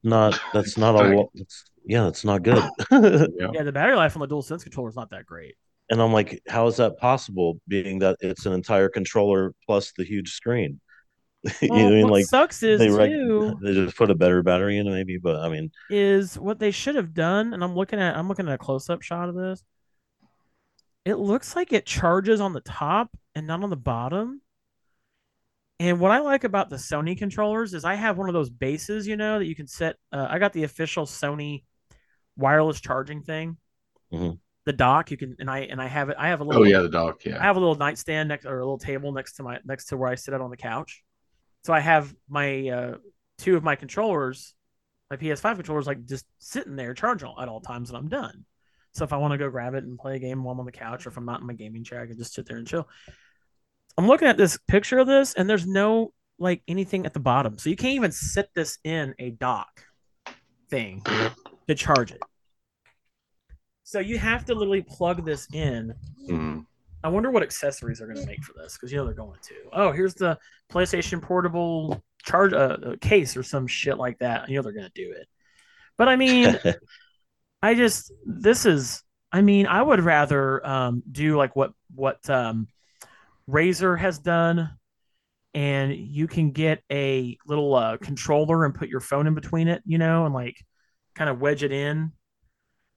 Not 0.03 0.35
that's 0.53 0.77
not 0.77 0.95
a 0.95 0.99
lot. 1.01 1.31
That's, 1.35 1.65
yeah, 1.85 2.05
that's 2.05 2.25
not 2.25 2.43
good. 2.43 2.63
Yeah. 3.39 3.49
Yeah, 3.53 3.63
the 3.63 3.73
battery 3.73 3.97
life 3.97 4.17
on 4.17 4.21
the 4.21 4.29
DualSense 4.29 4.63
controller 4.63 4.89
is 4.89 4.97
not 4.97 5.11
that 5.11 5.27
great. 5.27 5.55
and 5.91 6.01
I'm 6.03 6.13
like, 6.13 6.41
how 6.49 6.67
is 6.67 6.77
that 6.77 6.99
possible? 6.99 7.61
Being 7.69 8.01
that 8.01 8.17
it's 8.21 8.47
an 8.47 8.53
entire 8.53 8.89
controller 8.89 9.53
plus 9.67 9.93
the 9.97 10.05
huge 10.05 10.33
screen. 10.33 10.81
you 11.61 11.69
Well, 11.71 11.79
know 11.79 11.85
what 11.85 11.93
I 11.93 11.97
mean? 11.97 12.09
what 12.09 12.13
Like 12.13 12.27
sucks 12.27 12.63
is 12.63 12.79
they 12.79 12.91
reg- 12.91 13.23
too 13.29 13.59
they 13.63 13.75
just 13.75 13.97
put 13.97 14.11
a 14.11 14.15
better 14.15 14.43
battery 14.43 14.79
in 14.79 14.91
maybe. 14.91 15.19
But 15.19 15.37
I 15.37 15.49
mean, 15.49 15.71
is 15.89 16.39
what 16.39 16.59
they 16.59 16.71
should 16.71 16.95
have 16.97 17.15
done, 17.15 17.55
and 17.55 17.63
I'm 17.63 17.75
looking 17.75 18.01
at 18.01 18.17
I'm 18.17 18.29
looking 18.29 18.49
at 18.49 18.55
a 18.55 18.59
close 18.59 18.89
up 18.91 19.03
shot 19.03 19.29
of 19.29 19.35
this. 19.35 19.63
It 21.05 21.15
looks 21.17 21.55
like 21.55 21.73
it 21.73 21.87
charges 21.87 22.41
on 22.41 22.53
the 22.53 22.61
top 22.61 23.17
and 23.35 23.47
not 23.47 23.63
on 23.63 23.71
the 23.71 23.77
bottom. 23.77 24.41
And 25.79 26.01
what 26.01 26.11
I 26.11 26.21
like 26.21 26.45
about 26.45 26.71
the 26.71 26.77
Sony 26.77 27.17
controllers 27.17 27.75
is 27.75 27.85
I 27.85 27.95
have 27.95 28.17
one 28.17 28.29
of 28.29 28.33
those 28.33 28.49
bases, 28.51 29.07
you 29.07 29.17
know, 29.17 29.39
that 29.39 29.45
you 29.45 29.55
can 29.55 29.67
set. 29.67 29.97
Uh, 30.11 30.27
I 30.29 30.39
got 30.39 30.53
the 30.55 30.65
official 30.65 31.05
Sony 31.07 31.65
wireless 32.37 32.81
charging 32.81 33.23
thing, 33.23 33.59
Mhm. 34.13 34.39
the 34.65 34.73
dock. 34.73 35.11
You 35.11 35.17
can 35.19 35.37
and 35.39 35.51
I 35.51 35.61
and 35.61 35.81
I 35.81 35.87
have 35.87 36.09
it. 36.09 36.17
I 36.19 36.29
have 36.29 36.41
a 36.41 36.45
little. 36.45 36.63
Oh 36.63 36.65
yeah, 36.65 36.81
the 36.81 36.89
dock. 36.89 37.25
Yeah. 37.25 37.39
I 37.39 37.43
have 37.45 37.57
a 37.57 37.61
little 37.61 37.75
nightstand 37.77 38.29
next 38.29 38.47
or 38.47 38.59
a 38.59 38.65
little 38.65 38.79
table 38.79 39.13
next 39.13 39.35
to 39.35 39.43
my 39.43 39.61
next 39.65 39.87
to 39.87 39.97
where 39.97 40.09
I 40.11 40.15
sit 40.15 40.35
out 40.35 40.41
on 40.41 40.51
the 40.51 40.57
couch. 40.57 41.05
So 41.67 41.73
I 41.73 41.81
have 41.81 42.15
my 42.29 42.69
uh, 42.69 42.95
two 43.39 43.57
of 43.57 43.65
my 43.65 43.75
controllers, 43.75 44.55
my 45.11 45.17
PS5 45.17 45.57
controllers, 45.57 45.89
like 45.89 46.07
just 46.07 46.25
sitting 46.39 46.77
there 46.77 46.95
charging 46.95 47.35
at 47.41 47.49
all 47.49 47.61
times, 47.61 47.91
and 47.91 47.99
I'm 47.99 48.07
done. 48.07 48.45
So 48.93 49.03
if 49.03 49.13
I 49.13 49.17
want 49.17 49.33
to 49.33 49.39
go 49.39 49.51
grab 49.51 49.75
it 49.75 49.83
and 49.83 49.99
play 49.99 50.15
a 50.15 50.21
game 50.21 50.45
while 50.45 50.53
I'm 50.53 50.61
on 50.61 50.67
the 50.67 50.71
couch, 50.71 51.07
or 51.07 51.09
if 51.09 51.17
I'm 51.17 51.25
not 51.25 51.41
in 51.41 51.47
my 51.49 51.55
gaming 51.55 51.83
chair, 51.83 52.01
I 52.01 52.07
can 52.07 52.17
just 52.17 52.35
sit 52.35 52.47
there 52.47 52.57
and 52.57 52.69
chill. 52.69 52.89
I'm 53.99 54.07
looking 54.07 54.29
at 54.29 54.37
this 54.37 54.57
picture 54.69 55.01
of 55.01 55.09
this, 55.09 55.35
and 55.35 55.51
there's 55.51 55.67
no 55.67 56.13
like 56.39 56.63
anything 56.69 57.05
at 57.05 57.15
the 57.15 57.19
bottom, 57.19 57.59
so 57.59 57.69
you 57.69 57.75
can't 57.75 57.97
even 57.97 58.13
sit 58.13 58.49
this 58.55 58.79
in 58.85 59.17
a 59.19 59.31
dock 59.31 59.87
thing 60.71 61.03
to 61.67 61.75
charge 61.75 62.13
it. 62.13 62.23
So 63.83 63.99
you 63.99 64.19
have 64.19 64.45
to 64.45 64.55
literally 64.55 64.83
plug 64.83 65.25
this 65.25 65.49
in 65.53 65.95
Mhm. 66.29 66.65
I 67.07 67.09
wonder 67.09 67.31
what 67.31 67.45
accessories 67.45 67.99
they're 67.99 68.09
going 68.09 68.21
to 68.21 68.27
make 68.27 68.43
for 68.43 68.53
this 68.55 68.73
because 68.73 68.91
you 68.91 68.99
know 68.99 69.05
they're 69.05 69.15
going 69.15 69.39
to. 69.41 69.55
Oh, 69.73 69.93
here's 69.93 70.15
the 70.15 70.37
PlayStation 70.73 71.23
Portable 71.23 72.03
charge 72.25 72.53
uh, 72.53 72.79
uh, 72.83 72.97
case 73.01 73.37
or 73.37 73.45
some 73.45 73.69
shit 73.69 73.97
like 73.97 74.19
that. 74.19 74.49
You 74.49 74.57
know 74.57 74.63
they're 74.63 74.73
going 74.73 74.91
to 74.93 75.05
do 75.05 75.13
it. 75.13 75.29
But 75.97 76.09
I 76.09 76.17
mean, 76.17 76.59
I 77.63 77.75
just 77.75 78.13
this 78.25 78.67
is. 78.67 79.05
I 79.31 79.41
mean, 79.41 79.69
I 79.69 79.81
would 79.81 80.01
rather 80.01 80.67
um, 80.67 81.05
do 81.09 81.37
like 81.37 81.55
what 81.55 81.71
what 81.95 82.29
um, 82.29 82.67
Razer 83.49 83.97
has 83.97 84.19
done, 84.19 84.69
and 85.55 85.95
you 85.95 86.27
can 86.27 86.51
get 86.51 86.83
a 86.91 87.39
little 87.47 87.73
uh, 87.77 87.99
controller 87.99 88.65
and 88.65 88.75
put 88.75 88.89
your 88.89 88.99
phone 89.01 89.29
in 89.29 89.35
between 89.35 89.69
it, 89.69 89.81
you 89.87 89.99
know, 89.99 90.25
and 90.25 90.35
like 90.35 90.57
kind 91.15 91.31
of 91.31 91.41
wedge 91.41 91.63
it 91.63 91.71
in. 91.71 92.11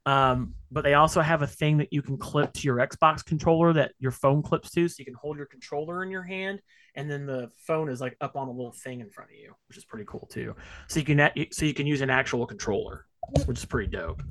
Um, 0.09 0.55
but 0.71 0.83
they 0.83 0.95
also 0.95 1.21
have 1.21 1.43
a 1.43 1.47
thing 1.47 1.77
that 1.77 1.93
you 1.93 2.01
can 2.01 2.17
clip 2.17 2.51
to 2.53 2.61
your 2.61 2.77
Xbox 2.77 3.23
controller 3.23 3.73
that 3.73 3.91
your 3.99 4.09
phone 4.11 4.41
clips 4.41 4.71
to, 4.71 4.87
so 4.87 4.95
you 4.97 5.05
can 5.05 5.13
hold 5.13 5.37
your 5.37 5.45
controller 5.45 6.01
in 6.01 6.09
your 6.09 6.23
hand, 6.23 6.61
and 6.95 7.09
then 7.09 7.27
the 7.27 7.51
phone 7.67 7.89
is 7.89 8.01
like 8.01 8.17
up 8.19 8.35
on 8.35 8.47
a 8.47 8.51
little 8.51 8.71
thing 8.71 9.01
in 9.01 9.11
front 9.11 9.29
of 9.29 9.37
you, 9.37 9.53
which 9.67 9.77
is 9.77 9.85
pretty 9.85 10.05
cool 10.07 10.27
too. 10.31 10.55
So 10.87 10.99
you 10.99 11.05
can 11.05 11.29
so 11.51 11.63
you 11.63 11.75
can 11.75 11.85
use 11.85 12.01
an 12.01 12.09
actual 12.09 12.47
controller, 12.47 13.05
which 13.45 13.59
is 13.59 13.65
pretty 13.65 13.91
dope. 13.91 14.23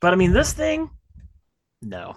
But 0.00 0.14
I 0.14 0.16
mean, 0.16 0.32
this 0.32 0.54
thing, 0.54 0.88
no, 1.82 2.16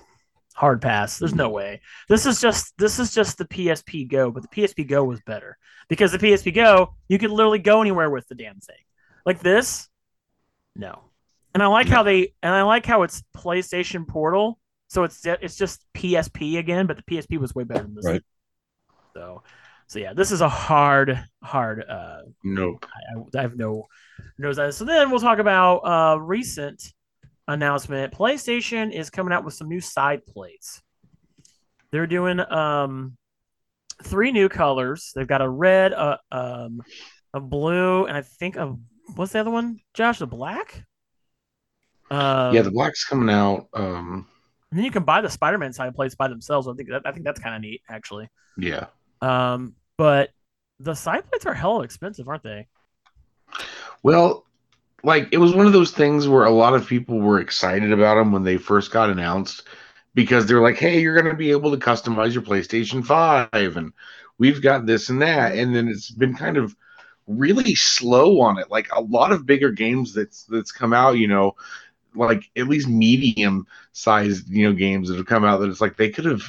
hard 0.55 0.82
pass. 0.82 1.20
There's 1.20 1.36
no 1.36 1.49
way. 1.49 1.82
This 2.07 2.26
is 2.26 2.39
just 2.39 2.74
this 2.78 2.99
is 2.99 3.13
just 3.13 3.38
the 3.38 3.45
PSP 3.45 4.07
Go, 4.07 4.32
but 4.32 4.43
the 4.43 4.49
PSP 4.49 4.88
Go 4.88 5.03
was 5.03 5.20
better 5.26 5.57
because 5.89 6.13
the 6.13 6.20
PSP 6.20 6.55
Go 6.55 6.95
you 7.09 7.20
could 7.20 7.32
literally 7.32 7.59
go 7.59 7.82
anywhere 7.82 8.09
with 8.09 8.30
the 8.30 8.36
damn 8.36 8.61
thing. 8.61 8.78
Like 9.26 9.41
this, 9.41 9.89
no. 10.74 11.09
And 11.53 11.63
I 11.63 11.67
like 11.67 11.87
how 11.87 12.03
they 12.03 12.33
and 12.43 12.53
I 12.53 12.61
like 12.63 12.85
how 12.85 13.03
it's 13.03 13.23
PlayStation 13.35 14.07
Portal, 14.07 14.59
so 14.87 15.03
it's 15.03 15.25
it's 15.25 15.55
just 15.55 15.83
PSP 15.95 16.57
again, 16.57 16.85
but 16.85 16.97
the 16.97 17.03
PSP 17.03 17.39
was 17.39 17.55
way 17.55 17.63
better 17.63 17.83
than 17.83 17.95
this. 17.95 18.05
Right. 18.05 18.21
So, 19.13 19.43
so 19.87 19.99
yeah, 19.99 20.13
this 20.13 20.31
is 20.31 20.41
a 20.41 20.49
hard, 20.49 21.19
hard. 21.43 21.83
Uh, 21.89 22.21
Nope. 22.43 22.85
I, 23.15 23.39
I 23.39 23.41
have 23.41 23.55
no 23.57 23.87
knows 24.37 24.57
that. 24.57 24.73
So 24.75 24.85
then 24.85 25.09
we'll 25.09 25.19
talk 25.19 25.39
about 25.39 25.77
uh 25.77 26.19
recent 26.19 26.93
announcement. 27.47 28.13
PlayStation 28.13 28.91
is 28.91 29.09
coming 29.09 29.33
out 29.33 29.43
with 29.43 29.55
some 29.55 29.67
new 29.67 29.81
side 29.81 30.25
plates. 30.25 30.81
They're 31.91 32.07
doing 32.07 32.39
um 32.39 33.17
three 34.03 34.31
new 34.31 34.49
colors. 34.49 35.11
They've 35.15 35.27
got 35.27 35.41
a 35.41 35.49
red, 35.49 35.91
a 35.93 36.19
um, 36.31 36.81
a 37.33 37.39
blue, 37.39 38.05
and 38.05 38.15
I 38.15 38.21
think 38.21 38.55
a 38.55 38.75
what's 39.15 39.33
the 39.33 39.39
other 39.39 39.51
one? 39.51 39.79
Josh, 39.93 40.19
the 40.19 40.27
black. 40.27 40.83
Um, 42.10 42.53
yeah, 42.55 42.62
the 42.62 42.72
black's 42.72 43.05
coming 43.05 43.30
out. 43.34 43.68
Um, 43.74 44.28
and 44.72 44.78
then 44.78 44.86
you 44.86 44.91
can 44.91 45.03
buy 45.03 45.22
the 45.22 45.30
Spider-Man 45.30 45.74
side 45.74 45.95
plates 45.95 46.16
by 46.16 46.28
themselves. 46.28 46.68
I 46.68 46.74
think 46.74 46.89
that 46.89 47.01
I 47.05 47.12
think 47.12 47.26
that's 47.26 47.39
kind 47.39 47.55
of 47.55 47.62
neat, 47.62 47.82
actually. 47.89 48.30
yeah. 48.57 48.88
Um, 49.22 49.76
but 49.97 50.32
the 50.80 50.93
side 50.93 51.30
plates 51.30 51.45
are 51.45 51.53
hella 51.53 51.84
expensive, 51.84 52.28
aren't 52.28 52.43
they? 52.43 52.68
Well, 54.03 54.45
like 55.03 55.30
it 55.32 55.38
was 55.38 55.53
one 55.53 55.66
of 55.66 55.74
those 55.74 55.91
things 55.91 56.28
where 56.28 56.45
a 56.45 56.51
lot 56.51 56.74
of 56.74 56.88
people 56.88 57.20
were 57.20 57.39
excited 57.39 57.91
about 57.91 58.16
them 58.16 58.32
when 58.32 58.43
they 58.43 58.57
first 58.57 58.91
got 58.91 59.10
announced 59.10 59.64
because 60.14 60.45
they're 60.45 60.62
like, 60.62 60.78
"Hey, 60.78 61.01
you're 61.01 61.20
going 61.20 61.32
to 61.32 61.38
be 61.38 61.51
able 61.51 61.72
to 61.72 61.78
customize 61.78 62.34
your 62.34 62.43
PlayStation 62.43 63.05
5 63.05 63.78
and 63.78 63.93
we've 64.38 64.62
got 64.62 64.86
this 64.86 65.10
and 65.10 65.22
that." 65.22 65.55
And 65.55 65.76
then 65.76 65.88
it's 65.88 66.12
been 66.12 66.36
kind 66.36 66.57
of 66.57 66.76
really 67.28 67.76
slow 67.76 68.41
on 68.41 68.57
it. 68.57 68.70
Like 68.72 68.88
a 68.93 69.01
lot 69.01 69.32
of 69.32 69.45
bigger 69.45 69.72
games 69.72 70.14
that's 70.14 70.43
that's 70.45 70.72
come 70.72 70.93
out, 70.93 71.18
you 71.18 71.28
know, 71.28 71.55
like 72.16 72.49
at 72.57 72.68
least 72.68 72.88
medium 72.88 73.68
sized, 73.93 74.49
you 74.49 74.68
know, 74.68 74.74
games 74.74 75.10
that 75.10 75.18
have 75.18 75.26
come 75.26 75.45
out 75.45 75.60
that 75.60 75.70
it's 75.70 75.82
like 75.82 75.97
they 75.97 76.10
could 76.10 76.26
have 76.26 76.43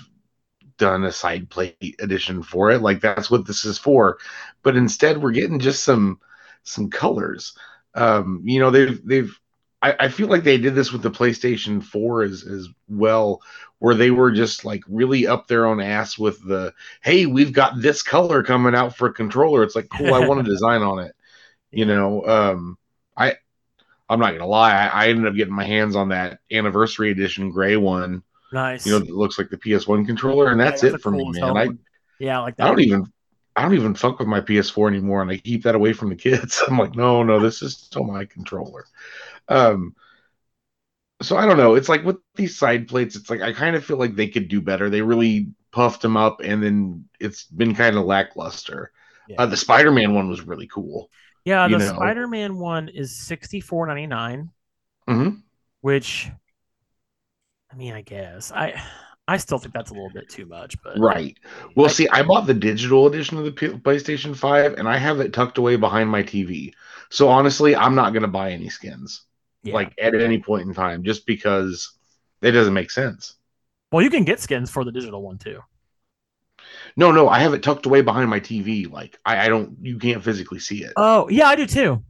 done 0.78 1.04
a 1.04 1.12
side 1.12 1.50
plate 1.50 1.96
edition 2.00 2.42
for 2.42 2.70
it. 2.70 2.80
Like 2.80 3.00
that's 3.00 3.30
what 3.30 3.46
this 3.46 3.64
is 3.64 3.78
for. 3.78 4.18
But 4.62 4.76
instead 4.76 5.22
we're 5.22 5.32
getting 5.32 5.58
just 5.58 5.84
some 5.84 6.20
some 6.62 6.90
colors. 6.90 7.56
Um, 7.94 8.42
you 8.44 8.60
know, 8.60 8.70
they've 8.70 9.04
they've 9.06 9.38
I, 9.82 9.96
I 10.00 10.08
feel 10.08 10.28
like 10.28 10.44
they 10.44 10.58
did 10.58 10.74
this 10.74 10.92
with 10.92 11.02
the 11.02 11.10
PlayStation 11.10 11.82
4 11.82 12.22
as 12.22 12.44
as 12.46 12.68
well, 12.88 13.42
where 13.78 13.94
they 13.94 14.10
were 14.10 14.30
just 14.32 14.64
like 14.64 14.82
really 14.88 15.26
up 15.26 15.46
their 15.48 15.66
own 15.66 15.80
ass 15.80 16.18
with 16.18 16.42
the 16.46 16.72
hey, 17.02 17.26
we've 17.26 17.52
got 17.52 17.80
this 17.80 18.02
color 18.02 18.42
coming 18.42 18.74
out 18.74 18.96
for 18.96 19.08
a 19.08 19.12
controller. 19.14 19.62
It's 19.62 19.76
like 19.76 19.88
cool, 19.88 20.14
I 20.14 20.20
want 20.20 20.40
a 20.40 20.44
design 20.50 20.82
on 20.82 20.98
it. 21.00 21.14
You 21.72 21.86
know, 21.86 22.26
um 22.26 22.78
I'm 24.10 24.20
not 24.20 24.32
gonna 24.32 24.46
lie, 24.46 24.72
I, 24.74 25.06
I 25.06 25.08
ended 25.10 25.26
up 25.28 25.36
getting 25.36 25.54
my 25.54 25.64
hands 25.64 25.96
on 25.96 26.10
that 26.10 26.40
anniversary 26.52 27.12
edition 27.12 27.50
gray 27.52 27.76
one, 27.78 28.22
Nice. 28.52 28.84
you 28.84 28.92
know, 28.92 28.98
it 28.98 29.10
looks 29.10 29.38
like 29.38 29.50
the 29.50 29.58
PS1 29.58 30.04
controller, 30.06 30.50
and 30.50 30.60
Yeah, 30.60 30.66
that's 30.66 30.84
it 30.84 31.00
for 31.00 31.12
me, 31.12 31.24
cool 31.24 31.32
man. 31.32 31.56
I 31.56 31.70
yeah, 32.18 32.40
like 32.40 32.56
that. 32.56 32.64
I 32.64 32.68
don't 32.68 32.80
even 32.80 33.12
I 33.56 33.62
don't 33.62 33.74
even 33.74 33.94
fuck 33.94 34.18
with 34.18 34.28
my 34.28 34.40
PS4 34.40 34.88
anymore, 34.88 35.22
and 35.22 35.30
I 35.30 35.38
keep 35.38 35.64
that 35.64 35.74
away 35.74 35.92
from 35.92 36.10
the 36.10 36.16
kids. 36.16 36.62
I'm 36.68 36.78
like, 36.78 36.94
no, 36.96 37.22
no, 37.22 37.40
this 37.40 37.62
is 37.62 37.76
still 37.76 38.04
my 38.04 38.24
controller. 38.24 38.86
Um, 39.48 39.94
so 41.22 41.36
I 41.36 41.46
don't 41.46 41.56
know. 41.58 41.74
It's 41.74 41.88
like 41.88 42.04
with 42.04 42.16
these 42.34 42.58
side 42.58 42.88
plates, 42.88 43.16
it's 43.16 43.28
like 43.28 43.42
I 43.42 43.52
kind 43.52 43.76
of 43.76 43.84
feel 43.84 43.98
like 43.98 44.14
they 44.14 44.28
could 44.28 44.48
do 44.48 44.60
better. 44.60 44.88
They 44.88 45.02
really 45.02 45.48
puffed 45.70 46.02
them 46.02 46.16
up, 46.16 46.40
and 46.42 46.62
then 46.62 47.08
it's 47.18 47.44
been 47.44 47.74
kind 47.74 47.96
of 47.96 48.04
lackluster. 48.04 48.90
Yeah. 49.28 49.36
Uh, 49.38 49.46
the 49.46 49.56
Spider-Man 49.56 50.14
one 50.14 50.28
was 50.28 50.40
really 50.42 50.66
cool. 50.66 51.10
Yeah, 51.50 51.68
the. 51.68 51.80
Spider-Man 51.88 52.58
one 52.58 52.88
is 52.88 53.16
sixty 53.16 53.60
four 53.60 53.86
ninety 53.86 54.06
nine, 54.06 54.50
Mhm. 55.08 55.42
which 55.80 56.30
I 57.72 57.76
mean, 57.76 57.92
I 57.94 58.02
guess 58.02 58.52
I 58.52 58.80
I 59.28 59.36
still 59.36 59.58
think 59.58 59.74
that's 59.74 59.90
a 59.90 59.94
little 59.94 60.10
bit 60.10 60.28
too 60.28 60.46
much, 60.46 60.80
but 60.82 60.98
Right. 60.98 61.38
Well, 61.76 61.86
I- 61.86 61.90
see, 61.90 62.08
I 62.08 62.22
bought 62.22 62.46
the 62.46 62.54
digital 62.54 63.06
edition 63.06 63.38
of 63.38 63.44
the 63.44 63.52
PlayStation 63.52 64.36
5 64.36 64.74
and 64.74 64.88
I 64.88 64.96
have 64.96 65.20
it 65.20 65.32
tucked 65.32 65.58
away 65.58 65.76
behind 65.76 66.10
my 66.10 66.22
TV. 66.22 66.72
So 67.10 67.28
honestly, 67.28 67.76
I'm 67.76 67.94
not 67.94 68.12
going 68.12 68.22
to 68.22 68.28
buy 68.28 68.50
any 68.50 68.68
skins 68.68 69.22
yeah. 69.62 69.74
like 69.74 69.94
at 70.00 70.14
any 70.14 70.40
point 70.40 70.66
in 70.66 70.74
time 70.74 71.04
just 71.04 71.26
because 71.26 71.96
it 72.42 72.52
doesn't 72.52 72.74
make 72.74 72.90
sense. 72.90 73.36
well, 73.92 74.02
you 74.02 74.10
can 74.10 74.24
get 74.24 74.40
skins 74.40 74.70
for 74.70 74.84
the 74.84 74.92
digital 74.92 75.22
one 75.22 75.38
too. 75.38 75.60
No, 76.96 77.12
no, 77.12 77.28
I 77.28 77.40
have 77.40 77.54
it 77.54 77.62
tucked 77.62 77.86
away 77.86 78.02
behind 78.02 78.30
my 78.30 78.40
TV. 78.40 78.86
Like 78.86 79.18
I, 79.24 79.46
I 79.46 79.48
don't, 79.48 79.76
you 79.82 79.98
can't 79.98 80.22
physically 80.24 80.58
see 80.60 80.84
it. 80.84 80.94
Oh 80.96 81.28
yeah, 81.28 81.46
I 81.48 81.56
do 81.56 81.66
too. 81.66 82.04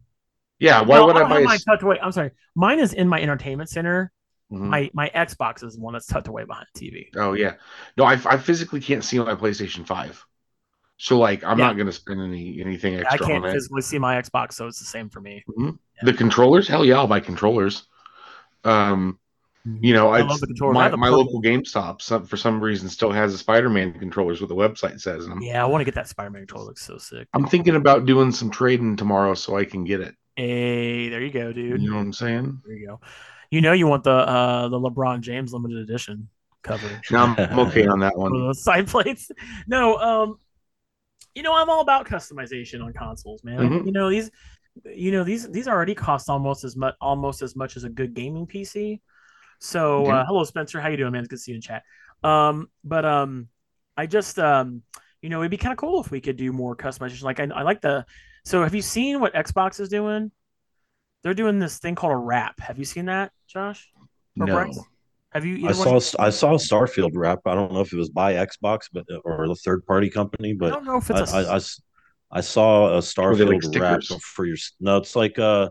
yeah. 0.58 0.82
Why 0.82 1.00
No, 1.00 1.06
would 1.06 1.16
I 1.16 1.24
don't 1.24 1.28
buy? 1.28 1.42
mine 1.44 1.58
tucked 1.60 1.82
away? 1.82 1.98
I'm 2.00 2.12
sorry, 2.12 2.32
mine 2.54 2.80
is 2.80 2.92
in 2.92 3.08
my 3.08 3.20
entertainment 3.20 3.70
center. 3.70 4.12
Mhm. 4.50 4.70
My 4.70 4.90
my 4.92 5.10
Xbox 5.10 5.64
is 5.64 5.76
the 5.76 5.80
one 5.82 5.94
that's 5.94 6.06
tucked 6.06 6.28
away 6.28 6.44
behind 6.44 6.66
the 6.74 6.80
TV. 6.80 7.10
Oh 7.16 7.32
yeah. 7.32 7.54
No, 7.96 8.04
I, 8.04 8.12
I 8.24 8.36
physically 8.38 8.80
can't 8.80 9.04
see 9.04 9.18
my 9.18 9.34
PlayStation 9.34 9.86
5. 9.86 10.24
So 10.98 11.18
like, 11.18 11.42
I'm 11.44 11.58
Yeah. 11.58 11.66
not 11.66 11.74
going 11.76 11.86
to 11.86 11.92
spend 11.92 12.20
any 12.20 12.60
anything 12.60 12.94
I 13.04 13.14
extra 13.14 13.26
I 13.26 13.28
can't 13.28 13.46
physically 13.48 13.82
see 13.82 13.98
my 13.98 14.20
Xbox, 14.20 14.52
so 14.54 14.66
it's 14.66 14.78
the 14.78 14.84
same 14.84 15.08
for 15.10 15.20
me. 15.20 15.44
The 16.02 16.12
controllers, 16.12 16.66
hell 16.68 16.84
yeah, 16.84 16.96
I'll 16.96 17.06
buy 17.06 17.20
controllers. 17.20 17.86
Um, 18.64 19.19
you 19.64 19.92
know, 19.92 20.08
I 20.08 20.22
love 20.22 20.40
the 20.40 20.46
controllers. 20.46 20.76
I 20.78 20.88
My, 20.90 20.96
my 20.96 21.08
local 21.08 21.42
GameStop, 21.42 22.00
some, 22.00 22.24
for 22.24 22.36
some 22.36 22.60
reason, 22.60 22.88
still 22.88 23.12
has 23.12 23.32
the 23.32 23.38
Spider-Man 23.38 23.98
controllers 23.98 24.40
What 24.40 24.48
the 24.48 24.54
website 24.54 25.00
says 25.00 25.24
in 25.24 25.30
them. 25.30 25.42
Yeah, 25.42 25.62
I 25.62 25.66
want 25.66 25.82
to 25.82 25.84
get 25.84 25.94
that 25.96 26.08
Spider-Man 26.08 26.42
controller. 26.42 26.66
Looks 26.66 26.84
so 26.86 26.96
sick. 26.98 27.28
I'm 27.34 27.46
thinking 27.46 27.76
about 27.76 28.06
doing 28.06 28.32
some 28.32 28.50
trading 28.50 28.96
tomorrow 28.96 29.34
so 29.34 29.56
I 29.56 29.64
can 29.64 29.84
get 29.84 30.00
it. 30.00 30.14
Hey, 30.36 31.10
there 31.10 31.22
you 31.22 31.30
go, 31.30 31.52
dude. 31.52 31.82
You 31.82 31.90
know 31.90 31.96
what 31.96 32.02
I'm 32.02 32.12
saying? 32.12 32.62
There 32.64 32.76
you 32.76 32.86
go. 32.86 33.00
You 33.50 33.60
know 33.60 33.72
you 33.72 33.86
want 33.86 34.04
the 34.04 34.12
uh 34.12 34.68
the 34.68 34.78
LeBron 34.78 35.20
James 35.20 35.52
limited 35.52 35.78
edition 35.78 36.28
cover 36.62 36.88
Now 37.10 37.34
I'm 37.36 37.58
okay 37.66 37.86
on 37.86 37.98
that 38.00 38.16
one. 38.16 38.32
those 38.32 38.62
side 38.62 38.86
plates. 38.86 39.30
No, 39.66 39.96
um, 39.98 40.38
you 41.34 41.42
know 41.42 41.54
I'm 41.54 41.68
all 41.68 41.80
about 41.80 42.06
customization 42.06 42.82
on 42.82 42.92
consoles, 42.92 43.42
man. 43.42 43.58
Mhm. 43.58 43.86
You 43.86 43.92
know 43.92 44.08
these, 44.08 44.30
you 44.84 45.10
know 45.10 45.24
these 45.24 45.50
these 45.50 45.66
already 45.68 45.94
cost 45.94 46.30
almost 46.30 46.64
as 46.64 46.76
much 46.76 46.94
almost 47.00 47.42
as 47.42 47.56
much 47.56 47.76
as 47.76 47.84
a 47.84 47.88
good 47.88 48.14
gaming 48.14 48.46
PC. 48.46 49.00
So 49.60 50.02
Okay. 50.06 50.10
uh, 50.10 50.24
hello 50.24 50.44
Spencer, 50.44 50.80
how 50.80 50.88
you 50.88 50.96
doing, 50.96 51.12
man? 51.12 51.20
It's 51.20 51.28
good 51.28 51.36
to 51.36 51.42
see 51.42 51.52
you 51.52 51.56
in 51.56 51.60
chat. 51.62 51.82
Um, 52.24 52.68
but 52.82 53.04
um, 53.04 53.48
I 53.96 54.06
just 54.06 54.38
um, 54.38 54.82
you 55.22 55.28
know 55.28 55.40
it'd 55.40 55.50
be 55.50 55.56
kind 55.56 55.72
of 55.72 55.78
cool 55.78 56.00
if 56.00 56.10
we 56.10 56.20
could 56.20 56.36
do 56.36 56.52
more 56.52 56.74
customization. 56.76 57.22
Like 57.24 57.40
I, 57.40 57.44
I 57.54 57.62
like 57.62 57.80
the. 57.80 58.04
So 58.44 58.62
have 58.62 58.74
you 58.74 58.82
seen 58.82 59.20
what 59.20 59.34
Xbox 59.34 59.78
is 59.80 59.88
doing? 59.88 60.30
They're 61.22 61.34
doing 61.34 61.58
this 61.58 61.78
thing 61.78 61.94
called 61.94 62.12
a 62.14 62.16
wrap. 62.16 62.58
Have 62.60 62.78
you 62.78 62.86
seen 62.86 63.04
that, 63.06 63.32
Josh? 63.46 63.90
Or 64.40 64.46
No. 64.46 64.54
Bryce? 64.54 64.78
Have 65.32 65.44
you? 65.44 65.66
I 65.66 65.70
either 65.70 65.78
one- 65.90 66.00
saw 66.00 66.22
I 66.22 66.30
saw 66.30 66.52
a 66.54 66.56
Starfield 66.56 67.10
wrap. 67.14 67.40
I 67.46 67.54
don't 67.54 67.72
know 67.72 67.80
if 67.82 67.92
it 67.92 67.96
was 67.96 68.08
by 68.08 68.34
Xbox, 68.34 68.88
but 68.92 69.04
or 69.24 69.46
the 69.46 69.54
third 69.56 69.84
party 69.86 70.08
company, 70.08 70.50
I 70.52 70.54
but 70.58 70.70
don't 70.70 70.84
know 70.86 70.96
if 70.96 71.10
I, 71.10 71.20
it's 71.20 71.32
a. 71.32 71.36
I, 71.36 71.40
I 71.42 71.56
s- 71.56 71.82
I 72.32 72.40
saw 72.40 72.96
a 72.96 73.00
Starfield 73.00 73.62
like 73.74 73.80
wrap 73.80 74.02
for 74.22 74.46
your. 74.46 74.56
No, 74.80 74.96
it's 74.96 75.14
like 75.14 75.38
uh, 75.38 75.68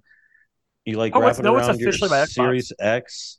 you 0.86 0.98
like 0.98 1.16
Oh, 1.16 1.20
wrap 1.22 1.30
it's- 1.32 1.40
it 1.40 1.44
no, 1.44 1.58
it's 1.58 1.68
around 1.68 1.80
your 1.80 1.90
officially 1.90 2.10
by 2.10 2.18
Xbox. 2.24 2.30
Series 2.30 2.72
X, 2.80 3.39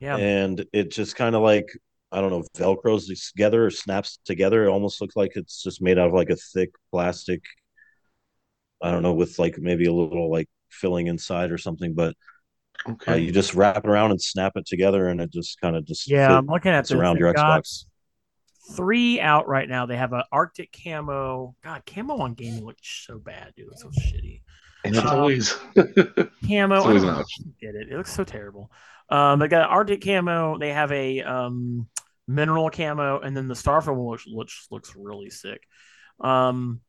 yeah. 0.00 0.16
and 0.16 0.64
it 0.72 0.90
just 0.90 1.16
kind 1.16 1.34
of 1.34 1.42
like 1.42 1.66
I 2.12 2.20
don't 2.20 2.30
know, 2.30 2.44
velcros 2.56 3.06
together 3.32 3.66
or 3.66 3.70
snaps 3.70 4.18
together. 4.24 4.64
It 4.64 4.68
almost 4.70 5.00
looks 5.00 5.16
like 5.16 5.32
it's 5.34 5.62
just 5.62 5.82
made 5.82 5.98
out 5.98 6.08
of 6.08 6.14
like 6.14 6.30
a 6.30 6.36
thick 6.36 6.70
plastic. 6.92 7.42
I 8.82 8.90
don't 8.90 9.02
know, 9.02 9.14
with 9.14 9.38
like 9.38 9.58
maybe 9.58 9.86
a 9.86 9.92
little 9.92 10.30
like 10.30 10.48
filling 10.70 11.06
inside 11.08 11.50
or 11.50 11.58
something, 11.58 11.94
but 11.94 12.14
uh, 12.86 12.92
Okay. 12.92 13.18
you 13.20 13.32
just 13.32 13.54
wrap 13.54 13.78
it 13.78 13.86
around 13.88 14.12
and 14.12 14.20
snap 14.22 14.52
it 14.56 14.66
together, 14.66 15.08
and 15.08 15.20
it 15.20 15.32
just 15.32 15.60
kind 15.60 15.76
of 15.76 15.84
just 15.84 16.08
Yeah, 16.08 16.28
fit- 16.28 16.36
I'm 16.38 16.46
looking 16.46 16.72
at 16.72 16.86
fits 16.86 16.90
this. 16.90 16.98
around 16.98 17.18
your 17.18 17.28
They've 17.30 17.36
got 17.36 17.62
Xbox. 17.64 17.84
Three 18.72 19.20
out 19.20 19.46
right 19.48 19.68
now. 19.68 19.86
They 19.86 19.96
have 19.96 20.12
a 20.12 20.24
Arctic 20.32 20.76
camo. 20.84 21.54
God, 21.62 21.82
camo 21.86 22.16
on 22.18 22.34
gaming 22.34 22.64
looks 22.64 23.04
so 23.06 23.18
bad, 23.18 23.52
dude. 23.56 23.68
It's 23.72 23.82
so 23.82 23.88
shitty. 23.90 24.42
and 24.84 24.96
it's 24.96 25.04
um, 25.06 25.18
always 25.18 25.52
Camo. 25.74 26.76
It's 26.76 26.84
I 26.84 26.88
always 26.88 27.02
an 27.02 27.10
option. 27.10 27.54
get 27.60 27.74
it. 27.74 27.88
It 27.90 27.96
looks 27.96 28.12
so 28.12 28.24
terrible. 28.24 28.70
Um, 29.08 29.38
they 29.38 29.48
got 29.48 29.70
Arctic 29.70 30.02
camo. 30.04 30.58
They 30.58 30.72
have 30.72 30.90
a 30.92 31.22
um 31.22 31.88
mineral 32.26 32.70
camo, 32.70 33.20
and 33.20 33.36
then 33.36 33.46
the 33.48 33.54
Starfield 33.54 33.96
one 33.96 34.06
looks 34.08 34.26
looks 34.26 34.66
looks 34.70 34.94
really 34.96 35.30
sick. 35.30 35.62
Um, 36.20 36.80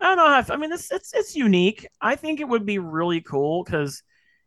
I 0.00 0.14
don't 0.14 0.16
know. 0.16 0.28
How, 0.28 0.54
I 0.54 0.56
mean, 0.56 0.72
it's 0.72 0.92
it's 0.92 1.12
it's 1.14 1.34
unique. 1.34 1.88
I 2.00 2.14
think 2.16 2.40
it 2.40 2.48
would 2.48 2.66
be 2.66 2.78
really 2.78 3.20
cool 3.20 3.64
because 3.64 4.02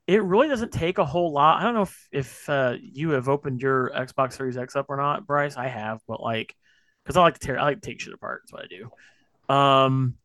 it 0.07 0.23
really 0.23 0.47
doesn't 0.47 0.71
take 0.71 0.97
a 0.97 1.05
whole 1.05 1.31
lot. 1.33 1.59
I 1.59 1.63
don't 1.65 1.73
know 1.75 1.81
if 1.83 2.07
if 2.11 2.49
uh, 2.49 2.75
you 2.81 3.11
have 3.11 3.27
opened 3.29 3.61
your 3.61 3.91
Xbox 3.93 4.33
Series 4.33 4.57
X 4.57 4.75
up 4.75 4.85
or 4.89 4.97
not, 4.97 5.27
Bryce. 5.27 5.57
I 5.57 5.67
have, 5.67 5.99
but 6.07 6.21
like, 6.21 6.55
because 7.03 7.17
I 7.17 7.21
like 7.21 7.33
to 7.35 7.39
tear, 7.41 7.59
I 7.59 7.63
like 7.63 7.81
to 7.81 7.89
take 7.89 7.99
shit 7.99 8.13
apart. 8.13 8.41
That's 8.43 8.53
what 8.53 8.63
I 8.63 8.67
do. 8.67 9.53
Um, 9.53 10.15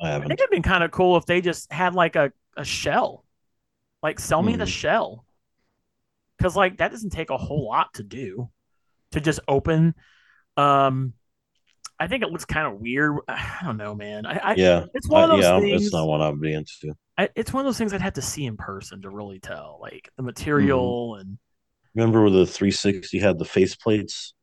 I 0.00 0.08
I 0.08 0.10
haven't. 0.12 0.28
think 0.28 0.40
it'd 0.40 0.50
been 0.50 0.62
kind 0.62 0.82
of 0.82 0.90
cool 0.90 1.16
if 1.16 1.26
they 1.26 1.40
just 1.40 1.70
had 1.72 1.94
like 1.94 2.16
a, 2.16 2.32
a 2.56 2.64
shell. 2.64 3.24
Like 4.02 4.18
sell 4.18 4.42
me 4.42 4.56
the 4.56 4.64
Mhm. 4.64 4.68
shell. 4.68 5.24
Cause 6.40 6.54
like 6.54 6.78
that 6.78 6.90
doesn't 6.90 7.10
take 7.10 7.30
a 7.30 7.36
whole 7.36 7.66
lot 7.66 7.94
to 7.94 8.02
do. 8.02 8.50
To 9.12 9.20
just 9.20 9.40
open. 9.48 9.94
Um 10.56 11.14
I 11.98 12.08
think 12.08 12.22
it 12.22 12.30
looks 12.30 12.44
kind 12.44 12.66
of 12.66 12.78
weird. 12.80 13.16
I 13.28 13.60
don't 13.64 13.78
know, 13.78 13.94
man. 13.94 14.26
I, 14.26 14.38
I 14.38 14.54
Yeah, 14.54 14.84
it's 14.94 15.08
one 15.08 15.24
of 15.24 15.30
I- 15.30 15.36
those 15.36 15.44
yeah, 15.44 15.60
things. 15.60 15.84
it's 15.86 15.94
not 15.94 16.06
what 16.06 16.20
I'm 16.20 16.38
being 16.40 16.56
into. 16.56 16.94
I, 17.18 17.28
it's 17.34 17.52
one 17.52 17.60
of 17.60 17.66
those 17.66 17.78
things 17.78 17.92
I'd 17.92 18.02
have 18.02 18.14
to 18.14 18.22
see 18.22 18.44
in 18.44 18.56
person 18.56 19.02
to 19.02 19.10
really 19.10 19.38
tell. 19.40 19.78
Like 19.80 20.10
the 20.16 20.22
material 20.22 21.12
Mm-hmm. 21.12 21.20
and 21.20 21.38
Remember 21.94 22.20
where 22.22 22.30
the 22.30 22.46
360 22.46 23.18
had 23.18 23.38
the 23.38 23.44
face 23.46 23.74
plates? 23.74 24.34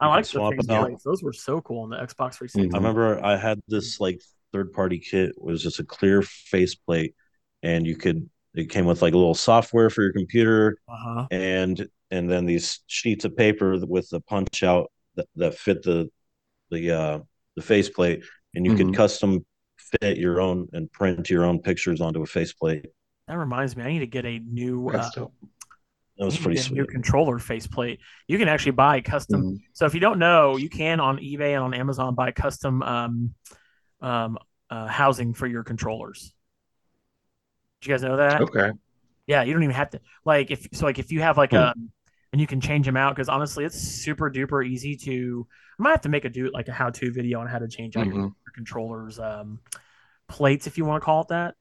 I 0.00 0.06
like 0.06 0.26
the 0.26 0.50
face 0.50 0.66
plates. 0.66 1.02
Those 1.02 1.22
were 1.22 1.32
so 1.32 1.60
cool 1.62 1.82
on 1.82 1.90
the 1.90 1.96
Xbox 1.96 2.34
360. 2.36 2.68
Mhm. 2.68 2.74
I 2.74 2.76
remember 2.76 3.24
I 3.24 3.36
had 3.36 3.60
this 3.66 3.98
like 3.98 4.20
third 4.52 4.72
party 4.72 4.98
kit 5.00 5.30
it 5.30 5.42
was 5.42 5.62
just 5.62 5.80
a 5.80 5.84
clear 5.84 6.22
face 6.22 6.76
plate, 6.76 7.14
and 7.64 7.84
you 7.86 7.96
could 7.96 8.28
it 8.54 8.70
came 8.70 8.84
with 8.86 9.02
like 9.02 9.14
a 9.14 9.18
little 9.18 9.34
software 9.34 9.90
for 9.90 10.02
your 10.02 10.12
computer 10.12 10.78
Uh-huh. 10.88 11.26
and 11.32 11.88
and 12.12 12.30
then 12.30 12.46
these 12.46 12.80
sheets 12.86 13.24
of 13.24 13.36
paper 13.36 13.76
with 13.84 14.08
the 14.10 14.20
punch 14.20 14.62
out 14.62 14.92
that, 15.16 15.26
that 15.34 15.54
fit 15.56 15.82
the 15.82 16.08
the 16.70 16.90
uh 16.92 17.18
the 17.56 17.62
faceplate 17.62 18.22
and 18.54 18.64
you 18.64 18.72
Mhm. 18.72 18.76
could 18.76 18.94
custom 18.94 19.44
fit 20.00 20.18
your 20.18 20.40
own 20.40 20.68
and 20.72 20.90
print 20.92 21.30
your 21.30 21.44
own 21.44 21.60
pictures 21.60 22.00
onto 22.00 22.22
a 22.22 22.26
faceplate. 22.26 22.86
That 23.28 23.38
reminds 23.38 23.76
me, 23.76 23.82
I 23.82 23.88
need 23.88 24.00
to 24.00 24.06
get 24.06 24.24
a 24.26 24.38
new 24.38 24.88
uh, 24.88 25.10
That 26.18 26.26
was 26.26 26.36
pretty 26.38 26.56
get 26.56 26.70
a 26.70 26.74
new 26.74 26.86
controller 26.86 27.38
faceplate. 27.38 28.00
You 28.28 28.38
can 28.38 28.48
actually 28.48 28.72
buy 28.72 29.00
custom. 29.00 29.42
Mhm. 29.42 29.60
So 29.72 29.86
if 29.86 29.94
you 29.94 30.00
don't 30.00 30.18
know, 30.18 30.56
you 30.56 30.68
can 30.68 31.00
on 31.00 31.18
eBay 31.18 31.54
and 31.54 31.62
on 31.64 31.74
Amazon 31.74 32.14
buy 32.14 32.32
custom 32.32 32.82
um, 32.82 33.34
um, 34.00 34.38
uh, 34.70 34.86
housing 34.86 35.34
for 35.34 35.46
your 35.46 35.64
controllers. 35.64 36.32
Did 37.80 37.88
you 37.88 37.94
guys 37.94 38.02
know 38.02 38.16
that? 38.18 38.42
Okay. 38.42 38.70
Yeah, 39.26 39.42
you 39.42 39.52
don't 39.54 39.62
even 39.62 39.74
have 39.74 39.90
to 39.90 40.00
like 40.24 40.50
if 40.50 40.68
so 40.72 40.84
like 40.86 40.98
if 40.98 41.10
you 41.10 41.20
have 41.22 41.36
like 41.38 41.52
Hmm. 41.52 41.56
a 41.56 41.74
and 42.32 42.40
you 42.40 42.46
can 42.46 42.60
change 42.60 42.86
them 42.86 42.96
out 42.96 43.14
because 43.14 43.28
honestly, 43.28 43.64
it's 43.64 43.78
super 43.78 44.30
duper 44.30 44.66
easy 44.66 44.96
to. 44.96 45.46
I 45.78 45.82
might 45.82 45.90
have 45.90 46.00
to 46.02 46.08
make 46.08 46.24
a 46.24 46.28
do 46.28 46.50
like 46.52 46.68
a 46.68 46.72
how 46.72 46.90
to 46.90 47.12
video 47.12 47.40
on 47.40 47.46
how 47.46 47.58
to 47.58 47.68
change 47.68 47.96
out 47.96 48.06
your, 48.06 48.14
Mhm. 48.14 48.18
your 48.18 48.52
controllers 48.54 49.18
um, 49.18 49.60
plates 50.28 50.66
if 50.66 50.78
you 50.78 50.84
want 50.84 51.02
to 51.02 51.04
call 51.04 51.22
it 51.22 51.28
that. 51.28 51.54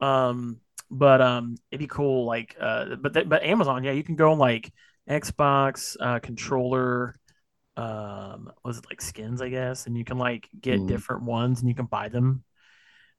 Um, 0.00 0.60
but 0.90 1.20
um, 1.20 1.56
it'd 1.70 1.80
be 1.80 1.86
cool 1.88 2.24
like 2.26 2.56
uh, 2.60 2.96
but 2.96 3.14
th- 3.14 3.28
but 3.28 3.42
Amazon, 3.42 3.82
yeah, 3.84 3.92
you 3.92 4.04
can 4.04 4.16
go 4.16 4.32
on 4.32 4.38
like 4.38 4.72
Xbox 5.08 5.96
uh, 6.00 6.18
controller. 6.20 7.14
Um, 7.76 8.50
was 8.64 8.78
it 8.78 8.86
like 8.88 9.02
skins? 9.02 9.42
I 9.42 9.48
guess, 9.50 9.86
and 9.86 9.96
you 9.98 10.04
can 10.04 10.16
like 10.18 10.48
get 10.60 10.80
Mhm. 10.80 10.88
different 10.88 11.24
ones 11.24 11.60
and 11.60 11.68
you 11.68 11.74
can 11.74 11.86
buy 11.86 12.08
them. 12.08 12.42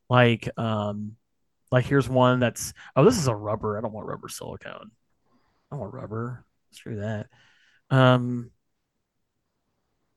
Like 0.09 0.47
um, 0.57 1.17
like 1.71 1.85
here's 1.85 2.07
one 2.07 2.39
that's 2.39 2.73
oh 2.95 3.03
this 3.03 3.17
is 3.17 3.27
a 3.27 3.35
rubber. 3.35 3.77
I 3.77 3.81
don't 3.81 3.93
want 3.93 4.07
rubber 4.07 4.29
silicone. 4.29 4.91
I 5.69 5.75
don't 5.75 5.79
want 5.81 5.93
rubber. 5.93 6.45
Screw 6.71 6.97
that. 7.01 7.27
Um, 7.89 8.51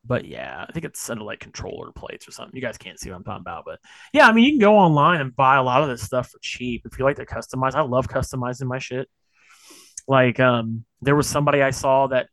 but 0.04 0.24
yeah, 0.24 0.64
I 0.68 0.72
think 0.72 0.84
it's 0.84 1.10
under 1.10 1.24
like 1.24 1.40
controller 1.40 1.92
plates 1.92 2.26
or 2.26 2.32
something. 2.32 2.56
You 2.56 2.62
guys 2.62 2.78
can't 2.78 2.98
see 2.98 3.10
what 3.10 3.16
I'm 3.16 3.24
talking 3.24 3.42
about, 3.42 3.64
but 3.66 3.80
yeah, 4.12 4.26
I 4.28 4.32
mean 4.32 4.44
you 4.44 4.52
can 4.52 4.60
go 4.60 4.76
online 4.76 5.20
and 5.20 5.34
buy 5.34 5.56
a 5.56 5.62
lot 5.62 5.82
of 5.82 5.88
this 5.88 6.02
stuff 6.02 6.30
for 6.30 6.38
cheap 6.40 6.82
if 6.84 6.98
you 6.98 7.04
like 7.04 7.16
to 7.16 7.26
customize. 7.26 7.74
I 7.74 7.82
love 7.82 8.08
customizing 8.08 8.66
my 8.66 8.78
shit. 8.78 9.08
Like 10.08 10.40
um, 10.40 10.84
there 11.02 11.16
was 11.16 11.26
somebody 11.26 11.62
I 11.62 11.70
saw 11.70 12.06
that 12.08 12.28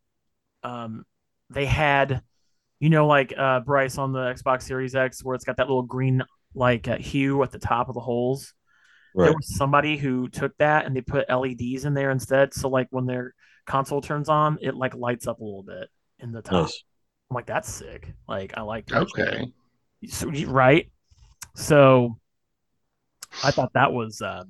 um, 0.64 1.06
they 1.50 1.66
had, 1.66 2.22
you 2.80 2.90
know, 2.90 3.08
like 3.08 3.34
uh, 3.38 3.60
Bryce 3.60 3.98
on 3.98 4.14
the 4.14 4.20
Xbox 4.20 4.64
Series 4.64 4.96
X, 4.96 5.24
where 5.24 5.36
it's 5.36 5.46
got 5.46 5.58
that 5.58 5.68
little 5.68 5.84
green 5.84 6.24
like 6.56 6.88
uh, 6.88 6.98
hue 6.98 7.44
at 7.44 7.52
the 7.52 7.60
top 7.60 7.90
of 7.90 7.96
the 7.96 8.02
holes 8.02 8.54
there 9.18 9.34
was 9.34 9.56
somebody 9.56 9.98
who 9.98 10.28
took 10.28 10.56
that 10.58 10.86
and 10.86 10.96
they 10.96 11.02
put 11.02 11.30
LEDs 11.30 11.86
in 11.86 11.94
there 11.94 12.12
instead. 12.12 12.54
So 12.54 12.70
like 12.70 12.88
when 12.92 13.06
their 13.06 13.34
console 13.66 14.02
turns 14.02 14.30
on, 14.30 14.60
it 14.62 14.76
like 14.76 14.96
lights 14.96 15.28
up 15.28 15.40
a 15.40 15.44
little 15.44 15.64
bit 15.64 15.90
in 16.20 16.32
the 16.32 16.42
top. 16.42 16.64
Nice. 16.64 16.84
I'm 17.30 17.36
like, 17.36 17.46
that's 17.46 17.72
sick. 17.72 18.14
Like 18.28 18.54
I 18.58 18.62
like 18.62 18.88
that. 18.88 19.04
Okay. 19.04 19.52
So, 20.08 20.30
right. 20.30 20.90
So 21.56 22.18
I 23.44 23.52
thought 23.52 23.74
that 23.74 23.92
was 23.92 24.22
uh, 24.22 24.44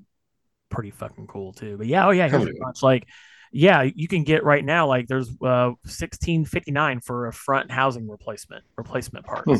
pretty 0.70 0.92
fucking 0.92 1.28
cool 1.28 1.54
too. 1.54 1.78
But 1.78 1.88
yeah, 1.88 2.08
oh 2.08 2.12
yeah, 2.12 2.28
here's 2.28 2.44
a 2.44 2.48
yeah. 2.48 2.60
bunch. 2.62 2.84
Like 2.84 3.08
yeah, 3.52 3.84
you 3.84 4.08
can 4.08 4.24
get 4.24 4.44
right 4.44 4.64
now 4.64 4.88
like 4.88 5.08
there's 5.08 5.30
uh 5.42 5.72
sixteen 5.86 6.46
fifty 6.46 6.72
nine 6.72 7.00
for 7.00 7.28
a 7.28 7.34
front 7.34 7.72
housing 7.72 8.08
replacement 8.08 8.64
replacement 8.78 9.26
parts. 9.26 9.46
Hmm. 9.46 9.56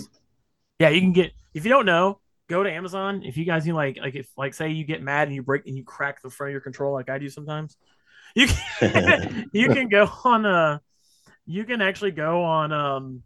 Yeah, 0.80 0.90
you 0.90 1.02
can 1.02 1.14
get 1.14 1.32
if 1.54 1.66
you 1.66 1.70
don't 1.70 1.86
know, 1.86 2.20
go 2.50 2.64
to 2.64 2.72
Amazon. 2.72 3.24
If 3.24 3.38
you 3.38 3.46
guys 3.46 3.66
need 3.66 3.74
like 3.74 3.98
like 4.00 4.16
if 4.16 4.28
like 4.38 4.54
say 4.54 4.70
you 4.70 4.84
get 4.84 5.02
mad 5.02 5.28
and 5.28 5.36
you 5.36 5.44
break 5.44 5.66
and 5.66 5.76
you 5.76 5.84
crack 5.84 6.22
the 6.22 6.30
front 6.30 6.50
of 6.50 6.52
your 6.52 6.62
control 6.62 6.94
like 6.94 7.10
I 7.10 7.18
do 7.18 7.30
sometimes, 7.30 7.78
you 8.36 8.48
can 8.48 9.50
you 9.54 9.70
can 9.70 9.90
go 9.90 10.10
on 10.24 10.46
uh 10.46 10.80
you 11.48 11.64
can 11.64 11.82
actually 11.82 12.12
go 12.12 12.44
on 12.44 12.72
um 12.72 13.24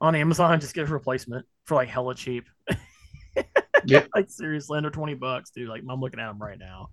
on 0.00 0.14
Amazon 0.14 0.52
and 0.52 0.60
just 0.62 0.74
get 0.74 0.88
a 0.88 0.92
replacement 0.92 1.46
for 1.64 1.74
like 1.74 1.88
hella 1.88 2.14
cheap. 2.14 2.48
Yeah. 3.84 4.04
like 4.14 4.30
seriously 4.30 4.76
under 4.76 4.90
20 4.90 5.14
bucks, 5.14 5.50
dude. 5.50 5.68
Like 5.68 5.82
I'm 5.88 6.00
looking 6.00 6.20
at 6.20 6.28
them 6.28 6.38
right 6.40 6.58
now. 6.58 6.90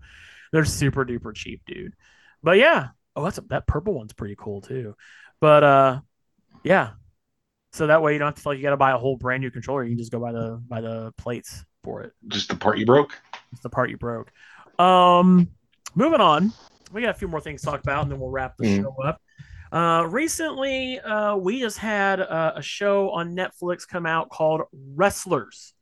They're 0.52 0.66
super 0.66 1.06
duper 1.06 1.36
cheap, 1.36 1.62
dude. 1.68 1.94
But 2.42 2.58
yeah. 2.58 2.88
Oh, 3.16 3.24
that's 3.24 3.38
a, 3.38 3.42
that 3.50 3.68
purple 3.68 3.94
one's 3.94 4.14
pretty 4.14 4.36
cool 4.40 4.62
too. 4.62 4.96
But 5.40 5.64
uh 5.64 6.00
yeah. 6.64 6.92
So 7.74 7.86
that 7.88 8.02
way 8.02 8.14
you 8.14 8.20
don't 8.20 8.30
have 8.30 8.36
to 8.36 8.42
feel 8.42 8.54
like 8.54 8.58
you 8.58 8.64
gotta 8.64 8.78
buy 8.78 8.92
a 8.92 8.98
whole 8.98 9.18
brand 9.18 9.42
new 9.42 9.52
controller. 9.52 9.84
You 9.84 9.92
can 9.92 10.00
just 10.00 10.12
go 10.12 10.20
by 10.20 10.32
the 10.32 10.60
by 10.68 10.82
the 10.82 11.14
plates 11.18 11.64
for 11.84 12.02
it. 12.02 12.14
Just 12.28 12.50
the 12.50 12.56
part 12.56 12.80
you 12.80 12.86
broke. 12.88 13.14
It's 13.52 13.62
the 13.62 13.70
part 13.70 13.92
you 13.92 13.98
broke. 13.98 14.32
Um 14.80 15.50
moving 15.94 16.22
on. 16.22 16.54
We 16.92 17.02
got 17.02 17.12
a 17.12 17.20
few 17.20 17.28
more 17.28 17.42
things 17.42 17.62
to 17.62 17.68
talk 17.68 17.82
about 17.84 18.02
and 18.04 18.12
then 18.12 18.20
we'll 18.20 18.32
wrap 18.32 18.58
the 18.58 18.66
Mhm. 18.66 18.82
show 18.82 18.96
up. 19.04 19.22
Uh, 19.72 20.06
recently, 20.10 21.00
uh, 21.00 21.36
we 21.36 21.60
just 21.60 21.78
had 21.78 22.20
uh, 22.20 22.54
a 22.56 22.62
show 22.62 23.12
on 23.12 23.36
Netflix 23.36 23.88
come 23.88 24.06
out 24.06 24.30
called 24.30 24.62
Wrestlers. 24.72 25.74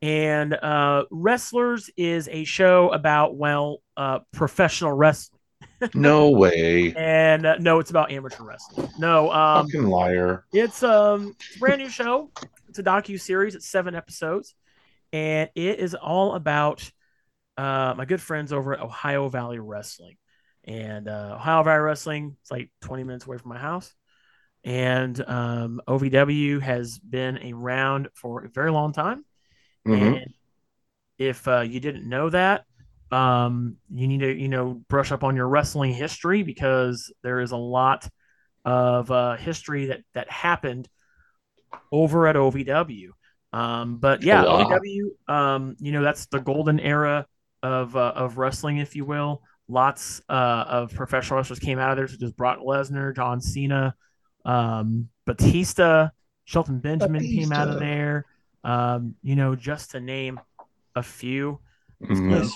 And 0.00 0.54
uh, 0.54 1.04
Wrestlers 1.10 1.90
is 1.96 2.28
a 2.28 2.44
show 2.44 2.90
about, 2.90 3.36
well, 3.36 3.78
uh, 3.96 4.20
professional 4.32 4.92
wrestling. 4.92 5.38
No 5.94 6.30
way. 6.30 6.92
And 6.94 7.44
uh, 7.44 7.56
no, 7.58 7.80
it's 7.80 7.90
about 7.90 8.12
amateur 8.12 8.44
wrestling. 8.44 8.88
No, 8.98 9.32
um, 9.32 9.66
Fucking 9.66 9.84
liar. 9.86 10.44
it's 10.52 10.82
um 10.84 11.34
it's 11.40 11.56
a 11.56 11.58
brand 11.58 11.80
new 11.82 11.88
show. 11.88 12.30
It's 12.68 12.78
a 12.78 12.84
docu 12.84 13.20
series. 13.20 13.56
It's 13.56 13.68
seven 13.68 13.96
episodes, 13.96 14.54
and 15.12 15.50
it 15.56 15.80
is 15.80 15.94
all 15.96 16.34
about 16.34 16.88
uh 17.56 17.94
my 17.96 18.04
good 18.04 18.20
friends 18.20 18.52
over 18.52 18.74
at 18.74 18.80
Ohio 18.80 19.28
Valley 19.28 19.58
Wrestling. 19.58 20.16
And 20.64 21.08
uh, 21.08 21.36
Ohio 21.36 21.62
Valley 21.62 21.80
Wrestling. 21.80 22.36
It's 22.40 22.50
like 22.50 22.70
20 22.82 23.04
minutes 23.04 23.26
away 23.26 23.38
from 23.38 23.50
my 23.50 23.58
house. 23.58 23.92
And 24.64 25.20
um, 25.28 25.80
OVW 25.88 26.60
has 26.60 26.98
been 26.98 27.52
around 27.52 28.08
for 28.14 28.44
a 28.44 28.48
very 28.48 28.70
long 28.70 28.92
time. 28.92 29.24
Mhm. 29.86 30.22
And 30.22 30.34
if 31.18 31.46
uh, 31.48 31.60
you 31.60 31.80
didn't 31.80 32.08
know 32.08 32.30
that, 32.30 32.64
um, 33.10 33.76
you 33.90 34.06
need 34.06 34.20
to, 34.20 34.32
you 34.32 34.48
know, 34.48 34.82
brush 34.88 35.12
up 35.12 35.24
on 35.24 35.36
your 35.36 35.48
wrestling 35.48 35.92
history 35.92 36.42
because 36.42 37.12
there 37.22 37.40
is 37.40 37.50
a 37.50 37.56
lot 37.56 38.08
of 38.64 39.10
uh, 39.10 39.36
history 39.36 39.86
that 39.86 40.02
that 40.14 40.30
happened 40.30 40.88
over 41.90 42.26
at 42.26 42.36
OVW. 42.36 43.10
Um, 43.52 43.98
but 43.98 44.22
yeah, 44.22 44.42
A. 44.42 44.46
OVW, 44.46 45.10
um, 45.28 45.76
you 45.78 45.92
know, 45.92 46.02
that's 46.02 46.26
the 46.26 46.40
golden 46.40 46.80
era 46.80 47.26
of 47.62 47.96
uh, 47.96 48.12
of 48.14 48.38
wrestling, 48.38 48.78
if 48.78 48.96
you 48.96 49.04
will. 49.04 49.42
Lots 49.72 50.20
uh, 50.28 50.64
of 50.68 50.92
professional 50.94 51.38
wrestlers 51.38 51.58
came 51.58 51.78
out 51.78 51.90
of 51.90 51.96
there, 51.96 52.06
such 52.06 52.22
as 52.22 52.32
Brock 52.32 52.58
Lesnar, 52.58 53.16
John 53.16 53.40
Cena, 53.40 53.94
um, 54.44 55.08
Batista, 55.24 56.10
Shelton 56.44 56.78
Benjamin 56.78 57.22
came 57.22 57.52
out 57.52 57.68
of 57.68 57.78
there. 57.78 58.26
Um, 58.64 59.14
you 59.22 59.34
know, 59.34 59.56
just 59.56 59.92
to 59.92 60.00
name 60.00 60.38
a 60.94 61.02
few. 61.02 61.58
Mhm. 62.02 62.44
So, 62.44 62.52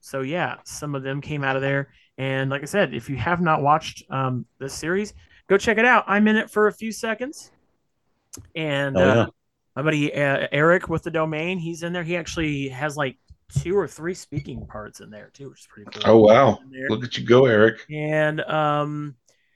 so 0.00 0.20
yeah, 0.22 0.56
some 0.64 0.94
of 0.96 1.02
them 1.04 1.20
came 1.20 1.44
out 1.44 1.54
of 1.54 1.62
there. 1.62 1.88
And 2.18 2.50
like 2.50 2.62
I 2.62 2.66
said, 2.66 2.94
if 2.94 3.08
you 3.08 3.16
have 3.16 3.40
not 3.40 3.62
watched 3.62 4.02
um, 4.10 4.44
this 4.58 4.74
series, 4.74 5.14
go 5.48 5.56
check 5.56 5.78
it 5.78 5.84
out. 5.84 6.04
I'm 6.08 6.26
in 6.26 6.36
it 6.36 6.50
for 6.50 6.66
a 6.66 6.72
few 6.72 6.90
seconds, 6.90 7.52
and 8.54 8.96
Oh, 8.96 9.00
yeah. 9.00 9.20
uh, 9.20 9.26
my 9.76 9.82
buddy 9.82 10.12
uh, 10.14 10.48
Eric 10.50 10.88
with 10.88 11.02
the 11.04 11.10
domain, 11.10 11.58
he's 11.58 11.82
in 11.82 11.92
there. 11.92 12.02
He 12.02 12.16
actually 12.16 12.68
has 12.70 12.96
like 12.96 13.18
two 13.54 13.76
or 13.76 13.86
three 13.86 14.14
speaking 14.14 14.66
parts 14.66 15.00
in 15.00 15.10
there 15.10 15.30
too, 15.32 15.50
which 15.50 15.60
is 15.60 15.66
pretty 15.68 15.90
cool. 15.92 16.02
Oh 16.06 16.18
wow. 16.18 16.58
Look 16.88 17.04
at 17.04 17.16
you 17.16 17.24
go, 17.26 17.46
Eric. 17.46 17.84
And 17.90 18.40
um, 18.40 19.14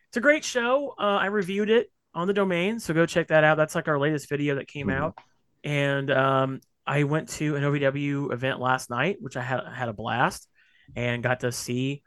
it's 0.09 0.16
a 0.16 0.20
great 0.20 0.45
show. 0.45 0.95
Uh, 0.99 1.18
I 1.20 1.26
reviewed 1.26 1.70
it 1.70 1.91
on 2.14 2.26
the 2.26 2.32
domain, 2.34 2.80
so 2.80 2.95
go 2.95 3.07
check 3.07 3.28
that 3.28 3.45
out. 3.45 3.57
That's 3.57 3.74
like 3.74 3.88
our 3.88 3.99
latest 3.99 4.28
video 4.28 4.57
that 4.57 4.68
came 4.68 4.88
Mhm. 4.88 4.95
out. 4.95 5.18
And 5.62 6.11
um, 6.11 6.61
I 6.86 7.05
went 7.05 7.28
to 7.30 7.57
an 7.57 7.62
OVW 7.62 8.32
event 8.32 8.61
last 8.61 8.91
night, 8.91 9.18
which 9.20 9.36
I 9.36 9.43
had 9.43 9.61
had 9.72 9.88
a 9.88 9.93
blast, 9.93 10.49
and 10.97 11.22
got 11.22 11.41
to 11.41 11.53
see 11.53 12.03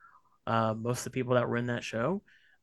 uh, 0.45 0.73
most 0.73 0.99
of 0.99 1.03
the 1.05 1.09
people 1.11 1.35
that 1.35 1.47
were 1.47 1.55
in 1.57 1.67
that 1.67 1.83
show. 1.83 2.21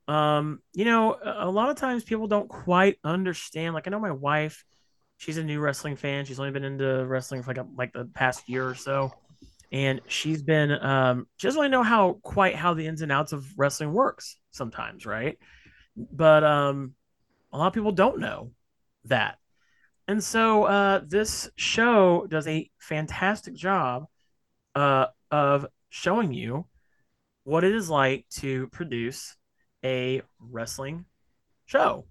Um, 0.08 0.60
you 0.74 0.84
know, 0.84 1.16
a 1.24 1.48
lot 1.48 1.70
of 1.70 1.76
times 1.76 2.04
people 2.04 2.26
don't 2.26 2.48
quite 2.48 2.98
understand. 3.04 3.74
Like 3.74 3.86
I 3.86 3.90
know 3.90 4.00
my 4.00 4.10
wife, 4.10 4.64
she's 5.20 5.36
a 5.36 5.44
new 5.44 5.60
wrestling 5.60 5.96
fan. 5.96 6.24
She's 6.24 6.40
only 6.40 6.50
been 6.50 6.64
into 6.64 7.04
wrestling 7.04 7.42
for 7.42 7.50
like 7.50 7.58
a, 7.58 7.66
like 7.76 7.92
the 7.92 8.06
past 8.06 8.48
year 8.48 8.66
or 8.66 8.74
so, 8.74 9.12
and 9.70 10.00
she's 10.06 10.42
been 10.42 10.72
um, 10.72 11.26
she 11.36 11.46
doesn't 11.46 11.60
really 11.60 11.70
know 11.70 11.82
how 11.82 12.14
quite 12.22 12.56
how 12.56 12.72
the 12.72 12.86
ins 12.86 13.02
and 13.02 13.12
outs 13.12 13.32
of 13.32 13.46
wrestling 13.58 13.92
works 13.92 14.38
sometimes, 14.50 15.04
right? 15.04 15.38
But 15.94 16.42
um, 16.42 16.94
a 17.52 17.58
lot 17.58 17.66
of 17.66 17.74
people 17.74 17.92
don't 17.92 18.18
know 18.18 18.52
that, 19.04 19.36
and 20.08 20.24
so 20.24 20.64
uh, 20.64 21.02
this 21.06 21.50
show 21.54 22.26
does 22.26 22.48
a 22.48 22.70
fantastic 22.78 23.54
job 23.54 24.06
uh, 24.74 25.06
of 25.30 25.66
showing 25.90 26.32
you 26.32 26.66
what 27.44 27.62
it 27.62 27.74
is 27.74 27.90
like 27.90 28.24
to 28.30 28.68
produce 28.68 29.36
a 29.84 30.22
wrestling 30.38 31.04
show. 31.66 32.06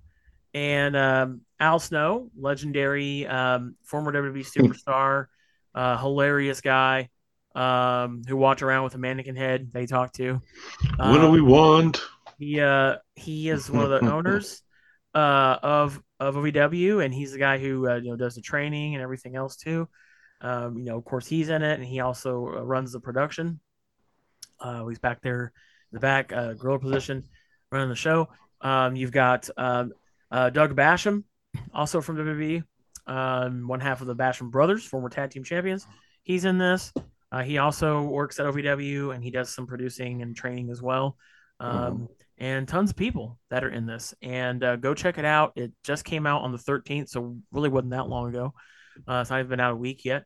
And 0.53 0.95
um, 0.95 1.41
Al 1.59 1.79
Snow, 1.79 2.29
legendary 2.37 3.27
um, 3.27 3.75
former 3.83 4.11
WWE 4.11 4.45
superstar, 4.45 5.27
uh, 5.75 5.97
hilarious 5.97 6.61
guy 6.61 7.09
um, 7.55 8.21
who 8.27 8.37
walked 8.37 8.61
around 8.61 8.83
with 8.85 8.95
a 8.95 8.97
mannequin 8.97 9.35
head 9.35 9.71
they 9.73 9.85
talked 9.85 10.15
to. 10.15 10.41
what 11.01 11.19
do 11.19 11.27
Um, 11.27 11.31
we 11.31 11.41
want? 11.41 12.01
he 12.37 12.59
uh 12.61 12.97
he 13.15 13.49
is 13.49 13.69
one 13.69 13.83
of 13.85 13.91
the 13.91 14.01
owners 14.11 14.61
uh 15.15 15.57
of 15.63 16.01
of 16.19 16.35
OVW 16.35 17.03
and 17.03 17.13
he's 17.13 17.31
the 17.33 17.39
guy 17.39 17.57
who 17.57 17.87
uh, 17.89 17.95
you 17.95 18.09
know 18.11 18.15
does 18.15 18.35
the 18.35 18.41
training 18.41 18.95
and 18.95 19.03
everything 19.03 19.35
else 19.35 19.55
too. 19.55 19.87
Um, 20.41 20.77
you 20.77 20.85
know, 20.85 20.97
of 20.97 21.05
course 21.05 21.27
he's 21.27 21.49
in 21.49 21.61
it 21.63 21.79
and 21.79 21.85
he 21.87 21.99
also 21.99 22.45
uh, 22.47 22.63
runs 22.63 22.91
the 22.93 22.99
production. 22.99 23.59
Uh, 24.59 24.85
he's 24.87 24.99
back 24.99 25.21
there 25.21 25.51
in 25.91 25.95
the 25.95 25.99
back 25.99 26.31
uh, 26.33 26.53
gorilla 26.53 26.79
position 26.79 27.23
running 27.71 27.89
the 27.89 27.95
show. 27.95 28.29
Um, 28.61 28.95
you've 28.95 29.11
got 29.11 29.49
um, 29.57 29.93
uh, 30.31 30.49
Doug 30.49 30.75
Basham, 30.75 31.23
also 31.73 32.01
from 32.01 32.17
WWE, 32.17 32.63
um, 33.07 33.67
one 33.67 33.79
half 33.79 34.01
of 34.01 34.07
the 34.07 34.15
Basham 34.15 34.51
brothers, 34.51 34.83
former 34.83 35.09
tag 35.09 35.31
team 35.31 35.43
champions. 35.43 35.85
He's 36.23 36.45
in 36.45 36.57
this. 36.57 36.93
Uh, 37.31 37.43
he 37.43 37.57
also 37.57 38.03
works 38.03 38.39
at 38.39 38.45
OVW 38.45 39.13
and 39.13 39.23
he 39.23 39.31
does 39.31 39.49
some 39.49 39.67
producing 39.67 40.21
and 40.21 40.35
training 40.35 40.69
as 40.71 40.81
well. 40.81 41.15
Um, 41.59 42.07
and 42.37 42.67
tons 42.67 42.91
of 42.91 42.95
people 42.95 43.37
that 43.49 43.63
are 43.63 43.69
in 43.69 43.85
this. 43.85 44.13
And 44.21 44.63
uh, 44.63 44.77
go 44.77 44.93
check 44.93 45.17
it 45.17 45.25
out. 45.25 45.53
It 45.55 45.71
just 45.83 46.05
came 46.05 46.25
out 46.25 46.41
on 46.41 46.51
the 46.51 46.57
13th, 46.57 47.09
so 47.09 47.37
really 47.51 47.69
wasn't 47.69 47.91
that 47.91 48.07
long 48.07 48.29
ago. 48.29 48.53
Uh, 49.07 49.19
it's 49.21 49.29
not 49.29 49.39
even 49.39 49.49
been 49.49 49.59
out 49.59 49.73
a 49.73 49.75
week 49.75 50.05
yet. 50.05 50.23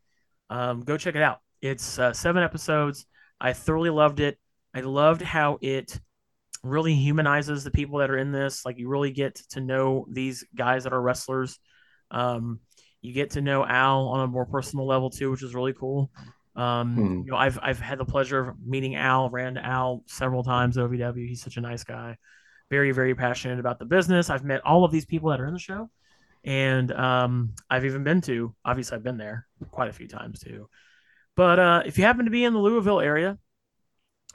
Um, 0.49 0.81
go 0.81 0.97
check 0.97 1.15
it 1.15 1.21
out. 1.21 1.39
It's 1.61 1.97
uh, 1.97 2.13
seven 2.13 2.43
episodes. 2.43 3.05
I 3.39 3.53
thoroughly 3.53 3.89
loved 3.89 4.19
it. 4.19 4.37
I 4.73 4.81
loved 4.81 5.21
how 5.21 5.57
it 5.61 5.99
really 6.63 6.95
humanizes 6.95 7.63
the 7.63 7.71
people 7.71 7.99
that 7.99 8.09
are 8.09 8.17
in 8.17 8.31
this. 8.31 8.65
Like 8.65 8.77
you 8.77 8.87
really 8.87 9.11
get 9.11 9.35
to 9.51 9.61
know 9.61 10.05
these 10.09 10.45
guys 10.55 10.85
that 10.85 10.93
are 10.93 11.01
wrestlers. 11.01 11.59
Um, 12.11 12.59
you 13.01 13.13
get 13.13 13.31
to 13.31 13.41
know 13.41 13.65
Al 13.65 14.07
on 14.07 14.21
a 14.21 14.27
more 14.27 14.45
personal 14.45 14.87
level 14.87 15.09
too, 15.09 15.29
which 15.29 15.43
is 15.43 15.53
really 15.53 15.73
cool. 15.73 16.09
Um, 16.55 16.95
Hmm. 16.95 17.21
you 17.25 17.31
know, 17.31 17.37
I've 17.37 17.59
I've 17.61 17.79
had 17.79 17.97
the 17.97 18.05
pleasure 18.05 18.39
of 18.49 18.55
meeting 18.65 18.95
Al, 18.95 19.29
ran 19.29 19.57
Al 19.57 20.03
several 20.07 20.43
times 20.43 20.77
at 20.77 20.83
OVW. 20.85 21.27
He's 21.27 21.41
such 21.41 21.57
a 21.57 21.61
nice 21.61 21.83
guy, 21.83 22.17
very 22.69 22.91
very 22.91 23.15
passionate 23.15 23.59
about 23.59 23.79
the 23.79 23.85
business. 23.85 24.29
I've 24.29 24.43
met 24.45 24.61
all 24.65 24.85
of 24.85 24.91
these 24.91 25.05
people 25.05 25.31
that 25.31 25.41
are 25.41 25.47
in 25.47 25.53
the 25.53 25.59
show, 25.59 25.89
and 26.45 26.91
um, 26.91 27.53
I've 27.69 27.85
even 27.85 28.03
been 28.03 28.21
to. 28.21 28.55
Obviously, 28.63 28.95
I've 28.95 29.03
been 29.03 29.17
there 29.17 29.47
quite 29.71 29.89
a 29.89 29.93
few 29.93 30.07
times 30.07 30.39
too. 30.41 30.69
But 31.35 31.59
uh, 31.59 31.83
if 31.85 31.97
you 31.97 32.03
happen 32.03 32.25
to 32.25 32.31
be 32.31 32.43
in 32.43 32.53
the 32.53 32.59
Louisville 32.59 33.01
area 33.01 33.37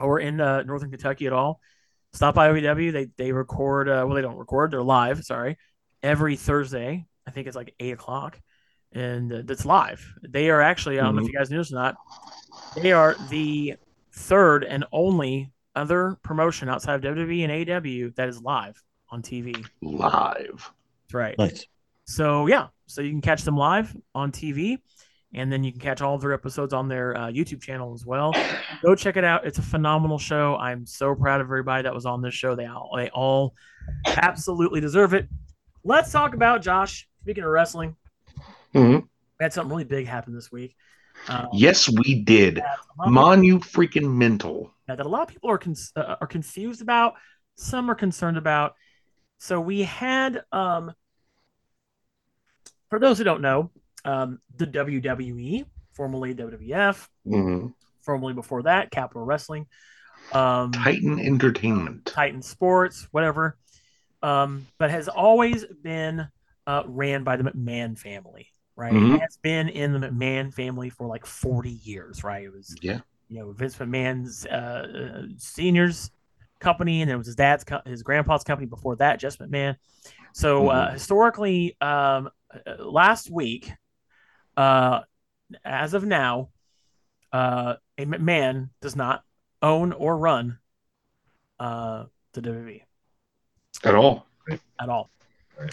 or 0.01 0.19
in 0.19 0.41
uh, 0.41 0.63
Northern 0.63 0.89
Kentucky 0.91 1.27
at 1.27 1.33
all, 1.33 1.61
stop 2.13 2.35
by 2.35 2.49
OVW. 2.49 2.91
They 2.91 3.07
they 3.17 3.31
record. 3.31 3.89
Uh, 3.89 4.03
well, 4.05 4.15
they 4.15 4.21
don't 4.21 4.37
record. 4.37 4.71
They're 4.71 4.81
live. 4.81 5.23
Sorry, 5.23 5.57
every 6.03 6.35
Thursday. 6.35 7.05
I 7.27 7.31
think 7.31 7.47
it's 7.47 7.55
like 7.55 7.75
eight 7.79 7.91
o'clock, 7.91 8.39
and 8.91 9.31
uh, 9.31 9.41
that's 9.45 9.65
live. 9.65 10.05
They 10.21 10.49
are 10.49 10.61
actually. 10.61 10.99
I 10.99 11.03
don't 11.03 11.15
know 11.15 11.21
if 11.21 11.27
you 11.27 11.37
guys 11.37 11.49
knew 11.49 11.57
this 11.57 11.71
or 11.71 11.75
not. 11.75 11.95
They 12.75 12.91
are 12.91 13.15
the 13.29 13.75
third 14.13 14.63
and 14.63 14.85
only 14.91 15.51
other 15.75 16.17
promotion 16.23 16.69
outside 16.69 16.95
of 17.03 17.15
WWE 17.15 17.43
and 17.43 17.69
AW 17.69 18.11
that 18.15 18.29
is 18.29 18.41
live 18.41 18.81
on 19.09 19.21
TV. 19.21 19.65
Live. 19.81 20.71
That's 21.05 21.13
right. 21.13 21.37
Nice. 21.37 21.65
So 22.05 22.47
yeah, 22.47 22.67
so 22.87 23.01
you 23.01 23.11
can 23.11 23.21
catch 23.21 23.43
them 23.43 23.55
live 23.55 23.95
on 24.15 24.31
TV, 24.31 24.79
and 25.33 25.51
then 25.51 25.63
you 25.63 25.71
can 25.71 25.79
catch 25.79 26.01
all 26.01 26.15
of 26.15 26.21
their 26.21 26.33
episodes 26.33 26.73
on 26.73 26.87
their 26.87 27.15
uh, 27.15 27.27
YouTube 27.27 27.61
channel 27.61 27.93
as 27.93 28.05
well. 28.05 28.33
Go 28.81 28.95
check 28.95 29.15
it 29.17 29.23
out. 29.23 29.45
It's 29.45 29.57
a 29.59 29.61
phenomenal 29.63 30.17
show. 30.17 30.55
I'm 30.57 30.85
so 30.85 31.13
proud 31.15 31.41
of 31.41 31.47
everybody 31.47 31.83
that 31.83 31.93
was 31.93 32.05
on 32.05 32.21
this 32.21 32.33
show. 32.33 32.55
They 32.55 32.65
all 32.65 32.91
they 32.95 33.09
all 33.09 33.53
absolutely 34.05 34.81
deserve 34.81 35.13
it. 35.13 35.27
Let's 35.83 36.11
talk 36.11 36.33
about 36.33 36.61
Josh. 36.61 37.07
Speaking 37.21 37.43
of 37.43 37.49
wrestling, 37.49 37.95
Mhm. 38.73 39.01
we 39.03 39.43
had 39.43 39.53
something 39.53 39.69
really 39.71 39.83
big 39.83 40.07
happen 40.07 40.33
this 40.33 40.51
week. 40.51 40.75
Um, 41.27 41.47
Yes, 41.53 41.89
we 41.89 42.21
did. 42.23 42.55
that 42.57 42.63
a 42.63 42.99
lot 42.99 43.07
of 43.07 43.11
Mon, 43.13 43.43
you 43.43 43.59
freaking 43.59 44.15
mental. 44.15 44.71
that 44.87 44.97
that 44.97 45.05
a 45.05 45.09
lot 45.09 45.21
of 45.23 45.27
people 45.27 45.49
are 45.51 45.57
con- 45.57 45.75
uh, 45.95 46.15
are 46.21 46.27
confused 46.27 46.81
about. 46.81 47.13
Some 47.55 47.89
are 47.91 47.95
concerned 47.95 48.37
about. 48.37 48.73
So 49.37 49.59
we 49.61 49.83
had, 49.83 50.43
um, 50.51 50.93
for 52.89 52.99
those 52.99 53.17
who 53.17 53.23
don't 53.23 53.41
know, 53.41 53.71
um, 54.09 54.39
the 54.55 54.65
WWE, 54.65 55.65
formerly 55.93 56.33
WWF, 56.33 57.09
Mhm. 57.27 57.73
formerly 58.01 58.33
before 58.33 58.63
that, 58.63 58.91
Capitol 58.91 59.23
Wrestling, 59.23 59.67
um, 60.31 60.71
Titan 60.71 61.19
Entertainment. 61.19 62.05
Titan 62.05 62.41
Sports, 62.41 63.07
whatever, 63.11 63.57
um, 64.21 64.67
but 64.77 64.89
has 64.89 65.07
always 65.07 65.65
been 65.83 66.27
uh, 66.67 66.83
ran 66.85 67.23
by 67.23 67.35
the 67.35 67.43
McMahon 67.43 67.97
family, 67.97 68.47
right? 68.75 68.93
Mhm. 68.93 69.15
It 69.15 69.21
has 69.21 69.37
been 69.41 69.69
in 69.69 69.93
the 69.93 69.99
McMahon 69.99 70.53
family 70.53 70.89
for 70.89 71.07
like 71.07 71.25
40 71.25 71.71
years, 71.71 72.23
right? 72.23 72.43
It 72.43 72.51
was 72.53 72.75
Yeah. 72.81 72.99
you 73.27 73.39
know 73.39 73.51
Vince 73.51 73.75
McMahon's 73.77 74.45
uh, 74.45 74.51
uh, 74.51 75.21
seniors 75.37 76.11
company, 76.59 77.01
and 77.01 77.09
it 77.09 77.15
was 77.15 77.27
his 77.27 77.35
dad's 77.35 77.63
co- 77.63 77.81
his 77.85 78.03
grandpa's 78.03 78.43
company 78.43 78.67
before 78.67 78.95
that, 78.97 79.19
Jess 79.19 79.37
McMahon. 79.37 79.75
So 80.33 80.69
uh, 80.69 80.91
historically, 80.91 81.75
um, 81.81 82.29
uh, 82.53 82.83
last 82.83 83.29
week, 83.31 83.71
uh, 84.59 85.01
as 85.63 85.93
of 85.93 86.03
now, 86.03 86.49
uh, 87.31 87.75
a 87.97 88.05
man 88.05 88.69
does 88.81 88.95
not 88.95 89.23
own 89.61 89.93
or 89.93 90.17
run 90.17 90.59
uh, 91.59 92.05
the 92.33 92.41
WWE 92.41 92.81
At 93.85 93.95
all. 93.95 94.27
at 94.79 94.89
all, 94.89 95.09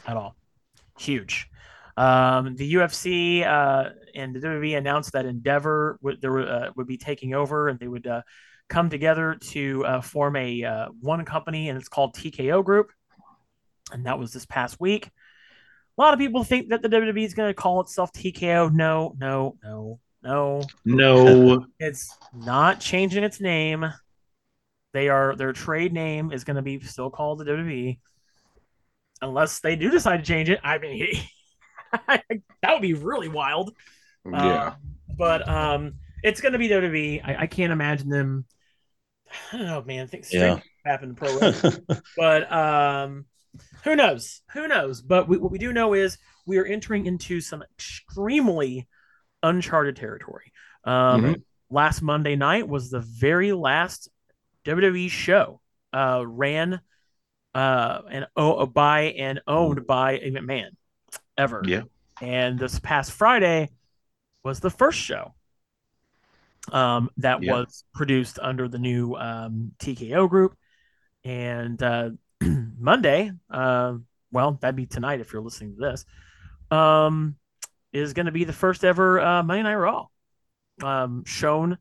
at 0.07 0.17
all. 0.17 0.37
Huge. 0.99 1.49
Um, 1.97 2.55
the 2.55 2.75
UFC 2.75 3.45
uh, 3.45 3.91
and 4.15 4.35
the 4.35 4.41
WWE 4.41 4.77
announced 4.79 5.13
that 5.13 5.27
Endeavor 5.27 5.99
would 6.03 6.21
there 6.21 6.39
uh, 6.39 6.71
would 6.77 6.87
be 6.87 6.99
taking 6.99 7.35
over, 7.35 7.69
and 7.69 7.81
they 7.81 7.89
would 7.89 8.07
uh, 8.07 8.23
come 8.69 8.89
together 8.89 9.37
to 9.41 9.85
uh, 9.85 10.01
form 10.01 10.37
a 10.37 10.63
uh, 10.63 10.89
one 11.01 11.25
company, 11.25 11.71
and 11.71 11.79
it's 11.79 11.89
called 11.89 12.15
TKO 12.15 12.63
Group. 12.63 12.91
And 13.93 14.07
that 14.07 14.19
was 14.19 14.33
this 14.33 14.47
past 14.47 14.79
week. 14.79 15.11
A 15.99 16.03
lot 16.03 16.13
of 16.15 16.21
people 16.21 16.45
think 16.45 16.69
that 16.69 16.83
the 16.83 16.89
WWE 16.89 17.25
is 17.25 17.35
going 17.35 17.49
to 17.51 17.55
call 17.55 17.81
itself 17.81 18.13
TKO. 18.13 18.73
No, 18.73 19.15
no, 19.19 19.57
no, 19.63 20.01
no. 20.23 20.63
No. 20.85 21.67
It's 21.81 22.15
not 22.35 22.81
changing 22.81 23.25
its 23.25 23.41
name. 23.41 23.87
They 24.93 25.09
are 25.09 25.37
their 25.37 25.53
trade 25.53 25.93
name 25.93 26.33
is 26.33 26.45
going 26.45 26.57
to 26.57 26.63
be 26.63 26.81
still 26.81 27.11
called 27.11 27.39
the 27.39 27.45
WWE, 27.45 27.99
unless 29.21 29.61
they 29.61 29.77
do 29.77 29.91
decide 29.91 30.19
to 30.19 30.23
change 30.25 30.49
it. 30.49 30.61
I 30.63 30.79
mean, 30.79 31.07
that 32.09 32.73
would 32.73 32.83
be 32.83 32.95
really 32.95 33.29
wild. 33.29 33.75
yeah. 34.25 34.69
Um, 34.69 34.75
but 35.17 35.47
um, 35.49 35.95
it's 36.23 36.41
going 36.41 36.53
to 36.53 36.59
be 36.59 36.69
WWE. 36.69 37.23
I, 37.25 37.43
I 37.43 37.47
can't 37.47 37.73
imagine 37.73 38.09
them. 38.09 38.45
I 39.53 39.57
don't 39.59 39.67
know, 39.67 39.83
man. 39.83 40.09
Things 40.09 40.33
Yeah. 40.33 40.61
happen 40.85 41.11
in 41.11 41.15
pro 41.15 41.39
wrestling, 41.39 41.87
but 42.17 42.51
um, 42.53 43.27
who 43.87 43.97
knows? 43.97 44.43
Who 44.53 44.67
knows? 44.69 45.01
But 45.01 45.29
we, 45.29 45.39
what 45.39 45.53
we 45.53 45.59
do 45.59 45.73
know 45.73 45.95
is 45.95 46.19
we 46.45 46.59
are 46.59 46.65
entering 46.65 47.07
into 47.07 47.41
some 47.41 47.63
extremely 47.63 48.87
uncharted 49.43 49.97
territory. 49.97 50.53
Um, 50.85 51.23
Mhm. 51.23 51.43
Last 51.71 52.03
Monday 52.03 52.37
night 52.37 52.69
was 52.69 52.91
the 52.91 53.01
very 53.01 53.53
last 53.53 54.09
WWE 54.65 55.09
show 55.09 55.61
uh, 55.93 56.25
ran 56.27 56.81
uh, 57.55 58.03
and 58.11 58.27
oh, 58.37 58.67
by 58.67 59.03
and 59.17 59.41
owned 59.47 59.87
by 59.87 60.13
a 60.19 60.31
McMahon 60.31 60.71
ever. 61.39 61.63
Yeah. 61.65 61.83
And 62.21 62.59
this 62.59 62.79
past 62.79 63.13
Friday 63.13 63.71
was 64.45 64.61
the 64.61 64.71
first 64.71 64.99
show 64.99 65.35
um, 66.73 67.11
that 67.19 67.43
Yeah. 67.43 67.53
was 67.55 67.85
produced 67.95 68.39
under 68.41 68.69
the 68.69 68.79
new 68.79 69.15
um, 69.15 69.73
TKO 69.79 70.29
group. 70.29 70.57
And 71.25 71.83
uh, 71.83 72.11
Monday, 72.79 73.33
uh, 73.51 73.95
well, 74.33 74.59
that'd 74.61 74.77
be 74.77 74.87
tonight 74.87 75.21
if 75.21 75.33
you're 75.33 75.43
listening 75.43 75.75
to 75.75 75.81
this, 75.81 76.05
um, 76.71 77.37
is 77.93 78.13
going 78.13 78.27
to 78.27 78.33
be 78.33 78.45
the 78.45 78.53
first 78.53 78.85
ever 78.85 79.21
uh, 79.21 79.43
Monday 79.43 79.63
Night 79.63 79.77
Raw 79.77 80.07
um, 80.83 81.25
shown 81.25 81.79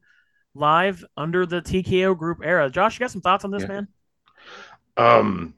live 0.53 1.03
under 1.17 1.45
the 1.45 1.61
TKO 1.61 2.17
group 2.17 2.39
era. 2.43 2.69
Josh, 2.69 2.97
you 2.97 3.03
got 3.03 3.11
some 3.11 3.21
thoughts 3.21 3.43
on 3.43 3.51
this, 3.51 3.63
Yeah. 3.63 3.67
man? 3.67 3.87
Um, 4.97 5.53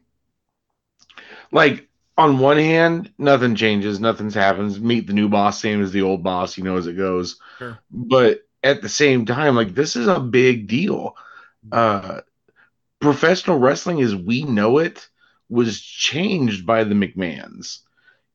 like 1.52 1.88
on 2.18 2.40
one 2.40 2.57
hand, 2.57 3.11
nothing 3.18 3.56
changes, 3.56 3.99
nothing's 3.99 4.34
happens. 4.34 4.80
Meet 4.80 5.07
the 5.07 5.14
new 5.14 5.30
boss, 5.30 5.61
same 5.61 5.82
as 5.82 5.91
the 5.91 6.02
old 6.02 6.24
boss, 6.24 6.57
you 6.57 6.64
know, 6.64 6.78
as 6.78 6.88
it 6.88 6.94
goes. 6.94 7.40
Sure. 7.60 7.78
But 7.91 8.41
at 8.64 8.82
the 8.82 8.90
same 8.90 9.26
time, 9.26 9.56
like 9.56 9.76
this 9.76 9.95
is 9.95 10.07
a 10.07 10.19
big 10.19 10.68
deal. 10.68 11.15
Uh, 11.72 12.22
professional 12.99 13.60
wrestling, 13.60 14.02
as 14.02 14.15
we 14.15 14.44
know 14.44 14.80
it, 14.80 15.07
was 15.49 15.80
changed 15.82 16.65
by 16.65 16.84
the 16.84 16.95
McMahons. 16.95 17.80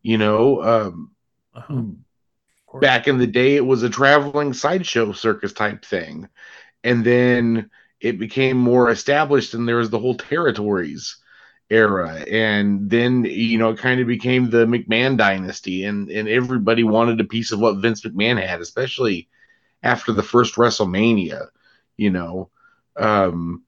You 0.02 0.18
know, 0.18 0.62
um, 0.62 1.10
Uh-huh. 1.54 1.82
Back 2.80 3.06
in 3.08 3.18
the 3.18 3.26
day 3.26 3.56
it 3.56 3.66
was 3.66 3.82
a 3.82 3.90
traveling 3.90 4.52
sideshow 4.52 5.12
circus 5.12 5.52
type 5.52 5.84
thing 5.84 6.28
and 6.84 7.04
then 7.04 7.70
it 8.00 8.18
became 8.18 8.56
more 8.56 8.90
established 8.90 9.54
and 9.54 9.68
there 9.68 9.76
was 9.76 9.90
the 9.90 9.98
whole 9.98 10.16
territories 10.16 11.16
era 11.70 12.24
and 12.30 12.90
then 12.90 13.24
you 13.24 13.58
know 13.58 13.70
it 13.70 13.78
kind 13.78 14.00
of 14.00 14.06
became 14.06 14.50
the 14.50 14.66
mcmahon 14.66 15.16
dynasty 15.16 15.84
and 15.84 16.10
and 16.10 16.28
everybody 16.28 16.84
wanted 16.84 17.20
a 17.20 17.24
piece 17.24 17.52
of 17.52 17.60
what 17.60 17.78
vince 17.80 18.02
mcmahon 18.02 18.40
had 18.44 18.60
especially 18.60 19.28
after 19.82 20.12
the 20.12 20.22
first 20.22 20.56
wrestlemania 20.56 21.46
you 21.96 22.10
know 22.10 22.50
um 22.96 23.62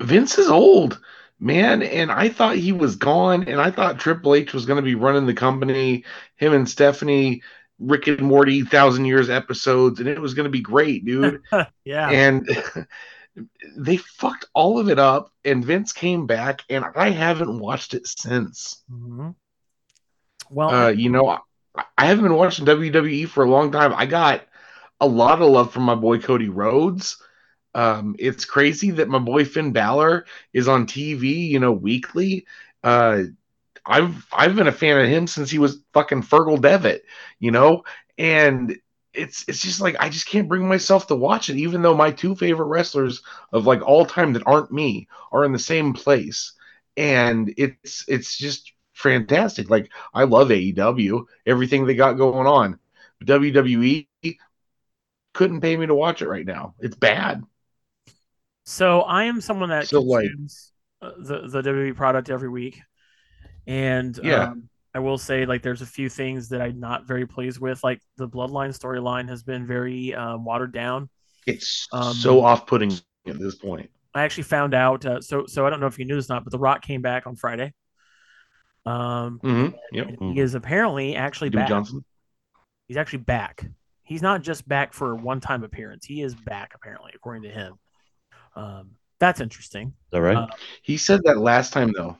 vince 0.00 0.38
is 0.38 0.48
old 0.48 1.00
man 1.38 1.82
and 1.82 2.10
i 2.12 2.28
thought 2.28 2.56
he 2.56 2.72
was 2.72 2.96
gone 2.96 3.44
and 3.44 3.60
i 3.60 3.70
thought 3.70 3.98
triple 3.98 4.34
h 4.34 4.52
was 4.52 4.66
going 4.66 4.76
to 4.76 4.82
be 4.82 4.94
running 4.94 5.26
the 5.26 5.34
company 5.34 6.04
him 6.36 6.52
and 6.54 6.68
Stephanie, 6.68 7.42
Rick 7.78 8.06
and 8.08 8.20
Morty, 8.20 8.62
thousand 8.62 9.06
years 9.06 9.30
episodes, 9.30 10.00
and 10.00 10.08
it 10.08 10.20
was 10.20 10.34
going 10.34 10.44
to 10.44 10.50
be 10.50 10.60
great, 10.60 11.04
dude. 11.04 11.42
yeah. 11.84 12.10
and 12.10 12.48
they 13.76 13.96
fucked 13.96 14.46
all 14.54 14.78
of 14.78 14.88
it 14.88 14.98
up, 14.98 15.32
and 15.44 15.64
Vince 15.64 15.92
came 15.92 16.26
back, 16.26 16.62
and 16.68 16.84
I 16.94 17.10
haven't 17.10 17.58
watched 17.58 17.94
it 17.94 18.06
since. 18.06 18.82
Mhm. 18.92 19.34
Well, 20.50 20.70
Uh, 20.70 20.88
you 20.88 21.10
know, 21.10 21.28
I, 21.28 21.84
I 21.96 22.06
haven't 22.06 22.24
been 22.24 22.34
watching 22.34 22.66
WWE 22.66 23.28
for 23.28 23.44
a 23.44 23.50
long 23.50 23.70
time. 23.70 23.94
I 23.94 24.06
got 24.06 24.42
a 25.00 25.06
lot 25.06 25.40
of 25.40 25.48
love 25.48 25.72
from 25.72 25.84
my 25.84 25.94
boy 25.94 26.18
Cody 26.18 26.48
Rhodes. 26.48 27.22
Um, 27.74 28.16
it's 28.18 28.44
crazy 28.44 28.90
that 28.92 29.08
my 29.08 29.18
boy 29.18 29.44
Finn 29.44 29.72
Balor 29.72 30.26
is 30.52 30.68
on 30.68 30.86
TV, 30.86 31.28
you 31.46 31.60
know, 31.60 31.72
weekly. 31.72 32.46
Uh, 32.82 33.22
I've 33.86 34.26
I've 34.32 34.56
been 34.56 34.68
a 34.68 34.72
fan 34.72 35.00
of 35.00 35.08
him 35.08 35.26
since 35.26 35.50
he 35.50 35.58
was 35.58 35.78
fucking 35.94 36.22
Fergal 36.22 36.60
Devitt, 36.60 37.04
you 37.38 37.50
know, 37.50 37.84
and 38.18 38.76
it's 39.14 39.44
it's 39.48 39.60
just 39.62 39.80
like 39.80 39.96
I 40.00 40.08
just 40.10 40.28
can't 40.28 40.48
bring 40.48 40.68
myself 40.68 41.06
to 41.08 41.16
watch 41.16 41.50
it, 41.50 41.56
even 41.56 41.82
though 41.82 41.94
my 41.96 42.10
two 42.10 42.36
favorite 42.36 42.66
wrestlers 42.66 43.22
of 43.52 43.66
like 43.66 43.82
all 43.82 44.06
time 44.06 44.34
that 44.34 44.46
aren't 44.46 44.72
me 44.72 45.08
are 45.32 45.44
in 45.44 45.52
the 45.52 45.58
same 45.58 45.92
place, 45.94 46.52
and 46.96 47.52
it's 47.56 48.04
it's 48.08 48.36
just 48.36 48.72
fantastic. 48.94 49.70
Like 49.70 49.90
I 50.14 50.24
love 50.24 50.50
AEW, 50.50 51.26
everything 51.46 51.86
they 51.86 51.94
got 51.94 52.14
going 52.14 52.46
on. 52.46 52.78
WWE 53.24 54.08
couldn't 55.34 55.60
pay 55.60 55.76
me 55.76 55.86
to 55.86 55.94
watch 55.94 56.22
it 56.22 56.28
right 56.28 56.46
now. 56.46 56.74
It's 56.80 56.96
bad. 56.96 57.42
So 58.70 59.02
I 59.02 59.24
am 59.24 59.40
someone 59.40 59.68
that 59.70 59.88
So, 59.88 60.02
consumes 60.02 60.72
uh, 61.02 61.12
the 61.18 61.48
the 61.48 61.62
WWE 61.62 61.94
product 61.96 62.30
every 62.30 62.48
week, 62.48 62.80
and 63.66 64.18
Yeah. 64.22 64.44
um, 64.50 64.68
I 64.94 64.98
will 64.98 65.18
say 65.18 65.46
like 65.46 65.62
there's 65.62 65.82
a 65.82 65.86
few 65.86 66.08
things 66.08 66.48
that 66.50 66.60
I'm 66.60 66.80
not 66.80 67.06
very 67.06 67.26
pleased 67.26 67.60
with. 67.60 67.82
Like 67.84 68.00
the 68.16 68.28
Bloodline 68.28 68.76
storyline 68.76 69.28
has 69.28 69.42
been 69.42 69.66
very 69.66 70.14
um, 70.14 70.44
watered 70.44 70.72
down. 70.72 71.08
It's 71.46 71.86
Um, 71.92 72.12
so 72.12 72.42
off-putting 72.42 72.92
at 73.26 73.38
this 73.38 73.54
point. 73.54 73.90
I 74.14 74.22
actually 74.24 74.42
found 74.44 74.74
out. 74.74 75.06
Uh, 75.06 75.20
so 75.20 75.46
so 75.46 75.66
I 75.66 75.70
don't 75.70 75.80
know 75.80 75.86
if 75.86 75.98
you 75.98 76.04
knew 76.04 76.16
this 76.16 76.30
or 76.30 76.34
not, 76.34 76.44
but 76.44 76.50
The 76.50 76.58
Rock 76.58 76.82
came 76.82 77.02
back 77.02 77.26
on 77.26 77.36
Friday. 77.36 77.72
Um, 78.86 79.40
Mm-hmm. 79.44 79.76
Yep. 79.92 80.06
and 80.20 80.34
he 80.34 80.40
is 80.40 80.54
apparently 80.54 81.14
actually 81.16 81.50
back. 81.50 81.68
Johnson. 81.68 82.04
He's 82.88 82.96
actually 82.96 83.20
back. 83.20 83.66
He's 84.02 84.22
not 84.22 84.42
just 84.42 84.66
back 84.66 84.92
for 84.92 85.12
a 85.12 85.16
one-time 85.16 85.62
appearance. 85.62 86.04
He 86.04 86.22
is 86.22 86.34
back 86.34 86.72
apparently, 86.74 87.12
according 87.14 87.44
to 87.44 87.50
him. 87.50 87.74
Um, 88.60 88.90
that's 89.18 89.40
interesting, 89.40 89.88
Is 89.88 89.94
that 90.12 90.20
right? 90.22 90.36
Uh, 90.36 90.46
He 90.82 90.96
said 90.96 91.20
that 91.24 91.38
last 91.38 91.72
time 91.72 91.92
though. 91.96 92.16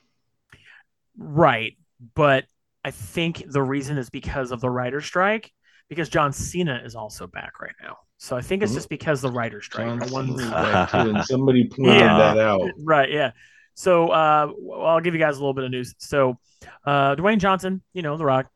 right? 1.18 1.76
But 2.14 2.44
I 2.84 2.90
think 2.90 3.44
the 3.46 3.62
reason 3.62 3.98
is 3.98 4.10
because 4.10 4.52
of 4.52 4.60
the 4.60 4.70
writer 4.70 5.00
strike. 5.00 5.52
because 5.88 6.08
John 6.08 6.32
Cena 6.32 6.80
is 6.84 6.94
also 6.94 7.26
back 7.26 7.60
right 7.60 7.74
now. 7.82 7.96
So 8.16 8.36
I 8.36 8.42
think 8.42 8.62
it's 8.62 8.70
Mhm. 8.70 8.76
just 8.76 8.88
because 8.88 9.20
the 9.22 9.30
writer 9.30 9.60
strike. 9.60 9.88
John 9.88 9.98
No 9.98 10.06
Cena's 10.06 10.50
back 10.52 10.90
too, 10.92 10.98
and 11.10 11.24
somebody 11.24 11.64
pointed 11.68 11.96
Yeah. 11.96 12.16
that 12.16 12.38
out. 12.38 12.70
right 12.84 13.10
yeah 13.10 13.32
so 13.74 14.08
uh 14.10 14.52
well, 14.56 14.86
i'll 14.86 15.00
give 15.00 15.14
you 15.14 15.20
guys 15.20 15.36
a 15.36 15.40
little 15.40 15.52
bit 15.54 15.64
of 15.64 15.70
news 15.72 15.94
so 15.98 16.38
uh 16.84 17.16
dwayne 17.16 17.38
johnson 17.38 17.82
you 17.92 18.02
know 18.02 18.16
the 18.16 18.24
rock 18.24 18.46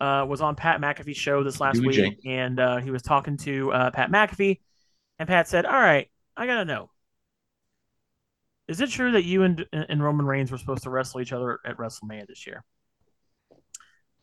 uh 0.00 0.24
was 0.28 0.40
on 0.40 0.54
pat 0.54 0.80
mcafee's 0.80 1.16
show 1.16 1.42
this 1.42 1.60
last 1.60 1.80
Dewey 1.80 1.88
week 2.02 2.18
and 2.26 2.60
uh 2.60 2.76
he 2.78 2.90
was 2.92 3.02
talking 3.02 3.36
to 3.38 3.72
uh 3.72 3.90
pat 3.90 4.10
mcafee 4.10 4.60
and 5.18 5.28
pat 5.28 5.48
said 5.48 5.64
all 5.64 5.72
right 5.72 6.08
i 6.36 6.46
gotta 6.46 6.64
know 6.64 6.90
is 8.68 8.80
it 8.80 8.90
true 8.90 9.12
that 9.12 9.24
you 9.24 9.42
and, 9.42 9.66
and 9.72 10.02
roman 10.02 10.26
reigns 10.26 10.50
were 10.50 10.58
supposed 10.58 10.82
to 10.84 10.90
wrestle 10.90 11.20
each 11.20 11.32
other 11.32 11.60
at 11.66 11.76
wrestlemania 11.76 12.26
this 12.26 12.46
year 12.46 12.64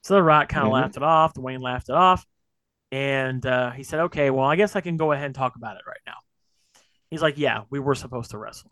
so 0.04 0.16
the 0.16 0.24
rock 0.24 0.50
kind 0.50 0.66
of 0.66 0.72
Mhm. 0.72 0.76
laughed 0.76 0.98
it 0.98 1.04
off 1.04 1.34
dwayne 1.34 1.62
laughed 1.62 1.90
it 1.90 1.96
off 1.96 2.26
and 2.92 3.46
uh, 3.46 3.72
he 3.72 3.84
said 3.84 4.00
okay 4.02 4.30
well 4.30 4.46
i 4.46 4.56
guess 4.56 4.76
i 4.76 4.82
can 4.82 4.98
go 4.98 5.12
ahead 5.12 5.26
and 5.26 5.36
talk 5.36 5.56
about 5.56 5.78
it 5.78 5.84
right 5.88 6.02
now 6.06 6.18
he's 7.10 7.22
like 7.22 7.38
yeah 7.38 7.62
we 7.70 7.80
were 7.80 7.96
supposed 7.96 8.32
to 8.32 8.38
wrestle 8.38 8.72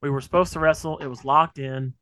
we 0.00 0.10
were 0.10 0.20
supposed 0.20 0.52
to 0.52 0.60
wrestle. 0.60 0.98
It 0.98 1.08
was 1.08 1.24
locked 1.24 1.58
in. 1.58 1.92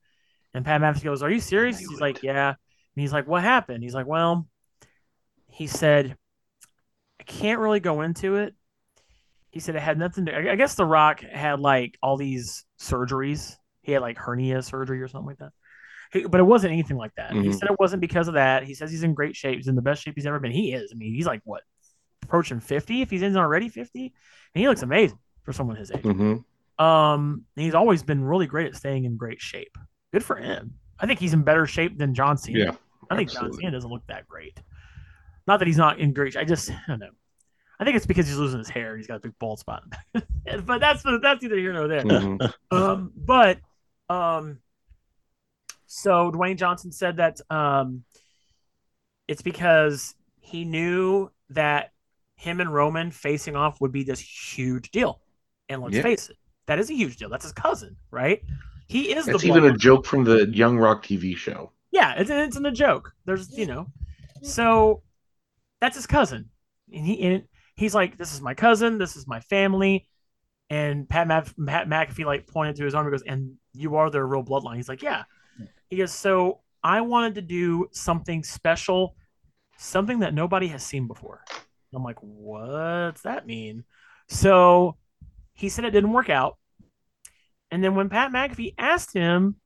And 0.52 0.64
Pat 0.66 0.82
McAfee 0.82 1.04
goes, 1.04 1.22
Are 1.22 1.30
you 1.30 1.40
serious? 1.40 1.78
He's 1.78 1.98
like, 1.98 2.22
Yeah. 2.22 2.48
And 2.48 2.56
he's 2.94 3.10
like, 3.10 3.26
What 3.26 3.42
happened? 3.42 3.82
He's 3.82 3.94
like, 3.94 4.06
Well, 4.06 4.46
he 5.48 5.66
said, 5.66 6.14
I 7.18 7.22
can't 7.22 7.58
really 7.58 7.80
go 7.80 8.02
into 8.02 8.36
it. 8.36 8.54
He 9.56 9.60
said 9.60 9.74
it 9.74 9.80
had 9.80 9.98
nothing 9.98 10.26
to 10.26 10.50
I 10.50 10.54
guess 10.54 10.74
The 10.74 10.84
Rock 10.84 11.20
had 11.22 11.60
like 11.60 11.96
all 12.02 12.18
these 12.18 12.66
surgeries. 12.78 13.56
He 13.80 13.92
had 13.92 14.02
like 14.02 14.18
hernia 14.18 14.60
surgery 14.60 15.00
or 15.00 15.08
something 15.08 15.28
like 15.28 15.38
that. 15.38 15.52
He, 16.12 16.24
but 16.26 16.40
it 16.40 16.42
wasn't 16.42 16.74
anything 16.74 16.98
like 16.98 17.14
that. 17.16 17.32
He 17.32 17.38
Mhm. 17.38 17.54
said 17.58 17.70
it 17.70 17.80
wasn't 17.80 18.02
because 18.02 18.28
of 18.28 18.34
that. 18.34 18.64
He 18.64 18.74
says 18.74 18.90
he's 18.90 19.02
in 19.02 19.14
great 19.14 19.34
shape. 19.34 19.56
He's 19.56 19.66
in 19.68 19.74
the 19.74 19.80
best 19.80 20.02
shape 20.02 20.12
he's 20.14 20.26
ever 20.26 20.38
been. 20.38 20.52
He 20.52 20.74
is. 20.74 20.92
I 20.92 20.96
mean, 20.98 21.14
he's 21.14 21.24
like 21.24 21.40
what? 21.44 21.62
Approaching 22.22 22.60
50 22.60 23.00
if 23.00 23.08
he's 23.08 23.22
in 23.22 23.34
already 23.34 23.70
50. 23.70 24.12
And 24.54 24.60
he 24.60 24.68
looks 24.68 24.82
amazing 24.82 25.18
for 25.42 25.54
someone 25.54 25.76
his 25.76 25.90
age. 25.90 26.02
hmm 26.02 26.36
Um, 26.78 27.44
he's 27.54 27.74
always 27.74 28.02
been 28.02 28.22
really 28.22 28.46
great 28.46 28.66
at 28.66 28.76
staying 28.76 29.06
in 29.06 29.16
great 29.16 29.40
shape. 29.40 29.78
Good 30.12 30.22
for 30.22 30.36
him. 30.36 30.74
I 31.00 31.06
think 31.06 31.18
he's 31.18 31.32
in 31.32 31.44
better 31.44 31.66
shape 31.66 31.96
than 31.96 32.12
John 32.12 32.36
Cena. 32.36 32.58
Yeah, 32.58 32.70
I 33.08 33.16
think 33.16 33.30
John. 33.30 33.50
Cena 33.54 33.70
doesn't 33.70 33.88
look 33.90 34.06
that 34.08 34.28
great. 34.28 34.60
Not 35.46 35.60
that 35.60 35.66
he's 35.66 35.78
not 35.78 35.98
in 35.98 36.12
great. 36.12 36.34
Shape. 36.34 36.42
I 36.42 36.44
just 36.44 36.70
I 36.70 36.80
don't 36.88 36.98
know. 37.00 37.10
I 37.78 37.84
think 37.84 37.96
it's 37.96 38.06
because 38.06 38.26
he's 38.26 38.38
losing 38.38 38.58
his 38.58 38.68
hair. 38.68 38.96
He's 38.96 39.06
got 39.06 39.16
a 39.16 39.20
big 39.20 39.38
bald 39.38 39.58
spot. 39.58 39.82
but 40.12 40.78
that's 40.80 41.02
that's 41.22 41.42
either 41.44 41.56
here 41.58 41.72
nor 41.72 41.88
there. 41.88 42.02
Mhm. 42.02 42.52
Um, 42.70 43.12
but 43.16 43.58
um, 44.08 44.58
so 45.86 46.30
Dwayne 46.32 46.56
Johnson 46.56 46.92
said 46.92 47.16
that 47.18 47.40
um, 47.50 48.04
it's 49.28 49.42
because 49.42 50.14
he 50.40 50.64
knew 50.64 51.30
that 51.50 51.92
him 52.36 52.60
and 52.60 52.72
Roman 52.72 53.10
facing 53.10 53.56
off 53.56 53.80
would 53.80 53.92
be 53.92 54.02
this 54.04 54.20
huge 54.20 54.90
deal, 54.90 55.20
and 55.68 55.82
let's 55.82 55.96
Yeah. 55.96 56.02
face 56.02 56.28
it, 56.28 56.36
that 56.66 56.78
is 56.78 56.90
a 56.90 56.94
huge 56.94 57.16
deal. 57.16 57.28
That's 57.28 57.44
his 57.44 57.52
cousin, 57.52 57.96
right? 58.10 58.42
He 58.88 59.12
is 59.14 59.26
That's 59.26 59.42
the 59.42 59.48
even 59.48 59.64
a 59.64 59.76
joke 59.76 60.06
from 60.06 60.24
the 60.24 60.46
Young 60.48 60.78
Rock 60.78 61.04
TV 61.04 61.36
show. 61.36 61.72
yeah, 61.90 62.14
it's 62.16 62.30
it's 62.30 62.56
in 62.56 62.66
a 62.66 62.72
joke. 62.72 63.12
There's 63.24 63.56
you 63.56 63.66
know, 63.66 63.86
so 64.42 65.02
that's 65.80 65.96
his 65.96 66.06
cousin, 66.06 66.50
and 66.92 67.04
he 67.06 67.20
and 67.22 67.44
he's 67.76 67.94
like, 67.94 68.16
"This 68.16 68.34
is 68.34 68.40
my 68.40 68.54
cousin. 68.54 68.98
This 68.98 69.16
is 69.16 69.26
my 69.26 69.40
family." 69.40 70.08
And 70.68 71.08
Pat, 71.08 71.28
Mc, 71.28 71.66
Pat 71.66 71.88
McAfee 71.88 72.24
like 72.24 72.46
pointed 72.46 72.76
to 72.76 72.84
his 72.84 72.94
arm 72.94 73.06
and 73.06 73.12
goes, 73.12 73.22
"And 73.22 73.54
you 73.72 73.96
are 73.96 74.10
their 74.10 74.26
real 74.26 74.44
bloodline." 74.44 74.76
He's 74.76 74.88
like, 74.88 75.02
"Yeah." 75.02 75.24
He 75.88 75.96
goes, 75.96 76.12
"So 76.12 76.60
I 76.82 77.00
wanted 77.02 77.36
to 77.36 77.42
do 77.42 77.88
something 77.92 78.42
special, 78.42 79.16
something 79.78 80.20
that 80.20 80.34
nobody 80.34 80.68
has 80.68 80.84
seen 80.84 81.06
before." 81.06 81.44
I'm 81.94 82.02
like, 82.02 82.18
"What's 82.20 83.22
that 83.22 83.46
mean?" 83.46 83.84
So 84.28 84.96
he 85.54 85.68
said 85.68 85.84
it 85.84 85.92
didn't 85.92 86.12
work 86.12 86.28
out. 86.28 86.58
And 87.70 87.82
then 87.82 87.94
when 87.94 88.08
Pat 88.08 88.32
McAfee 88.32 88.74
asked 88.78 89.12
him, 89.12 89.56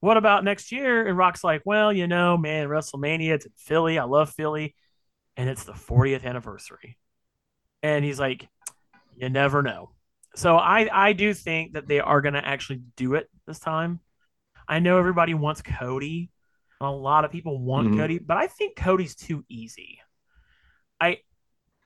what 0.00 0.16
about 0.16 0.44
next 0.44 0.70
year? 0.70 1.06
And 1.06 1.16
Rock's 1.18 1.42
like, 1.42 1.62
well, 1.64 1.92
you 1.92 2.06
know, 2.06 2.36
man, 2.36 2.68
WrestleMania, 2.68 3.30
it's 3.30 3.46
in 3.46 3.52
Philly. 3.56 3.98
I 3.98 4.04
love 4.04 4.30
Philly. 4.30 4.74
And 5.36 5.48
it's 5.48 5.64
the 5.64 5.72
40th 5.72 6.24
anniversary. 6.24 6.98
And 7.82 8.04
he's 8.04 8.18
like, 8.18 8.48
you 9.16 9.28
never 9.28 9.62
know. 9.62 9.90
So 10.36 10.56
I, 10.56 10.88
I 10.92 11.12
do 11.12 11.34
think 11.34 11.72
that 11.74 11.88
they 11.88 12.00
are 12.00 12.20
going 12.20 12.34
to 12.34 12.46
actually 12.46 12.82
do 12.96 13.14
it 13.14 13.28
this 13.46 13.58
time. 13.58 14.00
I 14.68 14.78
know 14.78 14.98
everybody 14.98 15.34
wants 15.34 15.62
Cody. 15.62 16.30
A 16.80 16.90
lot 16.90 17.24
of 17.24 17.32
people 17.32 17.60
want 17.60 17.88
Mhm. 17.88 17.96
Cody, 17.96 18.18
but 18.18 18.36
I 18.36 18.46
think 18.46 18.76
Cody's 18.76 19.16
too 19.16 19.44
easy. 19.48 19.98
I 21.00 21.18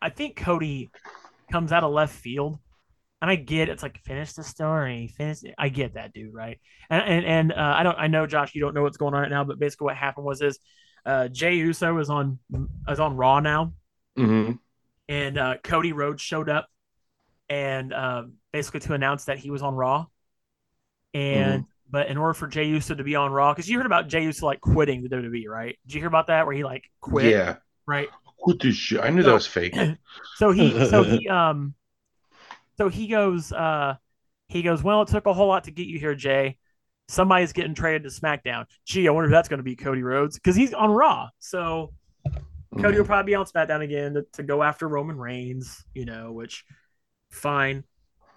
I 0.01 0.11
think 0.11 0.37
Cody 0.37 0.91
comes 1.51 1.73
out 1.73 1.85
of 1.85 1.93
left 1.93 2.15
field. 2.15 2.59
And 3.21 3.31
I 3.31 3.37
get 3.37 3.69
it's 3.69 3.85
like 3.85 4.01
finish 4.01 4.33
the 4.33 4.43
story, 4.43 5.07
finish. 5.07 5.45
It. 5.45 5.55
I 5.57 5.69
get 5.69 5.95
that, 5.95 6.13
dude, 6.13 6.35
right? 6.35 6.59
And 6.91 7.03
and, 7.05 7.25
and 7.25 7.53
uh, 7.53 7.75
I 7.79 7.85
don't. 7.85 7.97
I 7.97 8.09
know, 8.09 8.27
Josh, 8.27 8.53
you 8.53 8.61
don't 8.61 8.75
know 8.75 8.83
what's 8.83 8.97
going 8.97 9.15
on 9.15 9.21
right 9.21 9.31
now, 9.31 9.45
but 9.45 9.61
basically 9.61 9.85
what 9.85 9.97
happened 9.97 10.27
was 10.27 10.43
is 10.43 10.59
uh, 11.07 11.29
Jey 11.29 11.55
Uso 11.55 11.97
is 11.99 12.11
on 12.11 12.41
is 12.89 12.99
on 12.99 13.17
Raw 13.17 13.39
now, 13.39 13.75
hmm 14.17 14.53
and 15.09 15.39
uh, 15.39 15.57
Cody 15.63 15.93
Rhodes 15.93 16.23
showed 16.23 16.49
up, 16.49 16.69
and 17.49 17.93
um, 17.93 18.35
basically 18.53 18.81
to 18.81 18.95
announce 18.95 19.25
that 19.27 19.39
he 19.39 19.51
was 19.51 19.63
on 19.63 19.75
Raw. 19.75 20.07
And 21.15 21.67
but 21.91 22.09
in 22.09 22.17
order 22.17 22.33
for 22.33 22.47
Jey 22.47 22.65
Uso 22.65 22.95
to 22.95 23.05
be 23.05 23.15
on 23.15 23.33
Raw, 23.33 23.53
because 23.53 23.69
you 23.69 23.77
heard 23.77 23.87
about 23.87 24.09
Jey 24.09 24.25
Uso 24.25 24.47
like 24.47 24.61
quitting 24.61 25.03
the 25.03 25.09
WWE, 25.11 25.47
right? 25.47 25.79
Did 25.87 25.95
you 25.95 26.01
hear 26.01 26.09
about 26.09 26.29
that 26.29 26.47
where 26.47 26.55
he 26.55 26.65
like 26.65 26.85
quit? 27.01 27.27
Yeah. 27.27 27.57
Right. 27.87 28.09
This 28.61 28.75
shit. 28.75 29.01
I 29.01 29.11
knew 29.11 29.23
that 29.23 29.33
was 29.33 29.47
fake. 29.47 29.77
So 30.37 30.51
he 30.53 30.87
so 30.89 31.05
he 31.05 31.29
um 31.31 31.75
so 32.77 32.89
he 32.89 33.07
goes 33.07 33.53
uh 33.53 33.95
he 34.49 34.63
goes, 34.63 34.83
Well, 34.83 35.03
it 35.03 35.09
took 35.09 35.27
a 35.27 35.33
whole 35.33 35.49
lot 35.49 35.65
to 35.65 35.71
get 35.71 35.87
you 35.87 35.99
here, 35.99 36.15
Jey. 36.15 36.57
Somebody's 37.09 37.53
getting 37.53 37.75
traded 37.75 38.05
to 38.05 38.09
SmackDown. 38.09 38.67
Gee, 38.87 39.07
I 39.07 39.11
wonder 39.11 39.29
if 39.29 39.33
that's 39.33 39.49
gonna 39.49 39.63
be 39.63 39.77
Cody 39.77 40.03
Rhodes. 40.03 40.37
Because 40.37 40.57
he's 40.57 40.73
on 40.73 40.91
Raw. 40.91 41.29
So 41.39 41.93
Cody 42.81 42.97
will 42.97 43.05
mm. 43.05 43.07
probably 43.07 43.33
be 43.33 43.35
on 43.35 43.47
SmackDown 43.47 43.83
again 43.83 44.15
to, 44.15 44.27
to 44.35 44.43
go 44.43 44.63
after 44.63 44.89
Roman 44.89 45.19
Reigns, 45.19 45.85
you 45.95 46.05
know, 46.05 46.33
which 46.33 46.65
fine. 47.31 47.85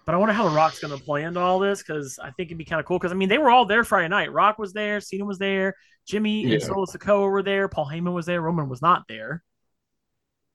But 0.04 0.14
I 0.14 0.18
wonder 0.18 0.34
how 0.34 0.48
The 0.48 0.54
Rock's 0.54 0.78
going 0.78 0.96
to 0.96 1.04
play 1.04 1.24
into 1.24 1.40
all 1.40 1.58
this 1.58 1.82
because 1.82 2.18
I 2.20 2.30
think 2.30 2.48
it'd 2.48 2.58
be 2.58 2.64
kind 2.64 2.78
of 2.78 2.86
cool. 2.86 2.98
Because 2.98 3.12
I 3.12 3.16
mean, 3.16 3.28
they 3.28 3.38
were 3.38 3.50
all 3.50 3.66
there 3.66 3.82
Friday 3.82 4.08
night. 4.08 4.32
Rock 4.32 4.58
was 4.58 4.72
there, 4.72 5.00
Cena 5.00 5.24
was 5.24 5.38
there, 5.38 5.74
Jimmy 6.06 6.44
and 6.44 6.52
Yeah. 6.52 6.58
Solo 6.60 6.84
Sikoa 6.84 7.28
were 7.28 7.42
there, 7.42 7.68
Paul 7.68 7.86
Heyman 7.86 8.14
was 8.14 8.26
there, 8.26 8.40
Roman 8.40 8.68
was 8.68 8.82
not 8.82 9.04
there. 9.08 9.42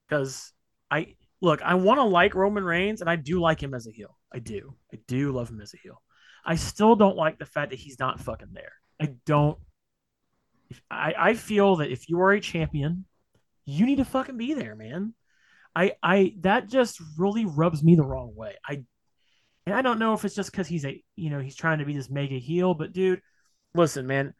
Because 0.08 0.52
I 0.90 1.16
look, 1.40 1.60
I 1.60 1.74
want 1.74 1.98
to 1.98 2.04
like 2.04 2.34
Roman 2.34 2.64
Reigns, 2.64 3.00
and 3.00 3.10
I 3.10 3.16
do 3.16 3.40
like 3.40 3.62
him 3.62 3.74
as 3.74 3.86
a 3.86 3.90
heel. 3.90 4.16
I 4.32 4.38
do, 4.38 4.74
I 4.92 4.98
do 5.06 5.32
love 5.32 5.50
him 5.50 5.60
as 5.60 5.74
a 5.74 5.78
heel. 5.78 6.00
I 6.44 6.54
still 6.54 6.96
don't 6.96 7.16
like 7.16 7.38
the 7.38 7.46
fact 7.46 7.70
that 7.70 7.78
he's 7.78 7.98
not 7.98 8.20
fucking 8.20 8.52
there. 8.52 8.72
I 9.00 9.14
don't. 9.26 9.58
I 10.90 11.14
I 11.18 11.34
feel 11.34 11.76
that 11.76 11.90
if 11.90 12.08
you 12.08 12.20
are 12.20 12.32
a 12.32 12.40
champion, 12.40 13.04
you 13.64 13.86
need 13.86 13.96
to 13.96 14.04
fucking 14.04 14.36
be 14.36 14.54
there, 14.54 14.74
man. 14.74 15.14
I 15.74 15.92
I 16.02 16.34
that 16.40 16.68
just 16.68 17.00
really 17.16 17.44
rubs 17.44 17.82
me 17.82 17.94
the 17.94 18.04
wrong 18.04 18.34
way. 18.34 18.56
I 18.66 18.84
and 19.66 19.74
I 19.74 19.82
don't 19.82 19.98
know 19.98 20.12
if 20.14 20.24
it's 20.24 20.34
just 20.34 20.50
because 20.50 20.66
he's 20.66 20.84
a 20.84 21.02
you 21.16 21.30
know 21.30 21.38
he's 21.38 21.56
trying 21.56 21.78
to 21.78 21.84
be 21.84 21.94
this 21.94 22.10
mega 22.10 22.36
heel, 22.36 22.74
but 22.74 22.92
dude, 22.92 23.22
listen, 23.74 24.06
man. 24.06 24.34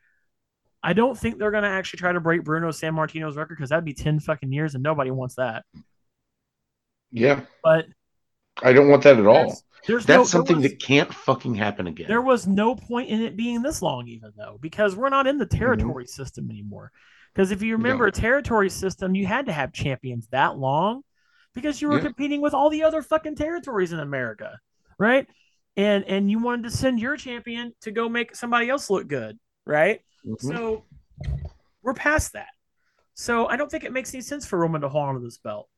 I 0.85 0.95
don't 0.95 1.17
think 1.17 1.39
they're 1.39 1.53
gonna 1.53 1.69
actually 1.69 1.99
try 1.99 2.13
to 2.13 2.19
break 2.19 2.43
Bruno 2.43 2.71
Sammartino's 2.71 3.37
record 3.37 3.57
because 3.57 3.71
that'd 3.71 3.85
be 3.85 3.95
ten 3.95 4.19
fucking 4.19 4.53
years, 4.53 4.75
and 4.75 4.83
nobody 4.83 5.13
wants 5.13 5.37
that. 5.37 5.65
Yeah. 7.13 7.43
But 7.63 7.87
I 8.61 8.73
don't 8.73 8.89
want 8.89 9.05
that 9.05 9.19
at 9.19 9.27
all. 9.27 9.45
there's, 9.45 9.63
there's 9.87 10.09
no, 10.09 10.19
That's 10.19 10.31
something 10.31 10.57
was, 10.57 10.65
that 10.65 10.83
can't 10.83 11.13
fucking 11.13 11.55
happen 11.55 11.87
again. 11.87 12.09
there 12.09 12.21
was 12.21 12.47
no 12.47 12.75
point 12.75 13.11
in 13.11 13.23
it 13.23 13.37
being 13.37 13.63
this 13.63 13.81
long, 13.81 14.09
even 14.09 14.33
though 14.37 14.59
because 14.61 14.97
we're 14.97 15.09
not 15.09 15.27
in 15.27 15.39
the 15.39 15.47
mm-hmm. 15.47 15.59
territory 15.59 16.07
system 16.07 16.51
anymore. 16.51 16.91
Because 17.35 17.51
if 17.51 17.63
you 17.63 17.77
remember 17.77 18.07
a 18.07 18.13
territory 18.13 18.69
system, 18.69 19.15
you 19.15 19.27
had 19.27 19.47
to 19.47 19.53
have 19.53 19.73
champions 19.73 20.29
that 20.29 20.59
long 20.59 21.03
because 21.55 21.81
you 21.81 21.89
were 21.89 21.97
Yeah. 21.97 22.05
competing 22.05 22.41
with 22.41 22.53
all 22.55 22.69
the 22.71 22.83
other 22.83 23.03
fucking 23.03 23.37
territories 23.37 23.93
in 23.93 24.01
America, 24.01 24.59
right? 24.99 25.27
And 25.77 26.05
and 26.05 26.31
you 26.31 26.39
wanted 26.39 26.65
to 26.65 26.71
send 26.71 27.01
your 27.01 27.17
champion 27.17 27.75
to 27.81 27.91
go 27.91 28.09
make 28.09 28.37
somebody 28.37 28.69
else 28.69 28.91
look 28.91 29.09
good, 29.09 29.39
right? 29.65 30.03
Mhm. 30.27 30.41
So 30.41 30.85
we're 31.83 31.95
past 31.95 32.35
that. 32.35 32.51
So 33.15 33.47
I 33.47 33.57
don't 33.57 33.71
think 33.71 33.85
it 33.85 33.93
makes 33.93 34.13
any 34.13 34.23
sense 34.23 34.47
for 34.47 34.59
Roman 34.59 34.83
to 34.83 34.89
hold 34.91 35.09
on 35.09 35.15
to 35.15 35.21
this 35.21 35.39
belt. 35.39 35.69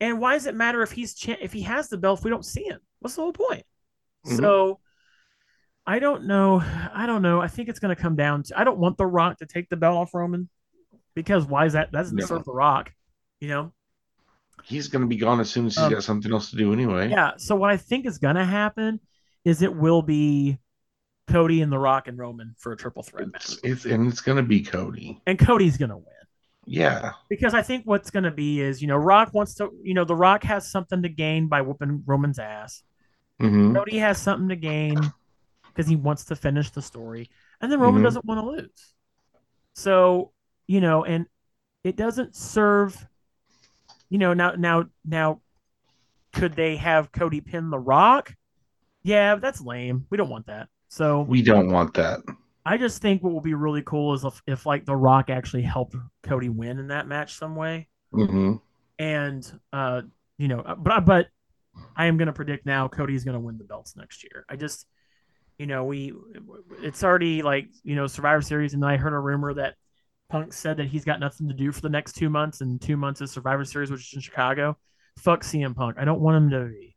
And 0.00 0.20
why 0.20 0.34
does 0.34 0.46
it 0.46 0.54
matter 0.56 0.82
if 0.82 0.90
he's 0.92 1.14
cha- 1.14 1.36
if 1.40 1.52
he 1.52 1.62
has 1.62 1.88
the 1.88 1.98
belt 1.98 2.18
if 2.20 2.24
we 2.24 2.30
don't 2.30 2.44
see 2.44 2.64
him? 2.64 2.80
What's 2.98 3.14
the 3.14 3.22
whole 3.22 3.32
point? 3.32 3.64
Mhm. 4.26 4.36
So 4.38 4.80
I 5.86 6.00
don't 6.00 6.24
know. 6.26 6.60
I 6.92 7.06
don't 7.06 7.22
know. 7.22 7.40
I 7.40 7.46
think 7.48 7.68
it's 7.68 7.78
going 7.78 7.94
to 7.94 8.00
come 8.00 8.14
down 8.16 8.42
to 8.44 8.58
I 8.58 8.64
don't 8.64 8.78
want 8.78 8.98
The 8.98 9.06
Rock 9.06 9.38
to 9.38 9.46
take 9.46 9.68
the 9.68 9.76
belt 9.76 9.96
off 9.96 10.12
Roman 10.14 10.48
because 11.22 11.44
why 11.46 11.66
is 11.66 11.72
that? 11.72 11.90
That's 11.92 12.10
doesn't 12.10 12.16
No. 12.18 12.26
serve 12.26 12.44
The 12.44 12.52
Rock, 12.52 12.92
you 13.40 13.48
know? 13.48 13.72
He's 14.64 14.88
going 14.88 15.02
to 15.02 15.08
be 15.08 15.16
gone 15.16 15.40
as 15.40 15.50
soon 15.50 15.66
as 15.66 15.74
he's 15.74 15.84
Um, 15.84 15.92
got 15.92 16.04
something 16.04 16.32
else 16.32 16.50
to 16.50 16.56
do 16.56 16.72
anyway. 16.72 17.08
Yeah. 17.10 17.32
So 17.38 17.56
what 17.56 17.70
I 17.70 17.76
think 17.76 18.06
is 18.06 18.18
going 18.18 18.36
to 18.36 18.44
happen 18.44 19.00
is 19.44 19.62
it 19.62 19.74
will 19.74 20.02
be 20.02 20.58
Cody 21.26 21.62
and 21.62 21.72
The 21.72 21.78
Rock 21.78 22.06
and 22.08 22.16
Roman 22.18 22.54
for 22.58 22.72
a 22.72 22.76
triple 22.76 23.02
threat 23.02 23.28
match, 23.32 23.44
It's, 23.44 23.58
it's 23.62 23.84
and 23.86 24.06
it's 24.08 24.20
going 24.20 24.36
to 24.36 24.42
be 24.42 24.62
Cody. 24.62 25.20
and 25.26 25.38
Cody's 25.38 25.76
going 25.76 25.90
to 25.90 25.96
win. 25.96 26.04
Yeah. 26.66 27.12
Because 27.28 27.54
I 27.54 27.62
think 27.62 27.84
what's 27.86 28.10
going 28.10 28.24
to 28.24 28.30
be 28.30 28.60
is, 28.60 28.80
you 28.82 28.88
know, 28.88 28.96
Rock 28.96 29.32
wants 29.32 29.54
to, 29.54 29.70
you 29.82 29.94
know, 29.94 30.04
The 30.04 30.14
Rock 30.16 30.42
has 30.44 30.70
something 30.70 31.02
to 31.02 31.08
gain 31.08 31.48
by 31.48 31.62
whooping 31.62 32.02
Roman's 32.06 32.38
ass. 32.38 32.82
hmm 33.40 33.74
Cody 33.74 33.98
has 33.98 34.18
something 34.20 34.48
to 34.50 34.56
gain 34.56 35.12
because 35.72 35.88
he 35.88 35.96
wants 35.96 36.24
to 36.26 36.36
finish 36.36 36.70
the 36.70 36.82
story, 36.82 37.30
and 37.60 37.70
then 37.70 37.78
Roman 37.80 38.02
Mhm. 38.02 38.04
doesn't 38.06 38.24
want 38.24 38.40
to 38.40 38.46
lose. 38.46 38.94
So 39.74 40.32
you 40.68 40.80
know, 40.80 41.04
and 41.04 41.26
it 41.82 41.96
doesn't 41.96 42.36
serve. 42.36 43.04
You 44.10 44.18
know, 44.18 44.34
now 44.34 44.52
now 44.52 44.84
now, 45.04 45.40
could 46.32 46.54
they 46.54 46.76
have 46.76 47.10
Cody 47.10 47.40
pin 47.40 47.70
the 47.70 47.78
Rock? 47.78 48.34
Yeah, 49.02 49.36
that's 49.36 49.60
lame. 49.60 50.06
We 50.10 50.16
don't 50.16 50.30
want 50.30 50.46
that. 50.46 50.68
So 50.88 51.22
We 51.22 51.42
don't 51.42 51.72
want 51.72 51.94
that. 51.94 52.20
I 52.64 52.76
just 52.76 53.02
think 53.02 53.22
what 53.22 53.32
will 53.32 53.40
be 53.40 53.54
really 53.54 53.82
cool 53.82 54.14
is 54.14 54.24
if, 54.24 54.42
if 54.46 54.66
like 54.66 54.84
the 54.84 54.96
Rock 54.96 55.30
actually 55.30 55.62
helped 55.62 55.96
Cody 56.22 56.48
win 56.50 56.78
in 56.78 56.88
that 56.88 57.08
match 57.08 57.34
some 57.34 57.56
way 57.56 57.88
hmm 58.12 58.56
and 58.98 59.60
uh 59.72 60.02
you 60.38 60.48
know 60.48 60.62
but 60.78 61.04
but 61.04 61.28
i 61.96 62.06
am 62.06 62.16
going 62.16 62.26
to 62.26 62.32
predict 62.32 62.66
now 62.66 62.88
cody's 62.88 63.24
going 63.24 63.34
to 63.34 63.40
win 63.40 63.58
the 63.58 63.64
belts 63.64 63.96
next 63.96 64.24
year 64.24 64.44
i 64.48 64.56
just 64.56 64.86
you 65.58 65.66
know 65.66 65.84
we 65.84 66.12
it's 66.82 67.04
already 67.04 67.42
like 67.42 67.68
you 67.82 67.94
know 67.94 68.06
survivor 68.06 68.42
series 68.42 68.74
and 68.74 68.84
i 68.84 68.96
heard 68.96 69.12
a 69.12 69.18
rumor 69.18 69.54
that 69.54 69.74
punk 70.28 70.52
said 70.52 70.76
that 70.76 70.86
he's 70.86 71.04
got 71.04 71.20
nothing 71.20 71.48
to 71.48 71.54
do 71.54 71.72
for 71.72 71.80
the 71.80 71.88
next 71.88 72.14
two 72.14 72.28
months 72.28 72.60
and 72.60 72.80
two 72.80 72.96
months 72.96 73.20
is 73.20 73.30
survivor 73.30 73.64
series 73.64 73.90
which 73.90 74.08
is 74.08 74.14
in 74.14 74.20
chicago. 74.20 74.76
Fuck 75.18 75.42
cm 75.42 75.74
punk. 75.74 75.96
I 75.98 76.04
don't 76.04 76.20
want 76.20 76.36
him 76.36 76.50
to 76.50 76.64
be. 76.66 76.94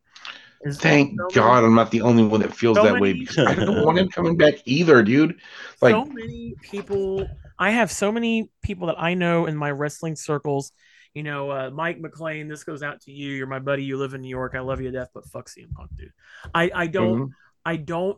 Thank 0.73 1.11
so 1.11 1.23
many- 1.23 1.33
God 1.33 1.63
I'm 1.63 1.73
not 1.73 1.91
the 1.91 2.01
only 2.01 2.23
one 2.23 2.41
that 2.41 2.53
feels 2.53 2.77
So 2.77 2.83
that 2.83 2.99
way 2.99 3.13
because 3.13 3.47
I 3.47 3.55
don't 3.55 3.83
want 3.83 3.97
him 3.97 4.09
coming 4.15 4.37
back 4.37 4.55
either, 4.65 5.01
dude. 5.01 5.39
Like, 5.81 5.93
so 5.93 6.05
many 6.05 6.55
people 6.61 7.27
i 7.57 7.71
have 7.71 7.91
so 7.91 8.11
many 8.11 8.49
people 8.63 8.87
that 8.87 8.99
i 8.99 9.13
know 9.13 9.45
in 9.45 9.55
my 9.55 9.71
wrestling 9.71 10.15
circles. 10.15 10.71
You 11.13 11.23
know 11.23 11.51
uh, 11.51 11.69
mike 11.71 11.99
mclean 11.99 12.47
this 12.47 12.63
goes 12.63 12.83
out 12.83 13.01
to 13.01 13.11
you. 13.11 13.33
You're 13.33 13.47
my 13.47 13.59
buddy. 13.59 13.83
You 13.83 13.97
live 13.97 14.13
in 14.13 14.21
new 14.21 14.29
york. 14.29 14.53
I 14.55 14.59
love 14.59 14.81
you 14.81 14.91
to 14.91 14.97
death 14.97 15.09
but 15.13 15.25
fuck 15.25 15.47
cm 15.47 15.71
punk 15.73 15.91
dude. 15.95 16.11
I 16.53 16.69
i 16.73 16.87
don't 16.87 17.19
mhm. 17.19 17.29
i 17.65 17.75
don't 17.77 18.17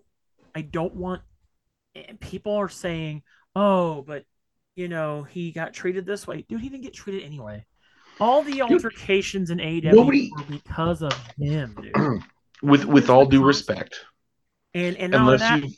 i 0.53 0.61
don't 0.61 0.95
want 0.95 1.21
people 2.19 2.55
are 2.55 2.69
saying 2.69 3.21
oh 3.55 4.01
but 4.01 4.25
you 4.75 4.87
know 4.87 5.23
he 5.23 5.51
got 5.51 5.73
treated 5.73 6.05
this 6.05 6.25
way 6.27 6.43
dude 6.47 6.61
he 6.61 6.69
didn't 6.69 6.83
get 6.83 6.93
treated 6.93 7.23
anyway 7.23 7.63
all 8.19 8.43
the 8.43 8.61
altercations 8.61 9.49
in 9.49 9.57
AEW 9.59 9.93
nobody- 9.93 10.31
were 10.37 10.43
because 10.43 11.01
of 11.01 11.11
him, 11.37 11.75
dude. 11.81 12.21
with 12.61 12.85
with 12.85 13.09
all 13.09 13.25
due 13.25 13.43
respect, 13.43 14.05
And 14.75 14.95
and 14.97 15.11
not 15.11 15.21
unless 15.21 15.39
that, 15.41 15.63
you 15.63 15.69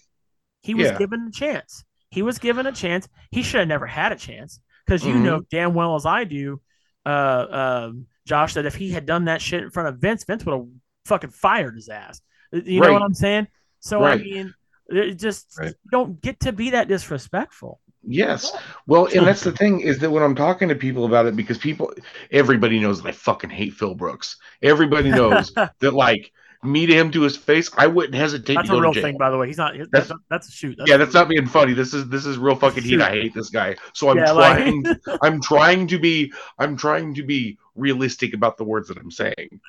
he 0.61 0.73
was 0.73 0.87
Yeah. 0.87 0.97
given 0.97 1.27
a 1.29 1.31
chance. 1.31 1.85
He 2.11 2.21
was 2.21 2.37
given 2.37 2.65
a 2.67 2.73
chance. 2.73 3.07
He 3.31 3.41
should 3.41 3.59
have 3.59 3.69
never 3.69 3.87
had 3.87 4.11
a 4.11 4.17
chance 4.17 4.59
because 4.85 5.05
you 5.05 5.13
Mhm. 5.13 5.21
know 5.23 5.41
damn 5.49 5.73
well 5.73 5.95
as 5.95 6.05
I 6.05 6.25
do, 6.25 6.61
uh, 7.05 7.87
um, 7.89 8.07
Josh, 8.25 8.55
that 8.55 8.65
if 8.65 8.75
he 8.75 8.91
had 8.91 9.05
done 9.05 9.25
that 9.25 9.41
shit 9.41 9.63
in 9.63 9.69
front 9.71 9.87
of 9.87 9.99
Vince, 9.99 10.25
Vince 10.25 10.45
would 10.45 10.53
have 10.53 10.67
fucking 11.05 11.29
fired 11.29 11.75
his 11.75 11.87
ass. 11.87 12.19
You 12.51 12.81
know 12.81 12.91
what 12.91 13.01
I'm 13.01 13.13
saying? 13.13 13.47
So 13.79 14.03
I 14.03 14.17
mean, 14.17 14.53
it 14.89 15.15
just 15.15 15.57
Right. 15.57 15.73
don't 15.89 16.21
get 16.21 16.41
to 16.41 16.51
be 16.51 16.71
that 16.71 16.89
disrespectful. 16.89 17.79
Yes. 18.07 18.51
Well, 18.87 19.07
and 19.07 19.25
that's 19.25 19.41
the 19.41 19.51
thing 19.51 19.81
is 19.81 19.99
that 19.99 20.11
when 20.11 20.23
I'm 20.23 20.35
talking 20.35 20.69
to 20.69 20.75
people 20.75 21.05
about 21.05 21.25
it, 21.25 21.35
because 21.35 21.57
people, 21.57 21.93
everybody 22.31 22.79
knows 22.79 23.01
that 23.01 23.09
I 23.09 23.11
fucking 23.11 23.49
hate 23.49 23.73
Phil 23.73 23.95
Brooks. 23.95 24.37
Everybody 24.61 25.09
knows 25.19 25.51
that, 25.53 25.93
like, 25.93 26.31
me 26.63 26.85
to 26.87 26.93
him 26.93 27.11
to 27.11 27.21
his 27.21 27.37
face, 27.37 27.69
I 27.77 27.85
wouldn't 27.87 28.15
hesitate 28.15 28.55
That's 28.55 28.69
to 28.69 28.73
a 28.73 28.77
go 28.77 28.81
real 28.81 28.93
to 28.93 28.99
jail. 28.99 29.09
thing, 29.09 29.17
by 29.17 29.29
the 29.29 29.37
way. 29.37 29.47
He's 29.47 29.57
not. 29.57 29.73
That's 29.77 29.89
That's- 29.91 30.11
that's, 30.29 30.49
a 30.49 30.51
shoot. 30.51 30.79
yeah, 30.85 30.97
that's 30.97 31.13
not 31.13 31.29
being 31.29 31.45
funny. 31.45 31.73
This 31.73 31.93
is 31.93 32.07
this 32.09 32.25
is 32.25 32.37
real 32.39 32.55
fucking 32.55 32.81
heat. 32.83 33.01
I 33.01 33.09
hate 33.09 33.33
this 33.35 33.49
guy. 33.49 33.75
So 33.93 34.09
I'm 34.09 34.17
Yeah, 34.17 34.31
like- 34.31 34.57
trying. 34.57 34.85
I'm 35.21 35.41
trying 35.41 35.87
to 35.87 35.99
be. 35.99 36.31
I'm 36.57 36.75
trying 36.75 37.13
to 37.15 37.23
be 37.23 37.57
realistic 37.75 38.33
about 38.33 38.57
the 38.57 38.63
words 38.63 38.87
that 38.87 38.97
I'm 38.97 39.11
saying. 39.11 39.59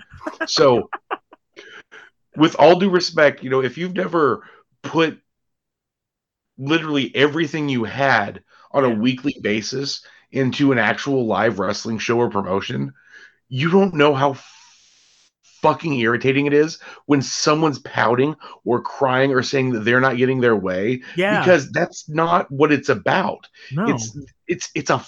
So, 0.46 0.88
with 2.36 2.56
all 2.58 2.78
due 2.78 2.90
respect, 2.90 3.42
you 3.42 3.50
know, 3.50 3.62
if 3.62 3.76
you've 3.76 3.94
never 3.94 4.44
put 4.82 5.18
literally 6.58 7.14
everything 7.14 7.68
you 7.68 7.84
had 7.84 8.42
on 8.72 8.84
a 8.84 8.90
weekly 8.90 9.36
basis 9.40 10.04
into 10.30 10.72
an 10.72 10.78
actual 10.78 11.26
live 11.26 11.58
wrestling 11.58 11.98
show 11.98 12.18
or 12.18 12.30
promotion, 12.30 12.92
you 13.48 13.70
don't 13.70 13.94
know 13.94 14.14
how 14.14 14.32
f- 14.32 14.52
fucking 15.62 15.94
irritating 15.94 16.46
it 16.46 16.52
is 16.52 16.78
when 17.06 17.22
someone's 17.22 17.78
pouting 17.78 18.36
or 18.64 18.80
crying 18.80 19.32
or 19.32 19.42
saying 19.42 19.72
that 19.72 19.80
they're 19.80 20.00
not 20.00 20.16
getting 20.16 20.40
their 20.40 20.56
way 20.56 21.02
yeah. 21.16 21.40
because 21.40 21.70
that's 21.70 22.08
not 22.08 22.50
what 22.50 22.72
it's 22.72 22.88
about. 22.88 23.48
no. 23.72 23.88
It's 23.88 24.18
it's 24.46 24.70
it's 24.74 24.90
a 24.90 25.04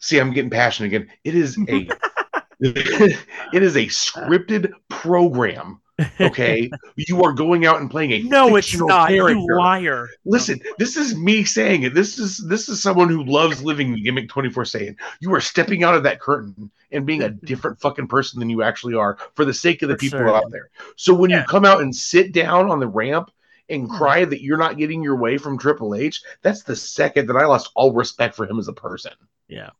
See, 0.00 0.18
I'm 0.18 0.32
getting 0.32 0.50
passionate 0.50 0.88
again. 0.88 1.08
It 1.24 1.34
is 1.34 1.58
a 1.68 1.88
it 2.60 3.62
is 3.62 3.76
a 3.76 3.86
scripted 3.86 4.72
program. 4.88 5.80
Okay, 6.20 6.70
you 6.96 7.22
are 7.22 7.32
going 7.32 7.66
out 7.66 7.80
and 7.80 7.90
playing 7.90 8.12
a 8.12 8.22
no, 8.22 8.56
it's 8.56 8.76
not. 8.78 9.08
character. 9.08 9.38
You 9.38 9.56
liar. 9.56 10.08
Listen, 10.24 10.60
this 10.78 10.96
is 10.96 11.16
me 11.16 11.44
saying 11.44 11.82
it. 11.82 11.94
This 11.94 12.18
is 12.18 12.38
this 12.48 12.68
is 12.68 12.82
someone 12.82 13.08
who 13.08 13.24
loves 13.24 13.62
living 13.62 13.92
the 13.92 14.00
gimmick 14.00 14.28
24 14.28 14.64
saying 14.64 14.96
you 15.20 15.34
are 15.34 15.40
stepping 15.40 15.82
out 15.84 15.94
of 15.94 16.02
that 16.04 16.20
curtain 16.20 16.70
and 16.92 17.04
being 17.04 17.22
a 17.22 17.28
different 17.30 17.80
fucking 17.80 18.06
person 18.08 18.38
than 18.38 18.48
you 18.50 18.62
actually 18.62 18.94
are 18.94 19.18
for 19.34 19.44
the 19.44 19.54
sake 19.54 19.82
of 19.82 19.88
the 19.88 19.94
For 19.96 20.00
people 20.00 20.18
sure. 20.20 20.36
out 20.36 20.50
there. 20.50 20.70
So 20.96 21.14
when 21.14 21.30
Yeah. 21.30 21.40
you 21.40 21.46
come 21.46 21.64
out 21.64 21.80
and 21.82 21.94
sit 21.94 22.32
down 22.32 22.70
on 22.70 22.78
the 22.80 22.88
ramp 22.88 23.30
and 23.68 23.86
Hmm. 23.88 23.96
cry 23.96 24.24
that 24.24 24.40
you're 24.42 24.56
not 24.56 24.78
getting 24.78 25.02
your 25.02 25.16
way 25.16 25.36
from 25.36 25.58
Triple 25.58 25.94
H, 25.94 26.22
that's 26.42 26.62
the 26.62 26.76
second 26.76 27.26
that 27.26 27.36
I 27.36 27.44
lost 27.46 27.70
all 27.74 27.92
respect 27.92 28.34
for 28.34 28.46
him 28.48 28.58
as 28.58 28.68
a 28.68 28.72
person. 28.72 29.12
Yeah. 29.48 29.70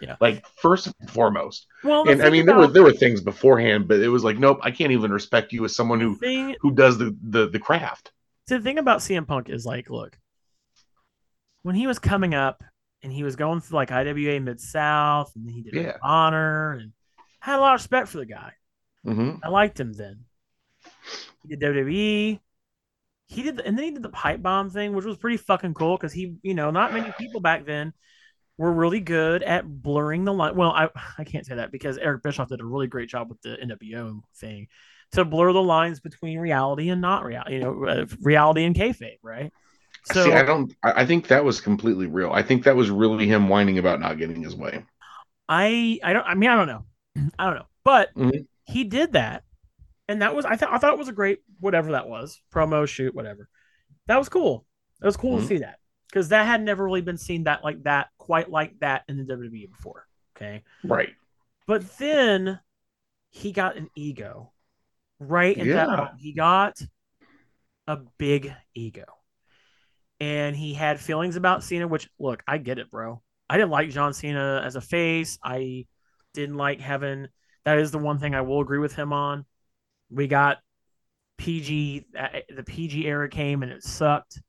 Yeah. 0.00 0.16
Like 0.20 0.44
first 0.56 0.86
and 1.00 1.10
foremost. 1.10 1.66
Well, 1.82 2.04
And 2.04 2.20
I 2.20 2.24
thing 2.24 2.32
mean 2.32 2.46
there 2.46 2.56
were 2.56 2.66
there 2.66 2.82
were 2.82 2.92
things 2.92 3.20
beforehand, 3.20 3.88
but 3.88 4.00
it 4.00 4.08
was 4.08 4.24
like, 4.24 4.38
nope, 4.38 4.58
I 4.62 4.70
can't 4.70 4.92
even 4.92 5.10
respect 5.12 5.52
you 5.52 5.64
as 5.64 5.74
someone 5.74 6.00
who 6.00 6.16
thing 6.16 6.56
who 6.60 6.72
does 6.72 6.98
the 6.98 7.16
the, 7.22 7.48
the 7.48 7.58
craft. 7.58 8.12
See, 8.48 8.56
the 8.56 8.62
thing 8.62 8.78
about 8.78 9.02
CM 9.02 9.26
Punk 9.26 9.48
is 9.48 9.64
like, 9.64 9.88
look, 9.90 10.18
when 11.62 11.74
he 11.74 11.86
was 11.86 11.98
coming 11.98 12.34
up 12.34 12.62
and 13.02 13.12
he 13.12 13.22
was 13.22 13.36
going 13.36 13.60
through 13.60 13.76
like 13.76 13.90
IWA 13.90 14.40
Mid 14.40 14.60
South 14.60 15.32
and 15.34 15.50
he 15.50 15.62
did 15.62 15.74
Ring 15.74 15.86
Yeah. 15.86 15.96
Honor 16.02 16.72
and 16.74 16.92
had 17.40 17.58
a 17.58 17.60
lot 17.60 17.74
of 17.74 17.80
respect 17.80 18.08
for 18.08 18.18
the 18.18 18.26
guy. 18.26 18.52
hmm 19.04 19.36
I 19.42 19.48
liked 19.48 19.78
him 19.78 19.92
then. 19.92 20.24
He 21.42 21.48
did 21.48 21.60
WWE. 21.60 22.40
He 23.26 23.42
did, 23.42 23.60
and 23.60 23.76
then 23.76 23.84
he 23.84 23.90
did 23.90 24.02
the 24.02 24.10
pipe 24.10 24.42
bomb 24.42 24.70
thing, 24.70 24.94
which 24.94 25.04
was 25.04 25.16
pretty 25.16 25.38
fucking 25.38 25.74
cool 25.74 25.96
because 25.96 26.12
he, 26.12 26.36
you 26.42 26.54
know, 26.54 26.70
not 26.70 26.92
many 26.92 27.10
people 27.18 27.40
back 27.40 27.64
then 27.64 27.92
were 28.56 28.72
really 28.72 29.00
good 29.00 29.42
at 29.42 29.66
blurring 29.66 30.24
the 30.24 30.32
line. 30.32 30.54
Well, 30.56 30.70
I 30.70 30.88
I 31.18 31.24
can't 31.24 31.46
say 31.46 31.56
that 31.56 31.72
because 31.72 31.98
Eric 31.98 32.22
Bischoff 32.22 32.48
did 32.48 32.60
a 32.60 32.64
really 32.64 32.86
great 32.86 33.08
job 33.08 33.28
with 33.28 33.40
the 33.42 33.56
NWO 33.62 34.22
thing 34.36 34.68
to 35.12 35.24
blur 35.24 35.52
the 35.52 35.62
lines 35.62 36.00
between 36.00 36.38
reality 36.38 36.88
and 36.88 37.00
not 37.00 37.24
reality, 37.24 37.54
you 37.54 37.60
know, 37.60 37.84
uh, 37.84 38.06
reality 38.20 38.64
and 38.64 38.74
kayfabe, 38.74 39.18
right? 39.22 39.52
So 40.06 40.24
See, 40.24 40.32
I 40.32 40.42
don't. 40.42 40.74
I 40.82 41.06
think 41.06 41.28
that 41.28 41.44
was 41.44 41.60
completely 41.60 42.06
real. 42.06 42.30
I 42.30 42.42
think 42.42 42.64
that 42.64 42.76
was 42.76 42.90
really 42.90 43.26
him 43.26 43.48
whining 43.48 43.78
about 43.78 44.00
not 44.00 44.18
getting 44.18 44.42
his 44.42 44.54
way. 44.54 44.84
I 45.48 45.98
I 46.02 46.12
don't 46.12 46.26
I 46.26 46.34
mean 46.34 46.50
I 46.50 46.56
don't 46.56 46.66
know. 46.66 46.84
I 47.38 47.46
don't 47.46 47.56
know. 47.56 47.66
But 47.84 48.14
Mhm. 48.14 48.46
he 48.64 48.84
did 48.84 49.12
that. 49.12 49.44
And 50.08 50.20
that 50.22 50.34
was 50.34 50.44
I 50.44 50.56
thought 50.56 50.72
I 50.72 50.78
thought 50.78 50.92
it 50.92 50.98
was 50.98 51.08
a 51.08 51.12
great 51.12 51.40
whatever 51.60 51.92
that 51.92 52.08
was. 52.08 52.40
Promo 52.52 52.86
shoot, 52.86 53.14
whatever. 53.14 53.48
That 54.06 54.18
was 54.18 54.28
cool. 54.28 54.66
It 55.02 55.06
was 55.06 55.16
cool 55.16 55.38
Mhm. 55.38 55.42
to 55.42 55.46
see 55.46 55.58
that. 55.58 55.78
Because 56.14 56.28
that 56.28 56.46
had 56.46 56.62
never 56.62 56.84
really 56.84 57.00
been 57.00 57.18
seen 57.18 57.42
that 57.44 57.64
like 57.64 57.82
that, 57.82 58.06
quite 58.18 58.48
like 58.48 58.78
that 58.78 59.02
in 59.08 59.16
the 59.16 59.24
WWE 59.24 59.68
before. 59.68 60.06
Okay. 60.36 60.62
Right. 60.84 61.10
But 61.66 61.98
then 61.98 62.60
he 63.30 63.50
got 63.50 63.76
an 63.76 63.90
ego. 63.96 64.52
Right 65.18 65.56
in 65.56 65.66
Yeah. 65.66 66.10
He 66.18 66.32
got 66.32 66.80
a 67.88 67.98
big 68.16 68.54
ego. 68.74 69.06
And 70.20 70.54
he 70.54 70.72
had 70.72 71.00
feelings 71.00 71.34
about 71.34 71.64
Cena, 71.64 71.88
which 71.88 72.08
look, 72.20 72.44
I 72.46 72.58
get 72.58 72.78
it, 72.78 72.92
bro. 72.92 73.20
I 73.50 73.56
didn't 73.56 73.72
like 73.72 73.90
John 73.90 74.14
Cena 74.14 74.62
as 74.64 74.76
a 74.76 74.80
face. 74.80 75.36
I 75.42 75.86
didn't 76.32 76.56
like 76.56 76.80
having 76.80 77.26
that 77.64 77.78
is 77.78 77.90
the 77.90 77.98
one 77.98 78.20
thing 78.20 78.36
I 78.36 78.42
will 78.42 78.60
agree 78.60 78.78
with 78.78 78.94
him 78.94 79.12
on. 79.12 79.46
We 80.10 80.28
got 80.28 80.58
PG 81.38 82.06
uh, 82.16 82.28
the 82.54 82.62
PG 82.62 83.04
era 83.04 83.28
came 83.28 83.64
and 83.64 83.72
it 83.72 83.82
sucked. 83.82 84.40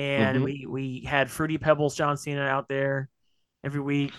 And 0.00 0.38
Mhm. 0.38 0.44
we 0.44 0.66
we 0.68 1.04
had 1.06 1.30
Fruity 1.30 1.58
Pebbles 1.58 1.94
John 1.94 2.16
Cena 2.16 2.40
out 2.42 2.68
there 2.68 3.08
every 3.62 3.80
week. 3.80 4.12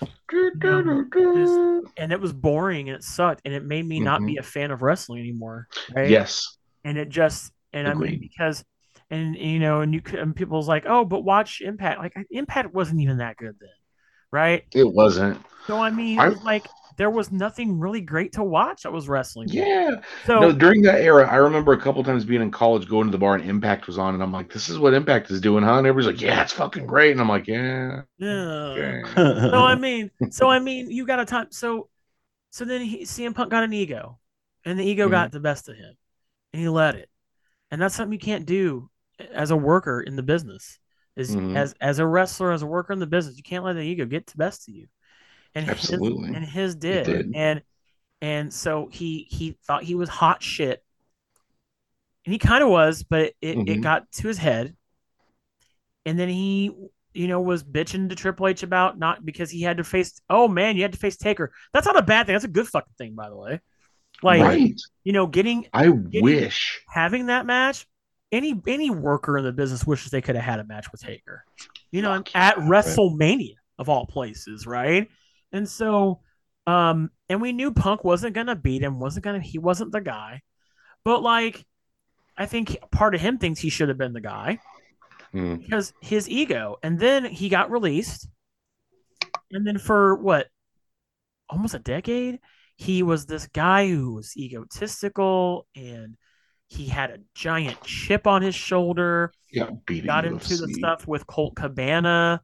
And 1.98 2.12
it 2.12 2.20
was 2.20 2.34
boring 2.34 2.90
and 2.90 2.96
it 2.98 3.04
sucked 3.04 3.42
and 3.46 3.54
it 3.54 3.64
made 3.64 3.86
me 3.86 4.00
not 4.00 4.26
be 4.26 4.38
a 4.38 4.44
fan 4.44 4.72
of 4.72 4.82
wrestling 4.82 5.20
anymore 5.20 5.68
right? 5.96 6.10
Yes. 6.10 6.58
and 6.84 6.98
it 6.98 7.10
just 7.10 7.52
and 7.74 7.88
i 7.88 7.94
mean 7.94 8.20
because 8.20 8.64
and 9.10 9.36
you 9.36 9.60
know 9.60 9.82
and 9.82 9.94
you 9.94 10.02
could 10.02 10.20
and 10.20 10.36
people's 10.36 10.68
like 10.68 10.86
oh 10.88 11.06
but 11.06 11.24
watch 11.24 11.62
impact. 11.62 12.00
Like 12.00 12.14
impact 12.32 12.74
wasn't 12.74 13.02
even 13.02 13.18
that 13.18 13.38
good 13.38 13.56
then 13.60 13.70
right? 14.32 14.64
It 14.74 14.86
wasn't. 14.92 15.44
so 15.68 15.78
i 15.80 15.90
mean 15.90 16.20
I- 16.20 16.28
it 16.28 16.30
was 16.30 16.44
like 16.44 16.66
there 17.02 17.10
was 17.10 17.32
nothing 17.32 17.80
really 17.80 18.02
great 18.02 18.34
to 18.34 18.44
watch 18.46 18.84
that 18.84 18.94
was 18.94 19.10
wrestling. 19.10 19.54
Yeah. 19.54 20.02
So 20.28 20.52
no, 20.52 20.52
during 20.52 20.84
that 20.84 21.02
era, 21.02 21.28
I 21.28 21.38
remember 21.38 21.74
a 21.74 21.82
couple 21.82 22.04
times 22.04 22.26
being 22.26 22.44
in 22.44 22.52
college, 22.52 22.88
going 22.88 23.08
to 23.08 23.12
the 23.12 23.18
bar, 23.18 23.34
and 23.36 23.44
Impact 23.50 23.88
was 23.88 23.98
on, 23.98 24.14
and 24.14 24.22
I'm 24.22 24.32
like, 24.32 24.54
"This 24.54 24.70
is 24.70 24.78
what 24.78 24.94
Impact 24.94 25.32
is 25.32 25.42
doing, 25.42 25.64
huh?" 25.64 25.80
And 25.80 25.88
everybody's 25.88 26.16
like, 26.16 26.22
"Yeah, 26.22 26.44
it's 26.44 26.54
fucking 26.54 26.86
great," 26.86 27.12
and 27.12 27.20
I'm 27.22 27.28
like, 27.30 27.48
"Yeah." 27.48 28.04
yeah. 28.20 28.44
Okay. 28.78 29.04
So 29.52 29.64
I 29.66 29.76
mean, 29.76 30.12
so 30.30 30.50
I 30.50 30.60
mean, 30.60 30.92
you 30.92 31.06
got 31.06 31.20
a 31.20 31.26
time. 31.26 31.48
So, 31.52 31.90
so 32.52 32.66
then 32.66 32.82
he, 32.82 33.06
CM 33.06 33.36
Punk 33.36 33.52
got 33.52 33.64
an 33.66 33.74
ego, 33.74 34.20
and 34.66 34.80
the 34.80 34.86
ego 34.86 35.10
Mhm. 35.10 35.10
got 35.10 35.32
the 35.32 35.40
best 35.40 35.70
of 35.70 35.78
him, 35.78 35.96
and 36.54 36.62
he 36.62 36.70
let 36.70 36.96
it, 36.96 37.10
and 37.72 37.82
that's 37.82 37.96
something 37.96 38.14
you 38.14 38.20
can't 38.20 38.46
do 38.46 38.90
as 39.20 39.52
a 39.52 39.58
worker 39.58 40.02
in 40.02 40.16
the 40.18 40.24
business. 40.24 40.80
Is 41.18 41.38
Mhm. 41.38 41.56
as 41.56 41.76
as 41.82 42.00
a 42.00 42.08
wrestler, 42.08 42.52
as 42.54 42.64
a 42.64 42.68
worker 42.68 42.94
in 42.94 43.00
the 43.00 43.08
business, 43.08 43.38
you 43.38 43.44
can't 43.44 43.66
let 43.66 43.74
the 43.74 43.82
ego 43.82 44.06
get 44.06 44.28
the 44.28 44.38
best 44.38 44.70
of 44.70 44.76
you. 44.76 44.88
And 45.56 45.70
Absolutely. 45.70 46.28
his, 46.28 46.36
and 46.36 46.46
his 46.46 46.76
did. 46.76 47.06
did. 47.06 47.32
and 47.36 47.62
and 48.22 48.54
so 48.54 48.88
he 48.92 49.28
he 49.30 49.58
thought 49.66 49.84
he 49.84 49.96
was 49.96 50.08
hot 50.10 50.42
shit, 50.44 50.84
and 52.26 52.32
he 52.34 52.40
kind 52.40 52.64
of 52.64 52.70
was, 52.70 53.04
but 53.04 53.34
it 53.42 53.58
it 53.58 53.66
Mhm. 53.80 53.82
got 53.82 54.12
to 54.14 54.28
his 54.28 54.38
head, 54.38 54.76
and 56.06 56.18
then 56.18 56.30
he 56.30 56.72
you 57.14 57.28
know, 57.28 57.42
was 57.42 57.62
bitching 57.62 58.08
to 58.08 58.16
Triple 58.16 58.48
H 58.48 58.64
about 58.64 58.98
not 58.98 59.26
because 59.26 59.50
he 59.52 59.62
had 59.62 59.76
to 59.76 59.84
face. 59.84 60.22
Oh 60.30 60.48
man, 60.48 60.78
you 60.78 60.82
had 60.82 60.94
to 60.94 60.98
face 60.98 61.18
Taker. 61.18 61.52
That's 61.74 61.86
not 61.86 61.98
a 61.98 62.02
bad 62.02 62.26
thing. 62.26 62.34
That's 62.36 62.46
a 62.46 62.48
good 62.48 62.68
fucking 62.70 62.94
thing, 62.98 63.16
by 63.16 63.28
the 63.30 63.36
way. 63.36 63.60
Like 64.24 64.42
right. 64.42 64.74
you 65.04 65.12
know, 65.12 65.28
getting 65.28 65.68
I 65.74 65.90
wish. 65.90 66.80
having 66.88 67.26
that 67.26 67.46
match. 67.46 67.86
Any 68.32 68.62
any 68.66 68.90
worker 68.90 69.38
in 69.38 69.44
the 69.44 69.52
business 69.52 69.86
wishes 69.86 70.12
they 70.12 70.22
could 70.22 70.36
have 70.38 70.46
had 70.46 70.60
a 70.60 70.64
match 70.64 70.90
with 70.90 71.02
Taker. 71.02 71.44
You 71.92 72.02
know, 72.02 72.24
at. 72.34 72.56
WrestleMania 72.56 73.56
of 73.78 73.90
all 73.90 74.06
places, 74.06 74.66
right? 74.66 75.10
And 75.52 75.68
so, 75.68 76.22
um, 76.68 77.12
and 77.30 77.42
we 77.42 77.52
knew 77.54 77.72
Punk 77.72 78.04
wasn't 78.04 78.36
gonna 78.36 78.56
beat 78.56 78.82
him. 78.82 79.00
wasn't 79.00 79.26
gonna. 79.26 79.40
He 79.42 79.58
wasn't 79.60 79.92
the 79.92 80.02
guy. 80.02 80.42
But 81.04 81.22
like, 81.24 81.66
I 82.38 82.46
think 82.46 82.78
part 82.92 83.16
of 83.16 83.22
him 83.22 83.38
thinks 83.38 83.60
he 83.60 83.70
should 83.70 83.90
have 83.90 83.98
been 83.98 84.14
the 84.14 84.22
guy 84.22 84.60
Hmm. 85.32 85.56
because 85.56 85.94
his 86.02 86.30
ego. 86.30 86.78
And 86.84 87.00
then 87.00 87.26
he 87.26 87.50
got 87.50 87.72
released. 87.72 88.28
And 89.52 89.66
then 89.66 89.78
for 89.78 90.16
what? 90.16 90.48
Almost 91.50 91.74
a 91.74 91.80
decade, 91.80 92.40
he 92.78 93.04
was 93.04 93.26
this 93.26 93.48
guy 93.48 93.90
who 93.90 94.14
was 94.14 94.38
egotistical 94.38 95.68
and 95.76 96.16
he 96.68 96.86
had 96.88 97.10
a 97.12 97.18
giant 97.36 97.82
chip 97.84 98.26
on 98.26 98.42
his 98.42 98.56
shoulder. 98.56 99.34
Yeah, 99.52 99.70
Got 100.06 100.24
into 100.26 100.56
the 100.56 100.74
stuff 100.74 101.06
with 101.08 101.28
Colt 101.28 101.56
Cabana, 101.58 102.42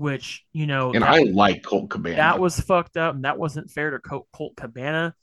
which, 0.00 0.44
you 0.52 0.66
know, 0.66 0.92
And 0.92 1.02
that, 1.02 1.10
I 1.10 1.18
like 1.24 1.62
Colt 1.62 1.90
Cabana. 1.90 2.16
that 2.16 2.38
was 2.40 2.58
fucked 2.58 2.96
up 2.96 3.14
and 3.14 3.24
that 3.24 3.38
wasn't 3.38 3.70
fair 3.70 3.90
to 3.90 3.98
Colt, 3.98 4.26
Colt 4.32 4.56
Cabana. 4.56 5.14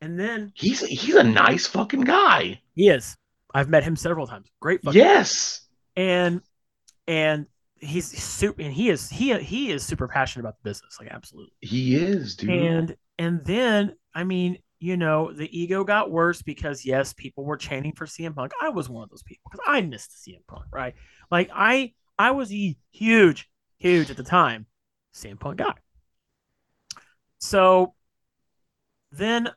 And 0.00 0.18
then 0.18 0.52
he's 0.54 0.80
he's 0.80 1.14
a 1.14 1.22
nice 1.22 1.66
fucking 1.66 2.00
guy. 2.02 2.60
he 2.74 2.88
is. 2.88 3.16
I've 3.54 3.68
met 3.68 3.84
him 3.84 3.96
several 3.96 4.26
times. 4.26 4.48
Great 4.60 4.82
fucking 4.82 5.00
Yes. 5.00 5.66
and 5.96 6.40
and 7.06 7.46
he's 7.78 8.06
super 8.06 8.60
and 8.62 8.72
he 8.72 8.88
is 8.88 9.08
he 9.10 9.34
he 9.38 9.70
is 9.70 9.84
super 9.84 10.08
passionate 10.08 10.44
about 10.44 10.56
the 10.62 10.68
business 10.70 10.96
like 10.98 11.10
absolutely 11.10 11.52
He 11.60 11.94
is, 11.94 12.34
dude. 12.36 12.48
and 12.50 12.96
and 13.18 13.44
then 13.44 13.94
i 14.14 14.24
mean 14.24 14.58
you 14.80 14.96
know 14.96 15.30
the 15.32 15.46
ego 15.56 15.84
got 15.84 16.10
worse 16.10 16.40
because 16.42 16.84
yes 16.86 17.12
people 17.12 17.44
were 17.44 17.56
chanting 17.58 17.92
for 17.92 18.06
cm 18.06 18.34
punk 18.34 18.52
i 18.62 18.70
was 18.70 18.88
one 18.88 19.02
of 19.04 19.10
those 19.10 19.22
people 19.22 19.42
because 19.50 19.64
i 19.68 19.80
missed 19.82 20.10
cm 20.26 20.40
punk 20.48 20.64
right 20.72 20.94
like 21.30 21.50
i 21.54 21.92
i 22.18 22.30
was 22.30 22.50
a 22.52 22.74
huge 22.92 23.48
huge 23.78 24.10
at 24.10 24.16
the 24.16 24.22
time 24.24 24.66
cm 25.14 25.38
punk 25.38 25.58
guy 25.58 25.74
so 27.38 27.94
then 29.12 29.48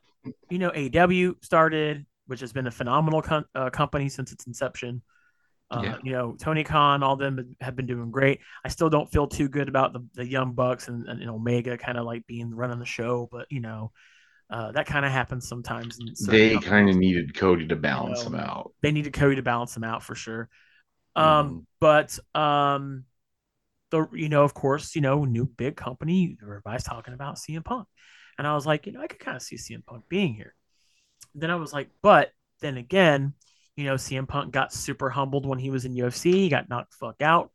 you 0.48 0.58
know 0.58 0.70
aw 0.70 1.32
started 1.42 2.06
which 2.26 2.40
has 2.40 2.52
been 2.52 2.66
a 2.66 2.70
phenomenal 2.70 3.22
com- 3.22 3.46
uh, 3.54 3.70
company 3.70 4.08
since 4.08 4.32
its 4.32 4.46
inception 4.46 5.02
uh, 5.72 5.82
Yeah. 5.84 5.96
You 6.02 6.12
know, 6.12 6.36
Tony 6.36 6.64
Khan, 6.64 7.04
all 7.04 7.14
them 7.14 7.54
have 7.60 7.76
been 7.76 7.86
doing 7.86 8.10
great. 8.10 8.40
I 8.64 8.68
still 8.68 8.90
don't 8.90 9.08
feel 9.08 9.28
too 9.28 9.48
good 9.48 9.68
about 9.68 9.92
the, 9.92 10.04
the 10.14 10.26
Young 10.26 10.52
Bucks 10.52 10.88
and, 10.88 11.06
and, 11.06 11.20
and 11.20 11.30
Omega 11.30 11.78
kind 11.78 11.96
of 11.96 12.04
like 12.04 12.26
being 12.26 12.52
running 12.52 12.80
the 12.80 12.84
show, 12.84 13.28
but 13.30 13.46
you 13.50 13.60
know, 13.60 13.92
uh, 14.50 14.72
that 14.72 14.86
kind 14.86 15.06
of 15.06 15.12
happens 15.12 15.48
sometimes. 15.48 15.96
in 16.00 16.12
they 16.26 16.58
kind 16.58 16.90
of 16.90 16.96
needed 16.96 17.36
Cody 17.36 17.68
to 17.68 17.76
balance 17.76 18.24
know, 18.24 18.30
them 18.30 18.40
out. 18.40 18.72
they 18.82 18.90
needed 18.90 19.12
Cody 19.12 19.36
to 19.36 19.42
balance 19.42 19.72
them 19.74 19.84
out 19.84 20.02
for 20.02 20.16
sure. 20.16 20.48
Um, 21.14 21.24
Mhm. 21.50 21.64
but 21.78 22.18
um, 22.40 23.04
the 23.90 24.08
you 24.12 24.28
know, 24.28 24.42
of 24.44 24.54
course, 24.54 24.94
you 24.94 25.00
know, 25.02 25.24
new 25.24 25.46
big 25.46 25.76
company. 25.76 26.36
Everybody's 26.42 26.84
talking 26.84 27.14
about 27.14 27.38
CM 27.38 27.64
Punk, 27.64 27.88
and 28.38 28.46
I 28.46 28.54
was 28.54 28.66
like, 28.66 28.86
you 28.86 28.92
know, 28.92 29.00
I 29.02 29.06
could 29.06 29.20
kind 29.20 29.36
of 29.36 29.42
see 29.42 29.56
CM 29.56 29.84
Punk 29.84 30.04
being 30.08 30.34
here. 30.34 30.54
Then 31.34 31.50
I 31.50 31.56
was 31.56 31.72
like, 31.72 31.90
but 32.02 32.30
then 32.60 32.76
again, 32.76 33.34
you 33.76 33.84
know, 33.84 33.96
CM 33.96 34.26
Punk 34.26 34.52
got 34.52 34.72
super 34.72 35.10
humbled 35.10 35.46
when 35.46 35.58
he 35.58 35.70
was 35.70 35.84
in 35.84 35.94
UFC. 35.94 36.32
He 36.32 36.48
got 36.48 36.68
knocked 36.68 36.94
fuck 36.94 37.22
out 37.22 37.50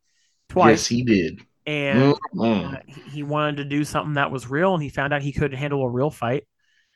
twice, 0.48 0.78
Yes, 0.78 0.86
he 0.86 1.02
did. 1.04 1.40
and 1.66 2.16
Mhm. 2.34 2.74
uh, 2.74 2.78
he 2.86 3.22
wanted 3.22 3.56
to 3.58 3.64
do 3.64 3.84
something 3.84 4.14
that 4.14 4.30
was 4.30 4.48
real, 4.48 4.74
and 4.74 4.82
he 4.82 4.88
found 4.88 5.12
out 5.12 5.22
he 5.22 5.32
couldn't 5.32 5.58
handle 5.58 5.82
a 5.82 5.90
real 5.90 6.10
fight 6.10 6.44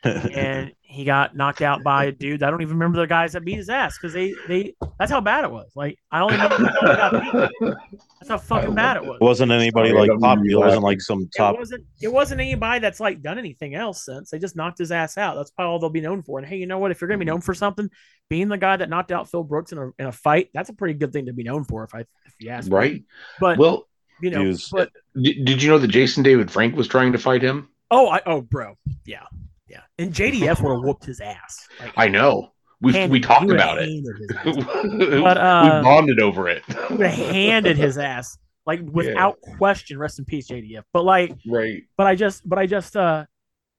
and 0.05 0.73
he 0.81 1.05
got 1.05 1.37
knocked 1.37 1.61
out 1.63 1.83
by 1.83 2.07
a 2.07 2.13
dude. 2.13 2.43
I 2.43 2.51
don't 2.51 2.63
even 2.63 2.75
remember 2.75 2.99
the 3.01 3.07
guys 3.07 3.33
that 3.33 3.45
beat 3.45 3.57
his 3.57 3.69
ass 3.69 3.99
because 3.99 4.13
they 4.15 4.35
they 4.49 4.75
that's 4.99 5.11
how 5.11 5.21
bad 5.21 5.45
it 5.45 5.51
was. 5.51 5.71
Like 5.75 5.99
I 6.11 6.21
only 6.21 6.35
remember 6.37 6.57
the 6.57 6.97
got 6.97 7.51
beat. 7.61 7.75
That's 8.21 8.29
how 8.31 8.39
fucking 8.39 8.75
bad 8.75 8.97
it 8.97 9.05
was. 9.05 9.19
wasn't 9.21 9.53
anybody 9.53 9.93
like 9.93 10.09
don't 10.09 10.21
pop. 10.21 10.39
It 10.43 10.57
wasn't 10.57 10.83
like 10.83 11.01
some 11.01 11.23
It 11.23 11.37
top. 11.37 11.59
wasn't 11.59 11.85
it 12.01 12.09
wasn't 12.13 12.41
anybody 12.41 12.81
that's 12.81 12.99
like 13.01 13.21
done 13.21 13.39
anything 13.39 13.75
else 13.75 14.05
since. 14.05 14.31
They 14.31 14.39
just 14.39 14.57
knocked 14.57 14.79
his 14.79 14.91
ass 14.91 15.19
out. 15.19 15.35
That's 15.37 15.51
probably 15.51 15.71
all 15.71 15.79
they'll 15.79 15.91
be 15.91 16.01
known 16.01 16.23
for. 16.23 16.39
And 16.39 16.49
hey, 16.49 16.57
you 16.57 16.67
know 16.67 16.79
what? 16.79 16.91
If 16.91 17.01
you're 17.01 17.09
gonna 17.09 17.19
be 17.19 17.25
known 17.27 17.41
for 17.43 17.55
something, 17.55 17.89
being 18.31 18.49
the 18.49 18.59
guy 18.59 18.77
that 18.77 18.89
knocked 18.89 19.13
out 19.13 19.31
Phil 19.31 19.45
Brooks 19.45 19.73
in 19.73 19.79
a 19.79 19.91
in 19.99 20.07
a 20.07 20.13
fight, 20.13 20.49
that's 20.55 20.71
a 20.71 20.75
pretty 20.75 20.95
good 20.95 21.13
thing 21.13 21.27
to 21.27 21.33
be 21.35 21.43
known 21.45 21.65
for. 21.65 21.85
If 21.85 21.95
I 21.95 22.01
if 22.01 22.35
you 22.39 22.51
ask 22.51 22.69
me. 22.71 22.77
Right. 22.77 23.05
But 23.39 23.59
Well, 23.59 23.87
you 24.23 24.31
know, 24.31 24.45
was- 24.45 24.69
but 24.71 24.91
did, 25.21 25.45
did 25.45 25.63
you 25.63 25.69
know 25.71 25.79
that 25.79 25.89
Jason 25.89 26.23
David 26.23 26.51
Frank 26.51 26.75
was 26.75 26.89
trying 26.89 27.13
to 27.13 27.19
fight 27.19 27.43
him? 27.43 27.69
oh, 27.93 28.09
I 28.09 28.21
oh, 28.27 28.41
bro, 28.41 28.77
yeah, 29.05 29.25
yeah. 29.71 29.81
And 29.99 30.13
JDF 30.13 30.61
would 30.63 30.73
have 30.73 30.83
whooped 30.83 31.05
his 31.05 31.21
ass. 31.21 31.67
Like, 31.81 31.93
I 31.97 32.09
know. 32.09 32.51
We 32.83 33.07
we 33.09 33.21
talked 33.21 33.51
about 33.51 33.79
it. 33.81 33.89
his 33.89 34.11
ass. 34.37 34.85
we 34.85 35.25
uh, 35.25 35.83
bonded 35.83 36.19
over 36.21 36.49
it. 36.49 36.63
would 36.91 37.01
have 37.01 37.13
handed 37.35 37.77
his 37.77 37.99
ass 37.99 38.37
like 38.67 38.81
without 38.83 39.41
question. 39.59 39.99
Rest 39.99 40.19
in 40.19 40.25
peace, 40.25 40.49
JDF. 40.51 40.83
But 40.93 41.05
like, 41.05 41.35
right. 41.47 41.83
but 41.97 42.07
I 42.07 42.15
just, 42.15 42.49
but 42.49 42.59
I 42.59 42.67
just, 42.67 42.97
uh, 42.97 43.27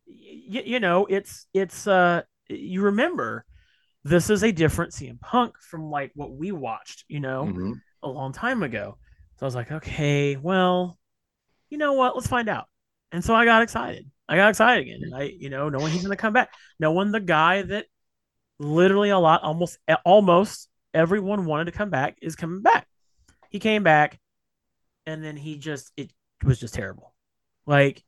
y- 0.07 0.63
you 0.65 0.79
know, 0.79 1.07
it's 1.07 1.47
it's 1.53 1.87
uh, 1.87 2.21
you 2.47 2.81
remember, 2.83 3.43
this 4.03 4.29
is 4.29 4.43
a 4.43 4.51
different 4.51 4.91
CM 4.93 5.19
Punk 5.19 5.55
from 5.59 5.89
like 5.89 6.11
what 6.15 6.31
we 6.31 6.51
watched, 6.51 7.05
you 7.07 7.19
know, 7.19 7.45
Mhm. 7.45 7.73
a 8.03 8.07
long 8.09 8.33
time 8.33 8.61
ago. 8.63 8.97
So 9.37 9.45
I 9.45 9.47
was 9.47 9.55
like, 9.55 9.71
okay, 9.71 10.35
well, 10.35 10.99
you 11.71 11.79
know 11.79 11.93
what? 11.93 12.15
Let's 12.15 12.27
find 12.27 12.49
out. 12.49 12.65
And 13.11 13.23
so 13.23 13.33
I 13.33 13.45
got 13.45 13.63
excited. 13.63 14.05
I 14.31 14.37
got 14.37 14.49
excited 14.49 14.83
again, 14.83 15.01
and 15.03 15.13
I, 15.13 15.23
you 15.23 15.49
know, 15.49 15.67
knowing 15.69 15.91
he's 15.91 16.01
going 16.03 16.15
to 16.15 16.21
come 16.21 16.31
back, 16.33 16.53
knowing 16.79 17.11
the 17.11 17.19
guy 17.19 17.63
that 17.63 17.85
literally 18.59 19.09
a 19.09 19.19
lot, 19.19 19.43
almost, 19.43 19.77
almost 20.05 20.69
everyone 20.93 21.45
wanted 21.45 21.65
to 21.65 21.71
come 21.73 21.89
back 21.89 22.17
is 22.21 22.35
coming 22.35 22.61
back. 22.61 22.87
He 23.49 23.59
came 23.59 23.83
back, 23.83 24.19
and 25.05 25.21
then 25.21 25.35
he 25.35 25.57
just 25.57 25.91
it 25.97 26.11
was 26.43 26.59
just 26.59 26.73
terrible. 26.73 27.13
Like 27.67 28.03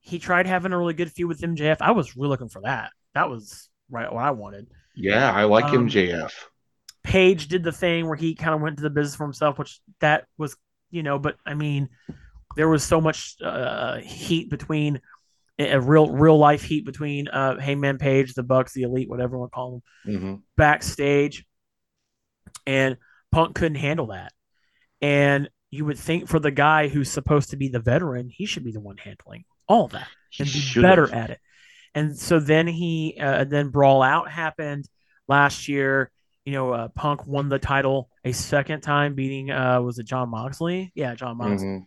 he 0.00 0.18
tried 0.18 0.46
having 0.46 0.72
a 0.72 0.78
really 0.78 0.92
good 0.94 1.10
feud 1.10 1.28
with 1.28 1.40
MJF. 1.40 1.78
I 1.80 1.92
was 1.92 2.14
really 2.14 2.28
looking 2.28 2.50
for 2.50 2.60
that. 2.62 2.90
That 3.14 3.30
was 3.30 3.70
right 3.90 4.12
what 4.12 4.22
I 4.22 4.32
wanted. 4.32 4.66
Yeah, 4.94 5.32
I 5.32 5.44
like 5.44 5.64
Um, 5.66 5.88
MJF. 5.88 6.32
Page 7.02 7.48
did 7.48 7.64
the 7.64 7.72
thing 7.72 8.06
where 8.06 8.16
he 8.16 8.34
kind 8.34 8.54
of 8.54 8.60
went 8.60 8.76
to 8.76 8.82
the 8.82 8.90
business 8.90 9.16
for 9.16 9.24
himself, 9.24 9.58
which 9.58 9.80
that 10.00 10.26
was, 10.36 10.56
you 10.90 11.02
know, 11.02 11.18
but 11.18 11.36
I 11.46 11.54
mean, 11.54 11.88
there 12.56 12.68
was 12.68 12.82
so 12.84 13.00
much 13.00 13.36
uh, 13.42 13.98
heat 13.98 14.50
between 14.50 15.00
a 15.58 15.80
real 15.80 16.10
real 16.10 16.38
life 16.38 16.62
heat 16.62 16.84
between 16.84 17.28
uh, 17.28 17.58
Hangman 17.58 17.98
Page, 17.98 18.34
the 18.34 18.42
Bucks, 18.42 18.72
the 18.72 18.82
Elite, 18.82 19.08
whatever 19.08 19.34
you 19.36 19.40
want 19.40 19.52
to 19.52 19.54
call 19.54 19.82
them, 20.04 20.18
hmm 20.18 20.34
backstage, 20.56 21.44
and 22.66 22.96
Punk 23.32 23.54
couldn't 23.54 23.76
handle 23.76 24.08
that. 24.08 24.32
And 25.00 25.48
you 25.70 25.84
would 25.84 25.98
think 25.98 26.28
for 26.28 26.38
the 26.40 26.50
guy 26.50 26.88
who's 26.88 27.10
supposed 27.10 27.50
to 27.50 27.56
be 27.56 27.68
the 27.68 27.80
veteran, 27.80 28.28
he 28.28 28.46
should 28.46 28.64
be 28.64 28.72
the 28.72 28.80
one 28.80 28.96
handling 28.96 29.44
all 29.68 29.88
that 29.88 30.08
and 30.38 30.50
be 30.50 30.58
should 30.60 30.82
better 30.82 31.12
at 31.14 31.30
it. 31.30 31.38
And 31.94 32.16
so 32.16 32.40
then 32.40 32.66
he, 32.66 33.16
uh, 33.20 33.44
then 33.44 33.68
Brawl 33.70 34.02
Out 34.02 34.30
happened 34.30 34.88
last 35.28 35.68
year. 35.68 36.10
You 36.44 36.52
know, 36.52 36.72
uh, 36.72 36.88
Punk 36.88 37.26
won 37.26 37.48
the 37.48 37.58
title 37.58 38.08
a 38.24 38.32
second 38.32 38.80
time, 38.80 39.14
beating 39.14 39.50
uh, 39.50 39.82
was 39.82 39.98
it 39.98 40.06
Jon 40.06 40.30
Moxley? 40.30 40.90
Yeah, 40.94 41.14
Jon 41.14 41.36
Moxley, 41.36 41.68
Mhm. 41.68 41.86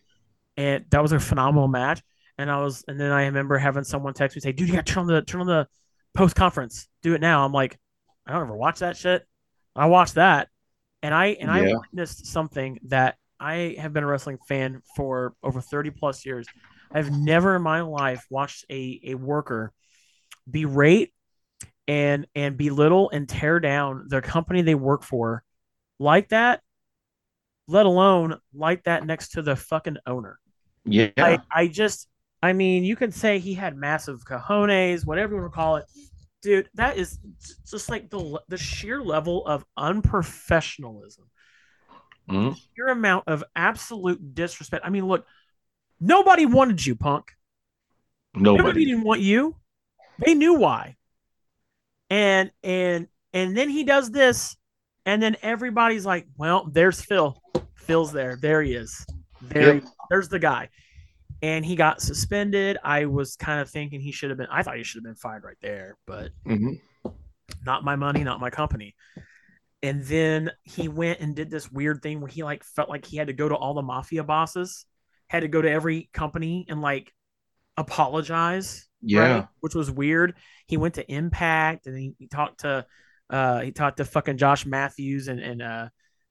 and 0.56 0.84
that 0.90 1.02
was 1.02 1.12
a 1.12 1.18
phenomenal 1.18 1.66
match. 1.66 2.00
And 2.38 2.50
I 2.50 2.60
was, 2.60 2.84
and 2.88 2.98
then 2.98 3.12
I 3.12 3.26
remember 3.26 3.58
having 3.58 3.84
someone 3.84 4.14
text 4.14 4.36
me 4.36 4.40
say, 4.40 4.52
"Dude, 4.52 4.68
you 4.68 4.74
got 4.74 4.86
to 4.86 4.92
turn 4.92 5.02
on 5.02 5.06
the 5.06 5.22
turn 5.22 5.40
on 5.42 5.46
the 5.46 5.68
post 6.14 6.34
conference. 6.34 6.88
Do 7.02 7.14
it 7.14 7.20
now." 7.20 7.44
I'm 7.44 7.52
like, 7.52 7.78
I 8.26 8.32
don't 8.32 8.42
ever 8.42 8.56
watch 8.56 8.80
that 8.80 8.96
shit. 8.96 9.26
I 9.76 9.86
watched 9.86 10.14
that, 10.14 10.48
and 11.02 11.14
I 11.14 11.26
and 11.26 11.50
I 11.50 11.62
witnessed 11.62 12.26
something 12.26 12.78
that 12.88 13.16
I 13.38 13.76
have 13.78 13.92
been 13.92 14.04
a 14.04 14.06
wrestling 14.06 14.38
fan 14.48 14.82
for 14.96 15.34
over 15.42 15.60
30 15.60 15.90
plus 15.90 16.24
years. 16.24 16.46
I've 16.92 17.10
never 17.10 17.56
in 17.56 17.62
my 17.62 17.80
life 17.80 18.24
watched 18.30 18.64
a 18.70 19.00
a 19.04 19.14
worker 19.14 19.72
berate 20.50 21.12
and 21.88 22.26
and 22.34 22.56
belittle 22.56 23.10
and 23.10 23.28
tear 23.28 23.60
down 23.60 24.06
the 24.08 24.22
company 24.22 24.62
they 24.62 24.74
work 24.74 25.02
for 25.02 25.42
like 25.98 26.28
that, 26.28 26.60
let 27.66 27.86
alone 27.86 28.38
like 28.54 28.84
that 28.84 29.06
next 29.06 29.30
to 29.32 29.42
the 29.42 29.56
fucking 29.56 29.98
owner. 30.06 30.38
Yeah. 30.84 31.10
I, 31.16 31.40
I 31.50 31.68
just 31.68 32.08
I 32.42 32.52
mean, 32.52 32.84
you 32.84 32.96
can 32.96 33.12
say 33.12 33.38
he 33.38 33.54
had 33.54 33.76
massive 33.76 34.24
cojones, 34.24 35.06
whatever 35.06 35.34
you 35.34 35.40
want 35.40 35.52
to 35.52 35.54
call 35.54 35.76
it. 35.76 35.84
Dude, 36.42 36.68
that 36.74 36.96
is 36.96 37.18
just 37.70 37.88
like 37.88 38.10
the 38.10 38.40
the 38.48 38.56
sheer 38.58 39.00
level 39.00 39.46
of 39.46 39.64
unprofessionalism. 39.78 41.20
Mhm. 42.28 42.56
Sheer 42.74 42.88
amount 42.88 43.24
of 43.28 43.44
absolute 43.54 44.34
disrespect. 44.34 44.84
I 44.84 44.90
mean, 44.90 45.06
look, 45.06 45.24
nobody 46.00 46.46
wanted 46.46 46.84
you, 46.84 46.96
punk. 46.96 47.30
Nobody 48.34 48.58
Nobody. 48.64 48.84
didn't 48.86 49.04
want 49.04 49.20
you. 49.20 49.56
They 50.24 50.34
knew 50.34 50.54
why. 50.54 50.96
And 52.10 52.50
and 52.64 53.08
and 53.32 53.56
then 53.56 53.68
he 53.70 53.84
does 53.84 54.10
this, 54.10 54.56
and 55.06 55.22
then 55.22 55.36
everybody's 55.42 56.04
like, 56.04 56.26
"Well, 56.36 56.68
there's 56.70 57.00
Phil. 57.00 57.40
Phil's 57.76 58.12
there. 58.12 58.36
There 58.36 58.62
he 58.62 58.74
is. 58.74 59.06
There, 59.40 59.74
Yep. 59.74 59.84
there's 60.10 60.28
the 60.28 60.38
guy." 60.38 60.70
And 61.42 61.64
he 61.66 61.74
got 61.74 62.00
suspended. 62.00 62.78
I 62.84 63.06
was 63.06 63.34
kind 63.36 63.60
of 63.60 63.68
thinking 63.68 64.00
he 64.00 64.12
should 64.12 64.30
have 64.30 64.38
been. 64.38 64.46
I 64.50 64.62
thought 64.62 64.76
he 64.76 64.84
should 64.84 64.98
have 64.98 65.04
been 65.04 65.16
fired 65.16 65.42
right 65.44 65.56
there, 65.60 65.96
but 66.06 66.30
Mhm. 66.46 66.80
not 67.66 67.84
my 67.84 67.96
money, 67.96 68.22
not 68.22 68.40
my 68.40 68.48
company. 68.50 68.94
And 69.82 70.04
then 70.04 70.52
he 70.62 70.86
went 70.86 71.18
and 71.18 71.34
did 71.34 71.50
this 71.50 71.70
weird 71.70 72.00
thing 72.02 72.20
where 72.20 72.28
he 72.30 72.44
like 72.44 72.62
felt 72.62 72.88
like 72.88 73.04
he 73.04 73.16
had 73.16 73.26
to 73.26 73.32
go 73.32 73.48
to 73.48 73.56
all 73.56 73.74
the 73.74 73.82
mafia 73.82 74.22
bosses, 74.22 74.86
had 75.28 75.40
to 75.40 75.48
go 75.48 75.60
to 75.60 75.68
every 75.68 76.08
company 76.12 76.64
and 76.68 76.80
like 76.80 77.12
apologize 77.76 78.86
Yeah. 79.00 79.20
right? 79.20 79.48
Which 79.60 79.74
was 79.74 79.90
weird. 79.90 80.34
He 80.68 80.76
went 80.76 80.94
to 80.94 81.12
Impact 81.12 81.86
and 81.88 81.98
he, 81.98 82.14
he 82.18 82.28
talked 82.28 82.60
to 82.60 82.86
uh 83.30 83.60
he 83.60 83.72
talked 83.72 83.96
to 83.96 84.04
fucking 84.04 84.36
Josh 84.36 84.64
Matthews 84.66 85.26
and 85.28 85.40
and 85.40 85.62
uh 85.62 85.88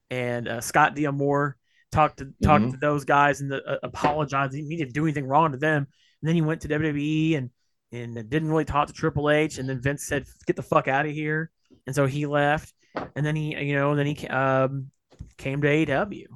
and 0.09 0.47
uh, 0.47 0.61
Scott 0.61 0.95
D'Amore 0.95 1.57
talked 1.91 2.17
to 2.19 2.33
talked 2.43 2.65
Mhm. 2.65 2.71
to 2.71 2.77
those 2.77 3.05
guys 3.05 3.41
and 3.41 3.51
the, 3.51 3.63
uh, 3.65 3.77
apologized. 3.83 4.53
He 4.55 4.75
didn't 4.77 4.93
do 4.93 5.03
anything 5.05 5.25
wrong 5.25 5.51
to 5.51 5.57
them. 5.57 5.87
And 6.21 6.27
then 6.27 6.35
he 6.35 6.41
went 6.41 6.61
to 6.61 6.67
WWE 6.67 7.35
and 7.35 7.49
and 7.93 8.15
didn't 8.29 8.47
really 8.49 8.63
talk 8.65 8.87
to 8.87 8.93
Triple 8.93 9.29
H. 9.29 9.57
And 9.57 9.67
then 9.67 9.81
Vince 9.81 10.05
said, 10.05 10.25
"Get 10.47 10.55
the 10.55 10.61
fuck 10.63 10.87
out 10.87 11.05
of 11.05 11.11
here." 11.11 11.51
And 11.85 11.93
so 11.95 12.05
he 12.05 12.25
left. 12.25 12.73
And 13.15 13.25
then 13.25 13.35
he 13.35 13.55
you 13.63 13.73
know 13.75 13.95
then 13.95 14.05
he 14.05 14.27
um 14.27 14.91
came 15.37 15.61
to 15.61 15.67
AEW. 15.67 16.27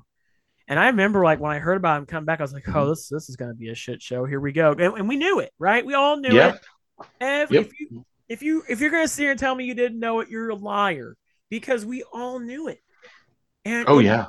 And 0.68 0.80
I 0.80 0.88
remember 0.88 1.23
like 1.23 1.40
when 1.40 1.52
I 1.52 1.60
heard 1.60 1.77
about 1.77 1.99
him 1.99 2.06
coming 2.07 2.26
back, 2.26 2.40
I 2.40 2.44
was 2.44 2.53
like, 2.53 2.68
"Oh, 2.76 2.90
this 2.90 3.07
this 3.10 3.30
is 3.30 3.36
gonna 3.36 3.53
be 3.53 3.69
a 3.69 3.76
shit 3.76 4.02
show. 4.02 4.26
Here 4.26 4.40
we 4.40 4.52
go." 4.52 4.72
And, 4.72 4.82
and 4.98 5.07
we 5.07 5.15
knew 5.15 5.40
it, 5.40 5.52
right? 5.60 5.86
We 5.86 5.94
all 5.94 6.18
knew 6.18 6.34
Yeah. 6.36 6.56
it. 6.56 6.61
Every, 7.22 7.57
Yep. 7.57 7.65
if 7.68 7.80
you 7.80 8.06
if 8.27 8.41
you 8.41 8.64
if 8.68 8.80
you're 8.82 8.90
gonna 8.90 9.07
sit 9.07 9.22
here 9.23 9.32
and 9.32 9.40
tell 9.40 9.53
me 9.56 9.65
you 9.65 9.76
didn't 9.76 9.99
know 9.99 10.19
it, 10.22 10.30
you're 10.30 10.49
a 10.49 10.56
liar 10.56 11.15
because 11.49 11.86
we 11.86 12.03
all 12.11 12.40
knew 12.40 12.68
it. 12.68 12.80
And 13.64 13.88
Oh 13.88 13.99
yeah. 13.99 14.27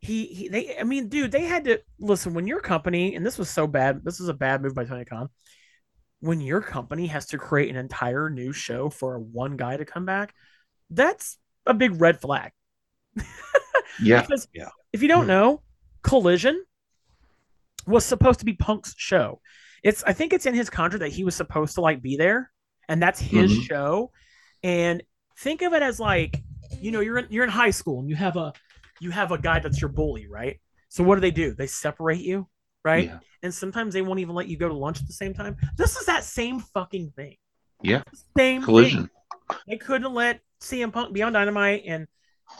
He, 0.00 0.26
he 0.26 0.48
they 0.48 0.78
I 0.78 0.84
mean, 0.84 1.08
dude, 1.08 1.32
they 1.32 1.44
had 1.44 1.64
to 1.64 1.80
listen 1.98 2.34
when 2.34 2.46
your 2.46 2.60
company, 2.60 3.14
and 3.16 3.26
this 3.26 3.36
was 3.38 3.50
so 3.50 3.66
bad. 3.66 4.04
This 4.04 4.20
is 4.20 4.28
a 4.28 4.34
bad 4.34 4.62
move 4.62 4.74
by 4.74 4.84
Tony 4.84 5.04
Khan. 5.04 5.28
When 6.20 6.40
your 6.40 6.60
company 6.60 7.06
has 7.08 7.26
to 7.26 7.38
create 7.38 7.70
an 7.70 7.76
entire 7.76 8.30
new 8.30 8.52
show 8.52 8.90
for 8.90 9.18
one 9.18 9.56
guy 9.56 9.76
to 9.76 9.84
come 9.84 10.04
back, 10.04 10.34
that's 10.90 11.38
a 11.66 11.74
big 11.74 12.00
red 12.00 12.20
flag. 12.20 12.52
Yeah. 14.00 14.20
Because 14.20 14.46
Yeah. 14.54 14.68
if 14.92 15.02
you 15.02 15.08
don't 15.08 15.22
Hmm. 15.22 15.28
know, 15.28 15.62
Collision 16.02 16.64
was 17.86 18.04
supposed 18.04 18.38
to 18.40 18.44
be 18.44 18.52
Punk's 18.52 18.94
show. 18.96 19.40
It's 19.82 20.04
I 20.04 20.12
think 20.12 20.32
it's 20.32 20.46
in 20.46 20.54
his 20.54 20.70
contract 20.70 21.00
that 21.00 21.10
he 21.12 21.24
was 21.24 21.34
supposed 21.34 21.74
to 21.76 21.80
like 21.80 22.00
be 22.02 22.16
there, 22.16 22.52
and 22.88 23.02
that's 23.02 23.18
his 23.18 23.50
Mhm. 23.50 23.62
show. 23.64 24.12
And 24.62 25.02
think 25.38 25.62
of 25.62 25.72
it 25.72 25.82
as 25.82 25.98
like, 25.98 26.42
you 26.80 26.90
know, 26.92 27.00
you're 27.00 27.18
in 27.18 27.26
you're 27.30 27.44
in 27.44 27.50
high 27.50 27.70
school 27.70 28.00
and 28.00 28.08
you 28.08 28.16
have 28.16 28.36
a 28.36 28.52
you 29.00 29.10
have 29.10 29.32
a 29.32 29.38
guy 29.38 29.58
that's 29.60 29.80
your 29.80 29.90
bully, 29.90 30.26
right? 30.28 30.60
So 30.88 31.04
what 31.04 31.16
do 31.16 31.20
they 31.20 31.30
do? 31.30 31.54
They 31.54 31.66
separate 31.66 32.20
you, 32.20 32.48
right? 32.84 33.04
Yeah. 33.06 33.18
And 33.42 33.52
sometimes 33.54 33.94
they 33.94 34.02
won't 34.02 34.20
even 34.20 34.34
let 34.34 34.48
you 34.48 34.56
go 34.56 34.68
to 34.68 34.74
lunch 34.74 35.00
at 35.00 35.06
the 35.06 35.12
same 35.12 35.34
time. 35.34 35.56
This 35.76 35.96
is 35.96 36.06
that 36.06 36.24
same 36.24 36.60
fucking 36.60 37.12
thing. 37.14 37.36
Yeah. 37.82 38.02
Same 38.36 38.62
Collision. 38.62 39.10
thing. 39.48 39.58
They 39.68 39.76
couldn't 39.76 40.12
let 40.12 40.40
CM 40.60 40.92
Punk 40.92 41.12
be 41.12 41.22
on 41.22 41.32
Dynamite 41.32 41.82
and 41.86 42.06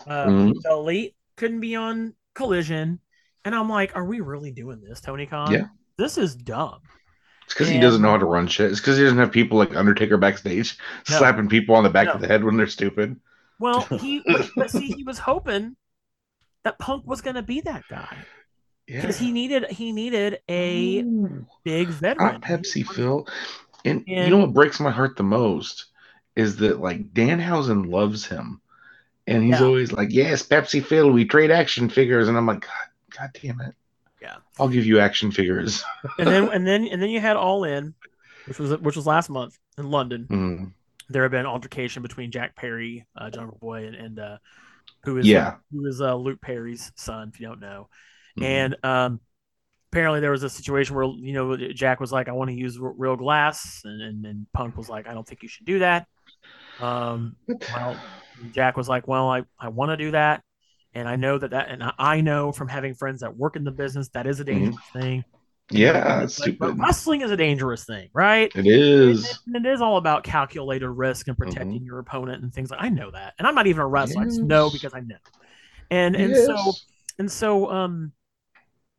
uh, 0.06 0.26
Mhm. 0.26 0.54
the 0.62 0.70
Elite 0.70 1.16
couldn't 1.36 1.60
be 1.60 1.74
on 1.76 2.14
Collision. 2.34 3.00
And 3.44 3.54
I'm 3.54 3.68
like, 3.68 3.96
are 3.96 4.04
we 4.04 4.20
really 4.20 4.52
doing 4.52 4.80
this, 4.82 5.00
Tony 5.00 5.26
Khan? 5.26 5.50
Yeah. 5.52 5.66
This 5.96 6.18
is 6.18 6.36
dumb. 6.36 6.80
It's 7.44 7.54
because 7.54 7.68
he 7.68 7.80
doesn't 7.80 8.02
know 8.02 8.10
how 8.10 8.18
to 8.18 8.26
run 8.26 8.46
shit. 8.46 8.70
It's 8.70 8.78
because 8.80 8.98
he 8.98 9.04
doesn't 9.04 9.18
have 9.18 9.32
people 9.32 9.56
like 9.56 9.74
Undertaker 9.74 10.18
backstage 10.18 10.76
No. 11.08 11.16
slapping 11.16 11.48
people 11.48 11.74
on 11.74 11.82
the 11.82 11.88
back 11.90 12.06
No. 12.08 12.12
of 12.12 12.20
the 12.20 12.26
head 12.28 12.44
when 12.44 12.58
they're 12.58 12.66
stupid. 12.66 13.16
Well, 13.58 13.80
he 14.00 14.22
but 14.54 14.70
see, 14.70 14.88
he 14.92 15.02
was 15.02 15.18
hoping 15.18 15.74
that 16.64 16.78
Punk 16.78 17.06
was 17.06 17.20
gonna 17.20 17.42
be 17.42 17.60
that 17.62 17.84
guy. 17.88 18.16
Yeah. 18.86 19.00
Because 19.02 19.18
he 19.18 19.32
needed 19.32 19.70
he 19.70 19.92
needed 19.92 20.40
a 20.48 21.00
Ooh. 21.02 21.46
big 21.64 21.88
veteran. 21.88 22.32
Not 22.34 22.42
Pepsi, 22.42 22.86
Phil. 22.86 23.26
And, 23.84 24.04
And- 24.08 24.24
you 24.24 24.30
know 24.30 24.38
what 24.38 24.54
breaks 24.54 24.80
my 24.80 24.90
heart 24.90 25.16
the 25.16 25.22
most 25.22 25.86
is 26.36 26.56
that 26.56 26.80
like 26.80 27.12
Danhausen 27.12 27.90
loves 27.90 28.24
him, 28.26 28.60
and 29.26 29.42
he's 29.42 29.60
Yeah. 29.60 29.66
always 29.66 29.92
like, 29.92 30.08
"Yes, 30.12 30.42
Pepsi, 30.46 30.84
Phil, 30.84 31.10
we 31.10 31.24
trade 31.24 31.50
action 31.50 31.88
figures," 31.88 32.28
and 32.28 32.36
I'm 32.36 32.46
like, 32.46 32.60
"God, 32.62 33.16
God 33.18 33.30
damn 33.42 33.60
it! 33.60 33.74
Yeah. 34.22 34.36
I'll 34.58 34.68
give 34.68 34.86
you 34.86 35.00
action 35.00 35.30
figures." 35.32 35.84
and 36.18 36.26
then 36.28 36.48
and 36.50 36.66
then 36.66 36.86
and 36.88 37.00
then 37.02 37.10
you 37.10 37.20
had 37.20 37.36
All 37.36 37.64
In, 37.64 37.94
which 38.46 38.58
was 38.58 38.76
which 38.78 38.96
was 38.96 39.06
last 39.06 39.28
month 39.30 39.58
in 39.78 39.90
London. 39.90 40.26
Mm, 40.30 40.72
There 41.08 41.22
had 41.22 41.30
been 41.32 41.46
altercation 41.46 42.02
between 42.02 42.30
Jack 42.30 42.54
Perry, 42.56 43.04
uh, 43.16 43.30
Jungle 43.30 43.58
Boy, 43.60 43.86
and, 43.86 43.94
and 43.96 44.18
uh, 44.18 44.38
who 45.08 45.18
is 45.18 45.26
Yeah. 45.26 45.56
who 45.72 45.86
is 45.86 46.00
uh, 46.00 46.14
Luke 46.14 46.40
Perry's 46.40 46.92
son, 46.96 47.30
if 47.32 47.40
you 47.40 47.46
don't 47.46 47.60
know. 47.60 47.88
mhm. 48.38 48.44
And 48.44 48.76
um, 48.84 49.20
apparently 49.90 50.20
there 50.20 50.30
was 50.30 50.42
a 50.42 50.50
situation 50.50 50.94
where 50.96 51.04
you 51.06 51.32
know 51.32 51.56
Jack 51.56 52.00
was 52.00 52.12
like, 52.12 52.28
"I 52.28 52.32
want 52.32 52.50
to 52.50 52.56
use 52.56 52.78
r- 52.80 52.92
real 52.92 53.16
glass," 53.16 53.80
and, 53.84 54.00
and 54.02 54.26
and 54.26 54.46
Punk 54.52 54.76
was 54.76 54.88
like, 54.88 55.08
"I 55.08 55.14
don't 55.14 55.26
think 55.26 55.42
you 55.42 55.48
should 55.48 55.66
do 55.66 55.78
that." 55.80 56.06
Um, 56.80 57.36
well, 57.74 57.96
Jack 58.52 58.76
was 58.76 58.88
like, 58.88 59.08
"Well, 59.08 59.28
I 59.28 59.42
I 59.58 59.68
want 59.68 59.90
to 59.90 59.96
do 59.96 60.10
that." 60.12 60.42
And 60.94 61.06
I 61.08 61.16
know 61.16 61.38
that 61.38 61.50
that, 61.50 61.68
and 61.68 61.82
I- 61.82 61.94
I 61.98 62.20
know 62.22 62.50
from 62.52 62.68
having 62.68 62.94
friends 62.94 63.20
that 63.20 63.36
work 63.36 63.56
in 63.56 63.64
the 63.64 63.70
business, 63.70 64.08
that 64.10 64.26
is 64.26 64.40
a 64.40 64.44
dangerous 64.44 64.76
thing. 64.92 65.24
Yeah, 65.70 66.22
it's 66.22 66.38
but 66.38 66.44
stupid. 66.44 66.78
wrestling 66.78 67.20
is 67.20 67.30
a 67.30 67.36
dangerous 67.36 67.84
thing, 67.84 68.08
right? 68.14 68.50
It 68.54 68.66
is. 68.66 69.38
And 69.46 69.64
it 69.64 69.68
is 69.68 69.80
all 69.80 69.98
about 69.98 70.24
calculated 70.24 70.88
risk 70.88 71.28
and 71.28 71.36
protecting 71.36 71.82
your 71.84 71.98
opponent 71.98 72.42
and 72.42 72.52
things 72.52 72.70
like 72.70 72.82
I 72.82 72.88
know 72.88 73.10
that. 73.10 73.34
And 73.38 73.46
I'm 73.46 73.54
not 73.54 73.66
even 73.66 73.82
a 73.82 73.86
wrestler. 73.86 74.22
I 74.22 74.24
just 74.24 74.42
know 74.42 74.70
because 74.70 74.94
I 74.94 75.00
know. 75.00 75.16
And 75.90 76.16
and 76.16 76.36
so 76.36 76.72
and 77.18 77.30
so 77.30 77.70
um 77.70 78.12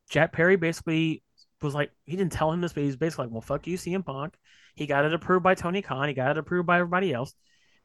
Jack 0.10 0.32
Perry 0.32 0.56
basically 0.58 1.24
was 1.62 1.74
like 1.74 1.92
he 2.06 2.16
didn't 2.16 2.32
tell 2.32 2.52
him 2.52 2.62
this, 2.62 2.74
but 2.74 2.84
he's 2.84 2.96
basically 2.96 3.26
like, 3.26 3.34
Well 3.34 3.42
fuck 3.42 3.66
you, 3.66 3.78
CM 3.78 4.06
Punk. 4.06 4.36
He 4.76 4.86
got 4.86 5.06
it 5.06 5.14
approved 5.14 5.44
by 5.44 5.56
Tony 5.56 5.82
Khan, 5.82 6.08
he 6.08 6.14
got 6.14 6.32
it 6.32 6.38
approved 6.38 6.68
by 6.68 6.80
everybody 6.80 7.14
else 7.14 7.34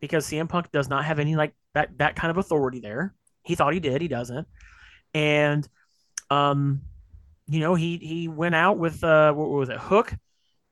because 0.01 0.27
CM 0.27 0.49
Punk 0.49 0.71
does 0.73 0.89
not 0.89 1.05
have 1.05 1.19
any 1.19 1.37
like 1.37 1.55
that 1.73 1.97
that 1.99 2.17
kind 2.17 2.31
of 2.31 2.37
authority 2.37 2.81
there. 2.81 3.15
He 3.43 3.55
thought 3.55 3.73
he 3.73 3.81
did, 3.81 4.03
he 4.03 4.09
doesn't. 4.09 4.47
And 5.15 5.67
um 6.31 6.83
you 7.47 7.61
know, 7.61 7.75
he 7.75 7.99
he 7.99 8.29
went 8.29 8.55
out 8.55 8.79
with 8.79 9.03
uh 9.05 9.33
what 9.33 9.49
was 9.51 9.69
it, 9.69 9.79
Hook, 9.79 10.15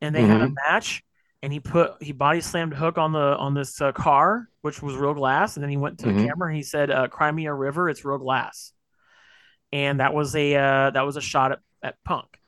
and 0.01 0.15
they 0.15 0.23
had 0.23 0.41
a 0.43 0.49
match 0.67 1.03
and 1.43 1.53
he 1.53 1.61
put 1.61 2.03
he 2.03 2.13
body 2.13 2.41
slammed 2.41 2.73
Hook 2.75 2.99
on 2.99 3.13
the 3.13 3.37
on 3.37 3.55
this 3.55 3.81
uh, 3.81 3.93
car, 3.93 4.49
which 4.63 4.81
was 4.83 4.95
real 4.95 5.15
glass, 5.15 5.57
and 5.57 5.63
then 5.63 5.71
he 5.71 5.77
went 5.77 5.99
to 6.01 6.07
Mhm. 6.07 6.17
the 6.19 6.27
camera 6.29 6.49
and 6.49 6.57
he 6.57 6.63
said, 6.63 6.91
uh, 6.91 7.09
"Cry 7.09 7.31
me 7.33 7.47
a 7.47 7.55
river, 7.55 7.89
it's 7.89 8.05
real 8.05 8.19
glass," 8.19 8.73
and 9.73 10.01
that 10.01 10.15
was 10.15 10.35
a 10.37 10.55
uh, 10.55 10.91
that 10.91 11.03
was 11.03 11.17
a 11.17 11.21
shot 11.21 11.53
at, 11.53 11.59
at 11.83 11.95
Punk. 12.05 12.39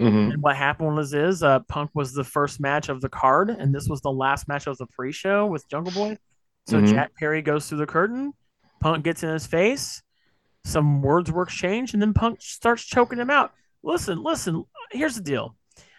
Mhm. 0.00 0.32
And 0.32 0.42
what 0.42 0.56
happened 0.56 0.96
was 0.96 1.12
is 1.12 1.42
uh, 1.42 1.60
Punk 1.60 1.90
was 1.92 2.14
the 2.14 2.24
first 2.24 2.60
match 2.60 2.88
of 2.88 3.00
the 3.00 3.08
card, 3.08 3.50
and 3.50 3.74
this 3.74 3.88
was 3.88 4.00
the 4.00 4.12
last 4.12 4.48
match 4.48 4.66
of 4.66 4.78
the 4.78 4.86
pre-show 4.86 5.46
with 5.46 5.68
Jungle 5.68 5.92
Boy. 5.92 6.16
So 6.66 6.80
Mhm. 6.80 6.86
Jack 6.88 7.14
Perry 7.16 7.42
goes 7.42 7.68
through 7.68 7.78
the 7.78 7.86
curtain, 7.86 8.32
Punk 8.80 9.04
gets 9.04 9.22
in 9.22 9.28
his 9.30 9.46
face, 9.46 10.02
some 10.64 11.02
words 11.02 11.30
were 11.32 11.42
exchanged, 11.42 11.94
and 11.94 12.02
then 12.02 12.12
Punk 12.14 12.40
starts 12.42 12.84
choking 12.84 13.18
him 13.18 13.30
out. 13.30 13.52
Listen, 13.82 14.22
listen. 14.22 14.64
Here's 14.92 15.14
the 15.16 15.22
deal. 15.22 15.56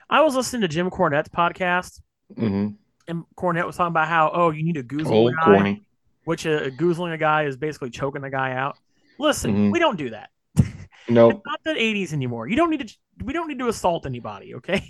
I 0.09 0.21
was 0.21 0.35
listening 0.35 0.61
to 0.61 0.67
Jim 0.67 0.89
Cornette's 0.89 1.29
podcast, 1.29 2.01
Mhm. 2.37 2.75
and 3.07 3.23
Cornette 3.35 3.65
was 3.65 3.75
talking 3.77 3.91
about 3.91 4.07
how 4.07 4.29
oh 4.33 4.49
you 4.51 4.63
need 4.63 4.77
a 4.77 4.83
goozle 4.83 5.11
Old 5.11 5.33
guy, 5.35 5.45
corny. 5.45 5.85
which 6.25 6.45
a, 6.45 6.65
a 6.65 6.71
goozling 6.71 7.13
a 7.13 7.17
guy 7.17 7.43
is 7.45 7.57
basically 7.57 7.89
choking 7.89 8.21
the 8.21 8.29
guy 8.29 8.53
out. 8.53 8.77
Listen, 9.19 9.55
Mhm. 9.55 9.71
we 9.71 9.79
don't 9.79 9.97
do 9.97 10.09
that. 10.11 10.29
Nope. 11.09 11.33
It's 11.33 11.41
not 11.45 11.63
the 11.63 11.71
80s 11.71 12.13
anymore. 12.13 12.47
You 12.47 12.55
don't 12.55 12.69
need 12.69 12.87
to 12.87 12.95
we 13.25 13.33
don't 13.33 13.47
need 13.47 13.59
to 13.59 13.67
assault 13.67 14.05
anybody, 14.05 14.55
okay? 14.55 14.83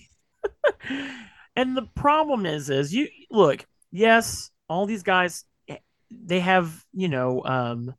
and 1.56 1.76
the 1.76 1.88
problem 1.96 2.46
is 2.46 2.70
is 2.70 2.94
you 2.94 3.08
look, 3.30 3.66
yes, 3.92 4.52
all 4.70 4.86
these 4.86 5.04
guys 5.04 5.46
eh, 5.68 5.78
they 6.12 6.40
have, 6.40 6.84
you 6.94 7.08
know, 7.08 7.44
um 7.46 7.96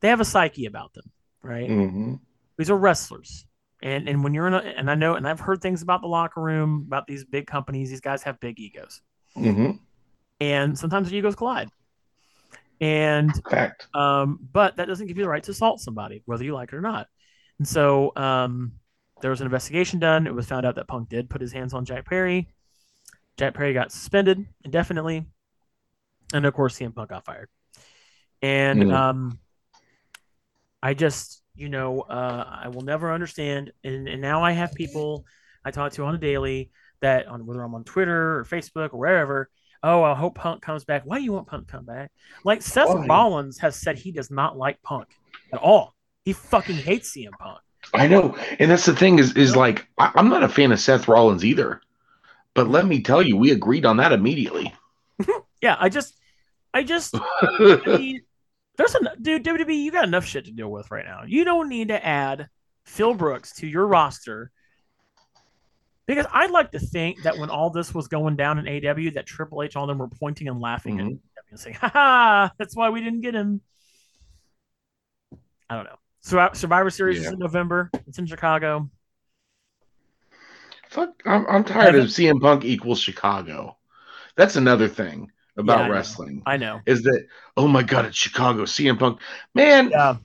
they 0.00 0.08
have 0.08 0.20
a 0.20 0.24
psyche 0.24 0.66
about 0.66 0.92
them, 0.94 1.10
right? 1.42 1.74
hmm 1.74 2.18
These 2.58 2.70
are 2.70 2.78
wrestlers. 2.78 3.46
And 3.82 4.08
and 4.08 4.24
when 4.24 4.34
you're 4.34 4.46
in 4.48 4.54
a 4.54 4.58
and 4.58 4.90
I 4.90 4.94
know 4.96 5.14
and 5.14 5.28
I've 5.28 5.40
heard 5.40 5.62
things 5.62 5.82
about 5.82 6.02
the 6.02 6.08
locker 6.08 6.42
room 6.42 6.84
about 6.86 7.06
these 7.06 7.24
big 7.24 7.46
companies. 7.46 7.90
These 7.90 8.00
guys 8.00 8.22
have 8.24 8.40
big 8.40 8.58
egos, 8.60 9.02
hmm 9.36 9.78
and 10.40 10.78
sometimes 10.78 11.10
the 11.10 11.16
egos 11.16 11.34
collide. 11.36 11.70
And 12.80 13.40
Fact. 13.50 13.88
um, 13.94 14.38
but 14.52 14.76
that 14.76 14.86
doesn't 14.88 15.06
give 15.06 15.16
you 15.16 15.24
the 15.24 15.30
right 15.30 15.42
to 15.44 15.50
assault 15.50 15.80
somebody, 15.80 16.22
whether 16.26 16.44
you 16.44 16.54
like 16.54 16.72
it 16.72 16.76
or 16.76 16.80
not. 16.80 17.08
And 17.58 17.66
so 17.66 18.12
um, 18.16 18.72
there 19.22 19.30
was 19.30 19.40
an 19.40 19.46
investigation 19.46 19.98
done. 19.98 20.26
It 20.26 20.34
was 20.34 20.46
found 20.46 20.66
out 20.66 20.74
that 20.76 20.88
Punk 20.88 21.08
did 21.08 21.30
put 21.30 21.40
his 21.40 21.52
hands 21.52 21.74
on 21.74 21.84
Jack 21.84 22.06
Perry. 22.06 22.48
Jack 23.38 23.54
Perry 23.54 23.72
got 23.74 23.92
suspended 23.92 24.46
indefinitely, 24.64 25.26
and 26.32 26.44
of 26.46 26.54
course, 26.54 26.74
CM 26.76 26.92
Punk 26.92 27.10
got 27.10 27.24
fired. 27.24 27.48
And 28.42 28.82
Mm. 28.82 28.92
um, 28.92 29.38
I 30.86 30.94
just, 30.94 31.42
you 31.56 31.68
know, 31.68 32.02
uh, 32.02 32.60
I 32.62 32.68
will 32.68 32.82
never 32.82 33.12
understand. 33.12 33.72
And, 33.82 34.06
and 34.06 34.22
now 34.22 34.44
I 34.44 34.52
have 34.52 34.72
people 34.72 35.24
I 35.64 35.72
talk 35.72 35.90
to 35.94 36.04
on 36.04 36.14
a 36.14 36.18
daily 36.18 36.70
that 37.00 37.26
on 37.26 37.44
whether 37.44 37.60
I'm 37.60 37.74
on 37.74 37.82
Twitter 37.82 38.38
or 38.38 38.44
Facebook 38.44 38.94
or 38.94 38.98
wherever. 38.98 39.50
Oh, 39.82 40.04
I 40.04 40.14
hope 40.14 40.36
Punk 40.36 40.62
comes 40.62 40.84
back. 40.84 41.02
Why 41.04 41.18
do 41.18 41.24
you 41.24 41.32
want 41.32 41.48
Punk 41.48 41.66
to 41.66 41.72
come 41.72 41.84
back? 41.84 42.12
Like 42.44 42.62
Seth 42.62 42.86
Why? 42.86 43.04
Rollins 43.04 43.58
has 43.58 43.74
said 43.74 43.98
he 43.98 44.12
does 44.12 44.30
not 44.30 44.56
like 44.56 44.80
Punk 44.82 45.08
at 45.52 45.58
all. 45.58 45.96
He 46.24 46.32
fucking 46.32 46.76
hates 46.76 47.16
CM 47.16 47.36
Punk. 47.36 47.58
I 47.92 48.06
know, 48.06 48.36
and 48.60 48.70
that's 48.70 48.86
the 48.86 48.94
thing 48.94 49.18
is 49.18 49.34
is 49.34 49.56
like 49.56 49.88
I, 49.98 50.12
I'm 50.14 50.28
not 50.28 50.44
a 50.44 50.48
fan 50.48 50.70
of 50.70 50.78
Seth 50.78 51.08
Rollins 51.08 51.44
either, 51.44 51.80
but 52.54 52.68
let 52.68 52.86
me 52.86 53.02
tell 53.02 53.22
you, 53.22 53.36
we 53.36 53.50
agreed 53.50 53.84
on 53.84 53.96
that 53.96 54.12
immediately. 54.12 54.72
Yeah, 55.62 55.76
I 55.80 55.88
just, 55.88 56.14
I 56.74 56.82
just, 56.82 57.14
I 57.16 57.80
mean, 57.86 58.20
there's 58.76 58.94
a 58.94 59.16
dude 59.20 59.44
WWE. 59.44 59.82
You 59.82 59.90
got 59.90 60.04
enough 60.04 60.24
shit 60.24 60.44
to 60.46 60.52
deal 60.52 60.70
with 60.70 60.90
right 60.90 61.04
now. 61.04 61.22
You 61.26 61.44
don't 61.44 61.68
need 61.68 61.88
to 61.88 62.04
add 62.04 62.48
Phil 62.84 63.14
Brooks 63.14 63.54
to 63.56 63.66
your 63.66 63.86
roster 63.86 64.50
because 66.06 66.26
I'd 66.32 66.50
like 66.50 66.70
to 66.72 66.78
think 66.78 67.22
that 67.22 67.36
when 67.38 67.50
all 67.50 67.70
this 67.70 67.92
was 67.94 68.06
going 68.08 68.36
down 68.36 68.58
in 68.58 68.66
AEW, 68.66 69.14
that 69.14 69.26
Triple 69.26 69.62
H, 69.62 69.76
all 69.76 69.86
them 69.86 69.98
were 69.98 70.08
pointing 70.08 70.48
and 70.48 70.60
laughing 70.60 71.00
at 71.00 71.06
Mhm. 71.06 71.10
AEW 71.10 71.20
and 71.50 71.60
saying, 71.60 71.76
"Ha 71.76 71.88
ha, 71.88 72.50
that's 72.58 72.76
why 72.76 72.90
we 72.90 73.00
didn't 73.02 73.22
get 73.22 73.34
him." 73.34 73.60
I 75.68 75.74
don't 75.74 75.84
know. 75.84 75.98
Sur- 76.20 76.54
Survivor 76.54 76.90
Series 76.90 77.20
is 77.20 77.32
in 77.32 77.38
November. 77.38 77.90
It's 78.06 78.18
in 78.18 78.26
Chicago. 78.26 78.88
Fuck, 80.88 81.20
I'm, 81.26 81.46
I'm 81.48 81.64
tired 81.64 81.88
Evan- 81.88 82.00
of 82.02 82.06
CM 82.08 82.40
Punk 82.40 82.64
equals 82.64 83.00
Chicago. 83.00 83.76
That's 84.36 84.56
another 84.56 84.86
thing 84.88 85.32
about 85.56 85.78
Yeah, 85.78 85.84
I 85.84 85.88
know. 85.88 85.92
wrestling 85.94 86.42
I 86.46 86.56
know. 86.56 86.80
is 86.86 87.02
that 87.02 87.26
oh 87.56 87.66
my 87.68 87.82
god, 87.82 88.04
it's 88.06 88.16
Chicago. 88.16 88.64
CM 88.64 88.98
Punk, 88.98 89.20
man, 89.54 89.90
Yeah. 89.90 90.16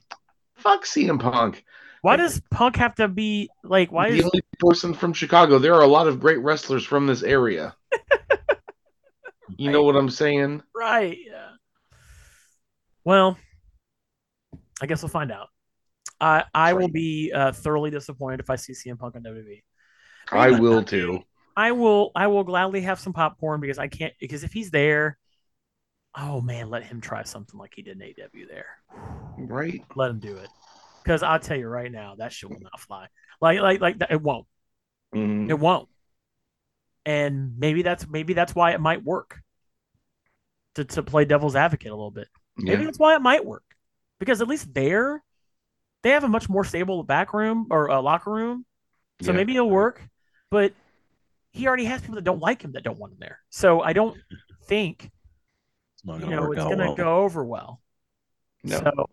fuck 0.56 0.86
CM 0.86 1.20
Punk. 1.20 1.64
Why 2.02 2.16
does 2.16 2.42
Punk 2.50 2.76
have 2.78 2.96
to 2.96 3.08
be 3.08 3.50
like? 3.64 3.92
Why 3.92 4.08
is 4.08 4.14
the 4.14 4.20
is 4.20 4.26
only 4.26 4.42
person 4.60 4.94
from 4.94 5.14
Chicago. 5.14 5.60
There 5.60 5.76
are 5.76 5.84
a 5.84 5.88
lot 5.88 6.08
of 6.08 6.20
great 6.20 6.40
wrestlers 6.40 6.84
from 6.84 7.06
this 7.06 7.22
area. 7.22 7.76
you 9.58 9.72
know 9.72 9.84
what 9.84 9.96
I'm 9.96 10.10
saying? 10.10 10.64
Right. 10.76 11.18
Yeah. 11.26 11.50
Well, 13.04 13.38
I 14.82 14.86
guess 14.88 15.02
we'll 15.04 15.10
find 15.10 15.32
out. 15.32 15.50
I 16.20 16.44
I 16.54 16.74
will 16.74 16.88
be 16.88 17.32
uh, 17.34 17.52
thoroughly 17.52 17.90
disappointed 17.92 18.40
if 18.40 18.50
I 18.50 18.56
see 18.56 18.74
CM 18.74 18.98
Punk 18.98 19.16
on 19.16 19.24
WWE. 19.24 19.64
I 20.32 20.60
will 20.60 20.84
too. 20.84 21.22
I 21.56 21.72
will 21.72 22.12
I 22.16 22.28
will 22.28 22.44
gladly 22.44 22.82
have 22.82 23.00
some 23.00 23.14
popcorn 23.14 23.60
because 23.62 23.78
I 23.78 23.88
can't 23.88 24.14
because 24.20 24.44
if 24.44 24.54
he's 24.54 24.72
there, 24.72 25.18
oh 26.16 26.42
man, 26.42 26.70
let 26.70 26.84
him 26.84 27.02
try 27.02 27.24
something 27.24 27.58
like 27.60 27.74
he 27.76 27.82
did 27.82 28.00
in 28.02 28.08
AEW 28.08 28.48
there. 28.48 28.68
Right? 29.38 29.84
Let 29.96 30.12
him 30.12 30.20
do 30.20 30.38
it. 30.38 30.50
Because 31.04 31.24
I'll 31.24 31.40
tell 31.40 31.58
you 31.58 31.68
right 31.68 31.92
now, 31.92 32.16
that 32.16 32.32
shit 32.34 32.50
will 32.50 32.60
not 32.60 32.80
fly. 32.80 33.08
Like 33.40 33.60
like 33.62 33.82
like 33.82 33.96
it 34.10 34.22
won't. 34.22 34.46
Mhm. 35.16 35.50
It 35.50 35.58
won't. 35.60 35.90
And 37.06 37.58
maybe 37.58 37.82
that's 37.82 38.08
maybe 38.08 38.34
that's 38.34 38.54
why 38.54 38.72
it 38.72 38.80
might 38.82 39.04
work. 39.04 39.40
To 40.76 40.86
to 40.86 41.04
play 41.04 41.26
devil's 41.26 41.56
advocate 41.56 41.92
a 41.92 41.96
little 41.96 42.12
bit. 42.12 42.28
Maybe 42.58 42.80
Yeah. 42.80 42.86
that's 42.86 43.00
why 43.00 43.16
it 43.16 43.22
might 43.22 43.44
work, 43.46 43.64
because 44.20 44.42
at 44.42 44.48
least 44.48 44.74
there, 44.74 45.24
they 46.04 46.12
have 46.12 46.24
a 46.24 46.28
much 46.30 46.48
more 46.50 46.64
stable 46.64 47.04
back 47.04 47.34
room 47.34 47.68
or 47.72 47.90
uh, 47.90 48.02
locker 48.02 48.32
room, 48.32 48.66
so 49.22 49.32
Yeah. 49.32 49.38
maybe 49.38 49.56
it'll 49.56 49.70
work. 49.70 50.08
But 50.50 50.74
he 51.52 51.68
already 51.68 51.86
has 51.86 52.02
people 52.02 52.16
that 52.16 52.24
don't 52.24 52.40
like 52.40 52.62
him 52.62 52.74
that 52.74 52.84
don't 52.84 53.00
want 53.00 53.14
him 53.14 53.20
there, 53.20 53.40
so 53.50 53.82
I 53.82 53.94
don't 53.94 54.18
think 54.68 55.10
you 56.06 56.18
know 56.28 56.52
it's 56.52 56.62
gonna 56.64 56.78
well. 56.88 56.96
go 56.96 57.18
over 57.24 57.44
well. 57.46 57.82
No. 58.64 58.80
So 58.80 59.10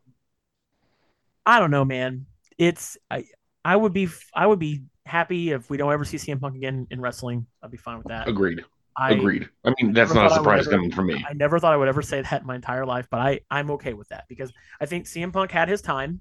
I 1.46 1.58
don't 1.60 1.70
know, 1.70 1.84
man. 1.84 2.26
It's 2.58 2.98
I 3.10 3.24
I 3.64 3.76
would 3.76 3.92
be 3.92 4.08
I 4.34 4.46
would 4.46 4.58
be 4.58 4.84
happy 5.06 5.50
if 5.52 5.70
we 5.70 5.76
don't 5.76 5.92
ever 5.92 6.04
see 6.04 6.16
CM 6.18 6.40
Punk 6.40 6.56
again 6.56 6.86
in 6.90 7.00
wrestling. 7.00 7.46
I'd 7.62 7.70
be 7.70 7.76
fine 7.76 7.98
with 7.98 8.08
that. 8.08 8.28
Agreed. 8.28 8.64
I 8.96 9.12
Agreed. 9.12 9.48
I 9.64 9.72
mean, 9.80 9.92
that's 9.92 10.12
never 10.12 10.14
not 10.14 10.26
a 10.26 10.28
thought 10.28 10.34
I 10.34 10.38
would 10.40 10.44
surprise 10.44 10.66
ever- 10.66 10.76
coming 10.76 10.90
from 10.90 11.06
me. 11.06 11.24
I 11.28 11.32
never 11.32 11.58
thought 11.60 11.72
I 11.72 11.76
would 11.76 11.88
ever 11.88 12.02
say 12.02 12.20
that 12.22 12.40
in 12.40 12.46
my 12.46 12.56
entire 12.56 12.84
life, 12.84 13.06
but 13.10 13.20
I 13.20 13.40
I'm 13.50 13.70
okay 13.72 13.92
with 13.94 14.08
that 14.08 14.24
because 14.28 14.52
I 14.80 14.86
think 14.86 15.06
CM 15.06 15.32
Punk 15.32 15.50
had 15.52 15.68
his 15.68 15.80
time, 15.80 16.20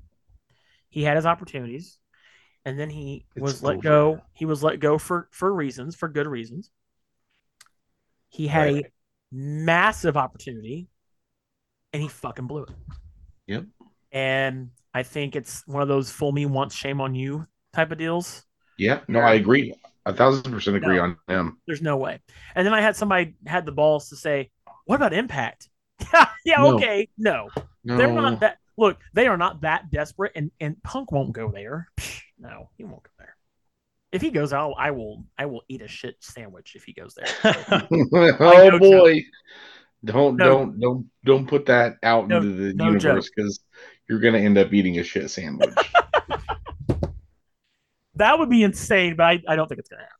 he 0.90 1.04
had 1.04 1.16
his 1.16 1.26
opportunities, 1.26 1.98
and 2.66 2.80
then 2.80 2.90
he 2.92 3.26
It's 3.36 3.42
was 3.42 3.64
let 3.64 3.78
over. 3.78 3.82
go. 3.82 4.22
He 4.34 4.46
was 4.46 4.64
let 4.64 4.80
go 4.80 4.98
for 5.00 5.28
for 5.32 5.52
reasons, 5.54 5.96
for 5.96 6.08
good 6.08 6.28
reasons. 6.28 6.70
He 8.30 8.48
had 8.48 8.74
Right. 8.74 8.86
a 8.86 8.90
massive 9.32 10.18
opportunity, 10.18 10.88
and 11.94 12.02
he 12.02 12.08
fucking 12.08 12.48
blew 12.48 12.64
it. 12.64 12.70
Yep. 13.48 13.66
And 14.12 14.72
I 14.94 15.04
think 15.04 15.36
it's 15.36 15.64
one 15.68 15.82
of 15.82 15.88
those 15.88 16.12
"fool 16.12 16.32
me 16.32 16.46
once, 16.46 16.74
shame 16.74 17.02
on 17.02 17.16
you" 17.16 17.48
type 17.74 17.92
of 17.92 17.98
deals. 17.98 18.46
Yeah. 18.78 19.02
No, 19.08 19.20
I 19.20 19.34
agree. 19.34 19.74
A 20.06 20.14
thousand 20.14 20.52
percent 20.52 20.78
agree 20.78 20.98
No. 20.98 21.04
on 21.04 21.18
him. 21.28 21.58
There's 21.68 21.82
no 21.82 21.98
way. 21.98 22.20
And 22.56 22.66
then 22.66 22.74
I 22.74 22.82
had 22.82 22.96
somebody 22.96 23.36
had 23.46 23.66
the 23.66 23.72
balls 23.72 24.10
to 24.10 24.16
say, 24.16 24.52
"What 24.86 24.96
about 24.96 25.14
Impact?" 25.14 25.70
yeah, 26.46 26.58
No. 26.60 26.76
okay, 26.76 27.10
no. 27.18 27.50
No. 27.84 27.98
They're 27.98 28.12
not 28.12 28.40
that. 28.42 28.58
Look, 28.78 29.00
they 29.14 29.28
are 29.28 29.38
not 29.38 29.62
that 29.62 29.90
desperate, 29.92 30.34
and 30.36 30.52
and 30.60 30.82
Punk 30.84 31.12
won't 31.12 31.32
go 31.34 31.52
there. 31.52 31.88
No, 32.40 32.70
he 32.78 32.84
won't 32.84 33.04
go 33.04 33.10
there. 33.18 33.36
If 34.18 34.24
he 34.24 34.32
goes, 34.32 34.52
I'll 34.52 34.74
I 34.80 34.90
will 34.90 35.24
I 35.38 35.46
will 35.46 35.62
eat 35.68 35.84
a 35.84 35.88
shit 35.88 36.16
sandwich 36.22 36.74
if 36.76 36.84
he 36.84 36.92
goes 36.92 37.14
there. 37.14 37.28
oh 38.40 38.70
no 38.72 38.80
boy. 38.80 39.22
Don't 40.04 40.38
No. 40.38 40.46
don't 40.46 40.80
don't 40.80 41.06
don't 41.24 41.48
put 41.48 41.68
that 41.68 41.98
out 42.02 42.28
No- 42.28 42.38
into 42.38 42.50
the 42.50 42.74
no 42.74 42.86
universe 42.86 43.30
because 43.30 43.60
you're 44.10 44.20
gonna 44.20 44.40
end 44.40 44.58
up 44.58 44.74
eating 44.74 44.98
a 44.98 45.04
shit 45.04 45.30
sandwich. 45.30 45.70
that 48.16 48.40
would 48.40 48.50
be 48.50 48.64
insane, 48.64 49.16
but 49.16 49.26
I, 49.28 49.44
I 49.48 49.56
don't 49.56 49.68
think 49.68 49.78
it's 49.78 49.90
gonna 49.90 50.02
happen. 50.02 50.17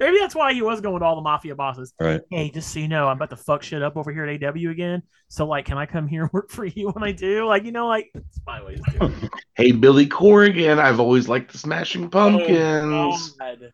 Maybe 0.00 0.18
that's 0.18 0.34
why 0.34 0.52
he 0.52 0.62
was 0.62 0.80
going 0.80 1.00
to 1.00 1.04
all 1.04 1.16
the 1.16 1.22
mafia 1.22 1.54
bosses. 1.54 1.92
Right. 2.00 2.20
Hey, 2.30 2.50
just 2.50 2.72
so 2.72 2.80
you 2.80 2.88
know, 2.88 3.08
I'm 3.08 3.16
about 3.16 3.30
to 3.30 3.36
fuck 3.36 3.62
shit 3.62 3.82
up 3.82 3.96
over 3.96 4.12
here 4.12 4.24
at 4.24 4.40
AEW 4.40 4.70
again. 4.70 5.02
So 5.28 5.46
like, 5.46 5.66
can 5.66 5.78
I 5.78 5.86
come 5.86 6.06
here 6.06 6.22
and 6.22 6.32
work 6.32 6.50
for 6.50 6.64
you 6.64 6.90
when 6.90 7.04
I 7.04 7.12
do? 7.12 7.46
Like, 7.46 7.64
you 7.64 7.72
know, 7.72 7.86
like 7.86 8.10
it's 8.14 8.40
my 8.46 8.62
way 8.64 8.76
to 8.76 8.82
do 8.82 9.06
it. 9.06 9.30
hey, 9.54 9.72
Billy 9.72 10.06
Corgan, 10.06 10.78
I've 10.78 11.00
always 11.00 11.28
liked 11.28 11.52
the 11.52 11.58
Smashing 11.58 12.06
oh, 12.06 12.08
Pumpkins. 12.08 12.56
Oh 12.58 13.36
God. 13.38 13.72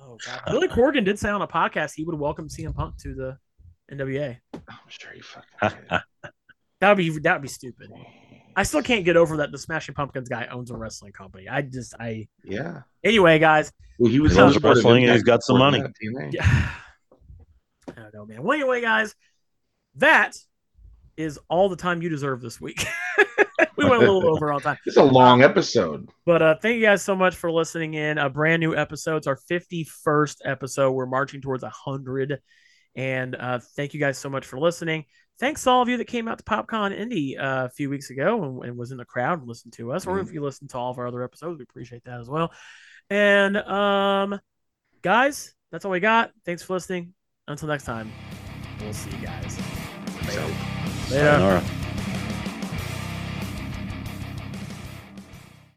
Oh 0.00 0.18
God. 0.24 0.40
Billy 0.46 0.68
Corgan 0.68 1.04
did 1.04 1.18
say 1.18 1.30
on 1.30 1.42
a 1.42 1.48
podcast 1.48 1.92
he 1.94 2.04
would 2.04 2.18
welcome 2.18 2.48
CM 2.48 2.74
Punk 2.74 2.96
to 2.98 3.14
the 3.14 3.38
NWA. 3.92 4.36
I'm 4.54 4.76
sure 4.88 5.12
he 5.12 5.20
fucking. 5.20 6.00
That 6.80 6.90
would 6.90 6.98
be 6.98 7.18
that 7.20 7.32
would 7.36 7.42
be 7.42 7.48
stupid. 7.48 7.90
I 8.56 8.62
still 8.62 8.82
can't 8.82 9.04
get 9.04 9.16
over 9.18 9.36
that 9.36 9.52
the 9.52 9.58
Smashing 9.58 9.94
Pumpkins 9.94 10.30
guy 10.30 10.46
owns 10.50 10.70
a 10.70 10.76
wrestling 10.76 11.12
company. 11.12 11.46
I 11.48 11.60
just 11.60 11.94
I 12.00 12.26
Yeah. 12.42 12.80
anyway, 13.04 13.38
guys. 13.38 13.70
Well, 13.98 14.10
he 14.10 14.18
was 14.18 14.32
He 14.32 14.38
loves 14.38 14.52
on 14.52 14.54
the 14.54 14.60
board 14.60 14.78
of 14.78 14.84
wrestling 14.84 15.04
and 15.04 15.10
Impact 15.10 15.16
he's 15.18 15.24
got 15.24 15.42
some 15.42 15.58
money. 15.58 15.84
Yeah. 16.32 16.70
I 17.88 18.00
don't 18.00 18.14
know, 18.14 18.24
man. 18.26 18.42
Well, 18.42 18.54
anyway, 18.58 18.80
guys, 18.80 19.14
that 19.96 20.36
is 21.16 21.38
all 21.48 21.68
the 21.68 21.76
time 21.76 22.02
you 22.02 22.08
deserve 22.08 22.40
this 22.40 22.60
week. 22.60 22.84
we 23.76 23.84
went 23.84 24.02
a 24.02 24.10
little 24.10 24.34
over 24.34 24.52
all 24.52 24.60
time. 24.60 24.78
It's 24.86 24.96
a 24.96 25.02
long 25.02 25.42
episode. 25.42 26.08
But 26.24 26.42
uh, 26.42 26.54
thank 26.60 26.76
you 26.76 26.82
guys 26.82 27.02
so 27.02 27.14
much 27.14 27.36
for 27.36 27.50
listening 27.52 27.94
in. 27.94 28.18
A 28.18 28.30
brand 28.30 28.60
new 28.60 28.74
episode. 28.74 29.18
It's 29.18 29.26
our 29.26 29.38
51st 29.50 30.38
episode. 30.44 30.92
We're 30.92 31.06
marching 31.06 31.40
towards 31.40 31.62
100. 31.62 32.40
And 32.94 33.34
uh, 33.34 33.60
thank 33.76 33.92
you 33.94 34.00
guys 34.00 34.18
so 34.18 34.28
much 34.30 34.46
for 34.46 34.58
listening. 34.58 35.04
Thanks 35.38 35.64
to 35.64 35.70
all 35.70 35.82
of 35.82 35.88
you 35.88 35.98
that 35.98 36.06
came 36.06 36.28
out 36.28 36.38
to 36.38 36.44
PopCon 36.44 36.96
Indy 36.96 37.36
uh, 37.36 37.66
a 37.66 37.68
few 37.68 37.90
weeks 37.90 38.10
ago 38.10 38.42
and, 38.42 38.64
and 38.64 38.76
was 38.76 38.90
in 38.90 38.96
the 38.96 39.04
crowd 39.04 39.40
and 39.40 39.48
listened 39.48 39.74
to 39.74 39.92
us. 39.92 40.06
Or 40.06 40.18
if 40.18 40.32
you 40.32 40.42
listened 40.42 40.70
to 40.70 40.78
all 40.78 40.90
of 40.90 40.98
our 40.98 41.06
other 41.06 41.22
episodes, 41.22 41.58
we 41.58 41.64
appreciate 41.64 42.04
that 42.04 42.20
as 42.20 42.28
well. 42.28 42.52
And 43.10 43.56
um, 43.56 44.40
guys, 45.02 45.54
that's 45.70 45.84
all 45.84 45.90
we 45.90 46.00
got. 46.00 46.32
Thanks 46.44 46.62
for 46.62 46.72
listening. 46.72 47.12
Until 47.48 47.68
next 47.68 47.84
time, 47.84 48.10
we'll 48.80 48.92
see 48.92 49.10
you 49.10 49.26
guys. 49.26 49.58
So. 50.30 50.40
Later. 50.40 50.52
Sayonara. 51.08 51.85